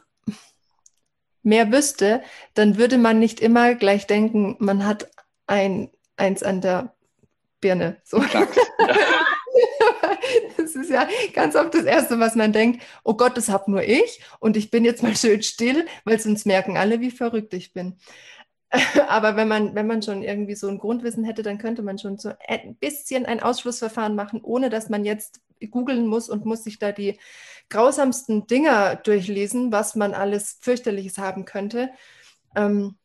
mehr 1.43 1.72
wüsste, 1.72 2.22
dann 2.53 2.77
würde 2.77 2.97
man 2.97 3.19
nicht 3.19 3.39
immer 3.39 3.76
gleich 3.76 4.07
denken, 4.07 4.55
man 4.59 4.85
hat 4.85 5.09
ein, 5.47 5.89
eins 6.18 6.43
an 6.43 6.61
der 6.61 6.93
Birne. 7.59 7.97
So. 8.03 8.23
Das 10.57 10.76
ist 10.76 10.89
ja 10.89 11.07
ganz 11.34 11.55
oft 11.55 11.73
das 11.73 11.84
Erste, 11.84 12.19
was 12.19 12.35
man 12.35 12.53
denkt, 12.53 12.81
oh 13.03 13.15
Gott, 13.15 13.35
das 13.35 13.49
hab 13.49 13.68
nur 13.68 13.84
ich 13.84 14.22
und 14.39 14.55
ich 14.55 14.72
bin 14.72 14.85
jetzt 14.85 15.03
mal 15.03 15.15
schön 15.15 15.43
still, 15.43 15.85
weil 16.05 16.19
sonst 16.19 16.45
merken 16.45 16.77
alle, 16.77 17.01
wie 17.01 17.11
verrückt 17.11 17.53
ich 17.53 17.73
bin. 17.73 17.97
Aber 19.09 19.35
wenn 19.35 19.47
man, 19.47 19.76
wenn 19.76 19.88
man 19.88 20.01
schon 20.01 20.23
irgendwie 20.23 20.55
so 20.55 20.68
ein 20.69 20.77
Grundwissen 20.77 21.26
hätte, 21.26 21.43
dann 21.43 21.57
könnte 21.57 21.81
man 21.81 21.99
schon 21.99 22.18
so 22.18 22.31
ein 22.47 22.76
bisschen 22.76 23.26
ein 23.26 23.41
Ausschlussverfahren 23.41 24.15
machen, 24.15 24.41
ohne 24.41 24.69
dass 24.69 24.89
man 24.89 25.03
jetzt 25.03 25.41
googeln 25.69 26.07
muss 26.07 26.29
und 26.29 26.45
muss 26.45 26.63
sich 26.63 26.79
da 26.79 26.91
die 26.91 27.19
grausamsten 27.69 28.47
Dinger 28.47 28.95
durchlesen, 28.95 29.71
was 29.71 29.95
man 29.95 30.13
alles 30.13 30.57
fürchterliches 30.61 31.17
haben 31.17 31.45
könnte. 31.45 31.91
Ähm, 32.55 32.97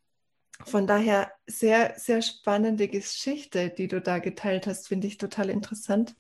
von 0.65 0.87
daher 0.87 1.31
sehr, 1.47 1.95
sehr 1.99 2.23
spannende 2.23 2.89
Geschichte, 2.89 3.71
die 3.71 3.89
du 3.89 4.01
da 4.01 4.19
geteilt 4.19 4.67
hast, 4.67 4.89
finde 4.89 5.07
ich 5.07 5.19
total 5.19 5.51
interessant. 5.51 6.17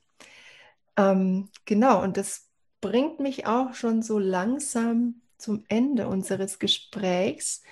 Ähm, 0.96 1.48
genau, 1.64 2.02
und 2.02 2.16
das 2.16 2.48
bringt 2.80 3.20
mich 3.20 3.46
auch 3.46 3.74
schon 3.74 4.02
so 4.02 4.18
langsam 4.18 5.22
zum 5.38 5.64
Ende 5.68 6.08
unseres 6.08 6.58
Gesprächs. 6.58 7.62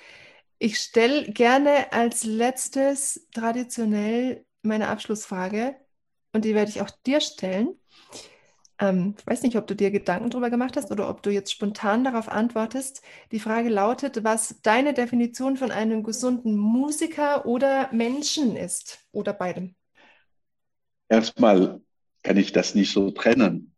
Ich 0.59 0.78
stelle 0.78 1.31
gerne 1.32 1.93
als 1.93 2.24
letztes 2.24 3.27
traditionell 3.32 4.45
meine 4.62 4.89
Abschlussfrage 4.89 5.77
und 6.32 6.45
die 6.45 6.55
werde 6.55 6.70
ich 6.70 6.81
auch 6.81 6.91
dir 7.07 7.20
stellen. 7.20 7.78
Ähm, 8.81 9.15
ich 9.19 9.27
weiß 9.27 9.43
nicht, 9.43 9.57
ob 9.57 9.67
du 9.67 9.75
dir 9.75 9.91
Gedanken 9.91 10.31
darüber 10.31 10.51
gemacht 10.51 10.77
hast 10.77 10.91
oder 10.91 11.09
ob 11.09 11.23
du 11.23 11.31
jetzt 11.31 11.53
spontan 11.53 12.05
darauf 12.05 12.29
antwortest. 12.29 13.03
Die 13.31 13.39
Frage 13.39 13.69
lautet, 13.69 14.25
was 14.25 14.61
deine 14.63 14.95
Definition 14.95 15.57
von 15.57 15.71
einem 15.71 16.03
gesunden 16.03 16.57
Musiker 16.57 17.47
oder 17.47 17.89
Menschen 17.93 18.57
ist 18.57 18.99
oder 19.13 19.33
beidem. 19.33 19.75
Erstmal 21.09 21.81
kann 22.23 22.37
ich 22.37 22.53
das 22.53 22.75
nicht 22.75 22.93
so 22.93 23.11
trennen. 23.11 23.75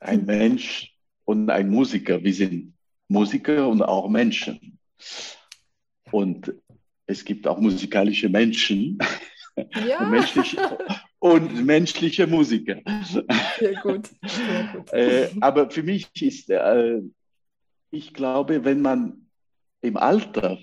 Ein. 0.00 0.26
Mensch 0.26 0.94
und 1.24 1.48
ein 1.48 1.70
Musiker, 1.70 2.22
wir 2.22 2.34
sind 2.34 2.74
Musiker 3.08 3.68
und 3.68 3.82
auch 3.82 4.08
Menschen. 4.08 4.78
Und 6.10 6.52
es 7.06 7.24
gibt 7.24 7.46
auch 7.46 7.58
musikalische 7.58 8.28
Menschen 8.28 8.98
Ja, 9.86 10.08
menschliche, 10.08 10.78
und 11.18 11.64
menschliche 11.64 12.26
Musiker. 12.26 12.80
sehr 13.58 13.80
gut, 13.82 14.08
sehr 14.22 14.70
gut. 14.72 14.92
Äh, 14.92 15.30
aber 15.40 15.70
für 15.70 15.82
mich 15.82 16.08
ist, 16.20 16.50
äh, 16.50 17.00
ich 17.90 18.14
glaube, 18.14 18.64
wenn 18.64 18.80
man 18.80 19.26
im 19.82 19.96
Alter 19.96 20.58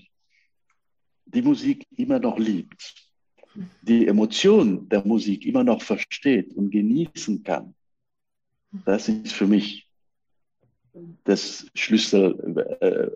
die 1.26 1.42
Musik 1.42 1.86
immer 1.96 2.20
noch 2.20 2.40
liebt, 2.40 2.96
die 3.82 4.08
Emotion 4.08 4.88
der 4.90 5.06
Musik 5.06 5.46
immer 5.46 5.64
noch 5.64 5.82
versteht 5.82 6.54
und 6.54 6.72
genießen 6.72 7.44
kann, 7.44 7.76
das 8.86 9.08
ist 9.10 9.34
für 9.34 9.48
mich 9.48 9.88
das 11.24 11.68
Schlüssel 11.76 12.78
äh, 12.82 13.10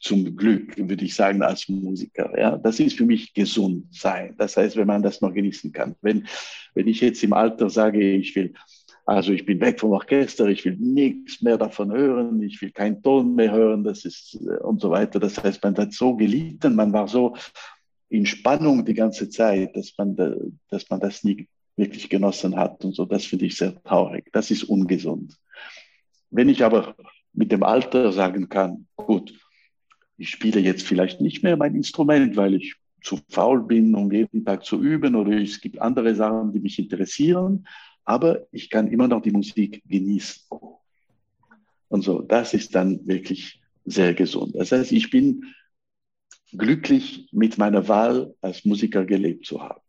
zum 0.00 0.36
Glück, 0.36 0.76
würde 0.76 1.04
ich 1.04 1.14
sagen, 1.14 1.42
als 1.42 1.68
Musiker. 1.68 2.38
Ja? 2.38 2.56
Das 2.56 2.80
ist 2.80 2.96
für 2.96 3.04
mich 3.04 3.34
gesund 3.34 3.86
sein. 3.94 4.34
Das 4.38 4.56
heißt, 4.56 4.76
wenn 4.76 4.86
man 4.86 5.02
das 5.02 5.20
noch 5.20 5.32
genießen 5.32 5.72
kann. 5.72 5.94
Wenn, 6.00 6.26
wenn 6.74 6.88
ich 6.88 7.00
jetzt 7.00 7.22
im 7.22 7.32
Alter 7.32 7.68
sage, 7.70 8.12
ich 8.12 8.34
will, 8.36 8.54
also 9.04 9.32
ich 9.32 9.46
bin 9.46 9.60
weg 9.60 9.80
vom 9.80 9.92
Orchester, 9.92 10.46
ich 10.46 10.64
will 10.64 10.76
nichts 10.76 11.42
mehr 11.42 11.58
davon 11.58 11.92
hören, 11.92 12.42
ich 12.42 12.60
will 12.60 12.72
keinen 12.72 13.02
Ton 13.02 13.34
mehr 13.34 13.52
hören, 13.52 13.84
das 13.84 14.04
ist 14.04 14.34
äh, 14.34 14.62
und 14.62 14.80
so 14.80 14.90
weiter. 14.90 15.20
Das 15.20 15.42
heißt, 15.42 15.62
man 15.62 15.76
hat 15.76 15.92
so 15.92 16.16
gelitten, 16.16 16.74
man 16.74 16.92
war 16.92 17.06
so 17.06 17.36
in 18.08 18.26
Spannung 18.26 18.84
die 18.84 18.94
ganze 18.94 19.28
Zeit, 19.28 19.76
dass 19.76 19.92
man, 19.98 20.16
da, 20.16 20.34
dass 20.68 20.88
man 20.90 21.00
das 21.00 21.24
nie 21.24 21.48
wirklich 21.76 22.08
genossen 22.08 22.56
hat 22.56 22.84
und 22.84 22.94
so. 22.94 23.04
Das 23.04 23.26
finde 23.26 23.46
ich 23.46 23.56
sehr 23.56 23.80
traurig. 23.82 24.28
Das 24.32 24.50
ist 24.50 24.64
ungesund. 24.64 25.36
Wenn 26.30 26.48
ich 26.48 26.64
aber 26.64 26.96
mit 27.36 27.52
dem 27.52 27.62
Alter 27.62 28.12
sagen 28.12 28.48
kann, 28.48 28.86
gut, 28.96 29.34
ich 30.16 30.30
spiele 30.30 30.60
jetzt 30.60 30.86
vielleicht 30.86 31.20
nicht 31.20 31.42
mehr 31.42 31.56
mein 31.56 31.74
Instrument, 31.74 32.36
weil 32.36 32.54
ich 32.54 32.74
zu 33.02 33.18
faul 33.28 33.62
bin, 33.62 33.94
um 33.94 34.10
jeden 34.10 34.44
Tag 34.44 34.64
zu 34.64 34.82
üben 34.82 35.14
oder 35.14 35.32
es 35.32 35.60
gibt 35.60 35.80
andere 35.80 36.14
Sachen, 36.14 36.52
die 36.52 36.60
mich 36.60 36.78
interessieren, 36.78 37.66
aber 38.04 38.46
ich 38.50 38.70
kann 38.70 38.88
immer 38.88 39.06
noch 39.06 39.22
die 39.22 39.30
Musik 39.30 39.82
genießen. 39.86 40.42
Und 41.88 42.02
so, 42.02 42.22
das 42.22 42.54
ist 42.54 42.74
dann 42.74 43.06
wirklich 43.06 43.60
sehr 43.84 44.14
gesund. 44.14 44.54
Das 44.56 44.72
heißt, 44.72 44.90
ich 44.92 45.10
bin 45.10 45.44
glücklich 46.52 47.28
mit 47.32 47.58
meiner 47.58 47.86
Wahl 47.88 48.34
als 48.40 48.64
Musiker 48.64 49.04
gelebt 49.04 49.46
zu 49.46 49.62
haben. 49.62 49.80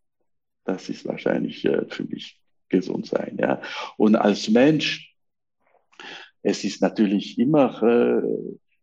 Das 0.65 0.89
ist 0.89 1.05
wahrscheinlich 1.05 1.65
äh, 1.65 1.85
für 1.89 2.03
mich 2.03 2.39
gesund 2.69 3.07
sein. 3.07 3.37
Ja. 3.39 3.61
Und 3.97 4.15
als 4.15 4.49
Mensch, 4.49 5.15
es 6.41 6.63
ist 6.63 6.81
natürlich 6.81 7.37
immer 7.37 7.81
äh, 7.83 8.21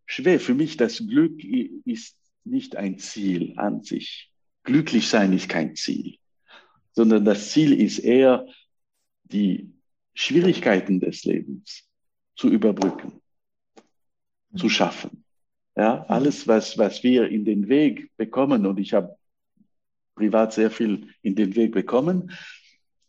schwer. 0.07 0.41
Für 0.41 0.55
mich 0.55 0.77
das 0.77 0.99
Glück 0.99 1.43
ist 1.85 2.17
nicht 2.45 2.77
ein 2.77 2.99
Ziel 2.99 3.55
an 3.57 3.83
sich. 3.83 4.31
Glücklich 4.65 5.09
sein 5.09 5.33
ist 5.33 5.49
kein 5.49 5.75
Ziel, 5.77 6.17
sondern 6.93 7.25
das 7.25 7.51
Ziel 7.51 7.79
ist 7.79 7.99
eher, 7.99 8.47
die 9.25 9.73
Schwierigkeiten 10.15 11.01
des 11.01 11.25
Lebens 11.25 11.89
zu 12.37 12.49
überbrücken, 12.49 13.21
zu 14.57 14.69
schaffen. 14.69 15.25
Ja, 15.77 16.05
alles, 16.07 16.47
was, 16.47 16.79
was 16.79 17.03
wir 17.03 17.29
in 17.29 17.45
den 17.45 17.69
Weg 17.69 18.11
bekommen, 18.17 18.65
und 18.65 18.79
ich 18.79 18.93
habe 18.93 19.17
privat 20.15 20.53
sehr 20.53 20.71
viel 20.71 21.09
in 21.23 21.35
den 21.35 21.57
Weg 21.57 21.73
bekommen, 21.73 22.31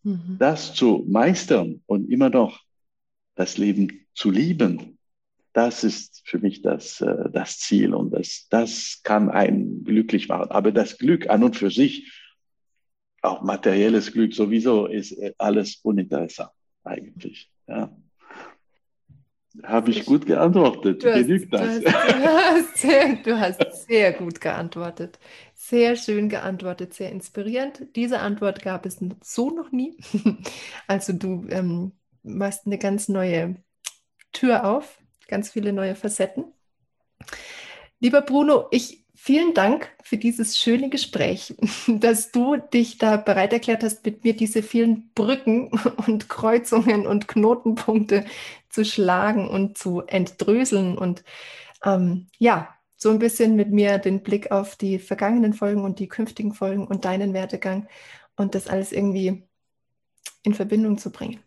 mhm. 0.04 0.38
das 0.40 0.74
zu 0.74 1.06
meistern 1.08 1.84
und 1.86 2.10
immer 2.10 2.30
noch 2.30 2.64
das 3.36 3.58
Leben 3.58 4.05
zu 4.16 4.32
lieben, 4.32 4.98
das 5.54 5.84
ist 5.84 6.22
für 6.26 6.40
mich 6.40 6.62
das, 6.62 7.00
äh, 7.02 7.30
das 7.32 7.60
Ziel 7.60 7.94
und 7.94 8.12
das, 8.12 8.48
das 8.50 9.02
kann 9.04 9.30
einen 9.30 9.84
glücklich 9.84 10.28
machen. 10.28 10.52
Aber 10.52 10.72
das 10.72 10.98
Glück 10.98 11.30
an 11.30 11.44
und 11.44 11.56
für 11.56 11.72
sich, 11.72 12.12
auch 13.22 13.42
materielles 13.42 14.12
Glück 14.12 14.34
sowieso, 14.34 14.88
ist 14.88 15.14
äh, 15.14 15.34
alles 15.38 15.78
uninteressant 15.78 16.52
eigentlich. 16.84 17.52
Ja. 17.68 17.96
Habe 19.64 19.92
ich 19.92 20.06
gut 20.06 20.26
geantwortet? 20.26 21.04
Du 21.04 21.10
hast, 21.10 21.26
Genügt 21.26 21.54
das? 21.54 21.80
Du 21.80 21.86
hast, 21.86 22.14
du, 22.18 22.28
hast 22.28 22.78
sehr, 22.78 23.16
du 23.16 23.40
hast 23.40 23.88
sehr 23.88 24.12
gut 24.12 24.42
geantwortet. 24.42 25.20
Sehr 25.54 25.96
schön 25.96 26.28
geantwortet, 26.28 26.94
sehr 26.94 27.12
inspirierend. 27.12 27.88
Diese 27.96 28.20
Antwort 28.20 28.62
gab 28.62 28.86
es 28.86 29.00
so 29.24 29.50
noch 29.50 29.72
nie. 29.72 29.98
Also 30.88 31.14
du 31.14 31.46
ähm, 31.50 31.94
machst 32.24 32.66
eine 32.66 32.78
ganz 32.78 33.08
neue 33.08 33.56
Tür 34.36 34.66
auf, 34.66 35.00
ganz 35.28 35.52
viele 35.52 35.74
neue 35.74 35.96
Facetten. 35.96 36.46
Lieber 38.00 38.22
Bruno, 38.22 38.68
ich 38.72 39.06
Vielen 39.28 39.56
Dank 39.56 39.90
für 40.04 40.18
dieses 40.18 40.56
schöne 40.56 40.90
Gespräch, 40.90 41.56
dass 41.88 42.32
du 42.32 42.58
dich 42.58 43.00
da 43.00 43.18
bereit 43.18 43.54
erklärt 43.54 43.82
hast, 43.82 44.06
mit 44.06 44.24
mir 44.24 44.36
diese 44.36 44.62
vielen 44.62 45.10
Brücken 45.16 45.72
und 46.06 46.30
Kreuzungen 46.30 47.08
und 47.08 47.28
Knotenpunkte 47.28 48.26
zu 48.70 48.86
schlagen 48.86 49.48
und 49.48 49.80
zu 49.80 50.02
entdröseln 50.02 50.96
und 50.96 51.24
ähm, 51.84 52.28
ja, 52.38 52.70
so 52.98 53.10
ein 53.10 53.18
bisschen 53.18 53.56
mit 53.56 53.72
mir 53.72 53.98
den 53.98 54.22
Blick 54.22 54.52
auf 54.52 54.76
die 54.76 55.00
vergangenen 55.00 55.54
Folgen 55.54 55.84
und 55.84 55.98
die 55.98 56.08
künftigen 56.08 56.54
Folgen 56.54 56.86
und 56.86 57.06
deinen 57.06 57.34
Werdegang 57.34 57.88
und 58.36 58.54
das 58.54 58.68
alles 58.68 58.92
irgendwie 58.92 59.42
in 60.44 60.54
Verbindung 60.54 61.00
zu 61.00 61.12
bringen. 61.12 61.40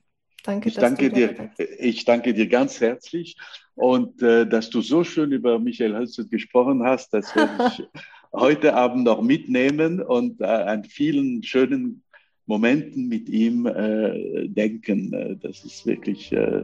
Danke, 0.44 0.68
ich 0.68 0.76
danke 0.76 1.10
dir. 1.10 1.50
Ich 1.78 2.04
danke 2.04 2.34
dir 2.34 2.46
ganz 2.48 2.80
herzlich 2.80 3.36
und 3.74 4.22
äh, 4.22 4.46
dass 4.46 4.70
du 4.70 4.80
so 4.80 5.04
schön 5.04 5.32
über 5.32 5.58
Michael 5.58 5.94
Hölzert 5.94 6.30
gesprochen 6.30 6.82
hast. 6.82 7.12
Das 7.12 7.34
werde 7.34 7.52
ich 7.68 7.86
heute 8.32 8.74
Abend 8.74 9.04
noch 9.04 9.22
mitnehmen 9.22 10.00
und 10.00 10.40
äh, 10.40 10.44
an 10.44 10.84
vielen 10.84 11.42
schönen 11.42 12.02
Momenten 12.46 13.08
mit 13.08 13.28
ihm 13.28 13.66
äh, 13.66 14.48
denken. 14.48 15.12
Äh, 15.12 15.36
das 15.36 15.64
ist 15.64 15.86
wirklich 15.86 16.32
äh, 16.32 16.62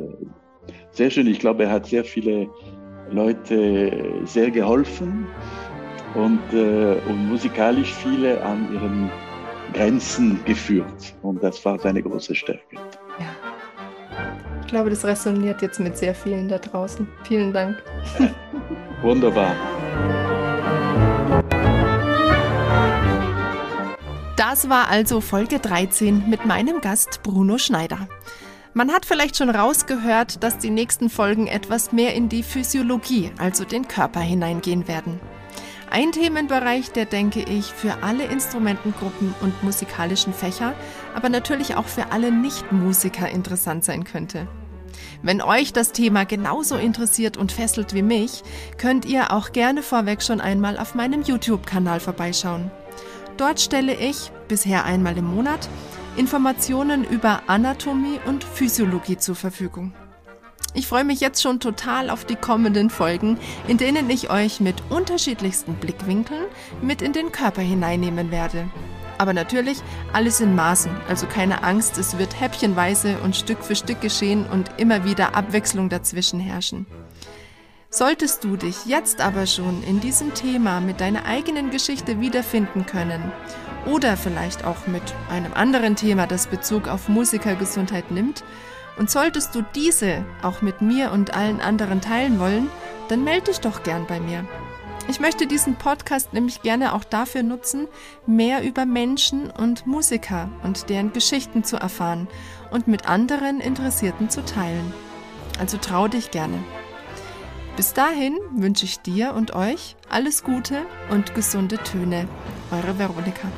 sehr 0.93 1.11
schön. 1.11 1.27
Ich 1.27 1.39
glaube, 1.39 1.65
er 1.65 1.71
hat 1.71 1.87
sehr 1.87 2.05
viele 2.05 2.49
Leute 3.11 4.23
sehr 4.25 4.51
geholfen 4.51 5.27
und, 6.15 6.41
äh, 6.53 6.97
und 7.09 7.29
musikalisch 7.29 7.93
viele 7.93 8.43
an 8.43 8.73
ihren 8.73 9.11
Grenzen 9.73 10.43
geführt. 10.45 11.15
Und 11.23 11.43
das 11.43 11.65
war 11.65 11.79
seine 11.79 12.03
große 12.03 12.35
Stärke. 12.35 12.77
Ich 14.65 14.71
glaube, 14.71 14.89
das 14.89 15.05
resoniert 15.05 15.61
jetzt 15.61 15.79
mit 15.79 15.97
sehr 15.99 16.15
vielen 16.15 16.49
da 16.49 16.59
draußen. 16.59 17.07
Vielen 17.25 17.53
Dank. 17.53 17.77
Wunderbar. 19.03 19.55
Das 24.37 24.69
war 24.71 24.89
also 24.89 25.21
Folge 25.21 25.59
13 25.59 26.29
mit 26.29 26.47
meinem 26.47 26.81
Gast 26.81 27.23
Bruno 27.23 27.59
Schneider. 27.59 28.09
Man 28.73 28.91
hat 28.91 29.05
vielleicht 29.05 29.37
schon 29.37 29.51
rausgehört, 29.51 30.43
dass 30.43 30.59
die 30.59 30.71
nächsten 30.71 31.11
Folgen 31.11 31.47
etwas 31.47 31.93
mehr 31.93 32.15
in 32.15 32.29
die 32.29 32.43
Physiologie, 32.43 33.33
also 33.39 33.65
den 33.65 33.87
Körper 33.87 34.21
hineingehen 34.21 34.89
werden. 34.89 35.21
Ein 35.95 36.11
Themenbereich, 36.11 36.91
der 36.91 37.05
denke 37.05 37.45
ich 37.45 37.67
für 37.67 38.03
alle 38.03 38.25
Instrumentengruppen 38.25 39.33
und 39.41 39.63
musikalischen 39.63 40.35
Fächer, 40.35 40.75
aber 41.15 41.29
natürlich 41.29 41.77
auch 41.77 41.87
für 41.87 42.11
alle 42.11 42.33
Nichtmusiker 42.33 43.29
interessant 43.29 43.85
sein 43.85 44.03
könnte. 44.03 44.49
Wenn 45.23 45.41
euch 45.41 45.73
das 45.73 45.93
Thema 45.93 46.25
genauso 46.25 46.75
interessiert 46.75 47.37
und 47.37 47.53
fesselt 47.53 47.95
wie 47.95 48.03
mich, 48.03 48.43
könnt 48.77 49.05
ihr 49.05 49.31
auch 49.31 49.53
gerne 49.53 49.85
vorweg 49.85 50.21
schon 50.21 50.41
einmal 50.41 50.81
auf 50.81 50.97
meinem 50.97 51.23
YouTube-Kanal 51.23 52.01
vorbeischauen. 52.01 52.73
Dort 53.37 53.61
stelle 53.61 53.95
ich, 53.95 54.33
bisher 54.49 54.85
einmal 54.85 55.17
im 55.17 55.33
Monat, 55.33 55.69
Informationen 56.17 57.05
über 57.05 57.43
Anatomie 57.47 58.19
und 58.27 58.43
Physiologie 58.43 59.19
zur 59.19 59.37
Verfügung. 59.37 59.93
Ich 60.77 60.89
freue 60.89 61.05
mich 61.05 61.21
jetzt 61.21 61.41
schon 61.41 61.61
total 61.61 62.11
auf 62.11 62.25
die 62.25 62.35
kommenden 62.35 62.91
Folgen, 62.91 63.39
in 63.69 63.79
denen 63.79 64.11
ich 64.11 64.31
euch 64.31 64.59
mit 64.59 64.75
unterschiedlichsten 64.91 65.75
Blickwinkeln 65.75 66.47
mit 66.83 67.01
in 67.01 67.13
den 67.13 67.31
Körper 67.31 67.63
hineinnehmen 67.63 68.33
werde. 68.33 68.69
Aber 69.17 69.33
natürlich 69.33 69.79
alles 70.13 70.41
in 70.41 70.57
Maßen, 70.57 70.91
also 71.09 71.29
keine 71.29 71.63
Angst, 71.63 71.97
es 71.97 72.19
wird 72.19 72.41
häppchenweise 72.41 73.19
und 73.23 73.37
Stück 73.37 73.63
für 73.63 73.77
Stück 73.77 74.01
geschehen 74.01 74.47
und 74.47 74.69
immer 74.77 75.05
wieder 75.05 75.37
Abwechslung 75.37 75.89
dazwischen 75.91 76.41
herrschen. 76.41 76.87
Solltest 77.89 78.43
du 78.43 78.57
dich 78.57 78.87
jetzt 78.87 79.21
aber 79.21 79.47
schon 79.47 79.85
in 79.85 80.01
diesem 80.01 80.35
Thema 80.35 80.81
mit 80.81 81.01
deiner 81.01 81.25
eigenen 81.27 81.71
Geschichte 81.71 82.21
wiederfinden 82.21 82.85
können 82.85 83.31
oder 83.87 84.17
vielleicht 84.17 84.65
auch 84.65 84.89
mit 84.89 85.05
einem 85.31 85.55
anderen 85.55 85.95
Thema, 85.95 86.27
das 86.27 86.49
Bezug 86.49 86.89
auf 86.89 87.09
Musikergesundheit 87.09 88.11
nimmt, 88.11 88.43
und 88.97 89.11
solltest 89.11 89.55
du 89.55 89.63
diese 89.75 90.25
auch 90.43 90.63
mit 90.63 90.81
mir 90.81 91.13
und 91.13 91.35
allen 91.35 91.61
anderen 91.61 92.01
teilen 92.01 92.39
wollen, 92.39 92.71
dann 93.09 93.25
melde 93.25 93.47
dich 93.47 93.61
doch 93.61 93.83
gern 93.83 94.07
bei 94.07 94.21
mir. 94.21 94.47
Ich 95.07 95.21
möchte 95.21 95.47
diesen 95.47 95.77
Podcast 95.77 96.33
nämlich 96.33 96.63
gerne 96.63 96.95
auch 96.95 97.05
dafür 97.05 97.43
nutzen, 97.43 97.89
mehr 98.27 98.63
über 98.63 98.87
Menschen 98.87 99.51
und 99.51 99.87
Musiker 99.87 100.49
und 100.63 100.89
deren 100.89 101.13
Geschichten 101.13 101.63
zu 101.63 101.77
erfahren 101.77 102.27
und 102.71 102.89
mit 102.89 103.07
anderen 103.07 103.61
Interessierten 103.61 104.31
zu 104.31 104.45
teilen. 104.45 104.95
Also 105.59 105.77
trau 105.77 106.09
dich 106.09 106.31
gerne. 106.31 106.59
Bis 107.77 107.93
dahin 107.93 108.39
wünsche 108.55 108.85
ich 108.85 109.01
dir 109.01 109.35
und 109.35 109.55
euch 109.55 109.97
alles 110.09 110.43
Gute 110.43 110.87
und 111.11 111.35
gesunde 111.35 111.77
Töne. 111.79 112.29
Eure 112.71 112.99
Veronika. 112.99 113.49